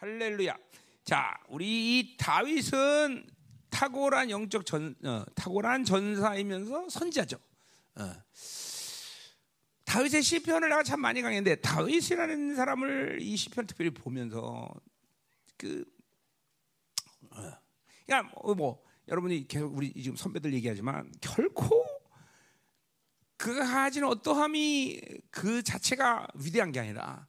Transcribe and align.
할렐루야. 0.00 0.56
자, 1.04 1.38
우리 1.50 1.98
이 1.98 2.16
다윗은 2.16 3.26
탁월한 3.68 4.30
영적 4.30 4.64
전 4.64 4.96
어, 5.04 5.26
탁월한 5.34 5.84
전사이면서 5.84 6.88
선지자죠. 6.88 7.36
어. 7.96 8.14
다윗의 9.84 10.22
시편을 10.22 10.70
내가 10.70 10.82
참 10.84 11.02
많이 11.02 11.20
강했는데 11.20 11.56
다윗이라는 11.56 12.56
사람을 12.56 13.18
이 13.20 13.36
시편 13.36 13.66
특별히 13.66 13.90
보면서 13.90 14.72
그 15.58 15.84
어. 17.32 17.52
야, 18.08 18.22
뭐, 18.22 18.54
뭐 18.54 18.82
여러분이 19.06 19.48
계속 19.48 19.76
우리 19.76 19.92
지금 19.92 20.16
선배들 20.16 20.54
얘기하지만 20.54 21.12
결코 21.20 21.84
그가 23.36 23.66
가진 23.66 24.04
어떠함이 24.04 24.98
그 25.30 25.62
자체가 25.62 26.26
위대한 26.36 26.72
게 26.72 26.80
아니라 26.80 27.26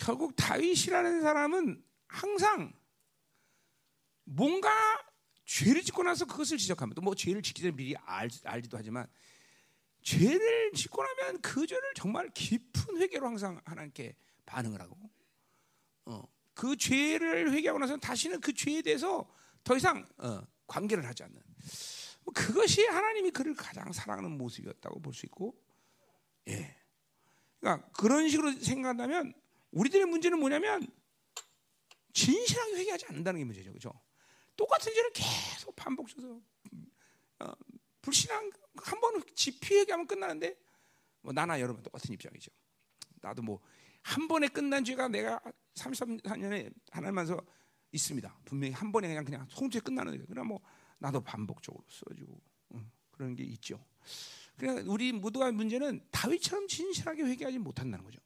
결국 0.00 0.34
다윗이라는 0.34 1.20
사람은 1.20 1.84
항상 2.06 2.72
뭔가 4.24 4.70
죄를 5.44 5.82
짓고 5.82 6.02
나서 6.02 6.24
그것을 6.24 6.56
지적합니다. 6.56 7.02
뭐 7.02 7.14
죄를 7.14 7.42
짓기 7.42 7.60
전에 7.60 7.76
미리 7.76 7.94
알, 8.06 8.30
알지도 8.44 8.78
하지만 8.78 9.06
죄를 10.02 10.72
짓고 10.72 11.02
나면 11.02 11.42
그 11.42 11.66
죄를 11.66 11.92
정말 11.94 12.30
깊은 12.32 12.96
회개로 12.96 13.26
항상 13.26 13.60
하나님께 13.66 14.16
반응을 14.46 14.80
하고 14.80 14.96
어, 16.06 16.22
그 16.54 16.76
죄를 16.76 17.52
회개하고 17.52 17.78
나서는 17.78 18.00
다시는 18.00 18.40
그 18.40 18.54
죄에 18.54 18.80
대해서 18.80 19.30
더 19.62 19.76
이상 19.76 20.06
어, 20.16 20.40
관계를 20.66 21.06
하지 21.06 21.24
않는 21.24 21.36
뭐 22.24 22.32
그것이 22.32 22.86
하나님이 22.86 23.30
그를 23.32 23.54
가장 23.54 23.92
사랑하는 23.92 24.30
모습이었다고 24.38 25.02
볼 25.02 25.12
수 25.12 25.26
있고 25.26 25.60
예. 26.48 26.74
그러니까 27.58 27.86
그런 27.90 28.30
식으로 28.30 28.52
생각한다면 28.52 29.34
우리들의 29.72 30.06
문제는 30.06 30.38
뭐냐면 30.38 30.86
진실하게 32.12 32.74
회개하지 32.76 33.06
않는다는 33.08 33.40
게 33.40 33.44
문제죠, 33.44 33.70
그렇죠? 33.70 33.92
똑같은 34.56 34.92
죄를 34.92 35.10
계속 35.12 35.74
반복해서 35.76 36.40
어, 37.40 37.52
불신한 38.02 38.50
한번 38.76 39.22
지피 39.34 39.76
회개하면 39.76 40.06
끝나는데 40.06 40.56
뭐 41.22 41.32
나나 41.32 41.60
여러분 41.60 41.82
똑같은 41.82 42.12
입장이죠. 42.12 42.50
나도 43.20 43.42
뭐 43.42 43.60
한 44.02 44.28
번에 44.28 44.48
끝난 44.48 44.84
죄가 44.84 45.08
내가 45.08 45.40
33년에 45.74 46.72
하나님만서 46.90 47.40
있습니다. 47.92 48.40
분명히 48.44 48.72
한 48.72 48.92
번에 48.92 49.08
그냥 49.08 49.24
그냥 49.24 49.46
송죄 49.50 49.80
끝나는 49.80 50.18
거. 50.18 50.24
그러나 50.28 50.46
뭐 50.46 50.60
나도 50.98 51.20
반복적으로 51.20 51.84
써주고 51.88 52.40
응, 52.74 52.90
그런 53.10 53.34
게 53.34 53.44
있죠. 53.44 53.84
그러니까 54.56 54.90
우리 54.90 55.12
모두가 55.12 55.50
문제는 55.52 56.06
다윗처럼 56.10 56.68
진실하게 56.68 57.24
회개하지 57.24 57.58
못한다는 57.58 58.04
거죠. 58.04 58.20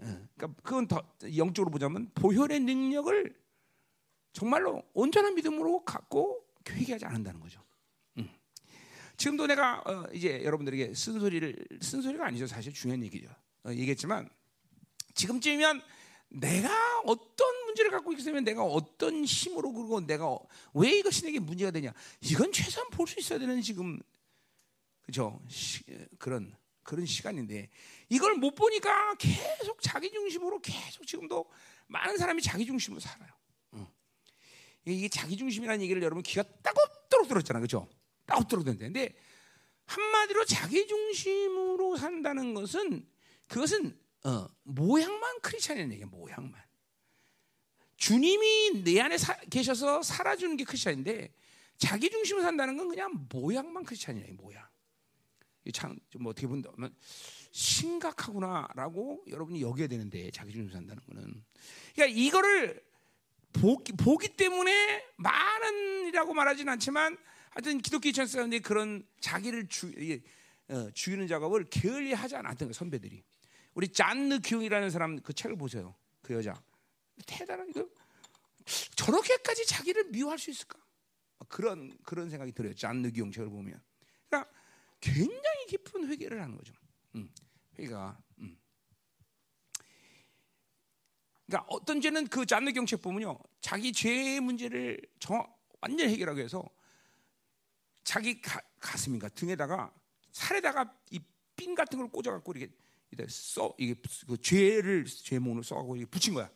그러니까 0.00 0.62
그건 0.62 0.86
더 0.88 1.02
영적으로 1.36 1.70
보자면 1.70 2.10
보혈의 2.14 2.60
능력을 2.60 3.34
정말로 4.32 4.82
온전한 4.94 5.34
믿음으로 5.34 5.84
갖고 5.84 6.44
회개하지 6.68 7.04
않는다는 7.04 7.40
거죠. 7.40 7.62
응. 8.18 8.28
지금도 9.16 9.46
내가 9.46 9.82
어, 9.84 10.06
이제 10.12 10.42
여러분들에게 10.44 10.94
쓴소리를 10.94 11.66
쓴소리가 11.82 12.26
아니죠. 12.26 12.46
사실 12.46 12.72
중요한 12.72 13.02
얘기죠. 13.04 13.28
어, 13.64 13.70
얘기했지만 13.70 14.28
지금쯤이면 15.14 15.82
내가 16.30 17.00
어떤 17.04 17.64
문제를 17.66 17.90
갖고 17.90 18.12
있으면 18.12 18.44
내가 18.44 18.62
어떤 18.62 19.24
힘으로 19.24 19.72
그러고 19.72 20.00
내가 20.00 20.38
왜 20.74 20.98
이것이 20.98 21.24
내게 21.24 21.40
문제가 21.40 21.70
되냐 21.72 21.92
이건 22.20 22.52
최소한 22.52 22.88
볼 22.90 23.06
수 23.08 23.18
있어야 23.18 23.38
되는 23.40 23.60
지금 23.60 23.98
그죠 25.02 25.40
그런 26.18 26.54
그런 26.82 27.06
시간인데 27.06 27.70
이걸 28.08 28.34
못 28.34 28.54
보니까 28.54 29.14
계속 29.14 29.80
자기 29.80 30.10
중심으로 30.10 30.60
계속 30.60 31.06
지금도 31.06 31.50
많은 31.86 32.16
사람이 32.16 32.42
자기 32.42 32.66
중심으로 32.66 33.00
살아요. 33.00 33.30
이게 34.86 35.08
자기 35.08 35.36
중심이라는 35.36 35.82
얘기를 35.82 36.02
여러분 36.02 36.22
귀가 36.22 36.42
따갑도록 36.42 37.28
들었잖아, 37.28 37.60
그죠? 37.60 37.88
따갑도록 38.26 38.64
듣는데 38.64 39.14
한마디로 39.84 40.44
자기 40.44 40.86
중심으로 40.86 41.96
산다는 41.96 42.54
것은 42.54 43.06
그것은 43.46 43.98
어, 44.24 44.48
모양만 44.62 45.40
크리스천이라는 45.40 45.92
얘기야, 45.94 46.06
모양만. 46.06 46.62
주님이 47.96 48.82
내 48.84 49.00
안에 49.00 49.18
사, 49.18 49.36
계셔서 49.50 50.02
살아주는 50.02 50.56
게 50.56 50.64
크리스천인데 50.64 51.34
자기 51.76 52.10
중심으로 52.10 52.42
산다는 52.42 52.76
건 52.76 52.88
그냥 52.88 53.26
모양만 53.30 53.84
크리스천이야, 53.84 54.26
모양. 54.36 54.69
참좀 55.72 56.26
어떻게 56.26 56.46
본다면 56.46 56.94
심각하구나라고 57.52 59.24
여러분이 59.28 59.62
여겨야 59.62 59.86
되는데 59.86 60.30
자기 60.30 60.52
중심으로 60.52 60.72
산다는 60.72 61.02
거는. 61.04 61.44
그러니까 61.94 62.18
이거를 62.18 62.82
보기, 63.52 63.92
보기 63.92 64.36
때문에 64.36 65.04
많은이라고 65.16 66.34
말하지는 66.34 66.72
않지만 66.74 67.16
하여튼 67.50 67.78
기독교 67.78 68.10
천사인데 68.12 68.60
그런 68.60 69.04
자기를 69.20 69.68
주, 69.68 69.92
어, 70.68 70.90
죽이는 70.94 71.26
작업을 71.26 71.64
게을리 71.64 72.12
하지 72.12 72.36
않았던 72.36 72.58
거예요, 72.58 72.72
선배들이. 72.72 73.22
우리 73.74 73.88
잔느 73.88 74.38
기용이라는 74.38 74.90
사람 74.90 75.20
그 75.20 75.32
책을 75.32 75.56
보세요. 75.56 75.94
그 76.22 76.34
여자 76.34 76.60
대단한 77.26 77.68
이거 77.70 77.88
저렇게까지 78.96 79.66
자기를 79.66 80.04
미워할 80.10 80.38
수 80.38 80.50
있을까? 80.50 80.78
그런 81.48 81.96
그런 82.04 82.30
생각이 82.30 82.52
들어요. 82.52 82.74
잔느 82.74 83.10
기용 83.10 83.30
책을 83.32 83.48
보면. 83.48 83.80
굉장히 85.00 85.66
깊은 85.68 86.08
회개를 86.08 86.40
하는 86.40 86.56
거죠. 86.56 86.74
음, 87.14 87.32
회개가. 87.78 88.18
음. 88.38 88.58
그러니까 91.46 91.66
어떤 91.70 92.00
죄는 92.00 92.28
그 92.28 92.46
잔느 92.46 92.70
기용 92.72 92.86
책 92.86 93.02
보면요, 93.02 93.38
자기 93.60 93.92
죄의 93.92 94.40
문제를 94.40 95.00
정 95.18 95.44
완전 95.80 96.08
해결하기 96.08 96.38
위해서 96.38 96.62
자기 98.04 98.40
가, 98.40 98.60
가슴인가 98.78 99.28
등에다가 99.30 99.92
살에다가 100.32 100.94
이 101.10 101.20
핀 101.60 101.74
같은 101.74 101.98
걸 101.98 102.08
꽂아갖고 102.08 102.54
이렇게 102.54 102.72
써 103.28 103.74
이게 103.76 103.94
그 104.26 104.40
죄를 104.40 105.04
죄문을 105.04 105.62
써갖고 105.62 105.94
붙인 106.10 106.32
거야. 106.32 106.50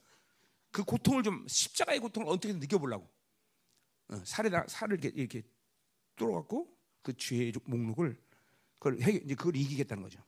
그 0.71 0.83
고통을 0.83 1.23
좀 1.23 1.47
십자가의 1.47 1.99
고통을 2.01 2.27
어떻게든 2.27 2.59
느껴보려고 2.59 3.07
어, 4.09 4.23
살에다 4.25 4.65
살을 4.67 5.05
이렇게, 5.05 5.21
이렇게 5.21 5.43
뚫어갖고 6.17 6.75
그 7.03 7.15
죄의 7.15 7.53
목록을 7.65 8.19
그걸 8.85 9.01
해, 9.01 9.13
이제 9.13 9.35
그걸 9.35 9.57
이기겠다는 9.57 10.03
거죠. 10.03 10.23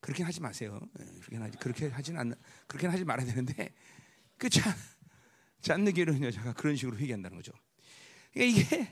그렇게 0.00 0.24
하지 0.24 0.40
마세요. 0.40 0.80
예, 0.98 1.04
그렇게 1.04 1.36
하지 1.36 1.58
그렇게 1.58 1.88
하지는 1.88 2.20
않 2.20 2.34
그렇게 2.66 2.88
하지 2.88 3.04
말아야 3.04 3.24
되는데 3.24 3.72
그 4.36 4.50
잔, 4.50 4.74
잔느기는 5.60 6.24
여자가 6.24 6.54
그런 6.54 6.74
식으로 6.74 6.98
회개한다는 6.98 7.36
거죠. 7.36 7.52
그러니까 8.32 8.60
이게 8.60 8.88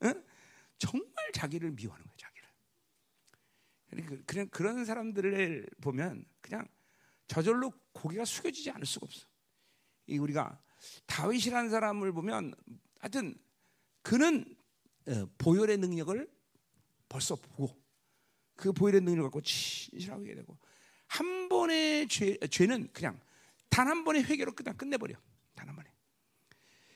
어? 0.00 0.12
정말 0.78 1.08
자기를 1.32 1.70
미워하는 1.70 2.04
거예요. 2.04 2.18
그냥 4.26 4.48
그런 4.48 4.84
사람들을 4.84 5.66
보면 5.80 6.24
그냥 6.40 6.66
저절로 7.26 7.72
고개가 7.92 8.24
숙여지지 8.24 8.70
않을 8.72 8.84
수가 8.84 9.04
없어. 9.06 9.26
이 10.08 10.18
우리가 10.18 10.60
다윗이라는 11.06 11.70
사람을 11.70 12.12
보면 12.12 12.52
하여튼 12.98 13.38
그는 14.02 14.56
어, 15.06 15.26
보혈의 15.38 15.78
능력을 15.78 16.30
벌써 17.08 17.34
보고 17.36 17.87
그 18.58 18.72
보혈의 18.72 19.00
능력을 19.02 19.22
갖고 19.30 19.40
진실하게 19.40 20.34
되고 20.34 20.58
한 21.06 21.48
번의 21.48 22.08
죄, 22.08 22.36
죄는 22.50 22.88
그냥 22.92 23.18
단 23.70 23.86
한 23.86 24.02
번의 24.04 24.24
회개로 24.24 24.52
그냥 24.54 24.76
끝내버려. 24.76 25.14
단 25.54 25.68
한 25.68 25.76
번에. 25.76 25.88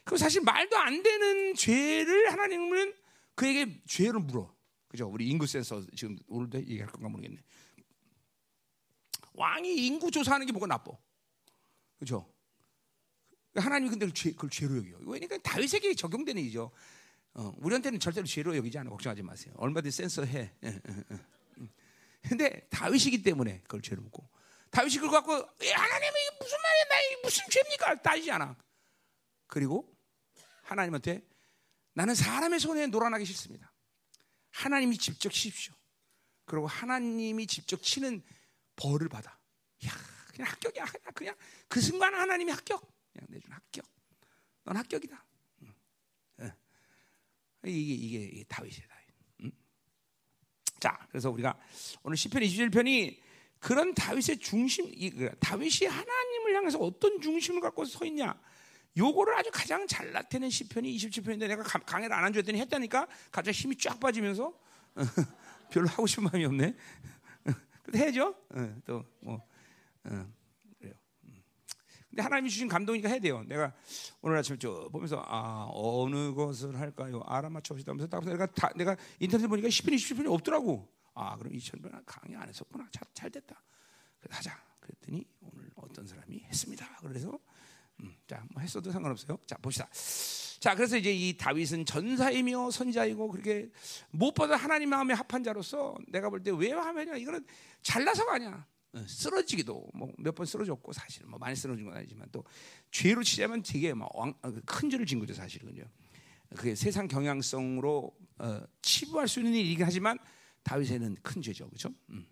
그럼 0.05 0.19
사실 0.19 0.43
말도 0.43 0.77
안 0.77 1.03
되는 1.03 1.55
죄를 1.55 2.33
하나님은 2.33 2.95
그에게 3.37 3.81
죄를 3.87 4.19
물어. 4.21 4.53
그죠? 4.89 5.09
우리 5.09 5.29
인구 5.29 5.47
센서 5.47 5.87
지금 5.95 6.19
오늘도 6.27 6.59
얘기할 6.59 6.89
건가 6.91 7.09
모르겠네. 7.09 7.39
왕이 9.35 9.87
인구 9.87 10.11
조사하는 10.11 10.45
게 10.47 10.53
뭐가 10.53 10.67
나빠? 10.67 10.91
그죠? 11.99 12.29
하나님이 13.55 13.91
근데 13.91 14.07
그걸, 14.07 14.15
죄, 14.15 14.31
그걸 14.33 14.51
죄로 14.51 14.77
여겨. 14.79 14.99
왜냐니까 15.03 15.39
다윗에게 15.39 15.95
적용되는 15.95 16.43
일이죠. 16.43 16.73
어, 17.35 17.55
우리한테는 17.59 18.01
절대로 18.01 18.27
죄로 18.27 18.57
여기지 18.57 18.79
않아. 18.79 18.91
걱정하지 18.91 19.23
마세요. 19.23 19.55
얼마든지 19.57 19.97
센서 19.97 20.25
해. 20.25 20.53
예, 22.25 22.29
예, 22.29 22.29
예. 22.29 22.29
근데 22.29 22.69
다윗이기 22.71 23.23
때문에 23.23 23.61
그걸 23.63 23.83
죄로 23.83 24.03
묻고 24.03 24.29
다윗이 24.71 24.97
그걸 24.97 25.11
갖고 25.11 25.33
하나님이 25.33 26.17
무슨 26.41 26.59
말이야? 26.63 26.85
나 26.85 27.21
무슨 27.23 27.45
죄입니까? 27.51 28.03
따지지 28.03 28.31
않아. 28.33 28.57
그리고 29.47 29.95
하나님한테 30.63 31.23
나는 31.93 32.15
사람의 32.15 32.59
손에 32.59 32.87
놀아나기 32.87 33.25
싫습니다. 33.25 33.73
하나님이 34.51 34.97
직접 34.99 35.31
치십시오. 35.31 35.75
그리고 36.47 36.67
하나님이 36.67 37.47
직접 37.47 37.83
치는 37.83 38.23
벌을 38.77 39.09
받아. 39.09 39.39
야, 39.87 39.91
그냥 40.29 40.51
합격이야. 40.51 40.87
그냥 41.15 41.37
그 41.69 41.81
순간 41.81 42.15
하나님이 42.15 42.51
합격. 42.53 42.81
그냥 43.13 43.27
내준 43.29 43.53
합격. 43.53 43.85
넌 44.65 44.77
합격이다. 44.77 45.27
이게, 47.65 47.95
이게 47.95 48.19
이게 48.25 48.45
다윗이다. 48.45 49.02
응? 50.83 50.89
자, 50.91 50.99
그래서 51.11 51.31
우리가 51.31 51.57
오늘 52.03 52.17
시편 52.17 52.43
27편이 52.43 53.19
그런 53.61 53.95
다윗의 53.95 54.39
중심, 54.39 54.87
이, 54.93 55.11
그 55.11 55.31
다윗이 55.39 55.87
하나님을 55.89 56.57
향해서 56.57 56.79
어떤 56.79 57.21
중심을 57.21 57.61
갖고 57.61 57.85
서 57.85 58.05
있냐. 58.07 58.35
요거를 58.97 59.35
아주 59.37 59.51
가장 59.53 59.87
잘 59.87 60.13
나타내는 60.13 60.51
시편이 60.51 60.95
27편인데 60.97 61.47
내가 61.49 61.63
가- 61.63 61.79
강의를 61.79 62.15
안 62.15 62.25
한줬더니 62.25 62.59
했다니까 62.61 63.07
가장 63.31 63.55
힘이 63.55 63.77
쫙 63.79 63.99
빠지면서 64.01 64.53
별로 65.71 65.89
하고 65.89 66.07
싶은 66.07 66.25
마음이 66.25 66.45
없네. 66.45 66.75
해야죠. 67.95 68.35
어, 68.51 68.75
또 68.85 69.05
뭐. 69.21 69.41
근데 72.13 72.23
하나님이 72.23 72.51
주신 72.51 72.69
감동이니까 72.69 73.09
해야 73.09 73.19
돼요. 73.19 73.43
내가 73.47 73.73
오늘 74.21 74.37
아침 74.37 74.59
쭉 74.59 74.91
보면서 74.93 75.25
아 75.27 75.67
어느 75.73 76.35
것을 76.35 76.79
할까요? 76.79 77.23
딱 77.25 78.21
보면서 78.21 78.31
내가 78.31 78.47
다, 78.47 78.71
내가 78.77 78.95
인터넷 79.19 79.47
보니까 79.47 79.69
10편, 79.69 79.95
20편이 79.95 80.31
없더라고. 80.31 80.87
아 81.15 81.37
그럼 81.39 81.55
2000편 81.55 82.03
강의 82.05 82.37
안 82.37 82.47
했었구나. 82.47 82.87
잘, 82.93 83.03
잘 83.15 83.31
됐다. 83.31 83.63
그래서 84.21 84.37
하자. 84.37 84.63
그랬더니 84.81 85.25
오늘 85.41 85.71
어떤 85.77 86.07
사람이 86.07 86.41
했습니다. 86.41 86.87
그래서 87.01 87.39
음, 88.01 88.15
자, 88.27 88.45
뭐 88.53 88.61
했어도 88.61 88.91
상관없어요. 88.93 89.39
자, 89.47 89.57
봅시다. 89.57 89.89
자, 90.61 90.75
그래서 90.75 90.99
이제 90.99 91.11
이 91.13 91.35
다윗은 91.37 91.87
전사이며 91.87 92.71
선자이고 92.71 93.29
그렇게 93.31 93.71
무엇보다 94.11 94.57
하나님 94.57 94.91
마음에 94.91 95.15
합한 95.15 95.43
자로서 95.45 95.97
내가 96.09 96.29
볼 96.29 96.43
때 96.43 96.51
왜 96.51 96.73
하면요? 96.73 97.17
이거는 97.17 97.47
잘나서가 97.83 98.35
아니야. 98.35 98.67
어, 98.95 99.05
쓰러지기도 99.07 99.89
뭐 99.95 100.13
몇 100.19 100.35
번 100.35 100.47
쓰러졌고 100.47 100.93
사실 100.93 101.25
뭐 101.27 101.39
많이 101.39 101.57
쓰러진 101.57 101.85
건 101.85 101.97
아니지만 101.97 102.29
또 102.31 102.45
죄로 102.91 103.23
치자면 103.23 103.63
되게 103.63 103.95
막큰 103.95 104.91
죄를 104.91 105.07
진 105.07 105.19
거죠 105.19 105.35
사실은요. 105.35 105.85
그게 106.57 106.75
세상 106.75 107.09
경향성으로 107.09 108.15
어, 108.39 108.61
치부할 108.83 109.27
수 109.29 109.41
있는 109.41 109.55
일이긴 109.55 109.87
하지만 109.87 110.19
다윗에는 110.65 111.17
큰 111.23 111.41
죄죠, 111.43 111.67
그렇죠? 111.69 111.89
음. 112.11 112.27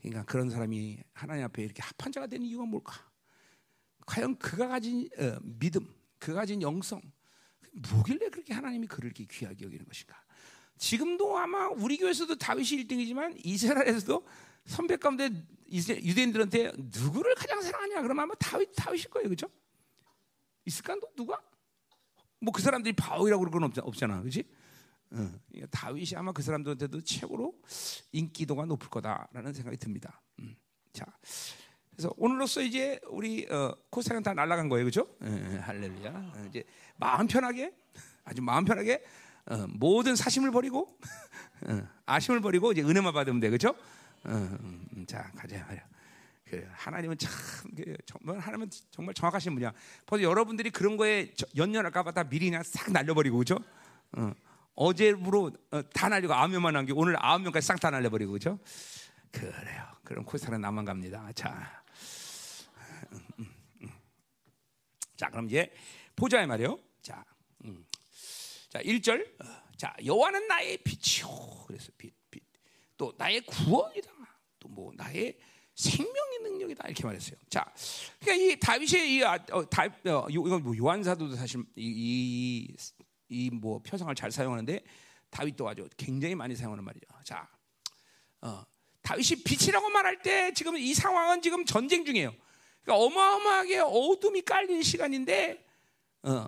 그러니까 0.00 0.24
그런 0.24 0.48
사람이 0.48 0.98
하나님 1.12 1.44
앞에 1.44 1.62
이렇게 1.64 1.82
합한 1.82 2.12
자가 2.12 2.26
되는 2.26 2.46
이유가 2.46 2.64
뭘까? 2.64 2.94
과연 4.06 4.38
그가 4.38 4.68
가진 4.68 5.08
어, 5.18 5.38
믿음, 5.42 5.92
그가 6.18 6.40
가진 6.40 6.62
영성, 6.62 7.02
뭐길래 7.90 8.30
그렇게 8.30 8.54
하나님이 8.54 8.86
그를 8.86 9.08
이렇게 9.08 9.26
귀하게 9.30 9.66
여기는 9.66 9.84
것인가? 9.84 10.16
지금도 10.78 11.36
아마 11.36 11.68
우리 11.68 11.96
교회에서도 11.98 12.36
다윗이 12.36 12.84
1등이지만 12.86 13.38
이스라엘에서도 13.44 14.26
선배 14.68 14.96
가운데 14.96 15.30
유대인들한테 15.72 16.72
누구를 16.76 17.34
가장 17.34 17.60
사랑하냐? 17.60 18.02
그러면 18.02 18.24
아마 18.24 18.34
다윗 18.34 18.70
다윗일 18.76 19.10
거예요, 19.10 19.28
그렇죠? 19.28 19.48
있을까? 20.64 20.94
또 21.00 21.08
누가? 21.16 21.40
뭐 22.40 22.52
그 22.52 22.62
사람들이 22.62 22.94
바울이라고 22.94 23.42
그런 23.44 23.52
건 23.52 23.64
없, 23.64 23.78
없잖아, 23.78 24.20
그렇지? 24.20 24.44
어, 25.10 25.30
그러니까 25.48 25.66
다윗이 25.70 26.10
아마 26.16 26.32
그 26.32 26.42
사람들한테도 26.42 27.00
최고로 27.00 27.54
인기도가 28.12 28.66
높을 28.66 28.88
거다라는 28.90 29.54
생각이 29.54 29.78
듭니다. 29.78 30.20
음, 30.38 30.54
자, 30.92 31.04
그래서 31.90 32.12
오늘로써 32.16 32.60
이제 32.60 33.00
우리 33.08 33.46
어, 33.50 33.74
코스타는 33.90 34.22
다 34.22 34.34
날아간 34.34 34.68
거예요, 34.68 34.84
그렇죠? 34.84 35.08
할렐루야. 35.62 36.10
어, 36.10 36.44
이제 36.48 36.62
마음 36.96 37.26
편하게, 37.26 37.74
아주 38.24 38.42
마음 38.42 38.64
편하게 38.66 39.02
어, 39.46 39.66
모든 39.70 40.14
사심을 40.14 40.50
버리고 40.50 40.98
어, 41.66 41.88
아심을 42.04 42.40
버리고 42.40 42.70
이제 42.72 42.82
은혜만 42.82 43.14
받으면 43.14 43.40
돼, 43.40 43.48
그렇죠? 43.48 43.74
어, 44.24 44.30
음, 44.30 44.86
음, 44.96 45.06
자, 45.06 45.30
가자, 45.36 45.64
가자. 45.66 45.86
그 46.44 46.66
하나님은 46.72 47.18
참 47.18 47.30
그, 47.76 47.94
정말 48.06 48.38
하나님은 48.38 48.70
정말 48.90 49.14
정확하신 49.14 49.54
분이야. 49.54 49.72
벌써 50.06 50.22
여러분들이 50.24 50.70
그런 50.70 50.96
거에 50.96 51.32
저- 51.36 51.46
연연할까봐 51.56 52.12
다 52.12 52.24
미리 52.24 52.46
그냥 52.46 52.62
싹 52.62 52.90
날려버리고 52.90 53.38
그죠? 53.38 53.58
어, 54.12 54.32
어제부로 54.74 55.52
어, 55.70 55.82
다 55.90 56.08
날리고 56.08 56.32
아홉 56.32 56.50
명만 56.50 56.72
남기고 56.74 56.98
오늘 57.00 57.16
아홉 57.18 57.42
명까지 57.42 57.66
싹 57.66 57.78
다 57.80 57.90
날려버리고 57.90 58.32
그죠? 58.32 58.58
그래요. 59.30 59.84
그럼 60.04 60.24
코스타는 60.24 60.60
나만 60.60 60.84
갑니다. 60.86 61.30
자. 61.34 61.82
자 65.16 65.28
그럼 65.30 65.46
이제 65.46 65.70
보자 66.16 66.44
말이요. 66.46 66.78
자, 67.02 67.24
음. 67.64 67.84
자 68.70 68.80
1절. 68.80 69.26
자 69.76 69.94
여호와는 70.04 70.46
나의 70.48 70.78
빛이요. 70.78 71.28
그래서 71.66 71.90
빛, 71.98 72.12
빛. 72.14 72.17
또 72.98 73.14
나의 73.16 73.40
구원이다. 73.42 74.10
또 74.60 74.68
뭐 74.68 74.92
나의 74.96 75.38
생명의 75.74 76.40
능력이다 76.42 76.88
이렇게 76.88 77.04
말했어요. 77.04 77.36
자, 77.48 77.72
그러니까 78.20 78.44
이 78.44 78.58
다윗의 78.58 79.14
이 79.14 79.24
아, 79.24 79.38
어, 79.52 79.64
다, 79.70 79.84
어, 79.84 80.26
요, 80.32 80.46
이건 80.46 80.62
뭐 80.62 80.76
요한 80.76 81.02
사도도 81.04 81.36
사실 81.36 81.62
이이 81.76 82.74
뭐 83.52 83.78
표상을 83.78 84.12
잘 84.16 84.32
사용하는데 84.32 84.82
다윗도 85.30 85.68
아주 85.68 85.88
굉장히 85.96 86.34
많이 86.34 86.56
사용하는 86.56 86.82
말이죠. 86.82 87.06
자, 87.22 87.48
어, 88.40 88.64
다윗이 89.02 89.42
빛이라고 89.44 89.88
말할 89.90 90.20
때 90.20 90.52
지금 90.52 90.76
이 90.76 90.92
상황은 90.94 91.42
지금 91.42 91.64
전쟁 91.64 92.04
중이에요. 92.04 92.34
그러니까 92.82 93.04
어마어마하게 93.04 93.78
어둠이 93.78 94.42
깔린 94.42 94.82
시간인데 94.82 95.64
어, 96.24 96.46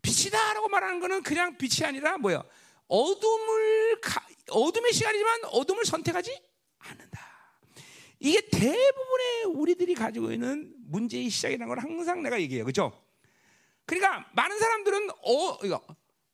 빛이다라고 0.00 0.68
말하는 0.68 1.00
거는 1.00 1.22
그냥 1.24 1.58
빛이 1.58 1.84
아니라 1.86 2.18
뭐야? 2.18 2.44
어둠을 2.86 4.00
가, 4.00 4.19
어둠의 4.50 4.92
시간이지만 4.92 5.44
어둠을 5.46 5.84
선택하지 5.84 6.40
않는다. 6.78 7.30
이게 8.18 8.40
대부분의 8.48 9.44
우리들이 9.46 9.94
가지고 9.94 10.30
있는 10.30 10.74
문제의 10.86 11.30
시작이라는 11.30 11.68
걸 11.68 11.78
항상 11.78 12.22
내가 12.22 12.40
얘기해요. 12.40 12.64
그죠? 12.64 12.92
그러니까 13.86 14.28
많은 14.34 14.58
사람들은 14.58 15.10
어, 15.10 15.58
이거 15.64 15.84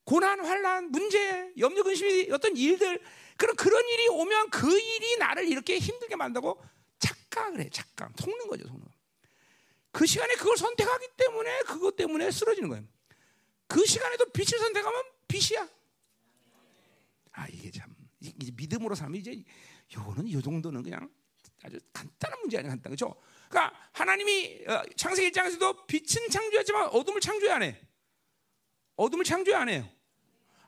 고난, 0.04 0.44
환란, 0.44 0.90
문제, 0.90 1.52
염려, 1.58 1.82
근심이 1.82 2.28
어떤 2.30 2.56
일들 2.56 3.00
그런 3.36 3.56
그런 3.56 3.82
일이 3.88 4.08
오면 4.08 4.50
그 4.50 4.78
일이 4.78 5.16
나를 5.19 5.48
이렇게 5.48 5.78
힘들게 5.78 6.16
만다고 6.16 6.62
착각을 6.98 7.60
해. 7.60 7.70
착각. 7.70 8.12
속는 8.19 8.46
거죠, 8.48 8.66
속는. 8.66 8.86
그 9.90 10.06
시간에 10.06 10.34
그걸 10.34 10.56
선택하기 10.56 11.08
때문에 11.16 11.60
그것 11.62 11.96
때문에 11.96 12.30
쓰러지는 12.30 12.69
거예요. 12.69 12.84
그 13.66 13.84
시간에도 13.84 14.26
빛을 14.26 14.58
선택하면 14.58 15.02
빛이야. 15.26 15.69
아 17.32 17.46
이게 17.48 17.70
참 17.70 17.95
이제 18.40 18.52
믿음으로 18.56 18.94
살면 18.94 19.20
이제 19.20 19.43
요거는 19.94 20.31
요 20.32 20.40
정도는 20.40 20.82
그냥 20.82 21.11
아주 21.62 21.78
간단한 21.93 22.40
문제 22.40 22.58
아니야 22.58 22.70
간단 22.70 22.90
그죠? 22.90 23.14
그러니까 23.49 23.76
하나님이 23.93 24.64
어, 24.67 24.82
창세기 24.96 25.31
1장에서도 25.31 25.87
빛은 25.87 26.28
창조했지만 26.31 26.88
어둠을 26.88 27.20
창조해 27.20 27.52
안 27.52 27.62
해. 27.62 27.81
어둠을 28.96 29.25
창조해 29.25 29.56
안 29.56 29.69
해요. 29.69 29.88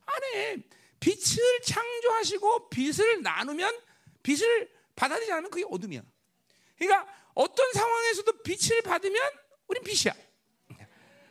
안 0.07 0.25
해. 0.35 0.57
빛을 1.01 1.61
창조하시고 1.65 2.71
빛을 2.71 3.23
나누면 3.23 3.81
빛을 4.23 4.71
받아들이지 4.97 5.33
않으면 5.33 5.51
그게 5.51 5.65
어둠이야. 5.69 6.03
그러니까 6.77 7.07
어떤 7.35 7.73
상황에서도 7.73 8.43
빛을 8.43 8.83
받으면 8.83 9.21
우린 9.69 9.83
빛이야. 9.83 10.15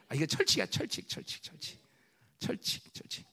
아 0.09 0.15
이게 0.15 0.25
철칙이야 0.25 0.67
철칙 0.67 1.07
철칙 1.09 1.43
철칙 1.43 1.79
철칙 2.39 2.93
철칙. 2.93 3.25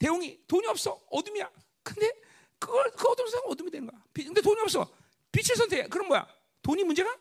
대웅이 0.00 0.40
돈이 0.48 0.66
없어 0.66 1.00
어둠이야. 1.10 1.48
근데 1.84 2.10
그걸 2.58 2.90
그 2.96 3.06
어둠 3.08 3.28
속 3.28 3.48
어둠이 3.50 3.70
되는 3.70 3.86
거야. 3.86 4.02
빛- 4.12 4.24
근데 4.24 4.40
돈이 4.40 4.60
없어 4.62 4.90
빛을 5.30 5.54
선택해. 5.56 5.88
그럼 5.88 6.08
뭐야? 6.08 6.26
돈이 6.62 6.82
문제가 6.84 7.16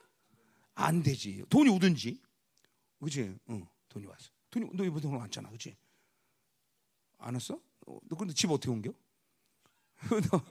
안 0.74 1.04
되지. 1.04 1.44
돈이 1.50 1.70
오든지, 1.70 2.20
그렇지? 3.00 3.38
응, 3.50 3.68
돈이 3.90 4.06
왔어. 4.06 4.30
돈이 4.50 4.70
너 4.74 4.84
이번 4.86 5.02
돈 5.02 5.16
왔잖아, 5.16 5.50
그렇지? 5.50 5.76
안 7.20 7.34
왔어? 7.36 7.60
어, 7.86 8.00
너 8.08 8.16
근데 8.16 8.34
집 8.34 8.50
어떻게 8.50 8.70
옮겨? 8.72 8.92
너, 10.32 10.42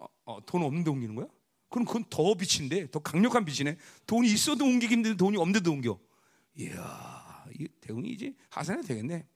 어, 0.00 0.06
어, 0.24 0.44
돈 0.44 0.62
없는데 0.64 0.90
옮기는 0.90 1.14
거야? 1.14 1.26
그럼 1.70 1.84
그건 1.84 2.04
더 2.10 2.34
빛인데, 2.34 2.90
더 2.90 2.98
강력한 2.98 3.44
빛이네. 3.44 3.76
돈이 4.06 4.28
있어도 4.32 4.64
옮기기 4.64 4.92
힘든데 4.94 5.16
돈이 5.16 5.36
없는데도 5.36 5.70
옮겨. 5.70 5.98
이야, 6.56 7.46
이 7.58 7.68
대웅이 7.80 8.10
이제 8.10 8.34
하산해도 8.50 8.88
되겠네. 8.88 9.26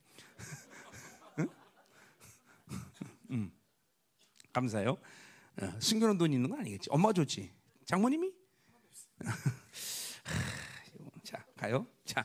음, 3.33 3.51
감사해요. 4.53 4.99
어, 5.61 5.73
숨겨놓은 5.81 6.19
돈 6.19 6.33
있는 6.33 6.49
거 6.49 6.59
아니겠지? 6.59 6.89
엄마가 6.91 7.13
줬지. 7.15 7.51
장모님이? 7.87 8.33
자 11.25 11.45
가요. 11.57 11.87
자 12.05 12.25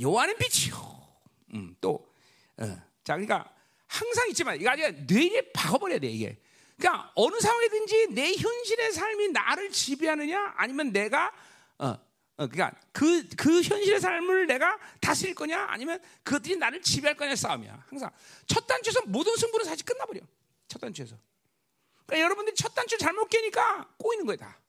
요한은 0.00 0.36
빛이요. 0.38 1.08
음, 1.54 1.76
또 1.80 2.12
어, 2.56 2.64
자 3.04 3.14
그러니까 3.14 3.54
항상 3.86 4.28
있지만 4.30 4.60
이거 4.60 4.70
아주 4.70 4.82
뇌에 5.06 5.52
박아버려야 5.52 5.98
돼 5.98 6.08
이게. 6.08 6.40
그러니까 6.76 7.12
어느 7.14 7.38
상황이든지 7.40 8.14
내 8.14 8.34
현실의 8.34 8.92
삶이 8.92 9.28
나를 9.28 9.70
지배하느냐 9.70 10.54
아니면 10.56 10.92
내가 10.92 11.32
어, 11.78 11.88
어 11.88 12.46
그러니까 12.46 12.72
그 12.92 13.28
그 13.36 13.62
현실의 13.62 14.00
삶을 14.00 14.46
내가 14.46 14.78
다스릴 15.00 15.34
거냐 15.34 15.66
아니면 15.68 16.00
그것들이 16.22 16.56
나를 16.56 16.82
지배할 16.82 17.16
거냐 17.16 17.36
싸움이야. 17.36 17.84
항상 17.88 18.10
첫 18.46 18.66
단추에서 18.66 19.02
모든 19.06 19.36
승부는 19.36 19.64
사실 19.64 19.84
끝나버려. 19.84 20.20
첫 20.68 20.78
단추에서. 20.80 21.16
그러니까 22.06 22.24
여러분들이 22.24 22.54
첫 22.54 22.74
단추 22.74 22.96
잘못 22.98 23.28
깨니까 23.28 23.94
꼬이는 23.98 24.26
거야 24.26 24.36
다. 24.36 24.60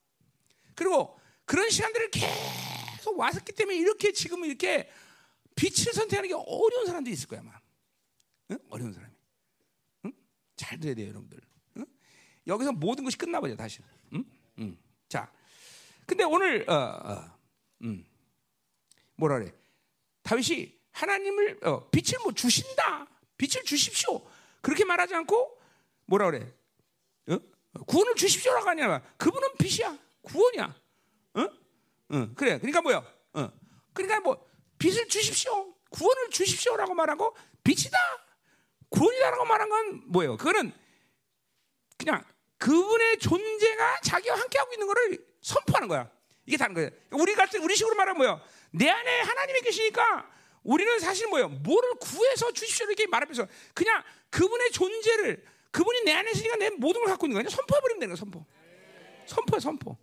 그리고 0.74 1.18
그런 1.44 1.68
시간들을 1.70 2.10
계속 2.10 3.18
왔었기 3.18 3.52
때문에 3.52 3.76
이렇게 3.76 4.12
지금 4.12 4.44
이렇게 4.44 4.90
빛을 5.54 5.92
선택하는 5.92 6.28
게 6.28 6.34
어려운 6.34 6.86
사람들이 6.86 7.12
있을 7.14 7.28
거야 7.28 7.40
아마. 7.40 7.52
응? 8.50 8.58
어려운 8.70 8.92
사람이. 8.92 9.12
응? 10.06 10.12
잘 10.56 10.80
돼야 10.80 10.94
돼요 10.94 11.08
여러분들. 11.08 11.40
응? 11.78 11.86
여기서 12.46 12.72
모든 12.72 13.04
것이 13.04 13.16
끝나버려 13.16 13.56
다시. 13.56 13.80
음? 14.12 14.24
음. 14.58 14.78
자, 15.08 15.30
근데 16.06 16.24
오늘 16.24 16.68
어, 16.68 16.74
어, 16.74 17.38
음. 17.82 18.06
뭐라 19.16 19.38
그래? 19.38 19.52
다윗이 20.22 20.78
하나님을 20.92 21.60
어, 21.62 21.88
빛을 21.90 22.18
뭐 22.22 22.32
주신다, 22.32 23.06
빛을 23.36 23.64
주십시오. 23.64 24.26
그렇게 24.60 24.84
말하지 24.84 25.14
않고 25.14 25.59
뭐라 26.10 26.28
그래? 26.28 26.52
어? 27.28 27.38
구원을 27.86 28.16
주십시오라고 28.16 28.68
하냐? 28.70 29.00
그분은 29.16 29.48
빛이야, 29.58 29.96
구원이야. 30.22 30.74
어? 31.34 31.40
어, 31.42 32.28
그래. 32.34 32.58
그러니까 32.58 32.82
뭐야? 32.82 32.96
어. 33.34 33.52
그러니까 33.92 34.18
뭐 34.18 34.44
빛을 34.76 35.06
주십시오, 35.06 35.72
구원을 35.90 36.30
주십시오라고 36.30 36.94
말하고 36.94 37.36
빛이다, 37.62 37.96
구원이다라고 38.88 39.44
말한 39.44 39.68
건 39.68 40.02
뭐예요? 40.06 40.36
그거는 40.36 40.72
그냥 41.96 42.24
그분의 42.58 43.20
존재가 43.20 44.00
자기와 44.00 44.36
함께하고 44.36 44.72
있는 44.72 44.88
것을 44.88 45.24
선포하는 45.42 45.86
거야. 45.86 46.10
이게 46.44 46.56
다른 46.56 46.74
거예요. 46.74 46.90
우리 47.12 47.36
같은 47.36 47.62
우리 47.62 47.76
식으로 47.76 47.94
말하면 47.94 48.16
뭐야? 48.18 48.42
내 48.72 48.90
안에 48.90 49.20
하나님이 49.20 49.60
계시니까 49.60 50.28
우리는 50.64 50.98
사실 50.98 51.28
뭐예요? 51.28 51.48
뭐를 51.48 51.94
구해서 52.00 52.50
주십시오 52.50 52.86
이렇게 52.86 53.06
말하면서 53.06 53.46
그냥 53.74 54.02
그분의 54.30 54.72
존재를 54.72 55.44
그분이 55.70 56.04
내 56.04 56.12
안에 56.12 56.30
있으니까 56.32 56.56
내 56.56 56.70
모든 56.70 57.00
걸 57.00 57.10
갖고 57.10 57.26
있는 57.26 57.42
거야. 57.42 57.50
선포해 57.50 57.80
버리면 57.80 58.00
되는 58.00 58.14
거야. 58.14 58.16
선포. 58.16 58.44
선포, 59.26 59.60
선포. 59.60 59.96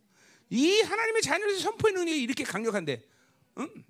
이 0.50 0.82
하나님의 0.82 1.22
자녀에서 1.22 1.60
선포의 1.60 1.94
능력이 1.94 2.22
이렇게 2.22 2.44
강력한데, 2.44 3.04
응? 3.58 3.84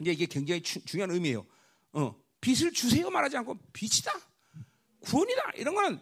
이제 0.00 0.12
이게 0.12 0.26
굉장히 0.26 0.62
주, 0.62 0.82
중요한 0.84 1.10
의미예요. 1.10 1.46
어, 1.92 2.18
빛을 2.40 2.72
주세요 2.72 3.10
말하지 3.10 3.36
않고 3.36 3.58
빛이다, 3.72 4.12
구원이다 5.00 5.52
이런 5.56 5.74
거는 5.74 6.00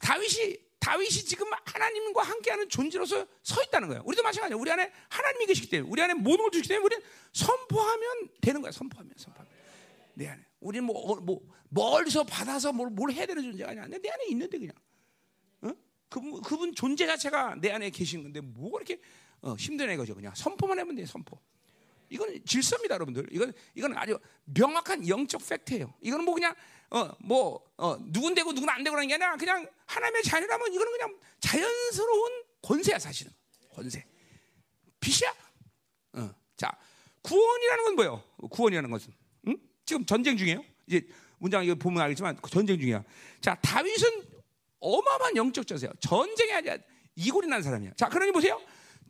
다윗이 0.00 0.56
다윗이 0.78 1.10
지금 1.10 1.48
하나님과 1.64 2.22
함께하는 2.22 2.68
존재로서 2.68 3.26
서 3.42 3.62
있다는 3.62 3.88
거예요. 3.88 4.02
우리도 4.04 4.22
마찬가지예요. 4.22 4.60
우리 4.60 4.70
안에 4.70 4.92
하나님이 5.08 5.46
계시기 5.46 5.68
때문에 5.68 5.90
우리 5.90 6.02
안에 6.02 6.14
모든 6.14 6.38
걸 6.38 6.50
주시기 6.50 6.68
때문에 6.68 6.84
우리는 6.84 7.04
선포하면 7.32 8.28
되는 8.40 8.60
거야. 8.62 8.72
선포하면 8.72 9.12
선포하면 9.16 9.52
내 10.14 10.28
안에 10.28 10.44
우리는 10.62 10.84
뭐, 10.84 11.12
어, 11.12 11.16
뭐 11.16 11.40
멀리서 11.68 12.24
받아서 12.24 12.72
뭘, 12.72 12.88
뭘 12.90 13.12
해야 13.12 13.26
되는 13.26 13.42
존재가 13.42 13.70
아니야. 13.70 13.86
내 13.86 14.08
안에 14.08 14.26
있는데 14.30 14.58
그냥 14.58 14.74
어? 15.62 15.72
그분, 16.08 16.40
그분 16.40 16.74
존재 16.74 17.06
자체가 17.06 17.56
내 17.60 17.70
안에 17.70 17.90
계신 17.90 18.22
건데 18.22 18.40
뭐가 18.40 18.78
이렇게 18.78 19.00
어, 19.42 19.54
힘드네 19.54 19.96
거죠. 19.96 20.14
그냥 20.14 20.32
선포만 20.34 20.78
하면 20.78 20.94
돼. 20.94 21.04
선포. 21.04 21.38
이건 22.08 22.44
질서입니다, 22.44 22.94
여러분들. 22.94 23.26
이건 23.32 23.52
이건 23.74 23.96
아주 23.96 24.18
명확한 24.44 25.08
영적 25.08 25.40
팩트예요. 25.48 25.92
이거는 26.00 26.24
뭐 26.24 26.34
그냥 26.34 26.54
어뭐 26.90 27.64
어, 27.78 27.96
누군 28.12 28.34
되고 28.34 28.52
누군 28.52 28.68
안 28.68 28.84
되고라는 28.84 29.08
게 29.08 29.14
아니라 29.14 29.36
그냥 29.36 29.66
하나님의 29.86 30.22
자녀라면 30.22 30.72
이거는 30.72 30.92
그냥 30.92 31.18
자연스러운 31.40 32.44
권세야 32.60 32.98
사실은 32.98 33.32
권세. 33.74 34.04
빛이야. 35.00 35.34
어. 36.14 36.34
자 36.56 36.70
구원이라는 37.22 37.84
건 37.84 37.94
뭐예요? 37.96 38.22
구원이라는 38.50 38.90
것은 38.90 39.12
응? 39.12 39.21
지금 39.84 40.04
전쟁 40.06 40.36
중이에요. 40.36 40.64
이제 40.86 41.06
문장 41.38 41.64
이거 41.64 41.74
보면 41.74 42.02
알겠지만 42.02 42.38
전쟁 42.50 42.78
중이야. 42.78 43.02
자 43.40 43.54
다윗은 43.62 44.08
어마어마한 44.80 45.36
영적 45.36 45.66
자세요. 45.66 45.90
전쟁이 46.00 46.52
아니라 46.52 46.76
이골이 47.16 47.46
난 47.48 47.62
사람이야. 47.62 47.92
자 47.96 48.08
그러니 48.08 48.32
보세요. 48.32 48.60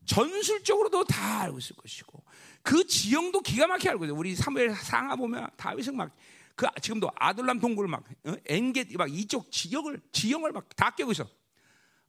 전술적으로도 0.07 1.05
다 1.05 1.43
알고 1.43 1.59
있을 1.59 1.77
것이고 1.77 2.23
그 2.63 2.87
지형도 2.87 3.41
기가 3.41 3.67
막히게 3.67 3.91
알고 3.91 4.05
있어요. 4.05 4.17
우리 4.19 4.35
사무엘 4.35 4.75
상하 4.75 5.17
보면 5.17 5.49
다윗은 5.57 5.97
막 5.97 6.11
그 6.55 6.67
지금도 6.81 7.11
아둘람 7.17 7.61
동굴 7.61 7.89
막 7.89 8.05
어? 8.25 8.35
엔겟 8.47 8.89
막 8.97 9.11
이쪽 9.11 9.51
지역을 9.51 10.01
지형을 10.13 10.53
막 10.53 10.69
다 10.77 10.91
깨고 10.91 11.13
있어. 11.13 11.29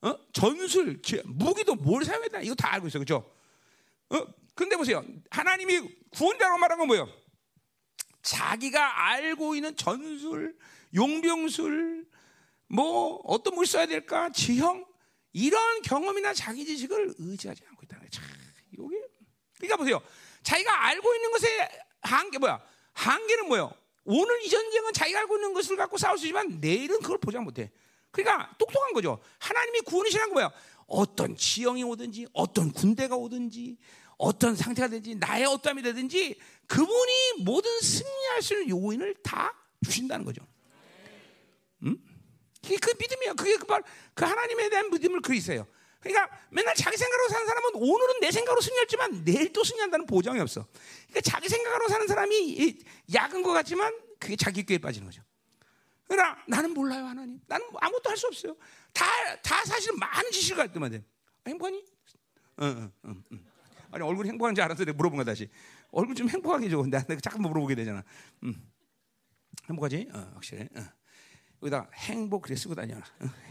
어? 0.02 0.18
전술 0.34 1.02
무기도 1.26 1.76
뭘 1.76 2.04
사용했다 2.04 2.42
이거 2.42 2.56
다 2.56 2.74
알고 2.74 2.88
있어, 2.88 3.00
그렇죠? 3.00 3.32
어? 4.10 4.26
근데 4.54 4.76
보세요, 4.76 5.04
하나님이 5.30 5.90
구원자라고 6.12 6.58
말한 6.58 6.78
건 6.78 6.88
뭐예요? 6.88 7.10
자기가 8.24 9.10
알고 9.10 9.56
있는 9.56 9.76
전술, 9.76 10.58
용병술, 10.96 12.08
뭐 12.68 13.22
어떤 13.26 13.56
물 13.56 13.66
써야 13.68 13.86
될까, 13.86 14.30
지형 14.32 14.86
이런 15.34 15.82
경험이나 15.82 16.34
자기 16.34 16.66
지식을 16.66 17.16
의지하지 17.18 17.64
않고 17.70 17.84
있다는 17.84 18.00
거예요. 18.02 18.10
참, 18.10 18.24
이게 18.72 18.82
그러니까 19.60 19.78
보세요. 19.78 20.02
자기가 20.44 20.86
알고 20.86 21.16
있는 21.16 21.32
것의 21.32 21.70
한계 22.02 22.38
뭐야? 22.38 22.62
한계는 22.94 23.48
뭐예요? 23.48 23.74
오늘 24.06 24.44
이 24.44 24.50
전쟁은 24.50 24.94
자기가 24.94 25.20
알고 25.20 25.38
있는 25.38 25.54
것을 25.54 25.76
갖고 25.76 25.98
싸울 25.98 26.18
수 26.18 26.26
있지만 26.26 26.60
내일은 26.60 27.00
그걸 27.02 27.18
보장 27.18 27.44
못해. 27.44 27.72
그러니까 28.12 28.54
똑똑한 28.58 28.94
거죠. 28.94 29.20
하나님이 29.40 29.82
구원이시란 29.82 30.30
거 30.30 30.34
뭐야? 30.34 30.52
어떤 30.86 31.36
지형이 31.36 31.84
오든지, 31.84 32.28
어떤 32.34 32.72
군대가 32.72 33.16
오든지, 33.16 33.78
어떤 34.24 34.56
상태가 34.56 34.88
되든지, 34.88 35.16
나의 35.16 35.46
어떠함이 35.46 35.82
되든지, 35.82 36.40
그분이 36.68 37.44
모든 37.44 37.70
승리할 37.82 38.42
수 38.42 38.54
있는 38.54 38.70
요인을 38.70 39.16
다 39.22 39.54
주신다는 39.84 40.24
거죠. 40.26 40.42
음? 41.84 41.98
그게 42.62 42.78
그 42.78 42.94
믿음이야. 42.98 43.34
그게 43.34 43.58
그, 43.58 43.66
그 44.14 44.26
하나님에 44.26 44.70
대한 44.70 44.90
믿음을 44.90 45.20
그 45.22 45.36
있어요. 45.36 45.68
그러니까 46.00 46.30
맨날 46.50 46.74
자기 46.76 46.96
생각으로 46.98 47.30
사는 47.30 47.46
사람은 47.48 47.70
오늘은 47.76 48.20
내 48.22 48.32
생각으로 48.32 48.62
승리했지만 48.62 49.26
내일 49.26 49.52
또 49.52 49.64
승리한다는 49.64 50.06
보장이 50.06 50.40
없어. 50.40 50.66
그러니까 51.10 51.22
자기 51.22 51.50
생각으로 51.50 51.88
사는 51.90 52.08
사람이 52.08 52.80
약은 53.14 53.42
것 53.42 53.52
같지만 53.52 53.94
그게 54.20 54.36
자기 54.36 54.64
꾀에 54.64 54.78
빠지는 54.78 55.08
거죠. 55.08 55.22
그러나 56.08 56.38
나는 56.48 56.74
몰라요 56.74 57.06
하나님. 57.06 57.40
나는 57.48 57.66
아무것도 57.76 58.10
할 58.10 58.18
수 58.18 58.28
없어요. 58.28 58.56
다, 58.94 59.06
다 59.42 59.64
사실은 59.66 59.98
많은 60.00 60.32
지식을 60.32 60.64
갖고 60.66 60.80
만 60.80 61.04
행복하니? 61.48 61.86
응, 62.62 62.66
응, 62.66 62.92
응, 63.06 63.24
응. 63.32 63.43
아니 63.94 64.04
얼굴이 64.04 64.28
행복한지 64.30 64.60
알아서 64.62 64.86
내가 64.86 64.96
물어본 64.98 65.18
거 65.18 65.24
다시. 65.24 65.48
얼굴 65.92 66.16
좀 66.16 66.28
행복하게 66.28 66.68
줘. 66.68 66.84
내가 66.84 67.16
자꾸 67.22 67.40
물어보게 67.40 67.76
되잖아. 67.76 68.04
응. 68.44 68.56
행복하지? 69.70 70.10
어, 70.12 70.32
확실해. 70.34 70.68
어. 70.76 70.84
여기다 71.62 71.90
행복 71.94 72.42
그래 72.42 72.56
쓰고 72.56 72.74
다녀라. 72.74 73.06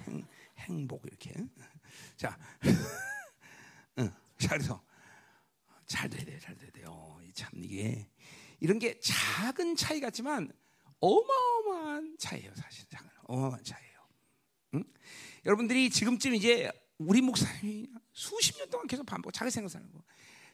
행, 0.07 0.27
행복 0.59 1.07
이렇게. 1.07 1.33
자, 2.17 2.37
응. 3.99 4.11
자 4.39 4.49
그래서 4.49 4.83
잘 5.87 6.11
돼야 6.11 6.25
돼, 6.25 6.39
잘 6.41 6.57
돼야 6.57 6.71
돼요. 6.71 7.21
참 7.35 7.51
이게 7.63 8.09
이런 8.59 8.79
게 8.79 8.99
작은 9.01 9.77
차이 9.77 10.01
같지만 10.01 10.53
어마어마한 11.01 12.17
차이예요, 12.19 12.53
사실 12.57 12.85
작은 12.91 13.09
어마어마한 13.25 13.65
차이예요. 13.65 13.93
응? 14.75 14.85
여러분들이 15.47 15.89
지금쯤 15.89 16.35
이제 16.35 16.71
우리 16.99 17.21
목사님이 17.21 17.89
수십 18.13 18.59
년 18.59 18.69
동안 18.71 18.87
계속 18.87 19.07
반복 19.07 19.33
자기 19.33 19.51
생각 19.51 19.69
사는 19.71 19.91
거, 19.91 20.03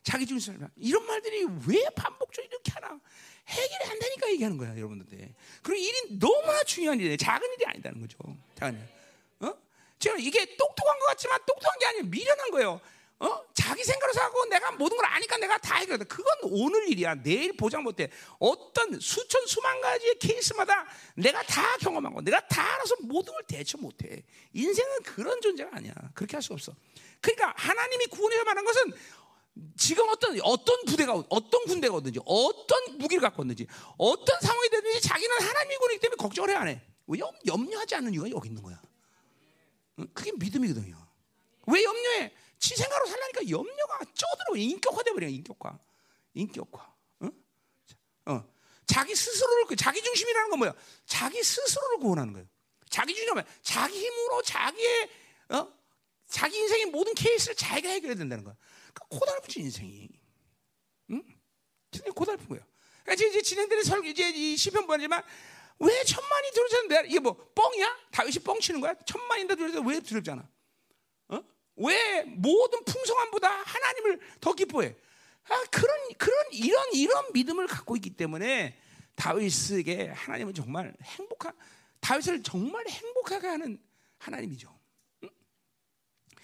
자기 0.08 0.24
중심 0.24 0.54
살면 0.54 0.70
이런 0.76 1.04
말들이 1.06 1.44
왜 1.66 1.84
반복적으로 1.94 2.48
이렇게 2.50 2.72
하나 2.72 2.98
해결이 3.46 3.90
안 3.90 3.98
되니까 3.98 4.30
얘기하는 4.30 4.56
거야, 4.56 4.70
여러분들. 4.70 5.34
그리고 5.62 5.74
일이 5.74 6.18
너무나 6.18 6.62
중요한 6.64 6.98
일이에요. 6.98 7.18
작은 7.18 7.46
일이 7.52 7.66
아니다는 7.66 8.00
거죠. 8.00 8.16
작은 8.58 8.74
일. 8.78 9.46
어? 9.46 9.54
지금 9.98 10.18
이게 10.18 10.56
똑똑한 10.56 10.98
것 10.98 11.06
같지만 11.08 11.38
똑똑한 11.46 11.78
게 11.78 11.86
아니라 11.86 12.04
미련한 12.06 12.50
거예요. 12.52 12.80
어? 13.20 13.42
자기 13.52 13.84
생각으로 13.84 14.12
사고 14.14 14.44
내가 14.46 14.70
모든 14.72 14.96
걸 14.96 15.04
아니까 15.06 15.36
내가 15.36 15.58
다 15.58 15.76
해결해. 15.76 16.02
그건 16.04 16.24
오늘 16.44 16.88
일이야. 16.88 17.16
내일 17.16 17.54
보장 17.54 17.82
못 17.82 18.00
해. 18.00 18.08
어떤 18.38 18.98
수천 18.98 19.46
수만 19.46 19.78
가지의 19.82 20.18
케이스마다 20.20 20.86
내가 21.16 21.42
다 21.42 21.76
경험한 21.80 22.14
거, 22.14 22.22
내가 22.22 22.40
다 22.48 22.62
알아서 22.76 22.94
모든 23.02 23.34
걸 23.34 23.42
대처 23.46 23.76
못 23.76 24.02
해. 24.04 24.22
인생은 24.54 25.02
그런 25.02 25.38
존재가 25.42 25.68
아니야. 25.76 25.92
그렇게 26.14 26.36
할 26.36 26.42
수 26.42 26.54
없어. 26.54 26.72
그러니까 27.20 27.52
하나님이 27.56 28.06
구원해서 28.06 28.44
말한 28.44 28.64
것은 28.64 28.92
지금 29.76 30.08
어떤 30.08 30.38
어떤 30.42 30.84
부대가 30.84 31.14
어떤 31.28 31.64
군대가 31.64 31.94
오든지 31.94 32.20
어떤 32.24 32.98
무기를 32.98 33.20
갖고 33.20 33.42
오든지 33.42 33.66
어떤 33.96 34.40
상황이 34.40 34.68
되든지 34.70 35.00
자기는 35.00 35.40
하나님이 35.40 35.76
구원이기 35.76 36.00
때문에 36.00 36.16
걱정을 36.16 36.50
해안 36.50 36.68
해. 36.68 36.82
왜 37.06 37.18
염려하지 37.46 37.94
않는 37.96 38.12
이유가 38.12 38.30
여기 38.30 38.48
있는 38.48 38.62
거야. 38.62 38.80
그게 40.12 40.32
믿음이거든요. 40.32 40.96
왜 41.66 41.82
염려해? 41.82 42.32
지 42.58 42.76
생각으로 42.76 43.06
살라니까 43.06 43.48
염려가 43.48 43.98
쪼들어 44.14 44.56
인격화돼 44.56 45.12
버려 45.12 45.28
인격화, 45.28 45.78
인격화. 46.34 46.94
어? 47.20 47.30
어. 48.26 48.44
자기 48.86 49.14
스스로를 49.14 49.66
그 49.66 49.76
자기 49.76 50.02
중심이라는 50.02 50.50
건 50.50 50.58
뭐야? 50.58 50.74
자기 51.06 51.42
스스로를 51.42 51.98
구원하는 51.98 52.32
거예요. 52.32 52.48
자기 52.88 53.14
중심은 53.14 53.42
자기 53.62 53.98
힘으로 53.98 54.42
자기의 54.42 55.10
어? 55.50 55.72
자기 56.26 56.58
인생의 56.58 56.86
모든 56.86 57.14
케이스를 57.14 57.54
자기가 57.54 57.88
해결해야 57.88 58.16
된다는 58.16 58.44
거야. 58.44 58.56
고달프지 59.08 59.60
인생이. 59.60 60.08
응? 61.10 61.22
진짜 61.90 62.10
고달픈 62.12 62.48
거야. 62.48 62.60
그러니까 63.02 63.26
이제 63.26 63.42
진행되는 63.42 63.82
설교 63.84 64.08
이제 64.08 64.28
이 64.30 64.56
시편 64.56 64.86
보지만 64.86 65.22
왜 65.78 66.04
천만이 66.04 66.50
두려졌는데 66.52 67.08
이게 67.08 67.20
뭐 67.20 67.34
뻥이야? 67.54 67.96
다윗이 68.10 68.38
뻥치는 68.44 68.80
거야? 68.80 68.94
천만인데 69.06 69.54
두려져 69.54 69.80
왜 69.80 70.00
두렵잖아? 70.00 70.48
어? 71.28 71.44
왜 71.76 72.24
모든 72.24 72.84
풍성함보다 72.84 73.48
하나님을 73.48 74.20
더 74.40 74.52
기뻐해? 74.52 74.96
아, 75.48 75.64
그런 75.70 75.96
그런 76.18 76.46
이런 76.52 76.84
이런 76.92 77.32
믿음을 77.32 77.66
갖고 77.66 77.96
있기 77.96 78.10
때문에 78.10 78.78
다윗에게 79.14 80.08
하나님은 80.08 80.54
정말 80.54 80.94
행복한 81.02 81.52
다윗을 82.00 82.42
정말 82.42 82.86
행복하게 82.88 83.46
하는 83.46 83.80
하나님이죠. 84.18 84.76
응? 85.24 85.30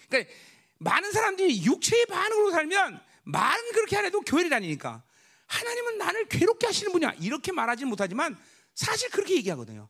그러니까 0.09 0.33
많은 0.79 1.11
사람들이 1.11 1.63
육체의 1.65 2.05
반응으로 2.07 2.51
살면 2.51 3.01
말은 3.23 3.71
그렇게 3.71 3.97
안 3.97 4.05
해도 4.05 4.21
교회를 4.21 4.49
다니니까 4.49 5.03
하나님은 5.47 5.97
나를 5.97 6.25
괴롭게 6.27 6.67
하시는 6.67 6.91
분이야 6.91 7.13
이렇게 7.19 7.51
말하지 7.51 7.85
못하지만 7.85 8.37
사실 8.73 9.09
그렇게 9.09 9.35
얘기하거든요. 9.35 9.89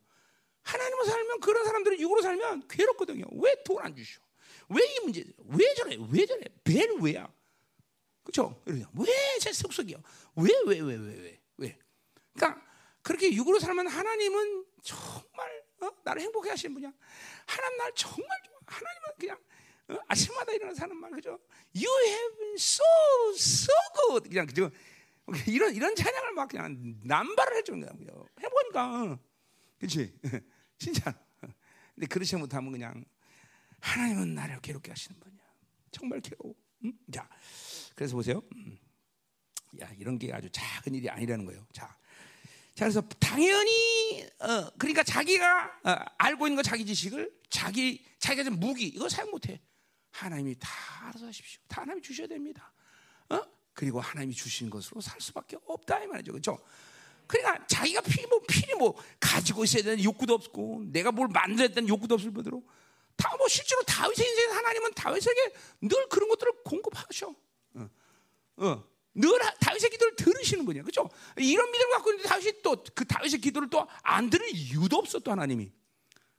하나님으로 0.63 1.05
살면 1.05 1.39
그런 1.41 1.65
사람들은 1.65 1.99
육으로 1.99 2.21
살면 2.21 2.67
괴롭거든요. 2.67 3.25
왜 3.33 3.55
돈 3.63 3.79
안 3.83 3.95
주셔? 3.95 4.19
왜 4.69 4.81
이 4.83 4.99
문제? 5.01 5.23
왜 5.49 5.73
저래? 5.75 5.97
왜 6.11 6.25
저래? 6.25 6.41
배를 6.63 6.97
왜야? 7.01 7.31
그렇죠? 8.23 8.61
왜제 8.65 9.53
속속이요? 9.53 9.97
왜왜 10.35 10.79
왜 10.81 10.95
왜 10.95 10.95
왜 10.97 11.39
왜? 11.57 11.79
그러니까 12.33 12.61
그렇게 13.03 13.31
육으로 13.33 13.59
살면 13.59 13.87
하나님은 13.87 14.65
정말 14.83 15.63
어? 15.81 15.89
나를 16.03 16.21
행복해 16.23 16.49
하시는 16.49 16.73
분이야. 16.73 16.91
하나님 17.45 17.77
날 17.77 17.91
정말 17.95 18.27
좋아. 18.43 18.57
하나님은 18.65 19.09
그냥 19.19 19.37
어? 19.37 19.54
아침마다 20.07 20.51
일어나 20.53 20.73
사는 20.73 20.95
말 20.95 21.11
그죠? 21.11 21.39
You 21.73 22.07
have 22.07 22.37
been 22.37 22.55
so 22.55 22.83
so 23.35 23.73
good 24.09 24.29
그냥 24.29 24.45
그죠? 24.47 24.71
이런 25.47 25.73
이런 25.73 25.95
찬양을 25.95 26.33
막 26.33 26.47
그냥 26.47 26.95
남발을 27.03 27.57
해주는. 27.57 27.97
그죠? 27.97 28.27
해보니까 28.41 29.19
그렇지 29.79 30.13
진짜. 30.77 31.13
근데 31.93 32.07
그렇지 32.07 32.35
못하면 32.35 32.71
그냥 32.71 33.05
하나님은 33.79 34.35
나를 34.35 34.59
괴롭게 34.61 34.91
하시는 34.91 35.19
분이야. 35.19 35.41
정말 35.91 36.19
괴로워. 36.21 36.53
응? 36.83 36.93
자, 37.11 37.27
그래서 37.95 38.15
보세요. 38.15 38.41
음. 38.55 38.77
야 39.81 39.89
이런 39.97 40.17
게 40.17 40.31
아주 40.31 40.49
작은 40.51 40.93
일이 40.95 41.09
아니라는 41.09 41.45
거예요. 41.45 41.65
자, 41.73 41.87
자 42.73 42.85
그래서 42.85 43.01
당연히 43.19 44.25
어, 44.39 44.69
그러니까 44.77 45.03
자기가 45.03 45.79
어, 45.83 45.95
알고 46.17 46.47
있는 46.47 46.55
거 46.55 46.63
자기 46.63 46.85
지식을 46.85 47.33
자기 47.49 48.03
자기가 48.19 48.43
좀 48.43 48.59
무기 48.59 48.87
이거 48.87 49.09
사용 49.09 49.31
못해. 49.31 49.61
하나님이 50.19 50.55
다 50.59 50.69
알아서 51.07 51.27
하십시오. 51.27 51.61
다 51.67 51.81
하나님이 51.81 52.01
주셔야 52.01 52.27
됩니다. 52.27 52.71
어? 53.29 53.41
그리고 53.73 53.99
하나님이 53.99 54.33
주신 54.33 54.69
것으로 54.69 55.01
살 55.01 55.19
수밖에 55.19 55.57
없다 55.65 56.03
이 56.03 56.07
말이죠. 56.07 56.31
그렇죠? 56.31 56.57
그러니까 57.27 57.65
자기가 57.67 58.01
필요 58.01 58.29
뭐 58.29 58.39
필요 58.47 58.77
뭐 58.77 58.95
가지고 59.19 59.63
있어야 59.63 59.83
되는 59.83 60.03
욕구도 60.03 60.33
없고 60.35 60.83
내가 60.87 61.11
뭘 61.11 61.27
만들어야 61.27 61.67
되는 61.69 61.89
욕구도 61.89 62.15
없을 62.15 62.31
뿐더러 62.31 62.61
다 63.17 63.35
뭐 63.37 63.47
실제로 63.47 63.81
다윗의 63.83 64.27
인생 64.27 64.51
하나님은 64.51 64.93
다윗에게 64.93 65.53
늘 65.81 66.09
그런 66.09 66.29
것들을 66.29 66.51
공급하셔. 66.65 67.33
어. 67.75 67.89
어. 68.57 68.83
늘 69.13 69.39
다윗의 69.61 69.89
기도를 69.89 70.15
들으시는 70.17 70.65
분이야. 70.65 70.83
그렇죠? 70.83 71.09
이런 71.37 71.71
믿음을 71.71 71.91
갖고 71.93 72.11
있는데 72.11 72.27
다윗이 72.29 72.61
또 72.61 72.83
그 72.93 73.05
다윗의 73.05 73.39
기도를 73.39 73.69
또 73.69 73.87
안 74.03 74.29
들을 74.29 74.47
이유도 74.49 74.97
없어 74.97 75.19
또 75.19 75.31
하나님이. 75.31 75.71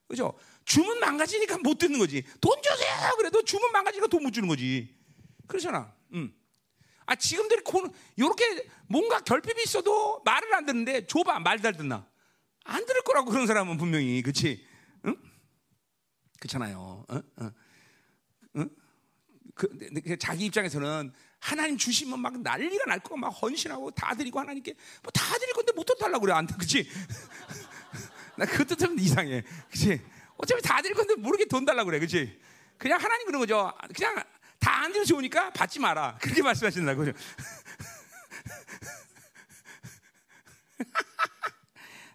그렇죠? 0.07 0.39
주문 0.67 0.99
망가지니까 1.01 1.59
못 1.59 1.79
듣는 1.79 1.99
거지. 1.99 2.23
돈 2.41 2.61
주세요. 2.63 3.15
그래도 3.17 3.43
주문 3.43 3.73
망가지니까 3.73 4.09
돈 4.09 4.23
못 4.23 4.33
주는 4.33 4.49
거지. 4.49 4.95
그렇잖아. 5.47 5.95
음. 6.13 6.35
아 7.07 7.15
지금들이 7.15 7.63
이렇게 8.17 8.69
뭔가 8.89 9.21
결핍이 9.21 9.63
있어도 9.63 10.21
말을 10.25 10.53
안 10.55 10.67
듣는데 10.67 11.07
줘봐 11.07 11.39
말 11.39 11.61
잘 11.63 11.77
듣나? 11.77 12.05
안 12.65 12.85
들을 12.85 13.01
거라고 13.03 13.31
그런 13.31 13.47
사람은 13.47 13.77
분명히 13.79 14.21
그렇지. 14.23 14.67
응? 15.07 15.17
그렇잖아요. 16.41 17.05
어? 17.09 17.23
어. 17.37 17.51
응? 18.57 18.71
그, 19.55 20.19
자기 20.19 20.47
입장에서는 20.47 21.13
하나님 21.39 21.79
주시면 21.79 22.19
막 22.19 22.41
난리가 22.41 22.87
날 22.87 22.99
거고 22.99 23.17
막 23.17 23.29
헌신하고 23.29 23.93
다 23.93 24.15
드리고 24.17 24.41
하나님께 24.41 24.75
뭐 25.05 25.13
다 25.13 25.39
드릴 25.39 25.55
건데 25.55 25.73
못 25.75 25.85
달라고 25.85 26.23
그래 26.23 26.33
안 26.35 26.45
돼, 26.47 26.55
그렇지? 26.57 26.89
나 28.37 28.45
그것도 28.47 28.75
좀 28.75 28.99
이상해, 28.99 29.43
그렇지? 29.71 30.03
어차피 30.39 30.63
다 30.63 30.81
드릴 30.83 30.95
건데 30.95 31.15
모르게 31.15 31.47
돈 31.47 31.65
달라고 31.65 31.87
그래, 31.87 31.99
그렇지? 31.99 32.39
그냥 32.79 33.01
하나님 33.01 33.27
그런 33.27 33.41
거죠. 33.41 33.73
그냥 33.95 34.23
다 34.59 34.87
안 34.87 34.93
드려 34.93 35.05
좋으니까 35.05 35.53
받지 35.53 35.81
마라. 35.81 36.17
그렇게 36.21 36.43
말씀하신다고 36.43 37.05
그죠? 37.05 37.13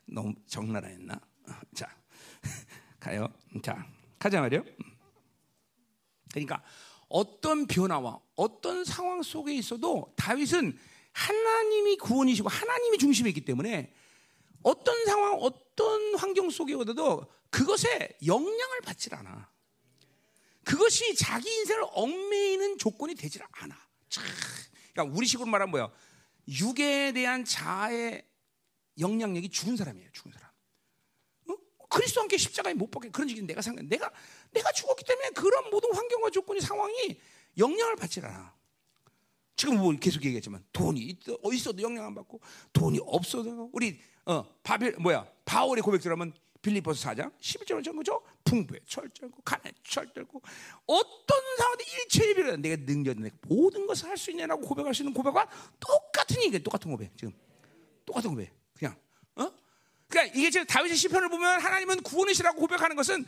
너무 0.05 0.33
적나라했나? 0.47 1.19
자, 1.73 1.89
가요. 2.99 3.27
자, 3.63 3.85
가자 4.19 4.41
말이요. 4.41 4.63
그러니까 6.31 6.63
어떤 7.07 7.67
변화와 7.67 8.19
어떤 8.35 8.85
상황 8.85 9.21
속에 9.21 9.53
있어도 9.55 10.13
다윗은 10.15 10.77
하나님이 11.13 11.97
구원이시고 11.97 12.47
하나님이 12.47 12.97
중심이기 12.97 13.45
때문에 13.45 13.93
어떤 14.63 15.05
상황, 15.05 15.33
어떤 15.33 16.15
환경 16.15 16.49
속에 16.49 16.73
오더도 16.73 17.25
그것에 17.51 18.17
영향을 18.25 18.81
받질 18.83 19.13
않아. 19.13 19.51
그것이 20.63 21.15
자기 21.15 21.49
인생을 21.49 21.85
얽매이는 21.91 22.77
조건이 22.77 23.13
되질 23.15 23.41
않아. 23.51 23.75
그러니까 24.93 25.15
우리식으로 25.15 25.47
말하면 25.47 25.71
뭐야? 25.71 25.91
육에 26.47 27.11
대한 27.13 27.45
자아의 27.45 28.25
영향력이 28.99 29.49
죽은 29.49 29.75
사람이에요. 29.75 30.09
죽은 30.11 30.31
사람. 30.31 30.49
어? 31.49 31.55
그리스도 31.89 32.21
함께 32.21 32.37
십자가에 32.37 32.73
못 32.73 32.89
박게 32.89 33.09
그런 33.09 33.29
얘기는 33.29 33.45
내가 33.47 33.61
생각. 33.61 33.85
내가 33.85 34.11
내가 34.51 34.71
죽었기 34.71 35.03
때문에 35.05 35.29
그런 35.31 35.69
모든 35.69 35.93
환경과 35.93 36.29
조건이 36.29 36.61
상황이 36.61 37.19
영향을 37.57 37.95
받질 37.95 38.25
않아. 38.25 38.55
지금 39.55 39.77
뭐 39.77 39.93
계속 39.93 40.23
얘기했지만 40.23 40.65
돈이 40.73 41.19
있어도 41.53 41.81
영향 41.81 42.05
안 42.05 42.15
받고 42.15 42.39
돈이 42.73 42.99
없어도 43.03 43.69
우리 43.73 43.99
어 44.25 44.43
바벨 44.63 44.95
뭐야 44.97 45.25
바울의 45.45 45.83
고백처럼은 45.83 46.33
빌리포스 46.61 47.03
4장 47.05 47.31
11절을 47.39 47.83
전 47.83 47.95
거죠. 47.95 48.21
풍부해 48.43 48.79
철저고 48.85 49.41
가난해 49.43 49.71
철저고 49.83 50.41
어떤 50.85 51.57
상황도 51.57 51.83
일체의 51.83 52.35
비례 52.35 52.55
내가 52.57 52.75
능력 52.85 53.19
내 53.19 53.31
모든 53.47 53.87
것을 53.87 54.09
할 54.09 54.17
수 54.17 54.31
있냐라고 54.31 54.61
고백할 54.61 54.93
수 54.93 55.01
있는 55.01 55.13
고백과 55.13 55.47
똑같은 55.79 56.43
얘기 56.43 56.59
똑같은 56.61 56.91
고백 56.91 57.17
지금 57.17 57.33
똑같은 58.05 58.29
고백 58.29 58.53
그냥 58.73 58.95
어 59.35 59.51
그러니까 60.07 60.37
이게 60.37 60.49
지금 60.49 60.65
다윗의 60.67 60.97
시편을 60.97 61.29
보면 61.29 61.61
하나님은 61.61 62.03
구원이시라고 62.03 62.59
고백하는 62.59 62.95
것은 62.95 63.25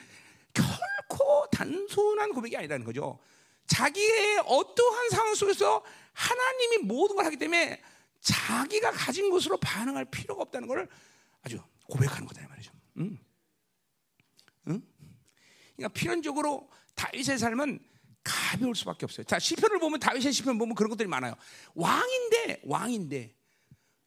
결코 0.54 1.48
단순한 1.52 2.34
고백이 2.34 2.56
아니라는 2.58 2.86
거죠. 2.86 3.20
자기의 3.66 4.44
어떠한 4.46 5.10
상황 5.10 5.34
속에서 5.34 5.84
하나님이 6.14 6.80
모든 6.80 7.16
걸 7.16 7.26
하기 7.26 7.38
때문에 7.38 7.82
자기가 8.22 8.92
가진 8.92 9.30
것으로 9.30 9.58
반응할 9.58 10.06
필요가 10.06 10.44
없다는 10.44 10.68
것을 10.68 10.88
아주 11.42 11.60
고백하는 11.90 12.28
거다 12.28 12.42
이 12.42 12.48
말이죠. 12.48 12.73
응? 12.98 13.18
응? 14.68 14.82
그러니까 15.76 16.00
필연적으로 16.00 16.70
다윗의 16.96 17.38
삶은 17.38 17.80
가벼울 18.24 18.76
수밖에 18.76 19.06
없어요. 19.06 19.26
자 19.26 19.40
시편을 19.40 19.80
보면 19.80 20.00
다윗의 20.00 20.32
시편 20.32 20.58
보면 20.58 20.76
그런 20.76 20.90
것들이 20.90 21.08
많아요. 21.10 21.36
왕인데 21.76 22.62
왕인데 22.64 23.36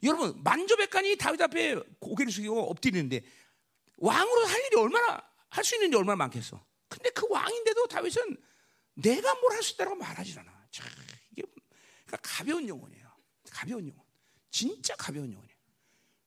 여러분 0.03 0.43
만조백관이 0.43 1.17
다윗 1.17 1.41
앞에 1.41 1.77
고개를 1.99 2.33
숙이고 2.33 2.71
엎드리는데 2.71 3.23
왕으로 3.99 4.47
할 4.47 4.61
일이 4.67 4.77
얼마나 4.77 5.23
할 5.49 5.65
수 5.65 5.75
있는 5.75 5.91
게 5.91 5.97
얼마나 5.97 6.17
많겠어. 6.17 6.65
근데 6.89 7.11
그 7.11 7.27
왕인데도 7.29 7.87
다윗은 7.89 8.37
내가 8.95 9.35
뭘 9.37 9.53
할 9.53 9.63
수 9.63 9.75
있다고 9.75 9.95
말하지 9.97 10.39
않아. 10.39 10.67
참, 10.71 10.87
이게 11.33 11.43
그러니까 12.05 12.17
가벼운 12.23 12.69
영혼이에요. 12.69 13.11
가벼운 13.51 13.89
영혼. 13.89 14.05
진짜 14.51 14.95
가벼운 14.97 15.33
영혼이에요. 15.33 15.56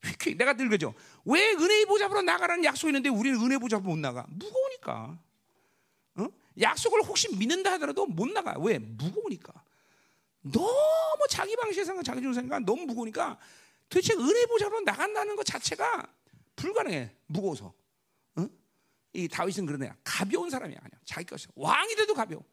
휙휙 0.03 0.37
내가 0.37 0.53
늘 0.53 0.69
그죠. 0.69 0.93
왜 1.25 1.51
은혜의 1.51 1.85
보좌로 1.85 2.21
나가라는 2.21 2.63
약속이 2.63 2.89
있는데 2.89 3.09
우리는 3.09 3.39
은혜 3.41 3.57
보좌로 3.57 3.83
못 3.83 3.97
나가? 3.97 4.25
무거우니까. 4.29 5.19
어? 6.15 6.27
약속을 6.59 7.03
혹시 7.03 7.35
믿는다 7.35 7.73
하더라도 7.73 8.05
못 8.05 8.29
나가. 8.29 8.57
왜? 8.59 8.79
무거우니까. 8.79 9.53
너무 10.41 11.27
자기 11.29 11.55
방식의 11.55 11.85
생각, 11.85 12.03
자기 12.03 12.21
중생각 12.21 12.63
너무 12.63 12.85
무거우니까 12.85 13.37
도대체 13.89 14.13
은혜 14.13 14.45
보좌로 14.45 14.79
나간다는 14.81 15.35
것 15.35 15.45
자체가 15.45 16.07
불가능해. 16.55 17.13
무거워서. 17.27 17.73
어? 18.35 18.47
이 19.13 19.27
다윗은 19.27 19.83
애야. 19.83 19.95
가벼운 20.03 20.49
사람이 20.49 20.75
아니야. 20.75 20.99
자기 21.05 21.25
것이 21.25 21.47
왕이 21.55 21.95
돼도 21.95 22.13
가벼워. 22.13 22.43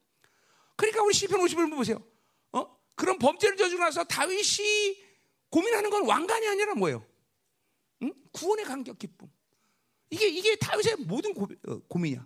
그러니까 0.75 1.03
우리 1.03 1.13
시편 1.13 1.39
50을 1.39 1.75
보세요. 1.75 2.03
어? 2.51 2.77
그런 2.95 3.17
범죄를 3.19 3.55
저지르고 3.55 3.83
나서 3.83 4.03
다윗이 4.03 5.05
고민하는 5.49 5.89
건 5.89 6.05
왕관이 6.05 6.47
아니라 6.47 6.75
뭐예요? 6.75 7.05
응? 8.03 8.13
구원의 8.31 8.65
감격 8.65 8.97
기쁨. 8.99 9.29
이게 10.09 10.27
이게 10.27 10.55
다윗의 10.55 10.97
모든 11.05 11.33
고, 11.33 11.47
어, 11.67 11.79
고민이야. 11.87 12.25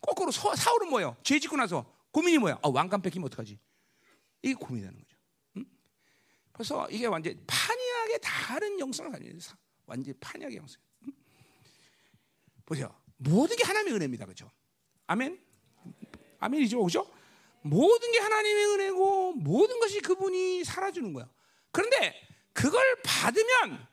거꾸로 0.00 0.30
서, 0.30 0.54
사울은 0.54 0.88
뭐예요? 0.90 1.16
죄 1.22 1.38
짓고 1.38 1.56
나서 1.56 1.86
고민이 2.10 2.38
뭐야? 2.38 2.58
아, 2.62 2.68
왕관 2.68 3.00
뺏기면 3.02 3.26
어떡하지? 3.26 3.58
이게 4.42 4.54
고민이라는 4.54 4.98
거죠. 4.98 5.16
응? 5.56 5.64
그래서 6.52 6.88
이게 6.90 7.06
완전 7.06 7.40
판이하게 7.46 8.18
다른 8.18 8.78
영성을 8.80 9.10
가지고. 9.12 9.38
완전 9.86 10.14
판이하게 10.18 10.56
영성. 10.56 10.80
응? 11.06 11.12
보세요. 12.66 12.94
모든 13.16 13.56
게 13.56 13.64
하나님의 13.64 13.94
은혜입니다. 13.94 14.26
그죠? 14.26 14.50
아멘. 15.06 15.40
아멘이죠. 16.40 16.82
그죠? 16.82 17.08
모든 17.62 18.10
게 18.10 18.18
하나님의 18.18 18.66
은혜고 18.66 19.32
모든 19.34 19.78
것이 19.78 20.00
그분이 20.00 20.64
살아주는 20.64 21.12
거야. 21.12 21.30
그런데 21.70 22.14
그걸 22.52 23.00
받으면 23.04 23.86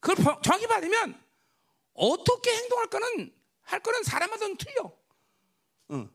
그걸 0.00 0.40
정확히 0.42 0.66
받으면 0.66 1.20
어떻게 1.94 2.50
행동할 2.56 2.86
거는 2.88 3.32
할 3.62 3.80
거는 3.80 4.02
사람마다 4.02 4.46
틀려. 4.58 4.92
응. 5.90 6.10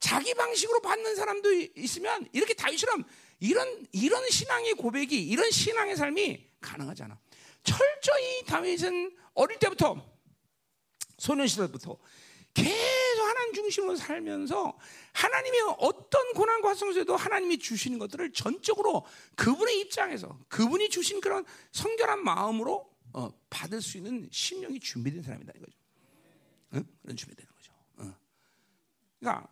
자기 0.00 0.34
방식으로 0.34 0.80
받는 0.80 1.16
사람도 1.16 1.52
있으면 1.76 2.28
이렇게 2.32 2.54
다윗처럼 2.54 3.04
이런 3.40 3.86
이런 3.92 4.28
신앙의 4.30 4.74
고백이 4.74 5.20
이런 5.28 5.50
신앙의 5.50 5.96
삶이 5.96 6.46
가능하잖아. 6.60 7.18
철저히 7.62 8.44
다윗은 8.46 9.16
어릴 9.34 9.58
때부터 9.58 10.04
소년 11.18 11.46
시절부터 11.46 11.98
계속 12.54 13.22
하나님 13.22 13.52
중심으로 13.54 13.96
살면서 13.96 14.78
하나님이 15.12 15.58
어떤 15.78 16.32
고난과 16.32 16.74
성수에도 16.74 17.16
하나님이 17.16 17.58
주시는 17.58 17.98
것들을 17.98 18.32
전적으로 18.32 19.04
그분의 19.36 19.80
입장에서 19.80 20.38
그분이 20.48 20.88
주신 20.88 21.20
그런 21.20 21.44
성결한 21.72 22.24
마음으로 22.24 22.88
어, 23.18 23.32
받을 23.50 23.82
수 23.82 23.96
있는 23.96 24.28
심령이 24.30 24.78
준비된 24.78 25.22
사람이다 25.22 25.52
이거죠. 25.56 25.76
응? 26.74 26.84
그런 27.02 27.16
준비되는 27.16 27.52
거죠. 27.52 27.72
어. 27.96 28.14
그러니까 29.18 29.48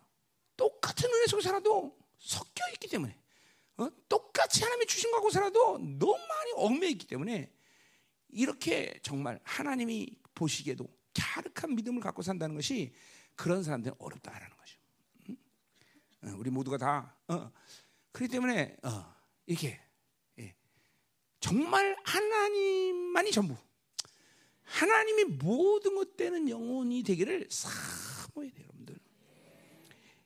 똑같은 0.55 1.09
은혜 1.09 1.27
속에 1.27 1.41
살아도 1.41 1.97
섞여 2.17 2.63
있기 2.75 2.87
때문에 2.87 3.19
어? 3.75 3.89
똑같이 4.07 4.63
하나님이 4.63 4.85
주신 4.85 5.11
거하고 5.11 5.29
살아도 5.29 5.77
너무 5.79 6.17
많이 6.17 6.51
얽매 6.55 6.87
있기 6.91 7.07
때문에 7.07 7.51
이렇게 8.29 8.97
정말 9.03 9.37
하나님이 9.43 10.15
보시기에도 10.33 10.87
갸륵한 11.13 11.75
믿음을 11.75 12.01
갖고 12.01 12.21
산다는 12.21 12.55
것이 12.55 12.93
그런 13.35 13.63
사람들은 13.63 13.97
어렵다라는 13.99 14.55
거죠. 14.55 14.79
응? 15.29 15.37
어, 16.23 16.35
우리 16.37 16.49
모두가 16.49 16.77
다 16.77 17.17
어. 17.27 17.51
그렇기 18.13 18.31
때문에 18.31 18.77
어, 18.83 19.13
이렇게 19.45 19.67
예. 19.67 19.86
정말 21.39 21.95
하나님만이 22.03 23.31
전부 23.31 23.55
하나님이 24.63 25.23
모든 25.23 25.95
것 25.95 26.17
되는 26.17 26.49
영혼이 26.49 27.03
되기를 27.03 27.47
사모해야 27.49 28.51
돼요, 28.51 28.65
여러분들. 28.65 28.99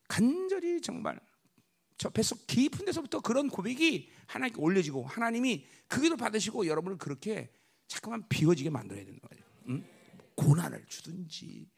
간절히 0.07 0.81
정말 0.81 1.19
저 1.97 2.09
뱃속 2.09 2.47
깊은 2.47 2.85
데서부터 2.85 3.19
그런 3.21 3.47
고백이 3.47 4.09
하나님께 4.25 4.59
올려지고 4.59 5.05
하나님이 5.05 5.65
그 5.87 6.01
기도 6.01 6.17
받으시고 6.17 6.65
여러분을 6.65 6.97
그렇게 6.97 7.51
자꾸만 7.87 8.27
비워지게 8.27 8.71
만들어야 8.71 9.05
되는 9.05 9.19
거예요. 9.19 9.43
응? 9.67 9.85
고난을 10.35 10.85
주든지 10.87 11.69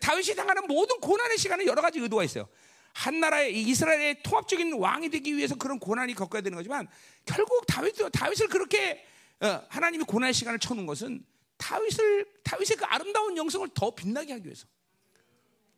다윗이 0.00 0.34
당하는 0.34 0.66
모든 0.66 1.00
고난의 1.00 1.38
시간에 1.38 1.64
여러 1.66 1.80
가지 1.80 1.98
의도가 1.98 2.24
있어요. 2.24 2.48
한 2.92 3.20
나라의 3.20 3.58
이스라엘의 3.62 4.22
통합적인 4.22 4.74
왕이 4.74 5.10
되기 5.10 5.36
위해서 5.36 5.54
그런 5.54 5.78
고난이 5.78 6.14
겪어야 6.14 6.42
되는 6.42 6.56
거지만 6.56 6.88
결국 7.24 7.66
다윗 7.66 7.94
다윗을 8.12 8.48
그렇게 8.48 9.04
어, 9.40 9.62
하나님이 9.68 10.04
고난의 10.04 10.34
시간을 10.34 10.58
쳐놓은 10.58 10.86
것은 10.86 11.24
다윗을 11.56 12.26
다윗의 12.42 12.76
그 12.76 12.84
아름다운 12.84 13.36
영성을 13.36 13.68
더 13.74 13.94
빛나게 13.94 14.32
하기 14.32 14.46
위해서, 14.46 14.66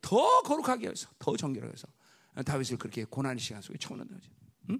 더 0.01 0.41
거룩하게 0.41 0.71
하기 0.71 0.83
위해서, 0.85 1.09
더 1.19 1.35
정결하게 1.35 1.73
해서 1.73 1.87
다윗을 2.43 2.77
그렇게 2.77 3.05
고난의 3.05 3.39
시간 3.39 3.61
속에 3.61 3.77
쳐놓는 3.77 4.07
거죠. 4.13 4.31
응? 4.69 4.79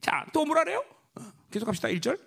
자, 0.00 0.26
또 0.32 0.44
뭐라 0.44 0.64
그래요? 0.64 0.84
어, 1.14 1.32
계속합시다. 1.50 1.88
1절. 1.88 2.20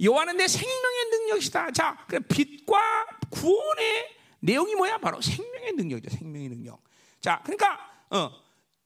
여호와는 0.00 0.36
내 0.36 0.48
생명의 0.48 1.04
능력이시다. 1.10 1.72
자, 1.72 2.06
그 2.08 2.20
빛과 2.20 3.06
구원의 3.30 4.16
내용이 4.40 4.74
뭐야? 4.74 4.98
바로 4.98 5.20
생명의 5.20 5.72
능력이죠. 5.72 6.16
생명의 6.16 6.48
능력. 6.48 6.82
자, 7.20 7.40
그러니까 7.44 7.78
어, 8.10 8.30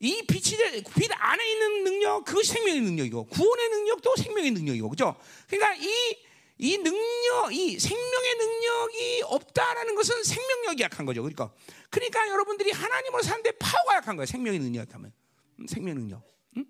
이 0.01 0.23
빛이 0.27 0.83
빛 0.97 1.11
안에 1.13 1.53
있는 1.53 1.85
능력 1.85 2.25
그것이 2.25 2.53
생명의 2.53 2.81
능력이고 2.83 3.27
구원의 3.27 3.69
능력도 3.71 4.17
생명의 4.17 4.51
능력이고 4.51 4.91
그죠? 4.91 5.17
그러니까 5.49 5.75
이이 5.75 6.79
능력, 6.79 7.53
이 7.53 7.79
생명의 7.79 8.35
능력이 8.35 9.23
없다라는 9.25 9.95
것은 9.95 10.25
생명력이 10.25 10.83
약한 10.83 11.07
거죠. 11.07 11.23
그러니까, 11.23 11.53
그러니까 11.91 12.29
여러분들이 12.29 12.71
하나님으로 12.73 13.23
사는데 13.23 13.53
파워가 13.53 13.97
약한 13.97 14.17
거예요. 14.17 14.27
생명의 14.27 14.59
능력하면 14.61 15.13
음, 15.61 15.67
생명 15.67 15.95
능력. 15.95 16.23
음? 16.57 16.67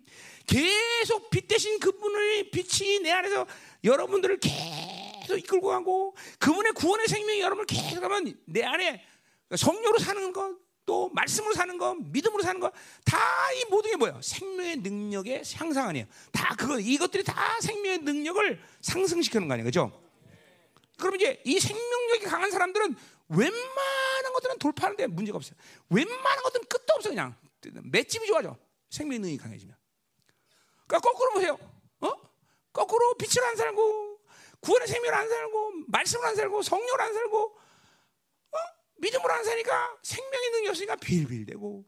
계속 0.46 1.30
빛 1.30 1.48
대신 1.48 1.80
그분의 1.80 2.50
빛이 2.50 3.00
내 3.00 3.10
안에서 3.10 3.46
여러분들을 3.82 4.38
계속 4.38 5.38
이끌고 5.38 5.68
가고 5.68 6.14
그분의 6.38 6.72
구원의 6.72 7.08
생명이 7.08 7.40
여러분을 7.40 7.66
계속 7.66 8.04
하면 8.04 8.38
내 8.44 8.62
안에 8.62 9.02
성령으로 9.56 9.98
사는 9.98 10.32
것, 10.32 10.63
또 10.86 11.08
말씀으로 11.10 11.54
사는 11.54 11.76
것, 11.78 11.96
믿음으로 11.96 12.42
사는 12.42 12.60
것, 12.60 12.72
다이 13.04 13.64
모든 13.70 13.90
게 13.92 13.96
뭐예요? 13.96 14.20
생명의 14.22 14.76
능력의 14.76 15.42
향상 15.54 15.88
아니에요. 15.88 16.06
다 16.32 16.54
그거 16.56 16.78
이것들이 16.78 17.24
다 17.24 17.58
생명의 17.60 17.98
능력을 17.98 18.60
상승시키는 18.82 19.48
거 19.48 19.54
아니에요, 19.54 19.64
그렇죠? 19.70 20.02
그럼 20.98 21.16
이제 21.16 21.40
이 21.44 21.58
생명력이 21.58 22.24
강한 22.26 22.50
사람들은 22.50 22.94
웬만한 23.28 24.32
것들은 24.34 24.58
돌파하는데 24.58 25.06
문제가 25.08 25.36
없어요. 25.36 25.56
웬만한 25.88 26.42
것들은 26.42 26.66
끝도 26.68 26.94
없어 26.94 27.08
그냥 27.08 27.34
맷집이 27.62 28.26
좋아져. 28.26 28.56
생명의 28.90 29.20
능력이 29.20 29.38
강해지면. 29.38 29.76
그러니까 30.86 31.10
거꾸로 31.10 31.32
보세요. 31.32 31.58
어? 32.00 32.12
거꾸로 32.72 33.14
빛을 33.14 33.42
안 33.44 33.56
살고 33.56 34.20
구원의 34.60 34.88
생명을 34.88 35.14
안 35.14 35.28
살고 35.28 35.72
말씀을 35.88 36.26
안 36.26 36.36
살고 36.36 36.62
성령을 36.62 37.00
안 37.00 37.14
살고 37.14 37.58
믿음으로 39.04 39.32
안 39.32 39.44
사니까 39.44 39.98
생명의 40.02 40.50
능력이 40.50 40.68
없으니까 40.68 40.96
빌빌대고 40.96 41.84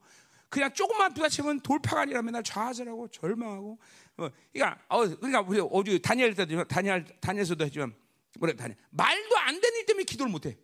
그냥 0.49 0.73
조금만 0.73 1.13
부딪히면 1.15 1.61
돌파가 1.61 2.03
아니라 2.03 2.23
맨날 2.23 2.43
좌절하고 2.43 3.09
절망하고 3.09 3.79
어, 4.19 4.29
그러니까 4.53 4.83
어, 4.89 5.07
그러니까 5.07 5.41
우리 5.41 5.61
어제 5.61 5.99
다니엘 5.99 6.35
때도 6.35 6.65
다니엘 6.65 7.05
다니엘서도 7.21 7.65
했지만 7.65 7.95
뭐래 8.39 8.55
다니엘 8.55 8.77
말도 8.91 9.39
안 9.39 9.61
되는 9.61 9.79
일 9.79 9.87
때문에 9.87 10.05
기도를 10.05 10.31
못 10.31 10.47
해. 10.47 10.57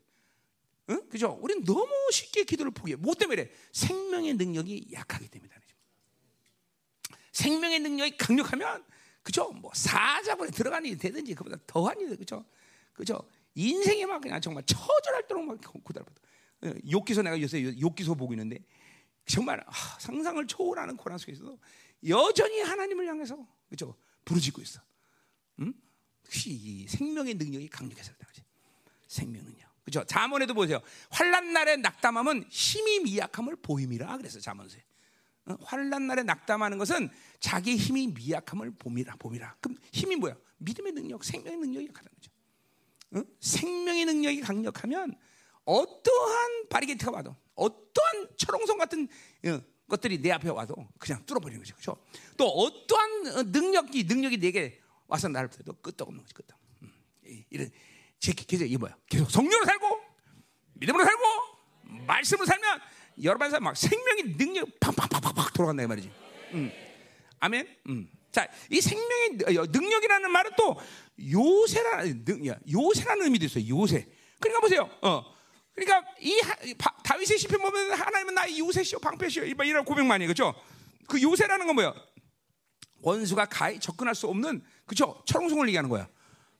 응? 0.91 1.09
그죠? 1.09 1.39
우리는 1.41 1.65
너무 1.65 1.89
쉽게 2.11 2.45
기도를 2.45 2.73
포기해. 2.73 2.97
뭐 2.97 3.15
때문에 3.15 3.45
그래? 3.45 3.55
생명의 3.73 4.35
능력이 4.35 4.89
약하기 4.93 5.29
때문이다. 5.29 5.63
생명의 7.33 7.81
능력이 7.81 8.17
강력하면 8.19 8.85
그죠? 9.23 9.51
뭐 9.53 9.71
사자굴에 9.75 10.51
들어가는 10.51 10.87
일이 10.87 10.99
되든지 10.99 11.35
그보다 11.35 11.57
더한 11.67 11.99
일, 12.01 12.17
그죠? 12.17 12.45
그죠? 12.93 13.27
인생이 13.55 14.05
막 14.07 14.21
그냥 14.21 14.41
정말 14.41 14.63
처절할 14.65 15.27
정도로 15.29 15.47
막 15.47 15.61
고달받아. 15.85 16.21
욕기서 16.91 17.23
내가 17.23 17.41
요새 17.41 17.63
욕기서 17.81 18.15
보고 18.15 18.33
있는데 18.35 18.59
정말 19.27 19.63
아, 19.67 19.73
상상을 19.99 20.47
초월하는 20.47 20.97
고난 20.97 21.19
속에서도 21.19 21.59
여전히 22.09 22.61
하나님을 22.61 23.07
향해서 23.07 23.47
그죠 23.69 23.97
부르짖고 24.25 24.63
있어. 24.63 24.81
음? 25.61 25.73
이 26.47 26.87
생명의 26.89 27.35
능력이 27.35 27.69
강력해서 27.69 28.13
그런 28.15 28.27
거지. 28.29 28.43
생명 29.07 29.45
능력. 29.45 29.73
그죠? 29.85 30.05
자문에도 30.05 30.55
보세요. 30.55 30.81
환란 31.11 31.53
날에 31.53 31.77
낙담함은 31.77 32.47
힘이 32.49 33.01
미약함을 33.01 33.57
보임이라 33.57 34.17
그래서 34.19 34.41
자문서에. 34.41 34.83
어? 35.47 35.57
환란 35.65 36.07
날에 36.07 36.23
낙담하는 36.23 36.79
것은 36.79 37.11
자기 37.41 37.77
힘이 37.77 38.07
미약함을 38.07 38.73
봄이라 38.79 39.17
봄이라. 39.17 39.57
그럼 39.61 39.77
힘이 39.91 40.17
뭐야? 40.17 40.37
믿음의 40.59 40.93
능력, 40.93 41.25
생명의 41.25 41.59
능력이 41.59 41.89
강한 41.89 42.09
거죠. 42.15 42.31
어? 43.15 43.23
생명의 43.41 44.05
능력이 44.05 44.41
강력하면 44.41 45.17
어떠한 45.65 46.69
바리게트가 46.69 47.13
와도 47.13 47.37
어떠한 47.55 48.29
철옹성 48.37 48.79
같은 48.79 49.09
어, 49.47 49.61
것들이 49.89 50.21
내 50.21 50.31
앞에 50.33 50.49
와도 50.49 50.75
그냥 50.99 51.25
뚫어버리는 51.27 51.63
거죠. 51.63 51.75
그렇죠? 51.75 51.97
또 52.37 52.47
어떠한 52.47 53.27
어, 53.27 53.43
능력이 53.45 54.05
능력이 54.05 54.39
내게 54.39 54.81
와서 55.07 55.29
나를 55.29 55.49
부도 55.49 55.75
끄떡없는 55.75 56.23
거지. 56.23 56.35
끄떡. 56.35 56.59
음, 56.83 56.93
이런 57.51 57.71
제 58.19 58.33
계속 58.33 58.65
이 58.67 58.77
뭐야? 58.77 58.97
계속 59.09 59.31
성령으로 59.31 59.65
살고 59.67 60.01
믿음으로 60.75 61.05
살고 61.05 61.23
말씀으로 62.07 62.47
살면 62.47 62.81
여러분에서 63.23 63.61
막 63.61 63.77
생명의 63.77 64.37
능력 64.37 64.69
팍팍팍팍 64.81 65.53
돌아간다 65.53 65.83
이 65.83 65.87
말이지. 65.87 66.11
음. 66.53 66.73
아멘. 67.41 67.69
음. 67.89 68.11
자, 68.31 68.49
이 68.71 68.81
생명의 68.81 69.59
어, 69.59 69.67
능력이라는 69.71 70.31
말은 70.31 70.53
또 70.57 70.81
요새라는 71.21 72.25
요새라는 72.73 73.25
의미도 73.25 73.45
있어요. 73.45 73.69
요새. 73.69 74.09
그러니까 74.41 74.61
보세요. 74.61 74.91
어. 75.03 75.32
그러니까 75.75 76.05
이 76.21 76.41
다윗의 77.05 77.39
시편 77.39 77.61
보면 77.61 77.93
하나님은 77.93 78.35
나의 78.35 78.59
요새시오 78.59 78.99
방패시오 78.99 79.45
이런 79.45 79.85
고백 79.85 80.05
많이 80.05 80.27
그죠? 80.27 80.55
그 81.09 81.21
요새라는 81.21 81.67
건 81.67 81.75
뭐야? 81.75 81.95
원수가 83.01 83.47
가히 83.47 83.81
접근할 83.81 84.15
수 84.15 84.29
없는 84.29 84.63
그죠? 84.87 85.23
철옹성을 85.27 85.67
얘기하는 85.69 85.91
거야. 85.91 86.09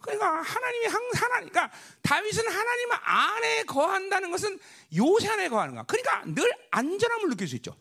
그러니까 0.01 0.43
하나님이 0.43 0.87
항상 0.87 1.31
하나님, 1.31 1.51
그러니까 1.51 1.77
다윗은 2.03 2.49
하나님 2.49 2.89
안에 2.91 3.63
거한다는 3.65 4.31
것은 4.33 4.59
요새 4.97 5.29
안에 5.29 5.49
거하는 5.49 5.75
거야. 5.75 5.85
그러니까 5.85 6.23
늘 6.27 6.53
안전함을 6.73 7.31
느낄 7.31 7.47
수 7.47 7.55
있죠. 7.57 7.77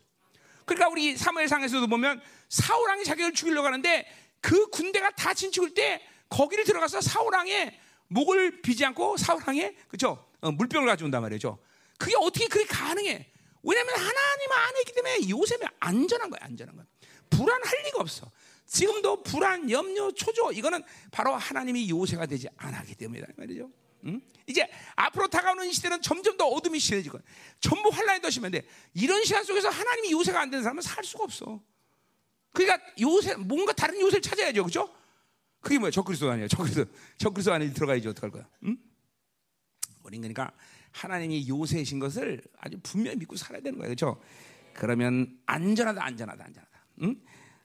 그러니까 0.64 0.88
우리 0.88 1.16
사무엘상에서도 1.16 1.88
보면 1.88 2.22
사울 2.48 2.88
왕이 2.88 3.04
자기를 3.04 3.32
죽이려고 3.32 3.66
하는데 3.66 4.06
그 4.40 4.68
군대가 4.68 5.10
다 5.10 5.34
진축을 5.34 5.74
때 5.74 6.06
거기를 6.28 6.64
들어가서 6.64 7.00
사울 7.00 7.34
왕의 7.34 7.78
목을 8.08 8.62
비지 8.62 8.84
않고 8.84 9.16
사울 9.16 9.42
왕의 9.44 9.76
그죠? 9.88 10.24
어, 10.42 10.50
물병을 10.52 10.86
가져온단 10.86 11.22
말이죠. 11.22 11.58
그게 11.98 12.14
어떻게 12.20 12.46
그게 12.48 12.66
가능해? 12.66 13.30
왜냐하면 13.62 13.94
하나님 13.94 14.52
안에 14.52 14.80
있기 14.80 14.92
때문에 14.92 15.28
요셉이 15.30 15.64
안전한 15.78 16.28
거야, 16.30 16.40
안전한 16.42 16.76
거야. 16.76 16.84
불안할 17.30 17.84
리가 17.86 18.00
없어. 18.00 18.30
지금도 18.66 19.22
불안, 19.22 19.70
염려, 19.70 20.10
초조 20.12 20.52
이거는 20.52 20.82
바로 21.10 21.34
하나님이 21.34 21.88
요새가 21.88 22.26
되지 22.26 22.48
않았기 22.56 22.94
때문이다 22.96 23.28
말이죠. 23.36 23.70
응? 24.06 24.20
이제 24.48 24.68
앞으로 24.96 25.28
다가오는 25.28 25.66
이 25.68 25.72
시대는 25.72 26.02
점점 26.02 26.36
더 26.36 26.46
어둠이 26.46 26.78
심해지고 26.80 27.20
전부 27.60 27.90
환란이 27.90 28.20
더 28.20 28.30
심한데 28.30 28.66
이런 28.94 29.22
시간 29.24 29.44
속에서 29.44 29.68
하나님이 29.68 30.10
요새가 30.10 30.40
안 30.40 30.50
되는 30.50 30.62
사람은 30.64 30.82
살 30.82 31.04
수가 31.04 31.22
없어. 31.24 31.62
그러니까 32.52 32.84
요새 33.00 33.36
뭔가 33.36 33.72
다른 33.72 34.00
요새를 34.00 34.20
찾아야죠, 34.22 34.64
그렇죠? 34.64 34.92
그게 35.60 35.78
뭐야? 35.78 35.92
적그리스도 35.92 36.28
아니야. 36.30 36.48
적그리스도 36.48 36.86
적그리스도 37.18 37.52
안에 37.52 37.72
들어가야지 37.72 38.08
어떡할 38.08 38.30
거야? 38.32 38.48
응? 38.64 38.76
우린 40.12 40.20
그러니까 40.20 40.52
하나님이 40.90 41.48
요새이신 41.48 41.98
것을 41.98 42.42
아주 42.58 42.78
분명히 42.82 43.16
믿고 43.16 43.36
살아야 43.36 43.62
되는 43.62 43.78
거예요, 43.78 43.94
그렇죠? 43.94 44.20
그러면 44.74 45.38
안전하다, 45.46 46.04
안전하다, 46.04 46.44
안전하다. 46.44 46.84
응? 47.02 47.16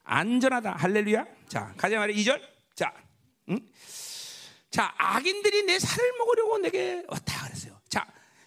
안전하다. 0.05 0.71
할렐루야. 0.77 1.25
자, 1.49 1.73
가자 1.75 1.97
말이 1.97 2.15
2절. 2.15 2.41
자, 2.73 2.93
응? 3.49 3.59
자, 4.71 4.93
악인들이 4.97 5.63
내 5.63 5.77
살을 5.77 6.13
먹으려고 6.17 6.57
내게 6.59 7.03
왔다 7.09 7.45
그랬어요. 7.47 7.77
자, 7.89 8.05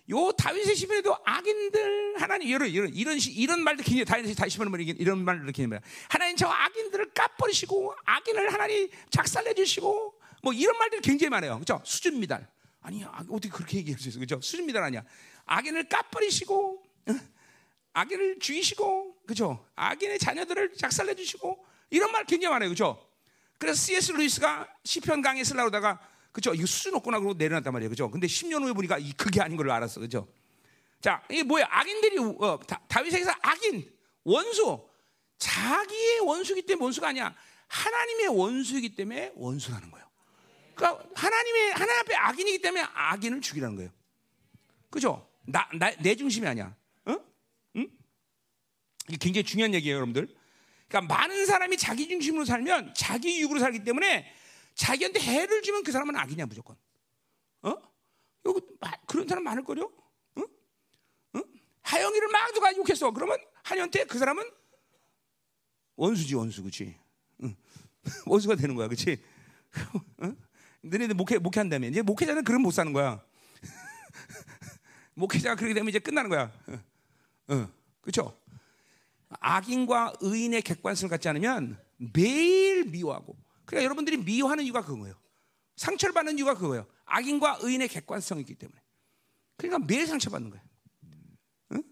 요 0.09 0.33
다윗의 0.33 0.75
시편에도 0.75 1.15
악인들 1.23 2.21
하나님 2.21 2.49
이런 2.49 2.69
이런 2.69 2.95
이런 2.95 3.19
시, 3.19 3.33
이런 3.33 3.63
말도 3.63 3.83
굉장히 3.83 4.07
다윗의 4.07 4.35
다윗 4.35 4.51
시편을 4.51 4.71
보면 4.71 4.87
이런 4.87 5.25
말을 5.25 5.53
굉장히 5.53 5.83
하나님 6.09 6.37
저 6.37 6.49
악인들을 6.49 7.13
까버리시고 7.13 7.95
악인을 8.05 8.53
하나님 8.53 8.89
작살내 9.11 9.53
주시고 9.55 10.15
뭐 10.43 10.53
이런 10.55 10.79
말들이 10.79 11.03
굉장히 11.03 11.29
많아요. 11.29 11.55
그렇죠? 11.55 11.83
수준 11.85 12.19
미달. 12.19 12.49
아니, 12.81 13.05
어떻게 13.05 13.49
그렇게 13.49 13.79
얘기할 13.79 14.01
수 14.01 14.09
있어? 14.09 14.40
수준 14.40 14.66
미달 14.66 14.83
아니야. 14.83 15.05
악인을 15.45 15.88
까버리시고 15.88 16.83
악인을 17.93 18.38
죽이시고 18.38 19.23
그죠? 19.27 19.66
악인의 19.75 20.19
자녀들을 20.19 20.75
작살내 20.77 21.14
주시고 21.14 21.64
이런 21.90 22.12
말 22.12 22.25
굉장히 22.25 22.53
많아요. 22.53 22.69
그죠? 22.69 23.07
그래서 23.59 23.81
C.S. 23.81 24.12
루이스가 24.12 24.69
시편 24.85 25.23
강의 25.23 25.45
쓰려다가 25.45 26.01
그죠? 26.33 26.55
이거 26.55 26.66
수준 26.66 26.95
없구나 26.95 27.19
그러고 27.19 27.35
내려놨단 27.35 27.73
말이에요. 27.73 27.90
그죠? 27.90 28.11
근데 28.11 28.27
10년 28.27 28.62
후에 28.62 28.73
보니까 28.73 28.99
이 28.99 29.12
그게 29.12 29.40
아닌 29.40 29.57
걸 29.57 29.71
알았어. 29.71 30.01
그죠? 30.01 30.29
자, 31.01 31.23
이게 31.31 31.43
뭐야? 31.43 31.66
악인들이 31.69 32.19
어, 32.19 32.59
다, 32.66 32.81
다윗에게서 32.88 33.33
악인, 33.43 33.90
원수, 34.25 34.87
자기의 35.38 36.21
원수기 36.21 36.62
때문에 36.62 36.85
원수가 36.85 37.09
아니야. 37.09 37.35
하나님의 37.66 38.29
원수이기 38.29 38.95
때문에 38.95 39.33
원수라는 39.35 39.90
거예요. 39.90 40.10
그러니까 40.81 41.07
하나님의 41.14 41.73
하나님 41.73 42.01
앞에 42.01 42.14
악인이기 42.14 42.62
때문에 42.62 42.83
악인을 42.95 43.43
죽이라는 43.43 43.77
거예요. 43.77 43.90
그죠? 44.88 45.31
나, 45.45 45.69
나, 45.75 45.90
내 45.97 46.16
중심이 46.16 46.47
아니야. 46.47 46.75
이게 49.09 49.16
굉장히 49.19 49.45
중요한 49.45 49.75
얘기예요, 49.75 49.97
여러분들. 49.97 50.35
그러니까 50.88 51.14
많은 51.14 51.45
사람이 51.45 51.77
자기 51.77 52.09
중심으로 52.09 52.45
살면 52.45 52.95
자기 52.97 53.37
이익으로 53.37 53.61
살기 53.61 53.85
때문에 53.85 54.33
자기한테 54.75 55.21
해를 55.21 55.62
주면 55.62 55.83
그 55.83 55.93
사람은 55.93 56.16
악이냐 56.16 56.47
무조건. 56.47 56.77
어? 57.62 57.77
여기 58.47 58.61
그런 59.07 59.29
사람 59.29 59.45
많을 59.45 59.62
거요. 59.64 59.93
응? 60.38 60.47
응? 61.35 61.43
하영이를 61.83 62.29
막 62.29 62.55
누가 62.55 62.75
욕했어. 62.75 63.11
그러면 63.11 63.38
하영한테 63.64 64.05
그 64.05 64.19
사람은 64.19 64.49
원수지 65.97 66.35
원수, 66.37 66.62
그렇지? 66.62 66.97
응. 67.43 67.57
원수가 68.27 68.55
되는 68.55 68.75
거야, 68.75 68.88
그렇지? 68.88 69.23
응? 70.23 70.37
너네들 70.83 71.14
목회 71.14 71.38
목회한다며 71.38 71.88
이제 71.88 72.03
목회자는 72.03 72.45
그런 72.45 72.62
못 72.62 72.71
사는 72.71 72.93
거야. 72.93 73.23
목회자가 75.14 75.57
그렇게 75.57 75.75
되면 75.75 75.88
이제 75.88 75.99
끝나는 75.99 76.31
거야. 76.31 76.51
응. 77.51 77.69
그렇죠? 78.01 78.38
악인과 79.29 80.14
의인의 80.21 80.62
객관성을 80.62 81.11
갖지 81.11 81.29
않으면 81.29 81.79
매일 82.14 82.85
미워하고 82.85 83.37
그러니까 83.64 83.85
여러분들이 83.85 84.16
미워하는 84.16 84.64
이유가 84.64 84.83
그거예요. 84.83 85.14
상처를 85.77 86.12
받는 86.12 86.38
이유가 86.38 86.55
그거예요. 86.55 86.87
악인과 87.05 87.59
의인의 87.62 87.88
객관성이 87.88 88.40
있기 88.40 88.55
때문에. 88.55 88.81
그러니까 89.57 89.87
매일 89.87 90.07
상처받는 90.07 90.51
거예요. 90.51 90.64
응? 91.73 91.83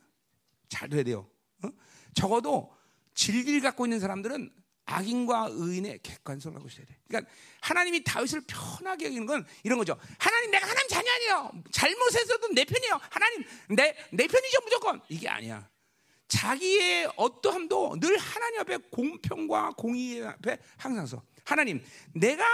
잘 0.69 0.89
돼야 0.89 1.03
돼요. 1.03 1.29
응? 1.65 1.73
적어도 2.15 2.75
진리를 3.15 3.61
갖고 3.61 3.87
있는 3.87 4.01
사람들은 4.01 4.53
악인과 4.89 5.49
의인의 5.51 6.01
객관성을 6.03 6.55
갖고 6.55 6.69
있어야 6.69 6.87
돼. 6.87 6.97
그러니까 7.07 7.31
하나님이 7.61 8.03
다윗을 8.05 8.43
편하게 8.47 9.07
여기는 9.07 9.27
건 9.27 9.47
이런 9.63 9.79
거죠. 9.79 9.99
하나님 10.19 10.51
내가 10.51 10.67
하나님 10.67 10.89
자녀 10.89 11.11
아니에요. 11.13 11.53
잘못해서도 11.71 12.49
내 12.55 12.65
편이에요. 12.65 12.99
하나님 13.11 13.45
내, 13.69 13.95
내 14.11 14.27
편이죠 14.27 14.61
무조건. 14.65 15.01
이게 15.11 15.29
아니야. 15.29 15.69
자기의 16.29 17.11
어떠함도 17.17 18.01
늘 18.01 18.17
하나님 18.17 18.61
앞에 18.61 18.79
공평과 18.91 19.73
공의 19.77 20.25
앞에 20.25 20.59
항상 20.79 21.07
서 21.07 21.23
하나님 21.45 21.85
내가 22.15 22.45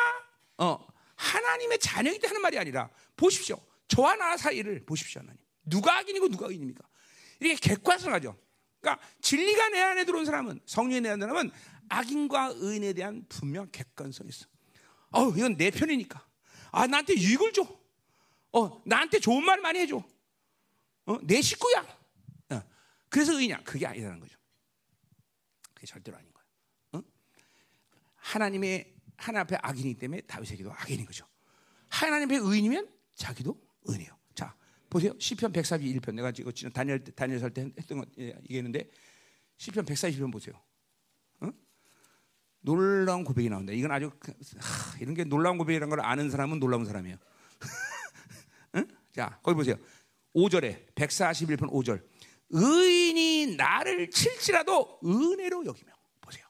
어 0.58 0.84
하나님의 1.14 1.78
자녀이기 1.78 2.26
하는 2.26 2.40
말이 2.40 2.58
아니라 2.58 2.90
보십시오 3.16 3.60
저와 3.88 4.16
나 4.16 4.36
사이를 4.36 4.84
보십시오 4.86 5.20
하나님 5.20 5.40
누가 5.64 5.98
악인이고 5.98 6.28
누가 6.28 6.46
의인입니까 6.46 6.84
이렇게 7.40 7.74
객관성하죠 7.74 8.36
그러니까 8.80 9.04
진리가 9.20 9.70
내 9.70 9.80
안에 9.80 10.04
들어온 10.04 10.24
사람은 10.24 10.60
성령이 10.66 11.00
내 11.00 11.08
안에 11.10 11.20
사람은 11.20 11.50
악인과 11.88 12.54
의인에 12.56 12.92
대한 12.92 13.24
분명 13.28 13.68
객관성이 13.70 14.30
있어 14.30 14.46
어 15.10 15.30
이건 15.30 15.56
내 15.56 15.70
편이니까 15.70 16.26
아 16.72 16.86
나한테 16.86 17.14
유익을 17.14 17.52
줘 17.52 17.66
어 18.56 18.82
나한테 18.86 19.18
좋은 19.18 19.44
말 19.44 19.60
많이 19.60 19.80
해줘 19.80 20.02
어 21.06 21.18
내 21.22 21.40
식구야 21.42 22.04
그래서 23.14 23.38
의냐? 23.38 23.62
그게 23.62 23.86
아니라는 23.86 24.18
거죠. 24.18 24.36
그게 25.72 25.86
절대로 25.86 26.16
아닌 26.16 26.32
거예요. 26.32 26.48
어? 26.94 27.02
하나님의 28.16 28.92
하나 29.16 29.42
앞에 29.42 29.56
악인이기 29.62 30.00
때문에 30.00 30.22
다윗에게도 30.22 30.72
악인인 30.72 31.06
거죠. 31.06 31.24
하나님 31.88 32.28
앞에 32.28 32.38
의인이면 32.38 32.88
자기도 33.14 33.56
의인이에요. 33.84 34.18
자, 34.34 34.56
보세요. 34.90 35.12
시편 35.20 35.52
141편 35.52 36.14
내가 36.14 36.32
지금 36.32 36.72
다니엘 36.72 37.04
다니엘 37.04 37.38
살때 37.38 37.70
했던 37.78 37.98
거 37.98 38.06
예, 38.18 38.30
얘기했는데 38.42 38.90
시편 39.58 39.84
141편 39.84 40.32
보세요. 40.32 40.60
어? 42.64 42.72
놀라운 42.72 43.24
고백이 43.24 43.48
나온다. 43.48 43.72
이건 43.72 43.90
아주 43.90 44.10
하, 44.58 44.98
이런 44.98 45.14
게 45.14 45.24
놀라운 45.24 45.58
고백이라는 45.58 45.90
걸 45.90 46.00
아는 46.00 46.30
사람은 46.30 46.58
놀라운 46.58 46.84
사람이에요. 46.84 47.16
응? 48.76 48.88
자, 49.12 49.38
거기 49.42 49.54
보세요. 49.54 49.76
5절에 50.34 50.94
141편 50.94 51.70
5절. 51.70 52.02
의인이 52.50 53.56
나를 53.56 54.10
칠지라도 54.10 55.00
은혜로 55.04 55.66
여기며 55.66 55.92
보세요. 56.20 56.46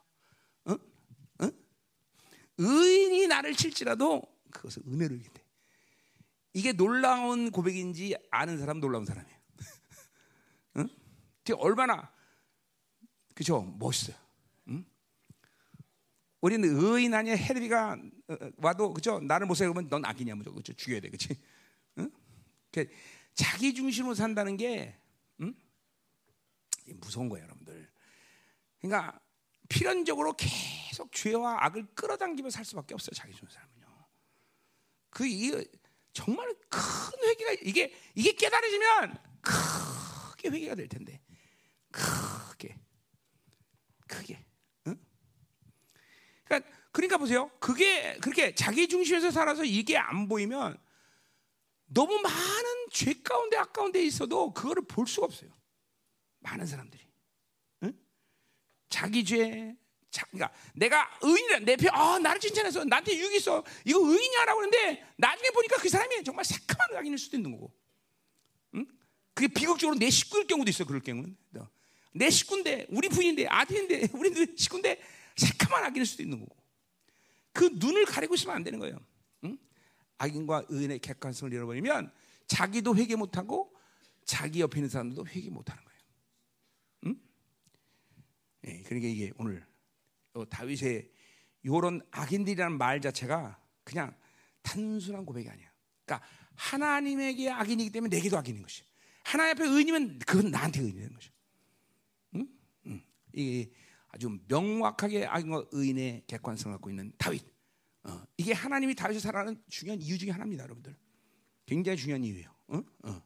응? 0.69 0.79
응? 1.43 1.53
의인이 2.59 3.27
나를 3.27 3.55
칠지라도 3.55 4.23
그것을 4.51 4.83
은혜로 4.87 5.17
여긴대. 5.17 5.45
이게 6.55 6.73
놀라운 6.73 7.51
고백인지 7.51 8.17
아는 8.31 8.59
사람 8.59 8.79
놀라운 8.81 9.05
사람이에요. 9.05 9.39
응? 10.79 10.89
얼마나 11.59 12.13
그죠 13.35 13.63
멋있어요. 13.79 14.24
응? 16.45 16.47
우리는 16.47 16.69
의인 16.77 17.15
아니야 17.15 17.35
헤르비가 17.35 17.93
어, 18.29 18.35
어, 18.35 18.51
와도 18.59 18.93
그죠 18.93 19.21
나를 19.21 19.47
못 19.47 19.55
살면 19.55 19.89
넌 19.89 20.05
악이냐 20.05 20.35
무조건 20.35 20.63
그죠 20.63 20.73
죽여야 20.75 21.01
돼 21.01 21.09
그치? 21.11 21.41
응? 21.99 22.11
자기 23.35 23.75
중심으로 23.75 24.15
산다는 24.15 24.57
게 24.57 24.97
무서운 26.87 27.29
거예요, 27.29 27.45
여러분들. 27.45 27.89
그러니까 28.81 29.19
필연적으로 29.69 30.35
계속 30.35 31.11
죄와 31.13 31.65
악을 31.65 31.87
끌어당기며 31.95 32.51
살 32.51 32.65
수밖에 32.65 32.95
없어요, 32.95 33.13
자기 33.15 33.35
좋은 33.35 33.51
사람은요. 33.51 34.07
그 35.11 35.27
이 35.27 35.53
정말 36.13 36.55
큰 36.69 36.81
회개가 37.29 37.53
이게 37.63 37.93
이게 38.15 38.33
깨달아지면 38.33 39.19
크게 39.41 40.49
회개가 40.51 40.75
될 40.75 40.89
텐데, 40.89 41.21
크게, 41.91 42.79
크게. 44.07 44.44
응? 46.95 47.05
그러니까 47.05 47.19
보세요. 47.19 47.51
그게 47.59 48.17
그렇게 48.19 48.55
자기 48.55 48.89
중심에서 48.89 49.31
살아서 49.31 49.65
이게 49.65 49.99
안 49.99 50.29
보이면 50.29 50.79
너무 51.87 52.21
많은 52.21 52.89
죄 52.91 53.13
가운데 53.23 53.57
악 53.57 53.73
가운데 53.73 54.03
있어도 54.03 54.55
그거를 54.55 54.83
볼 54.87 55.07
수가 55.07 55.27
없어요. 55.27 55.51
많은 56.41 56.67
사람들이 56.67 57.05
응? 57.83 57.93
자기 58.89 59.25
죄, 59.25 59.77
자, 60.11 60.25
그러니까 60.31 60.57
내가 60.75 61.19
의인이라 61.21 61.59
내 61.61 61.77
편, 61.77 61.91
아 61.93 62.19
나를 62.19 62.41
칭찬해서 62.41 62.85
나한테 62.85 63.17
유익 63.17 63.35
있어. 63.35 63.65
이거 63.85 63.99
의인이야라고 63.99 64.61
하는데 64.61 65.05
나중에 65.17 65.51
보니까 65.51 65.77
그 65.79 65.89
사람이 65.89 66.23
정말 66.23 66.45
새까만 66.45 66.97
악인일 66.99 67.19
수도 67.19 67.37
있는 67.37 67.51
거고. 67.53 67.73
응? 68.77 68.87
그게 69.35 69.49
비극적으로 69.49 69.99
내 69.99 70.11
식구일 70.11 70.47
경우도 70.47 70.71
있어. 70.71 70.85
그럴 70.85 71.01
경우는 71.01 71.37
내 72.13 72.31
식구인데 72.31 72.87
우리 72.91 73.09
부인인데 73.09 73.49
아들인데 73.49 74.09
우리 74.15 74.57
식구인데 74.57 75.03
새까만 75.37 75.85
악인일 75.85 76.07
수도 76.07 76.23
있는 76.23 76.39
거고. 76.39 76.64
그 77.55 77.71
눈을 77.73 78.05
가리고 78.05 78.35
있으면 78.35 78.57
안 78.57 78.63
되는 78.63 78.79
거예요. 78.79 78.99
응? 79.45 79.57
악인과 80.19 80.67
의인의 80.69 80.99
객관성을 80.99 81.51
잃어버리면 81.55 82.13
자기도 82.47 82.95
회개 82.95 83.17
못하고 83.17 83.75
자기 84.27 84.61
옆에 84.61 84.79
있는 84.81 84.91
사람들도 84.91 85.27
회개 85.27 85.49
못하는 85.49 85.83
거예요. 85.83 85.95
예, 88.67 88.83
그러니까 88.83 89.09
이게 89.09 89.33
오늘 89.37 89.65
다윗의 90.49 91.11
이런 91.63 92.01
악인들이라는 92.11 92.79
말 92.79 93.01
자체가 93.01 93.61
그냥 93.85 94.15
단순한 94.63 95.25
고백이 95.25 95.49
아니야. 95.49 95.71
그러니까 96.05 96.27
하나님에게 96.55 97.51
악인이기 97.51 97.91
때문에 97.91 98.17
내게도 98.17 98.39
악인인 98.39 98.63
것이. 98.63 98.83
하나님 99.23 99.53
앞에 99.53 99.69
의인이면 99.69 100.19
그건 100.21 100.51
나한테 100.51 100.81
의인인 100.81 101.13
것이. 101.13 101.31
응? 102.37 102.49
응. 102.87 103.05
이 103.35 103.71
아주 104.15 104.39
명확하게 104.47 105.27
악인과 105.27 105.65
의인의 105.73 106.23
객관성을 106.29 106.77
갖고 106.77 106.89
있는 106.89 107.13
다윗. 107.19 107.45
어, 108.05 108.23
이게 108.37 108.53
하나님이 108.53 108.95
다윗을 108.95 109.21
사랑하는 109.21 109.61
중요한 109.69 110.01
이유 110.01 110.17
중에 110.17 110.31
하나입니다, 110.31 110.63
여러분들. 110.63 110.97
굉장히 111.67 111.99
중요한 111.99 112.23
이유예요. 112.23 112.55
어? 112.69 112.83
어. 113.05 113.23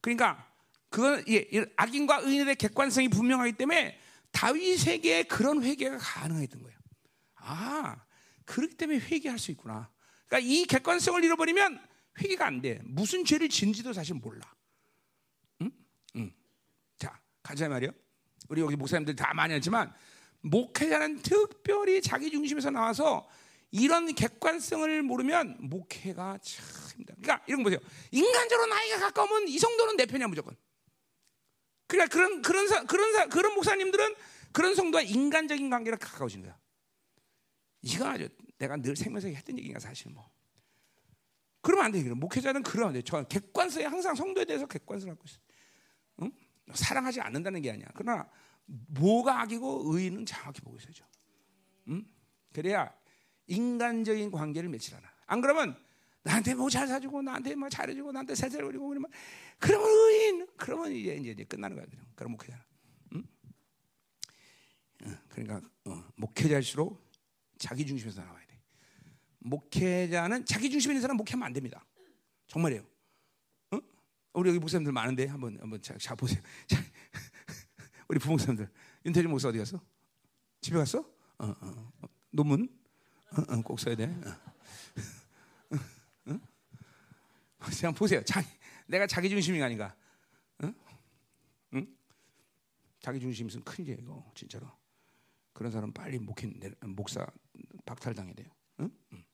그러니까 0.00 0.48
그건 0.90 1.24
예, 1.28 1.44
악인과 1.76 2.20
의인의 2.20 2.54
객관성이 2.54 3.08
분명하기 3.08 3.54
때문에 3.54 3.98
다윗에게 4.30 5.24
그런 5.24 5.64
회개가 5.64 5.98
가능했던 5.98 6.62
거예요. 6.62 6.78
아, 7.36 8.04
그렇기 8.44 8.76
때문에 8.76 9.00
회개할 9.00 9.40
수 9.40 9.50
있구나. 9.50 9.90
그러니까 10.28 10.48
이 10.48 10.66
객관성을 10.66 11.24
잃어버리면 11.24 11.84
회개가 12.20 12.46
안 12.46 12.60
돼. 12.60 12.80
무슨 12.84 13.24
죄를 13.24 13.48
진지도 13.48 13.92
사실 13.92 14.14
몰라. 14.14 14.54
응? 15.62 15.70
응. 16.14 16.32
자, 16.98 17.20
가자 17.42 17.68
말이요. 17.68 17.90
우리 18.48 18.60
여기 18.60 18.76
목사님들 18.76 19.16
다 19.16 19.32
많이 19.34 19.54
하지만 19.54 19.92
목회자는 20.42 21.22
특별히 21.22 22.00
자기 22.00 22.30
중심에서 22.30 22.70
나와서 22.70 23.28
이런 23.70 24.14
객관성을 24.14 25.02
모르면 25.02 25.56
목회가 25.60 26.38
참 26.42 26.64
힘들다. 26.96 27.14
그러니까 27.22 27.44
이런 27.46 27.62
거 27.62 27.70
보세요. 27.70 27.80
인간적으로 28.10 28.66
나이가 28.66 28.98
가까우면 28.98 29.48
이 29.48 29.58
정도는 29.58 29.96
내 29.96 30.04
편이야 30.04 30.28
무조건. 30.28 30.54
그러니까 31.86 32.12
그런 32.12 32.42
그런 32.42 32.68
사, 32.68 32.84
그런 32.84 33.12
사, 33.12 33.26
그런 33.26 33.54
목사님들은 33.54 34.14
그런 34.52 34.74
성도와 34.74 35.02
인간적인 35.02 35.70
관계를 35.70 35.98
가까워지는 35.98 36.44
거야. 36.44 36.58
이거 37.82 38.06
아주 38.06 38.28
내가 38.58 38.76
늘 38.76 38.94
생명에서 38.94 39.28
했던 39.28 39.58
얘기가 39.58 39.78
사실 39.78 40.10
뭐. 40.12 40.30
그러면 41.62 41.86
안 41.86 41.92
돼. 41.92 42.02
목회자는 42.02 42.62
그러면 42.62 42.88
안 42.88 42.94
돼. 42.94 43.02
저 43.02 43.22
객관성에 43.24 43.86
항상 43.86 44.14
성도에 44.14 44.44
대해서 44.44 44.66
객관성을 44.66 45.14
갖고 45.14 45.24
있어. 45.26 45.38
응? 46.22 46.32
사랑하지 46.74 47.20
않는다는 47.20 47.62
게 47.62 47.70
아니야. 47.70 47.86
그러나 47.94 48.28
뭐가 48.88 49.42
악이고 49.42 49.94
의인은 49.94 50.26
정확히 50.26 50.60
보고 50.60 50.76
있어야죠. 50.78 51.04
응? 51.88 52.06
그래야 52.52 52.92
인간적인 53.46 54.30
관계를 54.30 54.68
맺지 54.68 54.94
않아. 54.94 55.08
안 55.26 55.40
그러면 55.40 55.76
나한테 56.22 56.54
뭐 56.54 56.70
잘 56.70 56.86
사주고 56.86 57.20
나한테 57.22 57.54
뭐 57.54 57.68
잘해주고 57.68 58.12
나한테 58.12 58.34
세세거리고 58.34 58.88
그러면 58.88 59.10
그러면 59.58 59.88
의인 59.88 60.46
그러면 60.56 60.92
이제 60.92 61.14
이제 61.16 61.44
끝나는 61.44 61.76
거야 61.76 61.86
그냥 61.86 62.06
그럼 62.14 62.32
목회자. 62.32 62.64
응? 63.14 63.24
응, 65.04 65.18
그러니까 65.28 65.68
어, 65.84 66.04
목회자일수록 66.16 67.10
자기 67.58 67.84
중심에서 67.86 68.22
나와야 68.22 68.46
돼. 68.46 68.60
목회자는 69.40 70.46
자기 70.46 70.66
있는 70.66 71.00
사람 71.00 71.16
목회하면 71.16 71.44
안 71.46 71.52
됩니다. 71.52 71.84
정말이에요. 72.46 72.86
어? 73.72 73.78
우리 74.34 74.50
여기 74.50 74.58
목사님들 74.60 74.92
많은데 74.92 75.26
한번 75.26 75.58
한번 75.60 75.82
자, 75.82 75.96
자 75.98 76.14
보세요. 76.14 76.40
자, 76.68 76.80
우리 78.12 78.18
부목사님들 78.18 78.68
윤태진 79.06 79.30
목사 79.30 79.48
어디 79.48 79.56
갔어? 79.56 79.80
집에 80.60 80.76
갔어? 80.76 80.98
어, 81.38 81.46
어. 81.46 81.92
논문 82.30 82.68
어, 83.30 83.54
어, 83.54 83.62
꼭 83.62 83.80
써야 83.80 83.96
돼. 83.96 84.04
어. 84.04 85.80
어? 86.30 86.40
그냥 87.58 87.94
보세요. 87.94 88.22
자기, 88.22 88.46
내가 88.86 89.06
자기 89.06 89.30
중심이 89.30 89.62
아닌가? 89.62 89.96
응? 90.62 90.74
응? 91.72 91.96
자기 93.00 93.18
중심 93.18 93.46
있으면 93.46 93.64
큰일이에요, 93.64 93.98
이거 94.02 94.30
진짜로. 94.34 94.70
그런 95.54 95.72
사람 95.72 95.90
빨리 95.90 96.18
목회 96.18 96.52
목사 96.82 97.26
박탈당해야 97.86 98.34
돼요. 98.34 98.50
응? 98.80 98.90
응. 99.14 99.24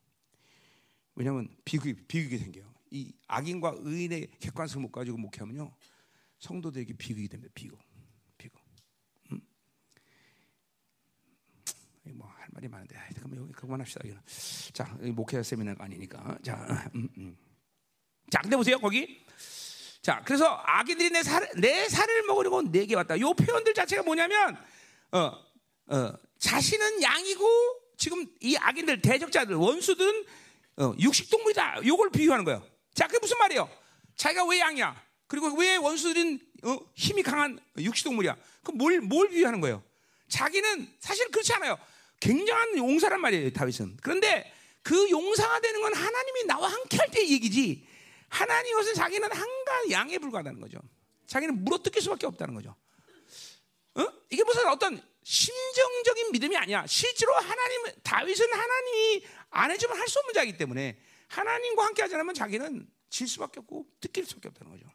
왜냐하면 1.15 1.49
비극 1.65 2.07
비극이 2.07 2.37
생겨요. 2.37 2.73
이 2.91 3.11
악인과 3.27 3.75
의인의 3.79 4.29
객관성을 4.39 4.83
못 4.83 4.91
가지고 4.93 5.17
목회하면요 5.17 5.69
성도들에게 6.37 6.93
비극이 6.93 7.27
됩니다. 7.27 7.51
비극. 7.53 7.77
응? 9.31 9.41
뭐 12.03 12.27
할 12.27 12.47
말이 12.51 12.67
많은데 12.67 12.95
그럼 13.15 13.35
여기 13.37 13.51
그만합시다. 13.53 14.01
이거는. 14.05 14.21
자 14.73 14.97
목회 15.13 15.41
세미나가 15.43 15.83
아니니까. 15.83 16.37
자, 16.43 16.89
음, 16.95 17.07
음. 17.17 17.37
자 18.29 18.39
근데 18.41 18.55
보세요 18.55 18.79
거기. 18.79 19.23
자 20.01 20.21
그래서 20.25 20.45
악인들이 20.65 21.09
내 21.11 21.23
살, 21.23 21.49
내 21.57 21.87
살을 21.89 22.23
먹으려고 22.23 22.61
내게 22.63 22.95
왔다. 22.95 23.19
요 23.19 23.33
표현들 23.33 23.73
자체가 23.73 24.03
뭐냐면 24.03 24.57
어, 25.11 25.31
어, 25.87 26.13
자신은 26.39 27.01
양이고 27.01 27.45
지금 27.97 28.25
이 28.39 28.55
악인들 28.57 29.01
대적자들 29.01 29.55
원수들은 29.55 30.25
어, 30.77 30.93
육식동물이다. 30.99 31.85
요걸 31.85 32.11
비유하는 32.11 32.45
거예요. 32.45 32.65
자, 32.93 33.07
그게 33.07 33.19
무슨 33.19 33.37
말이에요? 33.37 33.69
자기가 34.15 34.45
왜 34.45 34.59
양이야? 34.59 34.95
그리고 35.27 35.53
왜 35.57 35.75
원수들인 35.75 36.39
어, 36.63 36.77
힘이 36.95 37.21
강한 37.21 37.59
육식동물이야? 37.77 38.37
그럼 38.63 38.77
뭘, 38.77 39.01
뭘 39.01 39.27
비유하는 39.29 39.59
거예요? 39.59 39.83
자기는 40.29 40.95
사실 40.99 41.29
그렇지 41.29 41.53
않아요. 41.53 41.77
굉장한 42.19 42.77
용사란 42.77 43.19
말이에요, 43.21 43.51
다윗은. 43.51 43.97
그런데 44.01 44.51
그 44.83 45.09
용사가 45.09 45.59
되는 45.59 45.81
건 45.81 45.93
하나님이 45.93 46.45
나와 46.45 46.67
함께 46.69 46.97
할 46.97 47.09
때 47.09 47.27
얘기지. 47.27 47.87
하나님 48.29 48.75
것은 48.75 48.93
자기는 48.93 49.31
한가 49.31 49.89
양에 49.91 50.17
불과하다는 50.19 50.61
거죠. 50.61 50.79
자기는 51.27 51.63
물어뜯길 51.63 52.01
수밖에 52.01 52.27
없다는 52.27 52.53
거죠. 52.53 52.75
어? 53.95 54.05
이게 54.29 54.43
무슨 54.43 54.67
어떤 54.67 55.01
심정적인 55.23 56.31
믿음이 56.31 56.55
아니야. 56.55 56.85
실제로 56.87 57.33
하나님 57.33 57.83
다윗은 58.03 58.53
하나님이 58.53 59.25
안 59.49 59.71
해주면 59.71 59.97
할 59.97 60.07
수 60.07 60.19
없는 60.19 60.33
자이기 60.33 60.57
때문에 60.57 60.99
하나님과 61.27 61.85
함께 61.85 62.01
하지 62.01 62.15
않으면 62.15 62.33
자기는 62.33 62.87
질 63.09 63.27
수밖에 63.27 63.59
없고 63.59 63.87
뜯길 63.99 64.25
수밖에 64.25 64.47
없다는 64.49 64.71
거죠. 64.71 64.85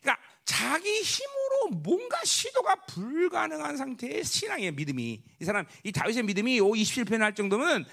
그러니까 0.00 0.22
자기 0.48 1.02
힘으로 1.02 1.76
뭔가 1.82 2.24
시도가 2.24 2.74
불가능한 2.86 3.76
상태의 3.76 4.24
신앙의 4.24 4.72
믿음이 4.72 5.22
이 5.40 5.44
사람 5.44 5.66
이 5.84 5.92
다윗의 5.92 6.22
믿음이 6.22 6.58
27편 6.58 7.18
할 7.18 7.34
정도면 7.34 7.84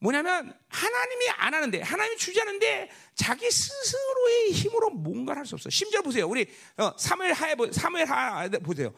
뭐냐면 0.00 0.52
하나님이 0.68 1.28
안 1.36 1.54
하는데 1.54 1.80
하나님이 1.80 2.16
주지 2.18 2.40
않는데 2.40 2.90
자기 3.14 3.48
스스로의 3.48 4.50
힘으로 4.50 4.90
뭔가를 4.90 5.38
할 5.38 5.46
수 5.46 5.54
없어. 5.54 5.70
심지어 5.70 6.02
보세요. 6.02 6.26
우리 6.28 6.48
어, 6.78 6.92
사무엘 6.98 7.32
하에 7.32 7.54
사무엘 7.70 8.06
하 8.06 8.48
보세요. 8.64 8.92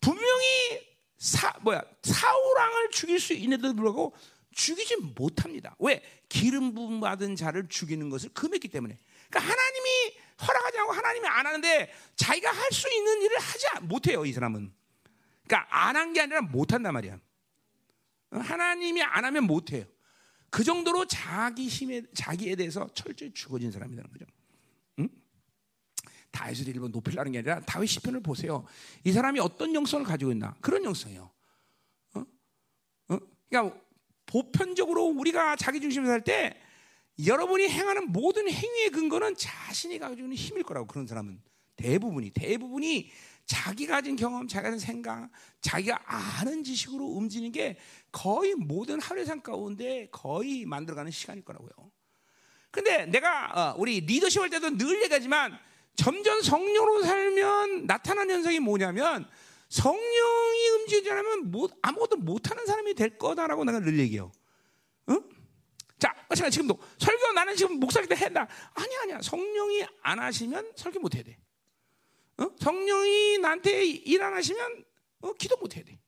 분명히 0.00 0.86
사 1.18 1.52
뭐야 1.62 1.82
사울 2.04 2.58
왕을 2.58 2.90
죽일 2.92 3.18
수 3.18 3.32
있는데도 3.32 3.74
불구하고 3.74 4.14
죽이지 4.52 4.98
못합니다. 5.16 5.74
왜 5.80 6.00
기름 6.28 6.74
부음 6.74 7.00
받은 7.00 7.34
자를 7.34 7.68
죽이는 7.68 8.08
것을 8.08 8.30
금했기 8.34 8.68
때문에. 8.68 8.96
그러니까 9.28 9.52
하나님이 9.52 10.25
허락하지 10.40 10.78
않고 10.78 10.92
하나님이 10.92 11.26
안 11.26 11.46
하는데 11.46 11.92
자기가 12.16 12.50
할 12.50 12.72
수 12.72 12.92
있는 12.92 13.22
일을 13.22 13.38
하지 13.38 13.66
못해요 13.82 14.24
이 14.26 14.32
사람은. 14.32 14.72
그러니까 15.46 15.66
안 15.70 15.96
한 15.96 16.12
게 16.12 16.20
아니라 16.20 16.40
못 16.42 16.72
한단 16.72 16.92
말이야. 16.94 17.18
하나님이 18.30 19.02
안 19.02 19.24
하면 19.24 19.44
못 19.44 19.72
해요. 19.72 19.84
그 20.50 20.62
정도로 20.64 21.06
자기 21.06 21.68
힘에 21.68 22.02
자기에 22.14 22.56
대해서 22.56 22.88
철저히 22.94 23.32
죽어진 23.32 23.70
사람이라는 23.70 24.10
거죠. 24.10 24.24
응? 24.98 25.08
다윗을 26.30 26.68
일본 26.68 26.90
높이려는 26.90 27.32
게 27.32 27.38
아니라 27.38 27.60
다윗 27.60 27.86
시편을 27.88 28.20
보세요. 28.22 28.64
이 29.04 29.12
사람이 29.12 29.40
어떤 29.40 29.74
영성을 29.74 30.04
가지고 30.04 30.32
있나? 30.32 30.54
그런 30.60 30.84
영성이에요. 30.84 31.30
어? 32.14 32.24
어? 33.08 33.18
그러니까 33.48 33.78
보편적으로 34.26 35.04
우리가 35.04 35.56
자기 35.56 35.80
중심에서 35.80 36.12
살때 36.12 36.60
여러분이 37.24 37.68
행하는 37.68 38.12
모든 38.12 38.50
행위의 38.50 38.90
근거는 38.90 39.36
자신이 39.36 39.98
가지고 39.98 40.22
있는 40.22 40.36
힘일 40.36 40.62
거라고 40.64 40.86
그런 40.86 41.06
사람은 41.06 41.40
대부분이 41.76 42.30
대부분이 42.30 43.10
자기 43.46 43.86
가진 43.86 44.16
경험, 44.16 44.48
자기 44.48 44.64
가진 44.64 44.78
생각, 44.78 45.30
자기가 45.60 46.02
아는 46.04 46.64
지식으로 46.64 47.04
움직이는 47.04 47.52
게 47.52 47.78
거의 48.10 48.54
모든 48.54 49.00
하루의 49.00 49.24
삶 49.24 49.40
가운데 49.40 50.08
거의 50.10 50.66
만들어가는 50.66 51.10
시간일 51.12 51.44
거라고요. 51.44 51.70
근데 52.70 53.06
내가 53.06 53.72
어, 53.72 53.74
우리 53.78 54.00
리더십 54.00 54.42
할 54.42 54.50
때도 54.50 54.76
늘 54.76 55.02
얘기하지만 55.04 55.56
점점 55.94 56.42
성령으로 56.42 57.02
살면 57.02 57.86
나타나는 57.86 58.34
현상이 58.34 58.58
뭐냐면 58.58 59.26
성령이 59.68 60.68
움직이지 60.80 61.10
않으면 61.10 61.50
못, 61.50 61.72
아무것도 61.82 62.16
못하는 62.16 62.66
사람이 62.66 62.94
될 62.94 63.16
거다라고 63.16 63.64
내가 63.64 63.80
늘 63.80 63.98
얘기해요. 63.98 64.30
응? 65.08 65.22
자, 65.98 66.14
마찬가지 66.28 66.54
지금도 66.56 66.78
설교 66.98 67.32
나는 67.32 67.56
지금 67.56 67.80
목사기 67.80 68.06
때 68.06 68.14
했다. 68.16 68.46
아니야, 68.74 69.00
아니야. 69.02 69.22
성령이 69.22 69.84
안 70.02 70.18
하시면 70.18 70.72
설교 70.76 71.00
못 71.00 71.14
해야 71.14 71.22
돼. 71.22 71.38
어? 72.38 72.50
성령이 72.60 73.38
나한테 73.38 73.84
일 73.84 74.22
안 74.22 74.34
하시면 74.34 74.84
어, 75.20 75.32
기도 75.34 75.56
못 75.56 75.74
해야 75.76 75.84
돼. 75.84 75.98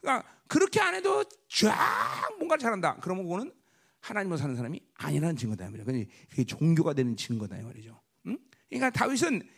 그러니까 0.00 0.28
그렇게 0.48 0.80
안 0.80 0.94
해도 0.94 1.24
쫙 1.48 2.28
뭔가를 2.38 2.60
잘한다. 2.60 2.96
그러면 3.00 3.24
그거는 3.24 3.54
하나님으로 4.00 4.36
사는 4.36 4.54
사람이 4.56 4.80
아니라는 4.94 5.36
증거다 5.36 5.70
말이야. 5.70 5.84
그게 6.28 6.44
종교가 6.44 6.92
되는 6.92 7.16
증거다 7.16 7.56
말이죠. 7.56 8.02
응? 8.26 8.38
그러니까 8.68 8.90
다윗은 8.90 9.48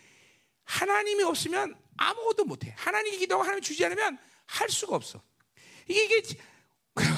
하나님이 0.65 1.23
없으면 1.25 1.75
아무것도 1.97 2.45
못해. 2.45 2.75
하나님이 2.77 3.19
기도하고 3.19 3.43
하나님 3.45 3.63
주지 3.63 3.85
않으면 3.87 4.19
할 4.47 4.69
수가 4.69 4.95
없어. 4.95 5.23
이게, 5.89 6.05
이게 6.05 6.39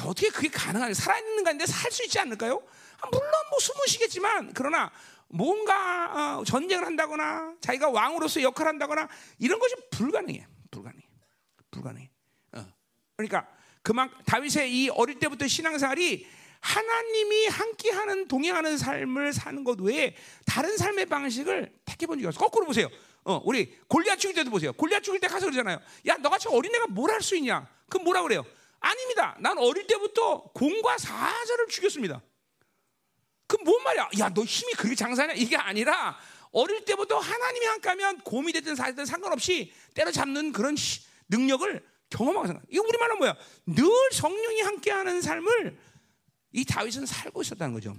어떻게 0.06 0.28
그게 0.30 0.48
가능하냐? 0.48 0.94
살아있는 0.94 1.44
가운데 1.44 1.66
살 1.66 1.90
수 1.90 2.04
있지 2.04 2.18
않을까요? 2.18 2.62
아, 3.00 3.06
물론 3.10 3.30
뭐 3.50 3.58
숨을 3.60 3.86
쉬겠지만 3.86 4.52
그러나 4.54 4.90
뭔가 5.28 6.38
어, 6.38 6.44
전쟁을 6.44 6.84
한다거나 6.86 7.54
자기가 7.60 7.90
왕으로서 7.90 8.42
역할을 8.42 8.68
한다거나 8.70 9.08
이런 9.38 9.58
것이 9.58 9.74
불가능해. 9.90 10.46
불가능해. 10.70 11.04
불가능해. 11.70 12.10
어. 12.52 12.66
그러니까 13.16 13.46
그만 13.82 14.10
다윗의 14.26 14.72
이 14.74 14.88
어릴 14.90 15.18
때부터 15.18 15.46
신앙생활이 15.46 16.26
하나님이 16.60 17.46
함께 17.46 17.90
하는 17.92 18.26
동행하는 18.26 18.76
삶을 18.78 19.32
사는 19.32 19.62
것 19.62 19.80
외에 19.80 20.16
다른 20.44 20.76
삶의 20.76 21.06
방식을 21.06 21.72
택해본 21.84 22.18
적이 22.18 22.26
없어. 22.26 22.40
거꾸로 22.40 22.66
보세요. 22.66 22.88
어, 23.24 23.40
우리 23.44 23.78
골리앗 23.86 24.18
죽일 24.18 24.34
때도 24.34 24.50
보세요. 24.50 24.72
골리앗 24.72 25.02
죽일 25.04 25.20
때 25.20 25.28
가서 25.28 25.46
그러잖아요. 25.46 25.78
야, 26.08 26.16
너같이 26.16 26.48
어린애가 26.48 26.88
뭘 26.88 27.10
할 27.12 27.22
수 27.22 27.36
있냐? 27.36 27.68
그럼 27.88 28.04
뭐라 28.04 28.22
그래요? 28.22 28.44
아닙니다. 28.80 29.36
난 29.40 29.58
어릴 29.58 29.86
때부터 29.86 30.42
공과 30.54 30.98
사자를 30.98 31.68
죽였습니다. 31.68 32.22
그럼 33.46 33.64
뭔 33.64 33.82
말이야? 33.82 34.10
야, 34.20 34.28
너 34.28 34.44
힘이 34.44 34.72
그렇게 34.74 34.94
장사냐? 34.94 35.32
이게 35.34 35.56
아니라 35.56 36.18
어릴 36.52 36.84
때부터 36.84 37.18
하나님이 37.18 37.66
함께하면 37.66 38.20
곰이 38.20 38.52
됐든 38.52 38.76
사자든 38.76 39.06
상관없이 39.06 39.72
때려잡는 39.94 40.52
그런 40.52 40.76
시, 40.76 41.00
능력을 41.28 41.86
경험하고 42.10 42.46
생각. 42.46 42.62
이거 42.68 42.84
우리말로 42.86 43.16
뭐야? 43.16 43.36
늘 43.66 43.86
성령이 44.12 44.60
함께하는 44.62 45.20
삶을 45.20 45.78
이 46.52 46.64
다윗은 46.64 47.06
살고 47.06 47.42
있었다는 47.42 47.74
거죠. 47.74 47.96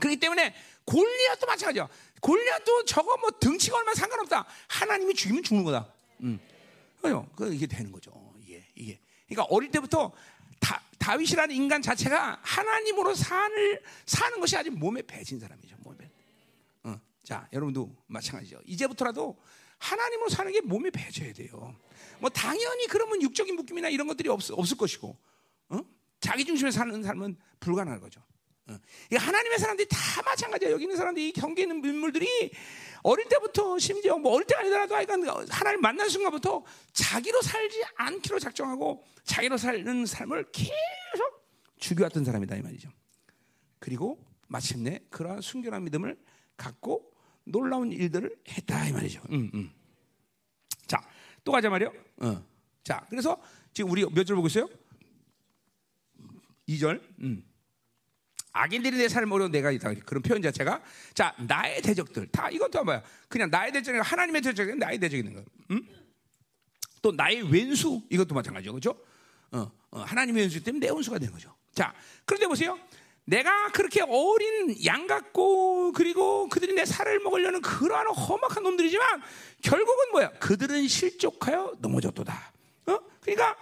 그렇기 0.00 0.18
때문에 0.18 0.54
골리앗도 0.84 1.46
마찬가지야. 1.46 1.88
골리앗도 2.20 2.84
저거 2.84 3.16
뭐 3.18 3.30
등치가 3.38 3.76
얼마 3.76 3.94
상관없다. 3.94 4.44
하나님이 4.68 5.14
죽이면 5.14 5.42
죽는 5.42 5.64
거다. 5.64 5.92
음. 6.22 6.40
그죠? 7.00 7.28
그 7.36 7.52
이게 7.54 7.66
되는 7.66 7.92
거죠. 7.92 8.10
그러니까 9.26 9.44
어릴 9.54 9.70
때부터 9.70 10.12
다, 10.60 10.82
다윗이라는 10.98 11.54
인간 11.54 11.82
자체가 11.82 12.38
하나님으로 12.42 13.14
사는 13.14 13.78
사는 14.06 14.40
것이 14.40 14.56
아직 14.56 14.70
몸에 14.70 15.02
배진 15.02 15.38
사람이죠. 15.38 15.76
몸에. 15.80 16.10
어. 16.84 16.98
자, 17.22 17.48
여러분도 17.52 17.94
마찬가지죠. 18.06 18.60
이제부터라도 18.64 19.38
하나님으로 19.78 20.28
사는 20.30 20.50
게 20.52 20.60
몸에 20.60 20.90
배져야 20.90 21.32
돼요. 21.32 21.76
뭐 22.20 22.30
당연히 22.30 22.86
그러면 22.86 23.20
육적인 23.22 23.54
묶임이나 23.56 23.88
이런 23.88 24.06
것들이 24.06 24.28
없, 24.28 24.40
없을 24.50 24.76
것이고, 24.76 25.16
어? 25.70 25.80
자기 26.20 26.44
중심에 26.44 26.70
사는 26.70 27.02
삶은 27.02 27.36
불가능한 27.60 28.00
거죠. 28.00 28.22
어. 28.66 28.78
하나님의 29.14 29.58
사람들이 29.58 29.88
다 29.88 30.22
마찬가지야. 30.22 30.70
여기 30.70 30.84
있는 30.84 30.96
사람들이 30.96 31.32
경계 31.32 31.62
있는 31.62 31.84
인물들이 31.84 32.50
어릴 33.02 33.28
때부터 33.28 33.78
심지어 33.78 34.16
뭐 34.16 34.32
어릴 34.32 34.46
때 34.46 34.54
아니더라도 34.54 34.94
하나님 35.50 35.80
만난 35.82 36.08
순간부터 36.08 36.64
자기로 36.94 37.42
살지 37.42 37.82
않기로 37.96 38.38
작정하고 38.38 39.04
자기로 39.24 39.58
사는 39.58 40.06
삶을 40.06 40.50
계속 40.52 41.46
죽여왔던 41.78 42.24
사람이다 42.24 42.56
이 42.56 42.62
말이죠. 42.62 42.88
그리고 43.78 44.24
마침내 44.48 45.00
그러한 45.10 45.42
순결한 45.42 45.84
믿음을 45.84 46.18
갖고 46.56 47.12
놀라운 47.44 47.92
일들을 47.92 48.34
했다 48.48 48.88
이 48.88 48.92
말이죠. 48.92 49.20
음, 49.30 49.50
음. 49.52 49.70
자, 50.86 51.06
또 51.44 51.52
가자 51.52 51.68
말이요. 51.68 51.92
어. 52.22 52.42
자, 52.82 53.04
그래서 53.10 53.38
지금 53.74 53.90
우리 53.90 54.02
몇 54.06 54.24
절 54.24 54.36
보고 54.36 54.46
있어요? 54.46 54.66
2절. 56.68 57.02
음. 57.20 57.44
악인들이 58.54 58.96
내 58.96 59.08
삶을 59.08 59.32
어려운 59.32 59.50
내가 59.50 59.70
있다. 59.72 59.92
그런 60.06 60.22
표현 60.22 60.40
자체가 60.40 60.80
자 61.12 61.34
나의 61.38 61.82
대적들 61.82 62.28
다 62.28 62.48
이것도 62.48 62.84
뭐야? 62.84 63.02
그냥 63.28 63.50
나의 63.50 63.72
대적이 63.72 63.98
하나님의 63.98 64.42
대적이 64.42 64.76
나의 64.76 64.98
대적이 64.98 65.28
있는. 65.28 65.44
음? 65.72 65.88
또 67.02 67.12
나의 67.12 67.42
왼수 67.52 68.00
이것도 68.08 68.34
마찬가지죠, 68.34 68.72
그렇죠? 68.72 68.98
어, 69.50 69.70
어, 69.90 70.00
하나님의 70.00 70.42
왼수 70.42 70.62
때문에 70.62 70.86
내 70.86 70.92
원수가 70.92 71.18
되는 71.18 71.32
거죠. 71.34 71.54
자, 71.74 71.92
그런데 72.24 72.46
보세요. 72.46 72.78
내가 73.24 73.72
그렇게 73.72 74.02
어린 74.02 74.84
양 74.86 75.06
같고 75.06 75.92
그리고 75.92 76.48
그들이 76.48 76.74
내 76.74 76.84
살을 76.84 77.20
먹으려는 77.20 77.60
그러한 77.60 78.06
험악한 78.06 78.62
놈들이지만 78.62 79.22
결국은 79.62 80.12
뭐야? 80.12 80.30
그들은 80.38 80.86
실족하여 80.86 81.74
넘어졌도다. 81.80 82.52
어? 82.86 82.98
그러니까 83.20 83.56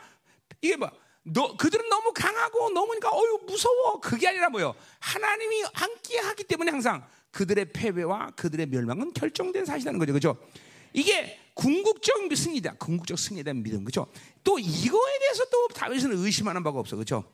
이게 0.60 0.76
뭐 0.76 0.90
너, 1.24 1.56
그들은 1.56 1.88
너무 1.88 2.12
강하고 2.12 2.70
너무니까 2.70 3.10
어유 3.10 3.40
무서워. 3.46 4.00
그게 4.00 4.28
아니라 4.28 4.48
뭐요? 4.48 4.74
하나님이 4.98 5.62
함께하기 5.72 6.44
때문에 6.44 6.70
항상 6.70 7.06
그들의 7.30 7.72
패배와 7.72 8.32
그들의 8.36 8.66
멸망은 8.66 9.12
결정된 9.12 9.64
사실이라는 9.64 9.98
거죠, 9.98 10.12
그렇죠? 10.12 10.36
이게 10.92 11.38
궁극적 11.54 12.34
승리다. 12.34 12.74
궁극적 12.74 13.18
승리에 13.18 13.42
대한 13.42 13.62
믿음, 13.62 13.84
그렇죠? 13.84 14.06
또 14.42 14.58
이거에 14.58 15.18
대해서 15.20 15.44
또 15.50 15.68
다윗은 15.68 16.12
의심하는 16.12 16.62
바가 16.62 16.78
없어, 16.78 16.96
그렇죠? 16.96 17.24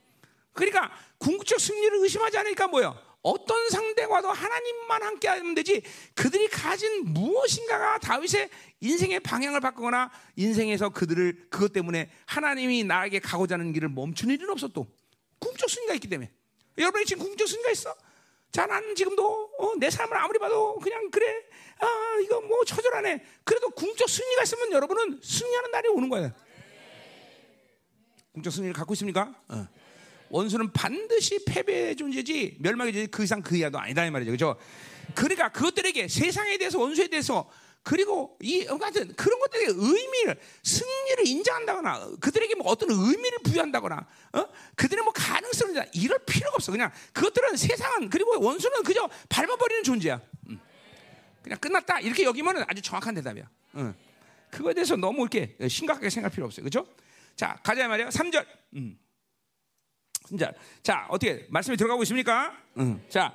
그러니까 0.53 0.91
궁극적 1.19 1.59
승리를 1.59 2.03
의심하지 2.03 2.39
않으니까 2.39 2.67
뭐요? 2.67 2.97
어떤 3.29 3.69
상대와도 3.69 4.29
하나님만 4.29 5.03
함께 5.03 5.29
하면 5.29 5.55
되지 5.55 5.83
그들이 6.15 6.49
가진 6.49 7.05
무엇인가가 7.13 7.99
다윗의 7.99 8.49
인생의 8.81 9.21
방향을 9.21 9.61
바꾸거나 9.61 10.11
인생에서 10.37 10.89
그들을 10.89 11.49
그것 11.51 11.73
때문에 11.75 12.11
하나님이 12.25 12.85
나에게 12.85 13.19
가고자 13.19 13.57
하는 13.57 13.73
길을 13.75 13.91
멈추는 13.91 14.35
일은 14.35 14.49
없어 14.49 14.69
또 14.69 14.87
궁적 15.39 15.69
승리가 15.69 15.95
있기 15.95 16.09
때문에 16.09 16.31
여러분이 16.79 17.05
지금 17.05 17.25
궁적 17.25 17.47
승리가 17.47 17.71
있어? 17.73 17.95
자 18.51 18.65
나는 18.65 18.95
지금도 18.95 19.51
어, 19.59 19.75
내 19.79 19.91
삶을 19.91 20.17
아무리 20.17 20.39
봐도 20.39 20.79
그냥 20.79 21.11
그래 21.11 21.27
아 21.81 22.19
이거 22.23 22.41
뭐 22.41 22.65
처절하네 22.65 23.23
그래도 23.45 23.69
궁적 23.71 24.09
승리가 24.09 24.43
있으면 24.45 24.73
여러분은 24.73 25.21
승리하는 25.23 25.71
날이 25.71 25.89
오는 25.89 26.09
거예요 26.09 26.33
궁적 28.33 28.53
승리를 28.53 28.73
갖고 28.73 28.95
있습니까? 28.95 29.35
어. 29.49 29.69
원수는 30.31 30.73
반드시 30.73 31.45
패배의 31.45 31.97
존재지 31.97 32.57
멸망의 32.61 32.93
존재 32.93 33.07
그 33.07 33.25
이상 33.25 33.43
그 33.43 33.57
이하도 33.57 33.79
아니다 33.79 34.05
이 34.05 34.11
말이죠. 34.11 34.31
그렇죠? 34.31 34.57
그러니까 35.15 35.51
그것들에게 35.51 36.09
세상에 36.09 36.59
대해서 36.59 36.79
원수에 36.79 37.09
대해서 37.09 37.49
그리고 37.83 38.37
이 38.43 38.67
같은 38.67 39.15
그런 39.15 39.39
것들의 39.41 39.67
의미를 39.69 40.39
승리를 40.63 41.27
인정한다거나 41.27 42.11
그들에게 42.21 42.55
뭐 42.57 42.67
어떤 42.67 42.91
의미를 42.91 43.39
부여한다거나 43.43 44.07
어? 44.35 44.47
그들의 44.77 45.03
뭐 45.05 45.13
가능성을 45.15 45.89
이럴 45.95 46.19
필요가 46.27 46.57
없어. 46.57 46.71
그냥 46.71 46.93
그것들은 47.15 47.57
세상은 47.57 48.11
그리고 48.11 48.39
원수는 48.43 48.83
그저 48.83 49.09
밟아버리는 49.31 49.85
존재야. 49.85 50.21
음. 50.51 50.61
그냥 51.43 51.59
끝났다 51.59 52.01
이렇게 52.01 52.25
여기면 52.25 52.65
아주 52.69 52.83
정확한 52.83 53.15
대답이야. 53.15 53.49
음. 53.77 53.95
그거에 54.51 54.75
대해서 54.75 54.97
너무 54.97 55.21
이렇게 55.21 55.57
심각하게 55.67 56.11
생각할 56.11 56.35
필요 56.35 56.45
없어요. 56.45 56.65
그렇죠? 56.65 56.87
자 57.37 57.59
가자 57.63 57.89
말이야. 57.89 58.11
3절. 58.11 58.45
음. 58.75 58.99
자, 60.39 60.53
자 60.83 61.07
어떻게 61.09 61.47
말씀이 61.49 61.77
들어가고 61.77 62.03
있습니까? 62.03 62.53
응. 62.79 63.01
자, 63.09 63.35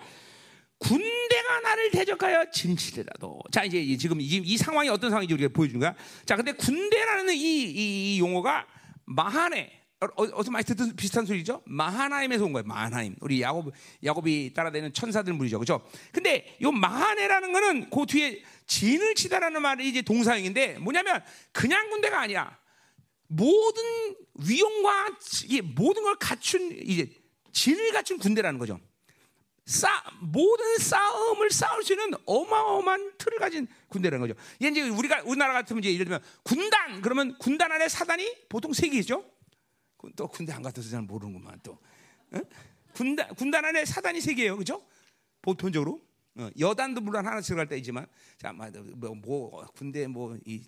군대가 0.78 1.62
나를 1.62 1.92
대적하여 1.92 2.52
진치더라도 2.52 3.40
자 3.52 3.64
이제 3.64 3.96
지금 3.98 4.20
이, 4.20 4.26
이 4.26 4.58
상황이 4.58 4.90
어떤 4.90 5.10
상황인지 5.10 5.34
우리가 5.34 5.50
보여주는 5.54 5.80
거야. 5.80 5.96
자, 6.26 6.36
근데 6.36 6.52
군대라는 6.52 7.34
이, 7.34 7.40
이, 7.40 8.16
이 8.16 8.20
용어가 8.20 8.68
마하네 9.06 9.84
어, 10.04 10.24
어서 10.34 10.52
많이 10.52 10.66
듣던 10.66 10.96
비슷한 10.96 11.26
소리죠? 11.26 11.62
마하나임에서 11.66 12.46
온 12.46 12.54
거예요. 12.54 12.66
마하나임. 12.66 13.16
우리 13.22 13.42
야곱 13.42 13.74
야곱이 14.04 14.54
따라다니는 14.54 14.94
천사들 14.94 15.34
물이죠, 15.34 15.60
그렇죠? 15.60 15.86
근데 16.12 16.58
요 16.62 16.72
마하네라는 16.72 17.54
거는 17.54 17.90
그 17.90 18.06
뒤에 18.06 18.44
진을 18.68 19.16
치다라는 19.16 19.62
말이 19.62 19.88
이제 19.88 20.02
동사형인데 20.02 20.80
뭐냐면 20.80 21.24
그냥 21.52 21.90
군대가 21.90 22.22
아니야. 22.22 22.58
모든 23.28 23.84
위용과 24.36 25.18
모든 25.76 26.04
걸 26.04 26.16
갖춘 26.18 26.72
이제 26.84 27.10
진을 27.52 27.92
갖춘 27.92 28.18
군대라는 28.18 28.60
거죠. 28.60 28.80
싸 29.66 29.88
모든 30.20 30.78
싸움을 30.78 31.50
싸울 31.50 31.84
수 31.84 31.94
있는 31.94 32.12
어마어마한 32.26 33.14
틀을 33.18 33.40
가진 33.40 33.68
군대라는 33.88 34.28
거죠. 34.28 34.40
이제 34.60 34.82
우리가 34.90 35.22
우리나라 35.24 35.54
같으면 35.54 35.82
이제 35.82 35.94
예를 35.94 36.06
들면 36.06 36.22
군단 36.44 37.02
그러면 37.02 37.38
군단 37.38 37.72
안에 37.72 37.88
사단이 37.88 38.48
보통 38.50 38.74
세 38.74 38.90
개죠. 38.90 39.24
또 40.18 40.28
군대 40.28 40.52
안 40.52 40.62
갔다 40.62 40.82
잘 40.82 41.02
모르는구만 41.02 41.60
또. 41.64 41.80
어? 42.32 42.40
군단 42.94 43.34
군단 43.36 43.64
안에 43.64 43.86
사단이 43.86 44.20
세 44.20 44.34
개예요, 44.34 44.58
그죠? 44.58 44.86
보편적으로 45.42 46.02
어, 46.36 46.50
여단도 46.60 47.00
물론 47.02 47.26
하나 47.26 47.40
들어갈 47.40 47.68
때이지만 47.68 48.06
자, 48.38 48.52
뭐, 48.52 49.16
뭐 49.16 49.66
군대 49.76 50.08
뭐 50.08 50.36
이 50.46 50.62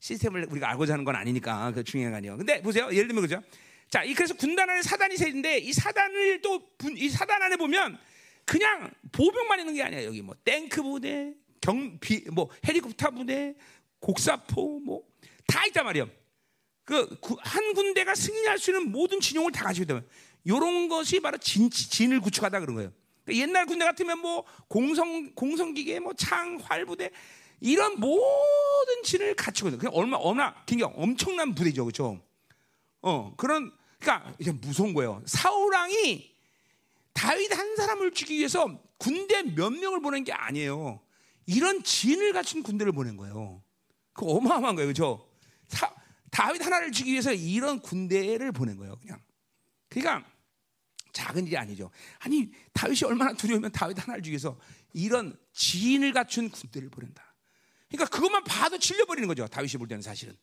시스템을 0.00 0.46
우리가 0.50 0.70
알고자 0.70 0.92
하는 0.94 1.04
건 1.04 1.16
아니니까 1.16 1.72
그 1.72 1.82
중요한 1.84 2.12
거 2.12 2.16
아니에요. 2.18 2.36
근데 2.36 2.60
보세요. 2.62 2.88
예를 2.92 3.08
들면 3.08 3.22
그죠? 3.22 3.42
자, 3.90 4.02
이 4.02 4.14
그래서 4.14 4.34
군단 4.34 4.68
안에 4.68 4.82
사단이 4.82 5.16
셋인데 5.16 5.58
이 5.58 5.72
사단을 5.72 6.40
또 6.42 6.60
이 6.96 7.08
사단 7.08 7.42
안에 7.42 7.56
보면 7.56 7.98
그냥 8.44 8.90
보병만 9.12 9.60
있는 9.60 9.74
게 9.74 9.82
아니야. 9.82 10.04
여기 10.04 10.22
뭐 10.22 10.34
탱크 10.44 10.82
부대, 10.82 11.34
경비 11.60 12.24
뭐 12.32 12.48
헬리콥터 12.66 13.10
부대, 13.10 13.54
곡사포 14.00 14.80
뭐 14.80 15.02
다 15.48 15.64
있단 15.66 15.84
말이에요. 15.84 16.08
그 16.84 17.06
한 17.40 17.72
군대가 17.74 18.14
승리할 18.14 18.58
수 18.58 18.70
있는 18.70 18.90
모든 18.90 19.20
진용을 19.20 19.52
다 19.52 19.64
가지고 19.64 19.84
있다면 19.84 20.06
이런 20.44 20.88
것이 20.88 21.18
바로 21.20 21.38
진, 21.38 21.70
진을 21.70 22.20
구축하다 22.20 22.60
그런 22.60 22.74
거예요. 22.76 22.92
그러니까 23.24 23.42
옛날 23.42 23.66
군대 23.66 23.84
같으면 23.84 24.18
뭐 24.20 24.44
공성 24.68 25.32
공성기계, 25.34 26.00
뭐 26.00 26.12
창, 26.14 26.58
활부대 26.62 27.10
이런 27.60 27.98
모든 27.98 29.02
진을 29.04 29.34
갖추고 29.34 29.76
그냥 29.78 29.94
얼마 29.94 30.16
얼마 30.16 30.54
굉장히 30.64 30.92
엄청난 30.96 31.54
부대죠, 31.54 31.84
그렇죠? 31.84 32.20
어 33.02 33.34
그런 33.36 33.72
그러니까 33.98 34.34
이게 34.38 34.52
무서운 34.52 34.94
거예요. 34.94 35.22
사울 35.26 35.74
왕이 35.74 36.34
다윗 37.12 37.56
한 37.56 37.76
사람을 37.76 38.12
죽이기 38.12 38.38
위해서 38.38 38.80
군대 38.98 39.42
몇 39.42 39.70
명을 39.70 40.00
보낸 40.00 40.24
게 40.24 40.32
아니에요. 40.32 41.00
이런 41.46 41.82
진을 41.82 42.32
갖춘 42.32 42.62
군대를 42.62 42.92
보낸 42.92 43.16
거예요. 43.16 43.62
그 44.12 44.26
어마어마한 44.26 44.74
거예요, 44.76 44.88
그죠? 44.88 45.28
다윗 46.30 46.64
하나를 46.64 46.92
죽이기 46.92 47.12
위해서 47.12 47.32
이런 47.32 47.80
군대를 47.80 48.52
보낸 48.52 48.76
거예요, 48.76 48.96
그냥. 49.00 49.20
그러니까 49.88 50.28
작은 51.12 51.46
일이 51.46 51.56
아니죠. 51.56 51.90
아니 52.18 52.50
다윗이 52.74 53.00
얼마나 53.06 53.32
두려우면 53.32 53.72
다윗 53.72 53.98
하나를 53.98 54.26
위해서 54.26 54.58
이런 54.92 55.38
지인을 55.54 56.12
갖춘 56.12 56.50
군대를 56.50 56.90
보낸다. 56.90 57.25
그러니까 57.88 58.14
그것만 58.14 58.44
봐도 58.44 58.78
질려버리는 58.78 59.26
거죠. 59.28 59.46
다윗이 59.46 59.72
볼 59.74 59.88
때는 59.88 60.02
사실은 60.02 60.36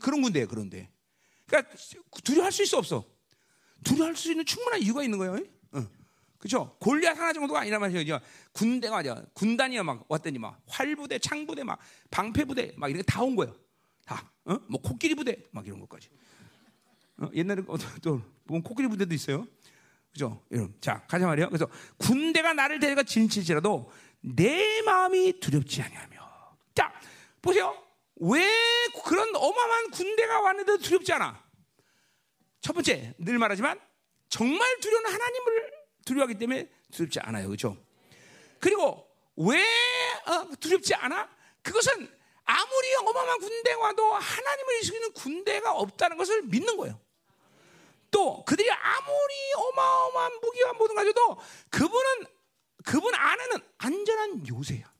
그런 0.00 0.22
군대예요. 0.22 0.48
그런데 0.48 0.90
그러니까 1.46 1.74
두려워할 2.24 2.52
수 2.52 2.62
있어 2.62 2.78
없어. 2.78 3.04
두려워할 3.84 4.16
수 4.16 4.30
있는 4.30 4.44
충분한 4.44 4.80
이유가 4.82 5.02
있는 5.02 5.18
거예요. 5.18 5.38
어. 5.72 5.86
그렇죠? 6.38 6.76
골리앗 6.80 7.16
하나 7.18 7.32
정도가 7.32 7.60
아니란 7.60 7.80
말이죠. 7.80 8.20
군대가 8.52 8.98
아니야. 8.98 9.22
군단이야 9.34 9.82
막 9.82 10.04
왔더니 10.08 10.38
막 10.38 10.60
활부대, 10.66 11.18
창부대, 11.18 11.64
막 11.64 11.78
방패부대 12.10 12.74
막 12.76 12.88
이렇게 12.88 13.02
다 13.02 13.22
온 13.22 13.34
거예요. 13.36 13.54
다. 14.04 14.30
어? 14.44 14.58
뭐 14.68 14.80
코끼리 14.80 15.14
부대 15.14 15.36
막 15.50 15.66
이런 15.66 15.80
것까지. 15.80 16.08
어? 17.18 17.28
옛날에 17.34 17.62
또 18.02 18.22
보면 18.46 18.62
코끼리 18.62 18.88
부대도 18.88 19.14
있어요. 19.14 19.46
그죠? 20.12 20.42
여러분. 20.52 20.74
자, 20.80 21.04
가자 21.06 21.26
말이에요. 21.26 21.48
그래서 21.48 21.68
군대가 21.98 22.52
나를 22.52 22.78
데려가 22.80 23.02
진칠지라도 23.02 23.90
내 24.20 24.82
마음이 24.82 25.38
두렵지 25.40 25.82
아니하며. 25.82 26.17
자, 26.78 26.92
보세요. 27.42 27.76
왜 28.20 28.48
그런 29.04 29.34
어마어마한 29.34 29.90
군대가 29.90 30.40
왔는데도 30.42 30.78
두렵지 30.78 31.12
않아? 31.14 31.44
첫 32.60 32.72
번째, 32.72 33.14
늘 33.18 33.36
말하지만 33.36 33.80
정말 34.28 34.78
두려운 34.78 35.04
하나님을 35.04 35.72
두려워하기 36.06 36.38
때문에 36.38 36.70
두렵지 36.92 37.18
않아요. 37.18 37.48
그렇죠? 37.48 37.76
그리고 38.60 39.10
왜 39.34 39.60
어, 40.26 40.48
두렵지 40.60 40.94
않아? 40.94 41.28
그것은 41.62 42.16
아무리 42.44 42.94
어마어마한 43.00 43.40
군대가 43.40 43.80
와도 43.80 44.12
하나님을 44.14 44.84
이기는 44.84 45.12
군대가 45.14 45.72
없다는 45.72 46.16
것을 46.16 46.42
믿는 46.42 46.76
거예요. 46.76 47.00
또 48.12 48.44
그들이 48.44 48.70
아무리 48.70 49.34
어마어마한 49.56 50.38
무기와 50.40 50.72
모든 50.74 50.94
가져도 50.94 51.40
그분은 51.70 52.26
그분 52.84 53.12
안에는 53.16 53.68
안전한 53.78 54.46
요새야. 54.46 54.97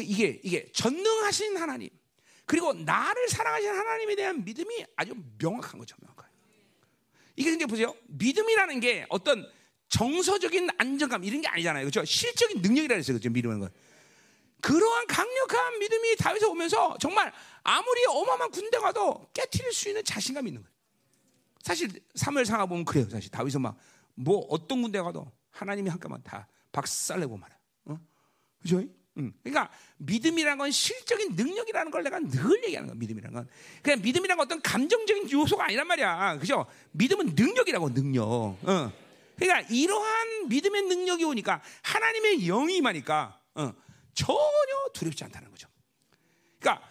이게, 0.00 0.40
이게 0.42 0.70
전능하신 0.72 1.56
하나님 1.56 1.90
그리고 2.46 2.72
나를 2.72 3.28
사랑하시는 3.28 3.74
하나님에 3.74 4.16
대한 4.16 4.44
믿음이 4.44 4.84
아주 4.96 5.14
명확한 5.38 5.78
거죠. 5.78 5.96
명확한. 6.00 6.30
이게 7.36 7.52
이제 7.52 7.66
보세요. 7.66 7.94
믿음이라는 8.08 8.80
게 8.80 9.06
어떤 9.08 9.48
정서적인 9.88 10.70
안정감 10.78 11.24
이런 11.24 11.40
게 11.40 11.48
아니잖아요. 11.48 11.84
그렇죠? 11.84 12.04
실적인 12.04 12.62
능력이라 12.62 12.96
했어요. 12.96 13.14
그렇죠? 13.14 13.30
믿음은 13.30 13.60
건. 13.60 13.70
그러한 14.60 15.06
강력한 15.06 15.78
믿음이 15.78 16.16
다윗에 16.16 16.46
오면서 16.46 16.96
정말 17.00 17.32
아무리 17.62 18.04
어마어마한 18.06 18.50
군대 18.50 18.78
가도 18.78 19.28
깨트릴 19.34 19.72
수 19.72 19.88
있는 19.88 20.04
자신감이 20.04 20.48
있는 20.48 20.62
거예요. 20.62 20.72
사실 21.62 21.90
사무엘 22.14 22.44
상하 22.44 22.66
보면 22.66 22.84
그래요. 22.84 23.08
사실 23.08 23.30
다윗은 23.30 23.60
막 23.60 23.76
뭐 24.14 24.46
어떤 24.48 24.82
군대 24.82 25.00
가도 25.00 25.30
하나님이 25.50 25.90
한꺼번에 25.90 26.22
다 26.22 26.46
박살내고 26.70 27.36
말아. 27.36 27.56
어? 27.86 27.98
그죠? 28.60 28.82
응. 29.18 29.32
그러니까 29.42 29.70
믿음이라는 29.98 30.58
건 30.58 30.70
실적인 30.70 31.34
능력이라는 31.34 31.90
걸 31.90 32.02
내가 32.02 32.18
늘 32.20 32.64
얘기하는 32.64 32.88
거야. 32.88 32.96
믿음이라는 32.98 33.34
건 33.34 33.48
그냥 33.82 34.00
믿음이라는 34.00 34.36
건 34.38 34.44
어떤 34.46 34.62
감정적인 34.62 35.30
요소가 35.30 35.66
아니란 35.66 35.86
말이야. 35.86 36.38
그죠? 36.38 36.66
믿음은 36.92 37.34
능력이라고 37.34 37.92
능력. 37.92 38.24
어. 38.24 38.92
그러니까 39.36 39.68
이러한 39.70 40.48
믿음의 40.48 40.82
능력이 40.82 41.24
오니까 41.24 41.62
하나님의 41.82 42.46
영이 42.46 42.76
임하니까 42.76 43.38
어. 43.54 43.72
전혀 44.14 44.88
두렵지 44.94 45.24
않다는 45.24 45.50
거죠. 45.50 45.68
그러니까 46.58 46.86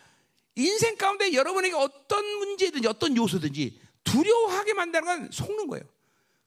인생 0.56 0.98
가운데 0.98 1.34
여러분에게 1.34 1.76
어떤 1.76 2.26
문제든지 2.26 2.88
어떤 2.88 3.16
요소든지 3.16 3.80
두려워하게 4.04 4.74
만드는 4.74 5.06
건 5.06 5.30
속는 5.32 5.68
거예요. 5.68 5.86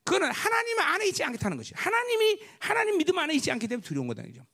그거는 0.05 0.31
하나님 0.31 0.79
안에 0.79 1.09
있지 1.09 1.25
않겠다는 1.25 1.57
것이. 1.57 1.73
하나님이 1.75 2.41
하나님 2.59 2.99
믿음 2.99 3.19
안에 3.19 3.35
있지 3.35 3.51
않기 3.51 3.67
때문에 3.67 3.83
두려운 3.83 4.07
거다죠. 4.07 4.45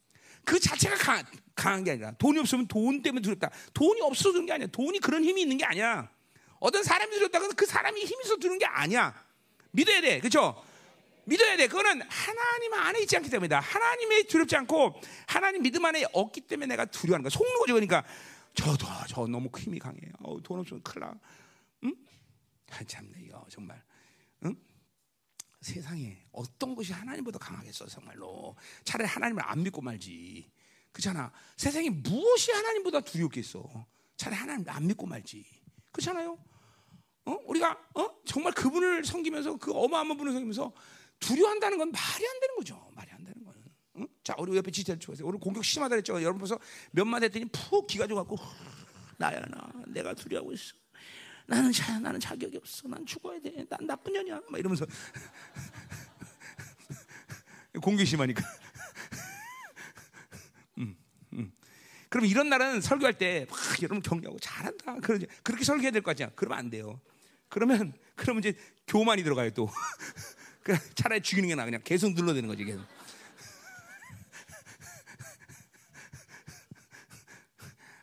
그 0.45 0.59
자체가 0.59 0.95
강한, 0.95 1.25
강한 1.55 1.83
게 1.83 1.91
아니라 1.91 2.11
돈이 2.11 2.39
없으면 2.39 2.67
돈 2.67 3.01
때문에 3.01 3.21
두렵다. 3.21 3.49
돈이 3.73 4.01
없어서 4.01 4.31
그런 4.31 4.45
게 4.45 4.53
아니야. 4.53 4.67
돈이 4.67 4.99
그런 4.99 5.23
힘이 5.23 5.41
있는 5.41 5.57
게 5.57 5.65
아니야. 5.65 6.09
어떤 6.59 6.83
사람이 6.83 7.11
두렵다고 7.15 7.49
그 7.55 7.65
사람이 7.65 8.01
힘이 8.01 8.21
있어서 8.23 8.37
두는 8.37 8.59
게 8.59 8.65
아니야. 8.65 9.13
믿어야 9.71 10.01
돼. 10.01 10.19
그렇죠? 10.19 10.63
믿어야 11.25 11.55
돼. 11.55 11.67
그거는 11.67 12.01
하나님 12.09 12.73
안에 12.73 13.01
있지 13.01 13.15
않기 13.15 13.29
때문이다. 13.29 13.59
하나님이 13.59 14.23
두렵지 14.25 14.55
않고 14.57 14.99
하나님 15.27 15.61
믿음 15.61 15.83
안에 15.85 16.05
없기 16.13 16.41
때문에 16.41 16.67
내가 16.67 16.85
두려워하는 16.85 17.23
거야. 17.23 17.29
속는 17.29 17.59
거죠. 17.59 17.73
그러니까 17.73 18.03
저도 18.53 18.85
저 19.07 19.27
너무 19.27 19.49
힘이 19.57 19.79
강해. 19.79 19.97
어, 20.23 20.37
돈 20.41 20.59
없으면 20.59 20.81
큰일 20.83 21.05
나. 21.07 21.13
응? 21.85 21.95
아, 22.71 22.83
참네 22.83 23.11
이거 23.21 23.45
정말. 23.49 23.81
응? 24.45 24.55
세상에 25.61 26.17
어떤 26.31 26.75
것이 26.75 26.91
하나님보다 26.91 27.39
강하겠어 27.39 27.85
정말로. 27.85 28.55
차라리 28.83 29.07
하나님을 29.07 29.43
안 29.45 29.63
믿고 29.63 29.81
말지. 29.81 30.51
그렇잖아. 30.91 31.31
세상에 31.55 31.89
무엇이 31.89 32.51
하나님보다 32.51 33.01
두렵겠어. 33.01 33.63
차라리 34.17 34.39
하나님을 34.39 34.69
안 34.69 34.87
믿고 34.87 35.05
말지. 35.05 35.45
그렇잖아요. 35.91 36.37
어? 37.25 37.37
우리가 37.45 37.77
어? 37.93 38.09
정말 38.25 38.53
그분을 38.53 39.05
섬기면서 39.05 39.57
그 39.57 39.71
어마어마한 39.71 40.17
분을 40.17 40.33
섬기면서 40.33 40.73
두려워한다는 41.19 41.77
건 41.77 41.91
말이 41.91 42.27
안 42.27 42.39
되는 42.39 42.55
거죠. 42.55 42.91
말이 42.95 43.11
안 43.11 43.23
되는 43.23 43.43
거예요. 43.43 43.63
응? 43.97 44.07
자, 44.23 44.35
우리 44.39 44.57
옆에 44.57 44.71
지체를 44.71 44.99
추가세요. 44.99 45.27
오늘 45.27 45.39
공격 45.39 45.63
심하다 45.63 45.89
그랬죠. 45.89 46.13
여러분 46.23 46.39
벌써 46.39 46.59
몇 46.91 47.05
마디 47.05 47.25
했더니 47.25 47.45
푹 47.45 47.85
기가 47.85 48.07
져갖고 48.07 48.35
나야 49.17 49.39
나 49.41 49.71
내가 49.85 50.15
두려워하고 50.15 50.53
있어. 50.53 50.80
나는 51.51 51.71
자, 51.73 51.99
나는 51.99 52.17
자격이 52.19 52.55
없어. 52.57 52.87
난 52.87 53.05
죽어야 53.05 53.39
돼. 53.41 53.65
난 53.69 53.85
나쁜 53.85 54.13
년이야. 54.13 54.39
막 54.49 54.57
이러면서 54.57 54.85
공기 57.81 58.05
심하니까. 58.05 58.41
음, 60.79 60.95
음. 61.33 61.51
그럼 62.07 62.25
이런 62.25 62.47
날은 62.49 62.79
설교할 62.79 63.17
때 63.17 63.45
막 63.49 63.59
여러분 63.81 64.01
격려하고 64.01 64.39
잘한다. 64.39 64.95
그러지. 65.01 65.27
그렇게 65.43 65.65
설교해야 65.65 65.91
될 65.91 66.01
거 66.01 66.13
같냐? 66.13 66.31
그러면 66.35 66.57
안 66.57 66.69
돼요. 66.69 67.01
그러면 67.49 67.93
그러면 68.15 68.41
이제 68.43 68.57
교만이 68.87 69.23
들어가요 69.23 69.49
또. 69.51 69.69
그 70.63 70.77
차라리 70.95 71.21
죽이는 71.21 71.49
게 71.49 71.55
나. 71.55 71.65
그냥 71.65 71.81
계속 71.83 72.13
눌러대는 72.13 72.47
거지 72.47 72.63
계속. 72.63 72.85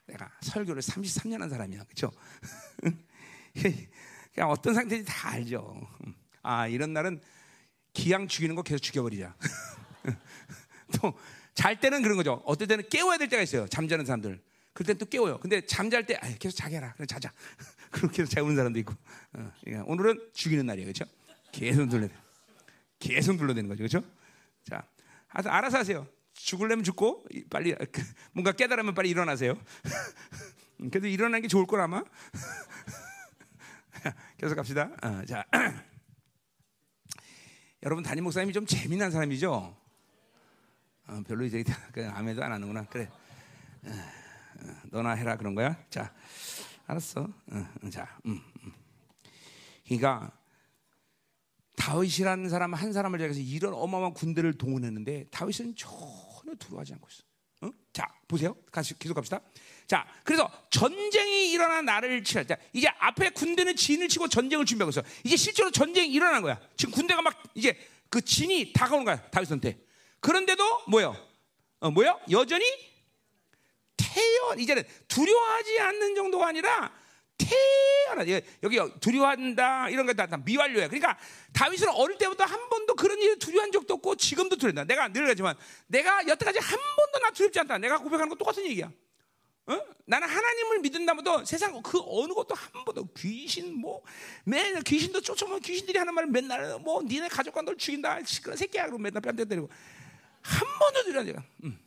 내가 0.06 0.30
설교를 0.42 0.82
33년 0.82 1.38
한 1.40 1.48
사람이야, 1.48 1.84
그렇죠? 1.84 2.10
그냥 4.34 4.50
어떤 4.50 4.74
상태인지 4.74 5.10
다 5.10 5.30
알죠. 5.30 5.80
아 6.42 6.66
이런 6.68 6.92
날은 6.92 7.20
기양 7.92 8.28
죽이는 8.28 8.54
거 8.54 8.62
계속 8.62 8.78
죽여버리자. 8.80 9.34
또 11.00 11.14
잘 11.58 11.80
때는 11.80 12.02
그런 12.02 12.16
거죠. 12.16 12.40
어떨 12.44 12.68
때는 12.68 12.88
깨워야 12.88 13.18
될 13.18 13.28
때가 13.28 13.42
있어요. 13.42 13.66
잠자는 13.66 14.04
사람들. 14.04 14.40
그럴 14.72 14.86
땐또 14.86 15.06
깨워요. 15.06 15.40
근데 15.40 15.60
잠잘 15.66 16.06
때 16.06 16.14
아, 16.14 16.32
계속 16.38 16.54
자게라. 16.56 16.92
그래 16.94 17.04
자자. 17.04 17.32
그렇게 17.90 18.22
해서 18.22 18.30
재우는 18.30 18.54
사람도 18.54 18.78
있고. 18.78 18.94
어, 19.32 19.52
그러니까 19.64 19.84
오늘은 19.88 20.30
죽이는 20.34 20.64
날이에요, 20.66 20.86
그렇죠? 20.86 21.04
계속 21.50 21.88
눌러야 21.88 22.10
돼. 22.10 22.14
계속 23.00 23.34
눌러대는 23.34 23.68
거죠, 23.68 23.78
그렇죠? 23.78 24.04
자, 24.70 24.86
알아서 25.32 25.78
하세요. 25.78 26.06
죽을려면 26.32 26.84
죽고 26.84 27.26
빨리 27.50 27.74
그, 27.74 28.04
뭔가 28.30 28.52
깨달으면 28.52 28.94
빨리 28.94 29.10
일어나세요. 29.10 29.60
그래도 30.92 31.08
일어나는 31.08 31.42
게 31.42 31.48
좋을 31.48 31.66
걸 31.66 31.80
아마. 31.80 32.04
계속 34.36 34.54
갑시다. 34.54 34.90
어, 35.02 35.24
자, 35.24 35.44
여러분 37.82 38.02
담임 38.02 38.24
목사님이 38.24 38.52
좀 38.52 38.66
재미난 38.66 39.10
사람이죠. 39.10 39.76
어, 41.06 41.22
별로 41.26 41.44
이제 41.44 41.64
그냥 41.92 42.16
아무도 42.16 42.42
안 42.42 42.52
하는구나. 42.52 42.84
그래, 42.86 43.08
어, 43.84 43.90
어, 43.90 44.74
너나 44.90 45.12
해라 45.12 45.36
그런 45.36 45.54
거야. 45.54 45.76
자, 45.90 46.12
알았어. 46.86 47.22
어, 47.22 47.90
자, 47.90 48.18
음, 48.26 48.40
음. 48.64 48.72
그러니까 49.84 50.32
다윗이라는 51.76 52.48
사람 52.48 52.74
한 52.74 52.92
사람을 52.92 53.18
제가 53.18 53.34
이런 53.34 53.72
어마어마한 53.72 54.14
군대를 54.14 54.58
동원했는데 54.58 55.28
다윗은 55.30 55.76
전혀 55.76 56.54
두려워하지 56.58 56.94
않고 56.94 57.08
있어. 57.10 57.22
어? 57.60 57.70
자, 57.92 58.06
보세요. 58.26 58.54
같이 58.70 58.98
계속 58.98 59.14
갑시다. 59.14 59.40
자, 59.86 60.06
그래서 60.22 60.50
전쟁이 60.70 61.50
일어난 61.50 61.84
나를 61.84 62.22
치라. 62.22 62.44
자, 62.44 62.56
이제 62.72 62.88
앞에 62.98 63.30
군대는 63.30 63.74
진을 63.74 64.08
치고 64.08 64.28
전쟁을 64.28 64.64
준비하고 64.66 64.90
있어. 64.90 65.02
이제 65.24 65.36
실제로 65.36 65.70
전쟁이 65.70 66.12
일어난 66.12 66.42
거야. 66.42 66.60
지금 66.76 66.92
군대가 66.92 67.22
막 67.22 67.42
이제 67.54 67.76
그 68.10 68.20
진이 68.20 68.72
다가오는 68.72 69.04
거야. 69.04 69.20
다윗한테. 69.30 69.78
그런데도 70.20 70.82
뭐요? 70.88 71.16
어, 71.80 71.90
뭐요? 71.90 72.20
여전히 72.30 72.64
태연 73.96 74.58
이제는 74.58 74.82
두려워하지 75.08 75.80
않는 75.80 76.14
정도가 76.14 76.48
아니라 76.48 76.92
태어나 77.38 78.24
여기 78.62 78.80
두려워한다 79.00 79.88
이런 79.90 80.06
거다 80.06 80.26
다 80.26 80.36
미완료야. 80.36 80.88
그러니까 80.88 81.16
다윗은 81.52 81.88
어릴 81.88 82.18
때부터 82.18 82.44
한 82.44 82.68
번도 82.68 82.94
그런 82.94 83.18
일 83.20 83.38
두려워한 83.38 83.72
적도 83.72 83.94
없고 83.94 84.16
지금도 84.16 84.56
두려운다. 84.56 84.84
내가 84.84 85.08
늘 85.08 85.22
그러지만 85.22 85.56
내가 85.86 86.26
여태까지 86.26 86.58
한 86.58 86.78
번도 86.78 87.18
나 87.20 87.30
두렵지 87.30 87.58
않다. 87.60 87.78
내가 87.78 87.98
고백하는 87.98 88.28
거 88.28 88.34
똑같은 88.34 88.64
얘기야. 88.66 88.90
어? 89.66 89.80
나는 90.06 90.26
하나님을 90.26 90.78
믿는다보다 90.80 91.44
세상 91.44 91.80
그 91.82 92.00
어느 92.06 92.32
것도 92.32 92.54
한 92.54 92.84
번도 92.86 93.08
귀신 93.18 93.78
뭐 93.78 94.02
맨날 94.44 94.82
귀신도 94.82 95.20
쫓아오면 95.20 95.60
귀신들이 95.60 95.98
하는 95.98 96.14
말을 96.14 96.30
맨날 96.30 96.78
뭐 96.78 97.02
니네 97.02 97.28
가족과 97.28 97.60
널 97.60 97.76
죽인다 97.76 98.24
시끄러 98.24 98.56
새끼야 98.56 98.86
그러고 98.86 98.98
맨날 98.98 99.20
뺨때 99.20 99.44
때리고 99.44 99.68
한 100.40 100.66
번도 100.78 101.04
두려운 101.04 101.26
적 101.26 101.36
음. 101.64 101.78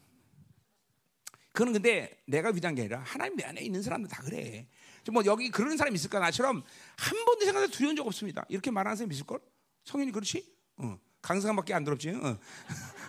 그는 1.52 1.74
근데 1.74 2.22
내가 2.26 2.50
위대한 2.50 2.76
게 2.76 2.84
아니라 2.84 3.00
하나님 3.00 3.36
내 3.36 3.44
안에 3.44 3.62
있는 3.62 3.82
사람들 3.82 4.10
다 4.10 4.22
그래. 4.22 4.68
뭐 5.10 5.24
여기 5.26 5.50
그런 5.50 5.78
사람 5.78 5.96
있을까 5.96 6.20
나처럼 6.20 6.64
한 6.98 7.26
번도 7.26 7.46
생각해 7.46 7.68
두려운 7.70 7.96
적 7.96 8.06
없습니다. 8.06 8.46
이렇게 8.50 8.70
말하는 8.70 8.98
사람 8.98 9.12
있을 9.12 9.26
걸? 9.26 9.40
성인이 9.86 10.12
그렇지? 10.12 10.46
어. 10.78 11.00
강사관밖에 11.22 11.74
안 11.74 11.84
더럽지. 11.84 12.10
어. 12.10 12.38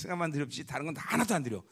승아만 0.00 0.32
두렵지 0.32 0.64
다른 0.64 0.86
건다 0.86 1.02
하나도 1.04 1.34
안 1.34 1.42
두려. 1.42 1.62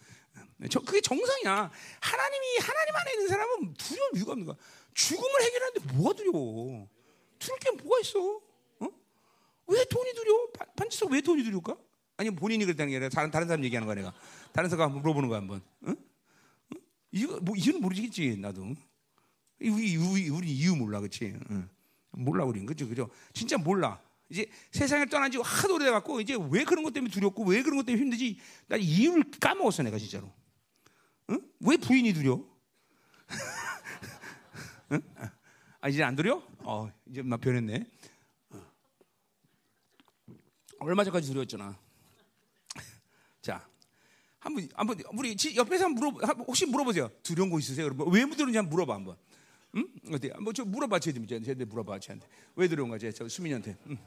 저 0.71 0.81
그게 0.81 1.01
정상이야. 1.01 1.71
하나님이 2.01 2.47
하나님 2.61 2.97
안에 2.97 3.13
있는 3.13 3.29
사람은 3.29 3.75
두려울 3.75 4.11
이유가 4.17 4.33
없는 4.33 4.47
거야. 4.47 4.57
죽음을 4.95 5.43
해결하는데 5.43 5.95
뭐가 5.95 6.15
두려워? 6.15 6.89
두려울 7.39 7.59
게 7.61 7.71
뭐가 7.83 8.01
있어? 8.01 8.41
어? 8.81 8.89
왜 9.69 9.85
돈이 9.85 10.13
두려워? 10.15 10.49
반지석 10.77 11.13
왜 11.13 11.21
돈이 11.21 11.45
두려울까? 11.45 11.77
아니 12.19 12.31
본인이 12.31 12.65
그랬다는 12.65 12.91
게 12.91 12.97
아니라 12.97 13.09
다른 13.09 13.31
다른 13.31 13.47
사람 13.47 13.65
얘기하는 13.65 13.87
거야 13.87 13.95
내가. 13.95 14.13
다른 14.53 14.69
사람 14.69 14.93
물어보는 14.93 15.29
거야 15.29 15.39
한번. 15.39 15.63
응? 15.87 15.97
응? 16.73 16.81
이거 17.13 17.39
뭐 17.41 17.57
이유는 17.57 17.81
모르겠지 17.81 18.37
나도. 18.37 18.75
우리 19.61 19.97
우리, 19.97 20.29
우리 20.29 20.53
이유 20.53 20.75
몰라 20.75 20.99
그렇지? 20.99 21.39
응. 21.51 21.69
몰라 22.11 22.45
우린 22.45 22.67
그죠 22.67 22.89
그죠? 22.89 23.09
진짜 23.33 23.57
몰라. 23.57 24.03
이제 24.31 24.51
세상을 24.73 25.09
떠난 25.09 25.31
지 25.31 25.39
하도 25.39 25.77
오래돼 25.77 25.93
갖고 25.93 26.21
이제 26.21 26.37
왜 26.51 26.65
그런 26.65 26.83
것 26.83 26.93
때문에 26.93 27.11
두렵고 27.11 27.45
왜 27.45 27.63
그런 27.63 27.77
것 27.79 27.87
때문에 27.87 28.03
힘들지 28.03 28.39
나 28.67 28.77
이유를 28.77 29.31
까먹었어 29.41 29.85
내가 29.85 29.97
진짜로. 29.97 30.31
응? 31.31 31.41
왜 31.61 31.77
부인이 31.77 32.13
두려? 32.15 32.45
응? 34.91 35.01
아 35.81 35.89
이제 35.89 36.03
안 36.03 36.17
두려? 36.17 36.43
어 36.65 36.91
이제 37.07 37.23
나 37.23 37.37
변했네. 37.37 37.87
어. 38.51 38.63
얼마 40.81 41.05
전까지 41.05 41.29
두려웠잖아. 41.29 41.79
자, 44.41 44.49
한번 44.49 44.69
한번 44.75 44.99
우리 45.19 45.37
옆에서 45.57 45.85
한번 45.87 46.15
물어 46.15 46.27
혹시 46.47 46.67
물어보세요. 46.67 47.11
두려운 47.23 47.51
거 47.51 47.59
있으세요? 47.59 47.87
여러분 47.87 48.13
왜 48.13 48.21
두려운지 48.25 48.57
한번 48.57 48.71
물어봐 48.71 48.95
한번. 48.95 49.17
응? 49.77 49.87
어때? 50.13 50.29
뭐저 50.41 50.65
물어봐 50.65 50.99
쟤들 51.01 51.27
쟤들 51.27 51.67
물어봐 51.67 51.99
쟤한테 51.99 52.27
왜 52.57 52.69
두려운 52.69 52.89
거지? 52.89 53.13
저 53.13 53.29
수민이한테. 53.29 53.77
응? 53.87 53.99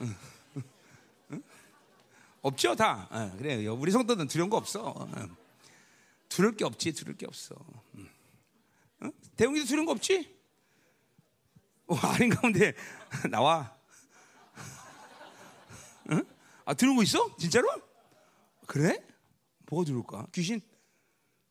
응? 0.00 0.14
없죠 2.42 2.74
다. 2.76 3.08
어, 3.10 3.36
그래요. 3.38 3.74
우리 3.74 3.90
성도는 3.90 4.28
두려운 4.28 4.50
거 4.50 4.58
없어. 4.58 4.90
어. 4.90 5.10
두려울 6.28 6.56
게 6.56 6.64
없지. 6.64 6.92
두려울 6.92 7.16
게 7.16 7.26
없어. 7.26 7.54
응? 7.96 8.08
응? 9.02 9.12
대웅이도 9.36 9.64
두려운 9.64 9.86
거 9.86 9.92
없지? 9.92 10.30
어, 11.86 11.96
아닌 11.96 12.28
가운데 12.28 12.74
나와. 13.30 13.74
응? 16.10 16.22
아 16.66 16.74
두려운 16.74 16.96
거 16.96 17.02
있어? 17.02 17.34
진짜로? 17.38 17.68
그래? 18.66 19.02
뭐가 19.70 19.84
두려울까? 19.84 20.26
귀신? 20.32 20.60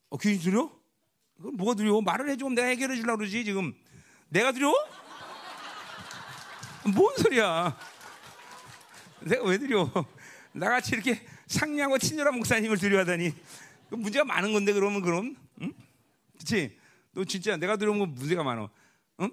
어 0.09 0.17
귀신 0.17 0.41
두려? 0.41 0.71
그럼 1.37 1.57
뭐가 1.57 1.75
두려워? 1.75 2.01
말을 2.01 2.29
해주면 2.29 2.55
내가 2.55 2.67
해결해 2.67 2.95
주려고 2.95 3.19
그러지 3.19 3.43
지금. 3.45 3.73
내가 4.29 4.51
두려워? 4.51 4.75
뭔 6.95 7.15
소리야? 7.17 7.77
내가 9.21 9.43
왜 9.45 9.57
두려워? 9.57 9.89
나같이 10.51 10.95
이렇게 10.95 11.25
상냥하고 11.47 11.97
친절한 11.97 12.35
목사님을 12.37 12.77
두려워하다니 12.77 13.33
그 13.89 13.95
문제가 13.95 14.25
많은 14.25 14.53
건데 14.53 14.73
그러면 14.73 15.01
그럼 15.01 15.35
응? 15.61 15.73
그렇지? 16.33 16.77
너 17.11 17.23
진짜 17.23 17.57
내가 17.57 17.77
두려운 17.77 17.99
건 17.99 18.13
문제가 18.13 18.43
많어. 18.43 18.69
응? 19.21 19.31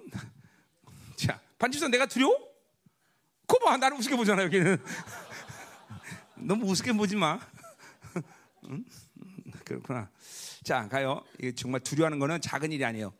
자 1.15 1.39
반지선 1.57 1.91
내가 1.91 2.05
두려워? 2.05 2.37
거봐 3.47 3.77
나를 3.77 3.97
우습게 3.97 4.15
보잖아 4.15 4.43
여기는. 4.43 4.77
너무 6.37 6.65
우습게 6.67 6.93
보지 6.93 7.15
마. 7.15 7.39
응? 8.69 8.85
그렇구나. 9.65 10.09
자 10.63 10.87
가요. 10.87 11.23
이게 11.39 11.53
정말 11.53 11.81
두려워하는 11.81 12.19
거는 12.19 12.41
작은 12.41 12.71
일이 12.71 12.83
아니에요. 12.85 13.13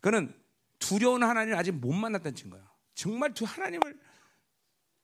그는 0.00 0.32
두려운 0.78 1.22
하나님을 1.22 1.58
아직 1.58 1.72
못 1.72 1.92
만났다는 1.92 2.34
증거야. 2.34 2.68
정말 2.94 3.34
두 3.34 3.44
하나님을 3.44 3.98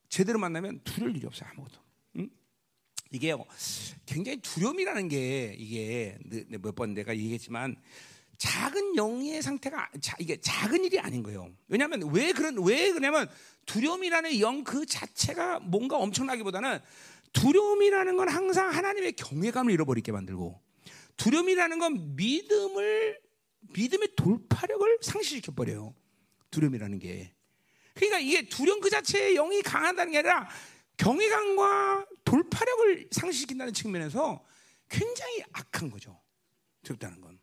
제대로 0.08 0.38
만나면 0.38 0.80
두려울 0.84 1.16
일이 1.16 1.26
없어요 1.26 1.48
아무것도. 1.52 1.78
응? 2.16 2.30
이게 3.10 3.34
굉장히 4.06 4.40
두려움이라는 4.40 5.08
게 5.08 5.54
이게 5.58 6.18
몇 6.48 6.74
번 6.74 6.94
내가 6.94 7.14
얘기했지만 7.16 7.76
작은 8.38 8.96
영의 8.96 9.40
상태가 9.42 9.90
이게 10.18 10.38
작은 10.40 10.84
일이 10.84 10.98
아닌 11.00 11.22
거예요. 11.22 11.50
왜냐하면 11.68 12.12
왜 12.12 12.32
그런 12.32 12.56
왜 12.64 12.90
그러냐면 12.92 13.28
두려움이라는 13.66 14.40
영 14.40 14.62
그 14.64 14.84
자체가 14.86 15.60
뭔가 15.60 15.96
엄청나기보다는 15.96 16.80
두려움이라는 17.36 18.16
건 18.16 18.28
항상 18.30 18.70
하나님의 18.70 19.12
경외감을 19.12 19.70
잃어버리게 19.70 20.10
만들고 20.10 20.58
두려움이라는 21.18 21.78
건 21.78 22.16
믿음을 22.16 23.20
믿음의 23.74 24.08
돌파력을 24.16 24.98
상실시켜 25.02 25.52
버려요. 25.52 25.94
두려움이라는 26.50 26.98
게. 26.98 27.34
그러니까 27.94 28.20
이게 28.20 28.48
두려움 28.48 28.80
그 28.80 28.88
자체의 28.88 29.34
영이 29.34 29.62
강하다는 29.62 30.12
게 30.12 30.18
아니라 30.18 30.48
경외감과 30.96 32.06
돌파력을 32.24 33.08
상실시킨다는 33.10 33.74
측면에서 33.74 34.42
굉장히 34.88 35.42
악한 35.52 35.90
거죠. 35.90 36.22
두렵다는 36.84 37.20
건. 37.20 37.38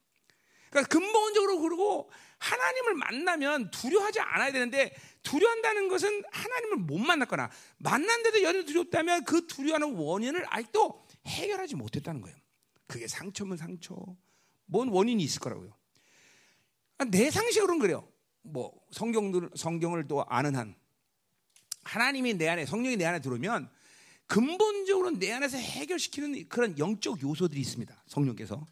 그러니까 0.69 0.89
근본적으로 0.89 1.59
그러고 1.59 2.09
하나님을 2.43 2.95
만나면 2.95 3.71
두려워하지 3.71 4.19
않아야 4.19 4.51
되는데 4.51 4.93
두려워한다는 5.23 5.87
것은 5.87 6.23
하나님을 6.29 6.77
못 6.77 6.97
만났거나 6.97 7.49
만났는데도 7.77 8.43
여전히 8.43 8.65
두렵다면 8.65 9.23
그 9.23 9.47
두려워하는 9.47 9.95
원인을 9.95 10.45
아직도 10.49 11.07
해결하지 11.25 11.75
못했다는 11.75 12.21
거예요. 12.21 12.35
그게 12.85 13.07
상처면 13.07 13.55
상처, 13.57 13.95
뭔 14.65 14.89
원인이 14.89 15.23
있을 15.23 15.39
거라고요. 15.39 15.73
내 17.09 17.31
상식으로는 17.31 17.79
그래요. 17.79 18.07
뭐 18.41 18.73
성경들 18.91 19.51
성경을 19.55 20.07
또 20.09 20.25
아는 20.27 20.55
한 20.55 20.75
하나님이 21.83 22.33
내 22.33 22.49
안에 22.49 22.65
성령이 22.65 22.97
내 22.97 23.05
안에 23.05 23.21
들어오면 23.21 23.69
근본적으로 24.27 25.11
내 25.11 25.31
안에서 25.31 25.57
해결시키는 25.57 26.49
그런 26.49 26.77
영적 26.77 27.21
요소들이 27.23 27.61
있습니다. 27.61 28.03
성령께서 28.07 28.65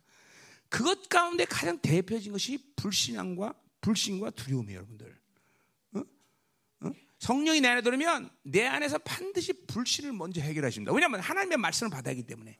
그것 0.71 1.09
가운데 1.09 1.43
가장 1.43 1.77
대표적인 1.79 2.31
것이 2.31 2.57
불신앙과 2.77 3.53
불신과 3.81 4.29
두려움이에요, 4.31 4.77
여러분들. 4.77 5.19
어? 5.95 5.99
어? 6.87 6.91
성령이 7.19 7.59
내 7.59 7.67
안에 7.67 7.81
들어오면 7.81 8.29
내 8.43 8.65
안에서 8.65 8.97
반드시 8.99 9.51
불신을 9.67 10.13
먼저 10.13 10.39
해결하십니다. 10.39 10.93
왜냐하면 10.93 11.19
하나님의 11.19 11.57
말씀을 11.57 11.89
받아야 11.91 12.13
하기 12.13 12.23
때문에. 12.23 12.57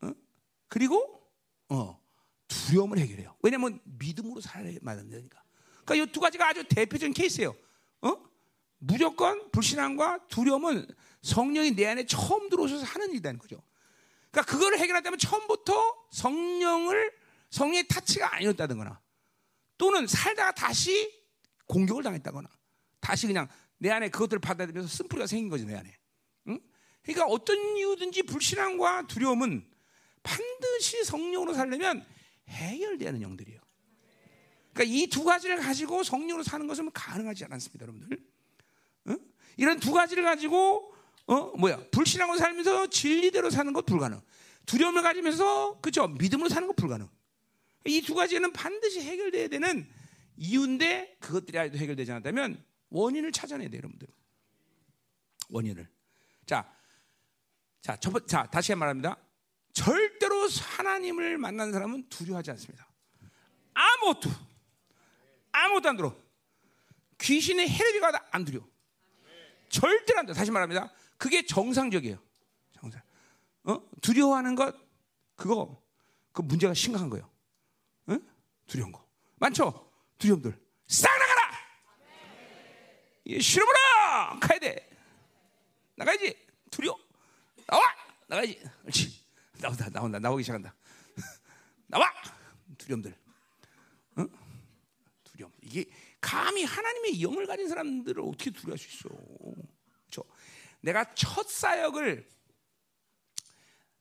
어? 0.00 0.12
그리고 0.68 1.20
어, 1.68 2.00
두려움을 2.48 2.98
해결해요. 2.98 3.36
왜냐하면 3.42 3.80
믿음으로 3.84 4.40
살아야 4.40 4.72
되니까. 4.72 5.44
그러니까 5.84 5.94
이 5.96 6.06
두 6.10 6.20
가지가 6.20 6.48
아주 6.48 6.64
대표적인 6.64 7.12
케이스예요. 7.12 7.54
어? 8.00 8.16
무조건 8.78 9.50
불신앙과 9.50 10.26
두려움은 10.28 10.86
성령이 11.20 11.72
내 11.72 11.86
안에 11.86 12.06
처음 12.06 12.48
들어오셔서 12.48 12.86
하는 12.86 13.10
일이라는 13.10 13.38
거죠. 13.38 13.62
그러니까 14.34 14.42
그거를 14.52 14.80
해결하려면 14.80 15.18
처음부터 15.18 16.08
성령을 16.10 17.12
성령의 17.50 17.86
타치가 17.86 18.34
아니었다든 18.34 18.76
거나 18.76 19.00
또는 19.78 20.08
살다가 20.08 20.52
다시 20.52 21.08
공격을 21.66 22.02
당했다거나 22.02 22.48
다시 23.00 23.28
그냥 23.28 23.48
내 23.78 23.90
안에 23.90 24.08
그것들을 24.08 24.40
받아들면서 24.40 24.88
쓴뿌리가 24.88 25.28
생긴 25.28 25.48
거죠 25.48 25.64
내 25.64 25.76
안에. 25.76 25.96
응? 26.48 26.60
그러니까 27.02 27.26
어떤 27.26 27.76
이유든지 27.76 28.24
불신앙과 28.24 29.06
두려움은 29.06 29.70
반드시 30.24 31.04
성령으로 31.04 31.54
살려면 31.54 32.04
해결되는 32.48 33.22
영들이에요. 33.22 33.60
그러니까 34.72 34.96
이 34.96 35.06
두 35.06 35.22
가지를 35.22 35.58
가지고 35.58 36.02
성령으로 36.02 36.42
사는 36.42 36.66
것은 36.66 36.90
가능하지 36.92 37.44
않습니다, 37.44 37.84
여러분들. 37.84 38.18
응? 39.08 39.18
이런 39.56 39.78
두 39.78 39.92
가지를 39.92 40.24
가지고 40.24 40.93
어 41.26 41.56
뭐야 41.56 41.78
불신하고 41.90 42.36
살면서 42.36 42.88
진리대로 42.88 43.50
사는 43.50 43.72
것 43.72 43.86
불가능. 43.86 44.20
두려움을 44.66 45.02
가지면서 45.02 45.80
그죠 45.80 46.08
믿음으로 46.08 46.48
사는 46.48 46.66
것 46.66 46.76
불가능. 46.76 47.08
이 47.86 48.00
두 48.00 48.14
가지는 48.14 48.52
반드시 48.52 49.00
해결돼야 49.00 49.48
되는 49.48 49.86
이유인데 50.36 51.18
그것들이 51.20 51.58
아직도 51.58 51.78
해결되지 51.78 52.12
않았다면 52.12 52.64
원인을 52.90 53.30
찾아내야 53.32 53.68
돼요, 53.68 53.78
여러분들. 53.78 54.08
원인을. 55.50 55.88
자, 56.46 56.70
자, 57.82 57.96
첫 57.96 58.10
번, 58.10 58.26
자, 58.26 58.48
다시 58.50 58.74
말합니다. 58.74 59.16
절대로 59.72 60.48
하나님을 60.48 61.36
만난 61.38 61.72
사람은 61.72 62.08
두려워하지 62.08 62.52
않습니다. 62.52 62.88
아무것도, 63.74 64.30
아무것도 65.52 65.88
안 65.88 65.96
들어. 65.96 66.16
귀신의 67.20 67.68
헤르비가 67.68 68.28
안 68.30 68.44
두려. 68.44 68.60
절대로 69.68 70.20
안 70.20 70.26
돼. 70.26 70.32
다시 70.32 70.50
말합니다. 70.50 70.90
그게 71.16 71.44
정상적이에요. 71.44 72.18
정상. 72.72 73.00
어? 73.64 73.80
두려워하는 74.00 74.54
것, 74.54 74.74
그거, 75.36 75.82
그 76.32 76.42
문제가 76.42 76.74
심각한 76.74 77.08
거예요. 77.08 77.30
어? 78.06 78.18
두려운 78.66 78.92
거. 78.92 79.06
많죠? 79.36 79.90
두려움들. 80.18 80.58
싹 80.86 81.10
나가라! 81.18 81.50
예, 83.26 83.38
싫어보라! 83.40 84.38
가야 84.40 84.58
돼. 84.58 84.90
나가야지. 85.96 86.36
두려워. 86.70 86.98
나와! 87.66 87.82
나가야지. 88.26 88.60
그렇지. 88.82 89.24
나온다, 89.60 89.88
나온다. 89.90 90.18
나오기 90.18 90.42
시작한다. 90.42 90.74
나와! 91.86 92.10
두려움들. 92.76 93.16
어? 94.16 94.26
두려움. 95.24 95.52
이게 95.62 95.86
감히 96.20 96.64
하나님의 96.64 97.22
영을 97.22 97.46
가진 97.46 97.68
사람들을 97.68 98.22
어떻게 98.22 98.50
두려워할 98.50 98.78
수 98.78 98.88
있어? 98.88 99.08
내가 100.84 101.14
첫 101.14 101.48
사역을 101.48 102.28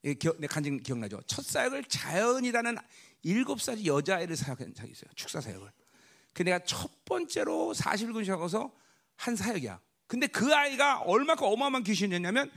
예, 0.04 0.14
기억, 0.16 0.38
내 0.40 0.48
간증 0.48 0.84
기억나죠? 0.84 1.22
첫 1.28 1.46
사역을 1.46 1.86
자연이라는 1.86 2.78
일곱 3.22 3.62
살 3.62 3.86
여자아이를 3.86 4.36
사역한 4.36 4.74
적이 4.74 4.92
있어요. 4.92 5.10
축사 5.16 5.40
사역을. 5.40 5.72
그 6.34 6.44
내가 6.44 6.60
첫 6.60 7.06
번째로 7.06 7.74
40일 7.74 8.22
시작해서 8.24 8.76
한 9.16 9.36
사역이야. 9.38 9.80
근데 10.08 10.28
그 10.28 10.54
아이가 10.54 11.00
얼마큼 11.00 11.48
어마어마한 11.48 11.84
귀신이었냐면 11.84 12.52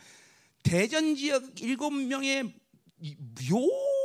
대전 0.65 1.15
지역 1.15 1.61
일곱 1.63 1.91
명의 1.93 2.41
요 2.43 3.57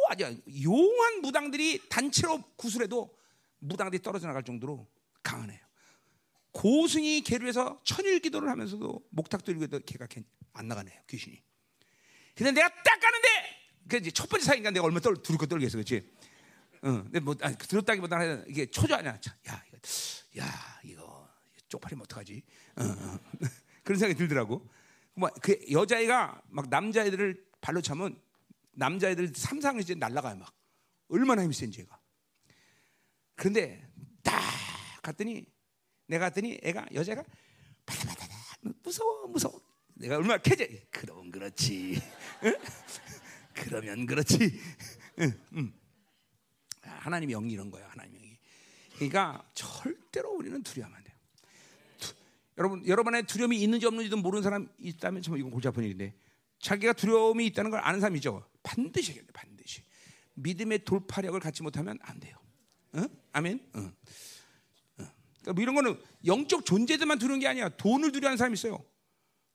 아주 0.09 0.39
용한 0.63 1.22
무당들이 1.22 1.82
단체로 1.89 2.43
구슬해도 2.57 3.17
무당들이 3.57 4.03
떨어져 4.03 4.28
나갈 4.28 4.43
정도로 4.43 4.88
강하네요. 5.24 5.70
고승이 6.51 7.21
계류해서 7.21 7.81
천일 7.83 8.19
기도를 8.19 8.49
하면서도 8.49 9.07
목탁 9.09 9.43
들고도 9.43 9.79
걔가 9.85 10.07
안 10.53 10.67
나가네요 10.67 11.01
귀신이. 11.07 11.41
근데 12.35 12.51
내가 12.51 12.69
딱 12.69 12.99
가는데 12.99 13.27
그 13.87 13.97
이제 13.97 14.11
첫 14.11 14.29
번째 14.29 14.45
사이니까 14.45 14.71
내가 14.71 14.85
얼마 14.85 14.99
떨 14.99 15.21
두렵고 15.21 15.45
떨겠어, 15.45 15.77
그렇지? 15.77 16.09
응. 16.85 17.03
근데 17.03 17.19
뭐 17.19 17.35
아니, 17.41 17.57
들었다기보다는 17.57 18.45
이게 18.47 18.65
초조하냐? 18.65 19.09
야, 19.49 19.63
이거, 19.67 19.77
야, 20.39 20.79
이거 20.83 21.29
쪽팔리면 21.67 22.03
어떡하지? 22.03 22.43
응, 22.79 22.95
응. 22.99 23.19
그런 23.83 23.99
생각이 23.99 24.17
들더라고. 24.17 24.67
뭐그 25.15 25.65
여자애가 25.71 26.41
막 26.49 26.69
남자애들을 26.69 27.45
발로 27.59 27.81
차면 27.81 28.19
남자애들 28.73 29.33
삼상을 29.35 29.81
이제 29.81 29.93
날라가요 29.93 30.37
막 30.37 30.53
얼마나 31.09 31.43
힘이 31.43 31.53
센지 31.53 31.81
얘가. 31.81 31.99
그런데 33.35 33.85
딱 34.23 34.41
갔더니 35.01 35.45
내가 36.07 36.29
갔더니 36.29 36.59
애가 36.63 36.87
여자가 36.93 37.23
바다바다다 37.85 38.35
무서워 38.83 39.27
무서워. 39.27 39.61
내가 39.95 40.17
얼마나 40.17 40.37
캐제. 40.37 40.87
그럼 40.89 41.31
그렇지. 41.31 42.01
응? 42.43 42.55
그러면 43.53 44.05
그렇지. 44.05 44.59
응, 45.19 45.39
응. 45.53 45.73
하나님의 46.81 47.33
영이 47.33 47.53
이런 47.53 47.69
거야. 47.69 47.87
하나님의 47.89 48.19
영이. 48.19 48.37
그러니까 48.95 49.49
절대로 49.53 50.31
우리는 50.33 50.61
두려워하면 50.63 50.97
안 50.97 51.03
돼요. 51.03 51.15
두, 51.99 52.13
여러분 52.57 52.87
여러분의 52.87 53.23
두려움이 53.23 53.61
있는지 53.61 53.85
없는지도 53.85 54.17
모르는 54.17 54.43
사람 54.43 54.69
있다면 54.79 55.21
참 55.21 55.37
이건 55.37 55.51
골치 55.51 55.67
아픈 55.67 55.83
일인데 55.83 56.13
자기가 56.59 56.93
두려움이 56.93 57.45
있다는 57.47 57.71
걸 57.71 57.79
아는 57.81 57.99
사람 57.99 58.15
이죠. 58.15 58.47
반드시 58.63 59.13
해야 59.13 59.21
돼. 59.21 59.27
반드시. 59.33 59.83
믿음의 60.35 60.85
돌파력을 60.85 61.39
갖지 61.39 61.63
못하면 61.63 61.97
안 62.01 62.19
돼요. 62.19 62.37
응? 62.95 63.07
아멘. 63.33 63.71
응. 63.75 63.95
그러니까 65.41 65.53
뭐 65.53 65.61
이런 65.61 65.75
거는 65.75 65.99
영적 66.25 66.65
존재들만 66.65 67.19
두려운 67.19 67.39
게 67.39 67.47
아니야. 67.47 67.69
돈을 67.69 68.11
두려워하는 68.11 68.37
사람이 68.37 68.53
있어요. 68.53 68.83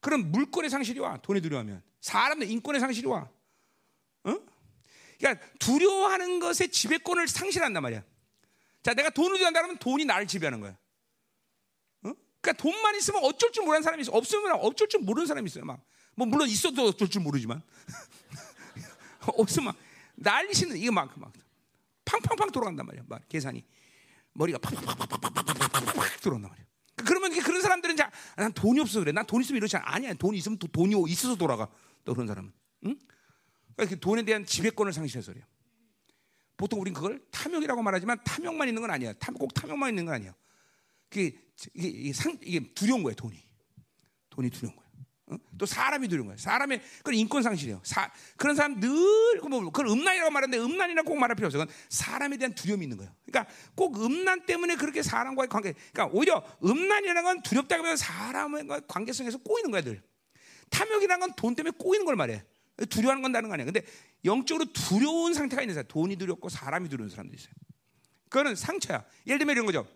그럼 0.00 0.30
물권의 0.30 0.70
상실이 0.70 1.00
와. 1.00 1.16
돈에 1.18 1.40
두려워하면 1.40 1.82
사람들 2.00 2.50
인권의 2.50 2.80
상실이 2.80 3.06
와. 3.06 3.28
어? 4.24 4.36
그러니까 5.18 5.46
두려워하는 5.58 6.40
것의 6.40 6.70
지배권을 6.70 7.28
상실한단 7.28 7.82
말이야. 7.82 8.04
자, 8.82 8.94
내가 8.94 9.10
돈을 9.10 9.32
두려워한다면 9.32 9.78
돈이 9.78 10.04
나를 10.04 10.26
지배하는 10.26 10.60
거야. 10.60 10.72
어? 12.02 12.12
그러니까 12.40 12.52
돈만 12.52 12.94
있으면 12.96 13.24
어쩔 13.24 13.50
줄 13.52 13.64
모르는 13.64 13.82
사람이 13.82 14.02
있어. 14.02 14.12
없으면 14.12 14.52
어쩔 14.60 14.88
줄 14.88 15.00
모르는 15.00 15.26
사람이 15.26 15.46
있어요. 15.46 15.64
막. 15.64 15.80
뭐 16.14 16.26
물론 16.26 16.48
있어도 16.48 16.86
어쩔 16.86 17.08
줄 17.08 17.22
모르지만. 17.22 17.62
없으면 19.26 19.66
막 19.66 19.76
난리시는 20.16 20.76
이게 20.76 20.90
막, 20.90 21.12
막 21.18 21.32
팡팡팡 22.04 22.50
돌아간단 22.50 22.86
말이야. 22.86 23.04
막 23.06 23.28
계산이 23.28 23.64
머리가 24.32 24.58
팡팡팡팡 24.58 25.55
팡팡팡 25.84 26.08
들어온단 26.20 26.50
말이야. 26.50 26.66
그러면 27.04 27.30
그런 27.42 27.60
사람들은 27.60 27.96
자, 27.96 28.10
난 28.36 28.52
돈이 28.52 28.80
없어 28.80 29.00
그래. 29.00 29.12
난 29.12 29.26
돈 29.26 29.42
있으면 29.42 29.58
이러지 29.58 29.76
않아. 29.76 29.84
아니야. 29.94 30.14
돈이 30.14 30.38
있으면 30.38 30.58
또 30.58 30.66
돈이 30.68 30.94
있어서 31.10 31.36
돌아가. 31.36 31.68
또 32.04 32.14
그런 32.14 32.26
사람은. 32.26 32.52
응? 32.86 32.96
그러니까 33.76 34.00
돈에 34.00 34.22
대한 34.22 34.46
지배권을 34.46 34.92
상실해서 34.92 35.32
그래요. 35.32 35.44
보통 36.56 36.80
우리는 36.80 36.94
그걸 36.94 37.20
탐욕이라고 37.30 37.82
말하지만 37.82 38.18
탐욕만 38.24 38.68
있는 38.68 38.80
건 38.80 38.90
아니야. 38.90 39.12
꼭 39.38 39.52
탐욕만 39.52 39.90
있는 39.90 40.06
건 40.06 40.14
아니야. 40.14 40.34
그게 41.10 41.36
이게, 41.74 41.88
이게, 41.88 42.12
상, 42.12 42.38
이게 42.42 42.72
두려운 42.72 43.02
거예요. 43.02 43.14
돈이. 43.14 43.36
돈이 44.30 44.50
두려운. 44.50 44.74
어? 44.78 44.82
또 45.58 45.66
사람이 45.66 46.06
두려운 46.08 46.26
거예요. 46.28 46.38
사람의 46.38 46.80
그건 46.98 47.14
인권 47.14 47.42
상실이에요. 47.42 47.80
사, 47.84 48.10
그런 48.36 48.54
사람 48.54 48.78
늘 48.78 48.90
뭐 49.48 49.60
그걸 49.64 49.86
음란이라고 49.88 50.30
말하는데 50.30 50.58
음란이라고 50.58 51.08
꼭 51.08 51.18
말할 51.18 51.36
필요 51.36 51.46
없어요. 51.46 51.64
그건 51.64 51.74
사람에 51.88 52.36
대한 52.36 52.54
두려움이 52.54 52.84
있는 52.84 52.96
거예요. 52.96 53.12
그러니까 53.26 53.52
꼭 53.74 54.02
음란 54.04 54.44
때문에 54.46 54.76
그렇게 54.76 55.02
사람과의 55.02 55.48
관계. 55.48 55.72
그러니까 55.92 56.16
오히려 56.16 56.42
음란이라는 56.64 57.22
건 57.22 57.42
두렵다고 57.42 57.96
사람의 57.96 58.66
관계성에서 58.88 59.38
꼬이는 59.38 59.70
거야 59.70 59.82
늘. 59.82 60.02
탐욕이라는 60.70 61.20
건 61.20 61.36
돈 61.36 61.54
때문에 61.54 61.76
꼬이는 61.78 62.04
걸 62.06 62.16
말해. 62.16 62.44
두려워하는 62.90 63.22
건 63.22 63.32
다른 63.32 63.48
거 63.48 63.54
아니야. 63.54 63.64
근데 63.64 63.82
영적으로 64.24 64.66
두려운 64.72 65.32
상태가 65.32 65.62
있는 65.62 65.74
사람, 65.74 65.86
돈이 65.88 66.16
두렵고 66.16 66.48
사람이 66.48 66.88
두려운 66.88 67.08
사람도 67.08 67.34
있어요. 67.34 67.52
그거는 68.28 68.56
상처야. 68.56 69.04
예를 69.26 69.38
들면 69.38 69.54
이런 69.54 69.66
거죠. 69.66 69.86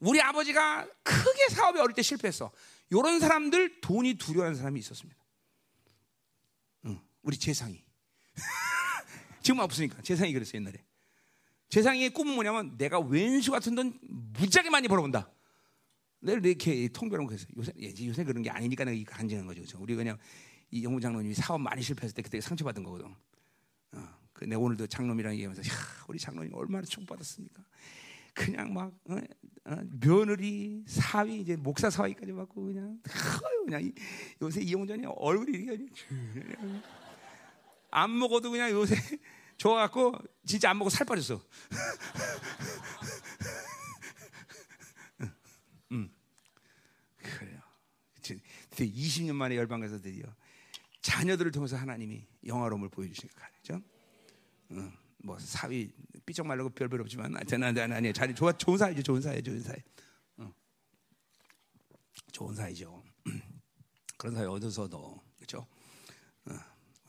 우리 0.00 0.20
아버지가 0.20 0.86
크게 1.02 1.48
사업에 1.50 1.80
어릴 1.80 1.94
때 1.94 2.02
실패했어. 2.02 2.50
이런 2.90 3.20
사람들 3.20 3.80
돈이 3.80 4.14
두려워하는 4.14 4.56
사람이 4.56 4.78
있었습니다. 4.80 5.20
응, 6.86 7.00
우리 7.22 7.36
재상이. 7.36 7.82
지금 9.42 9.60
없으니까 9.60 10.02
재상이 10.02 10.32
그랬어 10.32 10.52
옛날에. 10.54 10.84
재상이의 11.68 12.10
꿈은 12.10 12.34
뭐냐면 12.34 12.76
내가 12.76 13.00
왼수 13.00 13.50
같은 13.50 13.74
돈 13.74 13.98
무지하게 14.02 14.70
많이 14.70 14.86
벌어본다. 14.86 15.30
내가 16.20 16.38
이렇게 16.38 16.88
통변하고 16.88 17.28
그랬어. 17.28 17.46
요새 17.56 17.72
요새 18.06 18.24
그런 18.24 18.42
게 18.42 18.50
아니니까 18.50 18.84
내가 18.84 19.10
간증한 19.10 19.46
거죠. 19.46 19.60
그렇죠? 19.60 19.78
우리 19.80 19.94
그냥 19.94 20.18
이 20.70 20.82
영우 20.84 21.00
장로님이 21.00 21.34
사업 21.34 21.60
많이 21.60 21.82
실패했을 21.82 22.14
때 22.14 22.22
그때 22.22 22.40
상처받은 22.40 22.82
거거든. 22.82 23.14
어, 23.92 24.18
그 24.32 24.44
내가 24.44 24.60
오늘도 24.60 24.86
장로님이랑 24.86 25.34
얘기하면서 25.34 25.62
야, 25.62 25.76
우리 26.08 26.18
장로님 26.18 26.54
얼마나 26.54 26.84
축복받았습니까? 26.86 27.64
그냥 28.34 28.74
막 28.74 28.92
어, 29.08 29.16
어, 29.66 29.76
며느리 30.00 30.84
사위 30.86 31.40
이제 31.40 31.56
목사 31.56 31.88
사위까지 31.88 32.32
받고 32.32 32.66
그냥 32.66 33.00
어휴, 33.08 33.64
그냥 33.64 33.82
이, 33.84 33.94
요새 34.42 34.60
이용전이 34.60 35.06
얼굴이 35.06 35.56
이렇게 35.56 35.86
안 37.90 38.18
먹어도 38.18 38.50
그냥 38.50 38.70
요새 38.72 38.94
좋아갖고 39.56 40.18
진짜 40.44 40.68
안 40.70 40.78
먹고 40.78 40.90
살 40.90 41.06
빠졌어. 41.06 41.40
음. 45.92 46.12
그래요. 47.22 47.60
20년 48.76 49.34
만에 49.34 49.56
열방에서 49.56 50.00
드디어 50.00 50.26
자녀들을 51.02 51.52
통해서 51.52 51.76
하나님이 51.76 52.26
영화로움을 52.44 52.88
보여주신 52.88 53.30
거죠. 53.30 53.80
어, 54.70 54.92
뭐 55.18 55.38
사위 55.38 55.92
삐쩍 56.26 56.46
말라고 56.46 56.70
별별 56.70 57.00
없지만 57.02 57.34
저는 57.46 57.78
아니 57.78 57.94
아니 57.94 58.12
자리 58.12 58.34
좋아 58.34 58.52
좋은 58.52 58.78
사이죠 58.78 59.02
좋은 59.02 59.20
사이 59.20 59.42
좋은 59.42 59.60
사이. 59.62 59.76
어. 60.38 60.52
좋은 62.32 62.54
사이죠. 62.54 63.02
그런 64.16 64.34
사이 64.34 64.46
얻어서도 64.46 65.22
그렇죠. 65.36 65.66
어. 66.46 66.54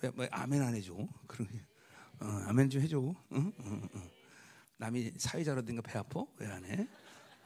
왜, 0.01 0.11
왜 0.15 0.29
아멘 0.31 0.61
안 0.61 0.75
해줘? 0.75 0.95
그런 1.27 1.47
어, 2.19 2.25
아멘 2.47 2.69
좀 2.69 2.81
해줘. 2.81 2.97
응? 2.99 3.15
응, 3.59 3.89
응. 3.95 4.09
남이 4.77 5.13
사회자로 5.17 5.63
된거배 5.63 5.97
아파? 5.97 6.25
왜 6.37 6.47
안 6.47 6.65
해? 6.65 6.87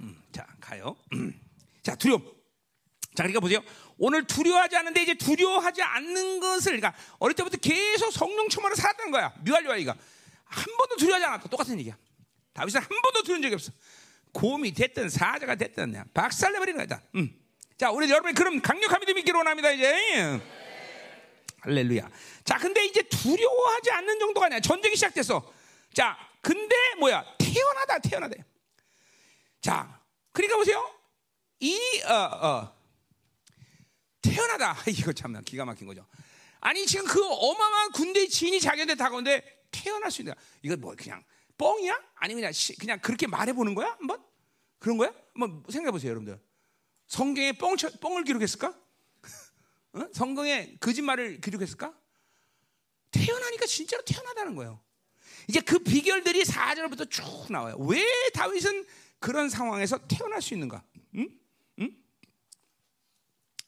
음, 0.01 0.21
자 0.31 0.47
가요. 0.59 0.95
자 1.83 1.95
두려움. 1.95 2.39
자, 3.15 3.23
그러니까 3.23 3.39
보세요. 3.39 3.59
오늘 3.97 4.25
두려워하지 4.25 4.77
않는데 4.77 5.01
이제 5.01 5.13
두려워하지 5.15 5.81
않는 5.81 6.39
것을, 6.39 6.79
그러니까 6.79 6.95
어릴 7.17 7.35
때부터 7.35 7.57
계속 7.57 8.11
성령 8.11 8.47
충만으로 8.47 8.75
살았다는 8.75 9.11
거야. 9.11 9.33
뮤알요아이가. 9.43 9.97
한 10.49 10.65
번도 10.77 10.97
두려워하지 10.97 11.25
않았다. 11.25 11.49
똑같은 11.49 11.79
얘기야. 11.79 11.97
다윗은 12.53 12.81
한 12.81 12.89
번도 12.89 13.23
두려운 13.23 13.41
적이 13.41 13.53
없어. 13.55 13.71
곰이 14.33 14.73
됐든 14.73 15.09
사자가 15.09 15.55
됐든 15.55 15.91
그냥 15.91 16.05
박살내버리는 16.13 16.79
거다. 16.81 17.01
음. 17.15 17.33
자, 17.77 17.91
우리 17.91 18.09
여러분 18.09 18.33
그럼 18.33 18.61
강력한 18.61 18.99
믿음 18.99 19.17
있기를 19.19 19.37
원합니다, 19.37 19.71
이제. 19.71 20.41
할렐루야. 21.61 22.09
자, 22.43 22.57
근데 22.57 22.85
이제 22.85 23.01
두려워하지 23.03 23.91
않는 23.91 24.19
정도가 24.19 24.47
아니야. 24.47 24.59
전쟁이 24.59 24.95
시작됐어. 24.95 25.53
자, 25.93 26.17
근데 26.41 26.75
뭐야? 26.99 27.25
태어나다, 27.37 27.99
태어나다. 27.99 28.35
자, 29.61 30.01
그러니까 30.31 30.57
보세요. 30.57 30.93
이, 31.59 31.77
어, 32.05 32.13
어, 32.13 32.75
태어나다. 34.21 34.77
이거 34.87 35.13
참 35.13 35.41
기가 35.43 35.65
막힌 35.65 35.87
거죠. 35.87 36.05
아니, 36.61 36.85
지금 36.85 37.05
그 37.05 37.25
어마어마한 37.25 37.91
군대의 37.91 38.29
진이 38.29 38.59
자기한테 38.59 38.95
다가오는데 38.95 39.58
태어날 39.71 40.11
수 40.11 40.21
있는, 40.21 40.33
이거 40.61 40.75
뭐 40.77 40.95
그냥 40.95 41.23
뻥이야? 41.57 41.99
아니, 42.15 42.33
그냥, 42.33 42.51
시, 42.51 42.75
그냥 42.77 42.99
그렇게 42.99 43.27
말해보는 43.27 43.75
거야? 43.75 43.95
한번? 43.99 44.23
그런 44.79 44.97
거야? 44.97 45.13
한번 45.33 45.63
생각해 45.69 45.91
보세요, 45.91 46.11
여러분들. 46.11 46.39
성경에 47.07 47.53
뻥, 47.53 47.75
뻥을 47.75 48.23
기록했을까? 48.23 48.69
어? 49.93 50.07
성경에 50.13 50.77
거짓말을 50.79 51.41
기록했을까? 51.41 51.93
태어나니까 53.11 53.65
진짜로 53.65 54.03
태어나다는 54.03 54.55
거예요. 54.55 54.79
이제 55.47 55.59
그 55.61 55.79
비결들이 55.79 56.43
4절부터 56.43 57.09
쭉 57.09 57.23
나와요. 57.49 57.75
왜 57.79 58.03
다윗은 58.33 58.85
그런 59.19 59.49
상황에서 59.49 59.97
태어날 60.07 60.41
수 60.41 60.53
있는가? 60.53 60.83
응? 61.15 61.27
응? 61.79 61.95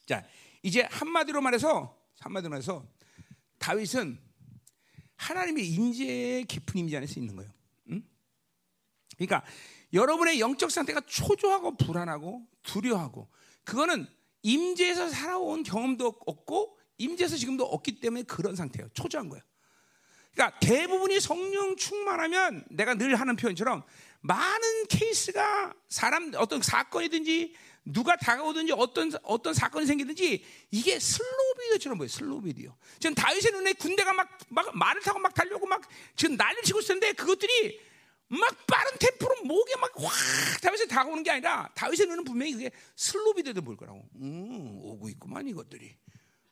자, 0.05 0.23
이제 0.61 0.87
한마디로 0.91 1.41
말해서 1.41 1.99
한마디로 2.19 2.51
말해서 2.51 2.85
다윗은 3.57 4.19
하나님의 5.21 5.67
임재의 5.67 6.45
깊은 6.45 6.79
임재 6.79 6.97
안에서 6.97 7.19
있는 7.19 7.35
거예요. 7.35 7.51
응? 7.91 8.03
그러니까 9.17 9.45
여러분의 9.93 10.39
영적 10.39 10.71
상태가 10.71 11.01
초조하고 11.01 11.77
불안하고 11.77 12.47
두려워하고 12.63 13.29
그거는 13.63 14.07
임재에서 14.41 15.09
살아온 15.09 15.61
경험도 15.61 16.21
없고 16.25 16.79
임재에서 16.97 17.37
지금도 17.37 17.65
없기 17.65 17.99
때문에 17.99 18.23
그런 18.23 18.55
상태예요. 18.55 18.89
초조한 18.93 19.29
거예요. 19.29 19.43
그러니까 20.33 20.57
대부분이 20.59 21.19
성령 21.19 21.75
충만하면 21.75 22.65
내가 22.71 22.95
늘 22.95 23.15
하는 23.15 23.35
표현처럼 23.35 23.83
많은 24.21 24.87
케이스가 24.87 25.73
사람 25.87 26.31
어떤 26.35 26.61
사건이든지 26.61 27.53
누가 27.83 28.15
다가오든지 28.15 28.73
어떤 28.73 29.11
어떤 29.23 29.53
사건이 29.53 29.85
생기든지 29.85 30.43
이게 30.71 30.99
슬로우 30.99 31.53
비디오처럼 31.61 31.97
보여요. 31.97 32.09
슬로우 32.09 32.41
비디오. 32.41 32.75
지금 32.99 33.15
다윗의 33.15 33.51
눈에 33.53 33.73
군대가 33.73 34.13
막, 34.13 34.29
막 34.49 34.75
말을 34.77 35.01
타고 35.01 35.19
막 35.19 35.33
달려오고 35.33 35.65
막 35.65 35.81
지금 36.15 36.35
난리를 36.35 36.63
치고 36.63 36.79
있었는데 36.79 37.13
그것들이 37.13 37.79
막 38.27 38.65
빠른 38.67 38.91
템포로 38.99 39.43
목에 39.43 39.75
막 39.75 39.91
확 39.97 40.61
다윗에 40.61 40.85
다가오는 40.87 41.23
게 41.23 41.31
아니라 41.31 41.69
다윗의 41.75 42.07
눈은 42.07 42.23
분명히 42.23 42.53
그게 42.53 42.71
슬로우 42.95 43.33
비디오로 43.33 43.61
볼 43.61 43.75
거라고. 43.75 44.07
음, 44.15 44.79
오고 44.83 45.09
있구만 45.09 45.47
이것들이. 45.47 45.95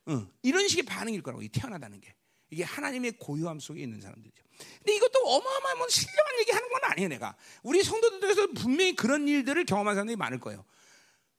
응, 0.10 0.28
이런 0.42 0.68
식의 0.68 0.84
반응일 0.86 1.22
거라고. 1.22 1.44
이 1.44 1.50
태연하다는 1.50 2.02
게. 2.02 2.14
이게 2.50 2.64
하나님의 2.64 3.14
고요함 3.20 3.60
속에 3.60 3.82
있는 3.82 4.02
사람들이죠. 4.02 4.44
근데 4.80 4.96
이것도 4.96 5.20
어마어마한 5.20 5.78
뭐 5.78 5.88
신령한 5.88 6.40
얘기 6.40 6.52
하는 6.52 6.68
건 6.70 6.84
아니에요, 6.84 7.10
내가. 7.10 7.36
우리 7.62 7.84
성도들에서 7.84 8.48
분명히 8.54 8.96
그런 8.96 9.28
일들을 9.28 9.66
경험한 9.66 9.96
사람들이 9.96 10.16
많을 10.16 10.40
거예요. 10.40 10.66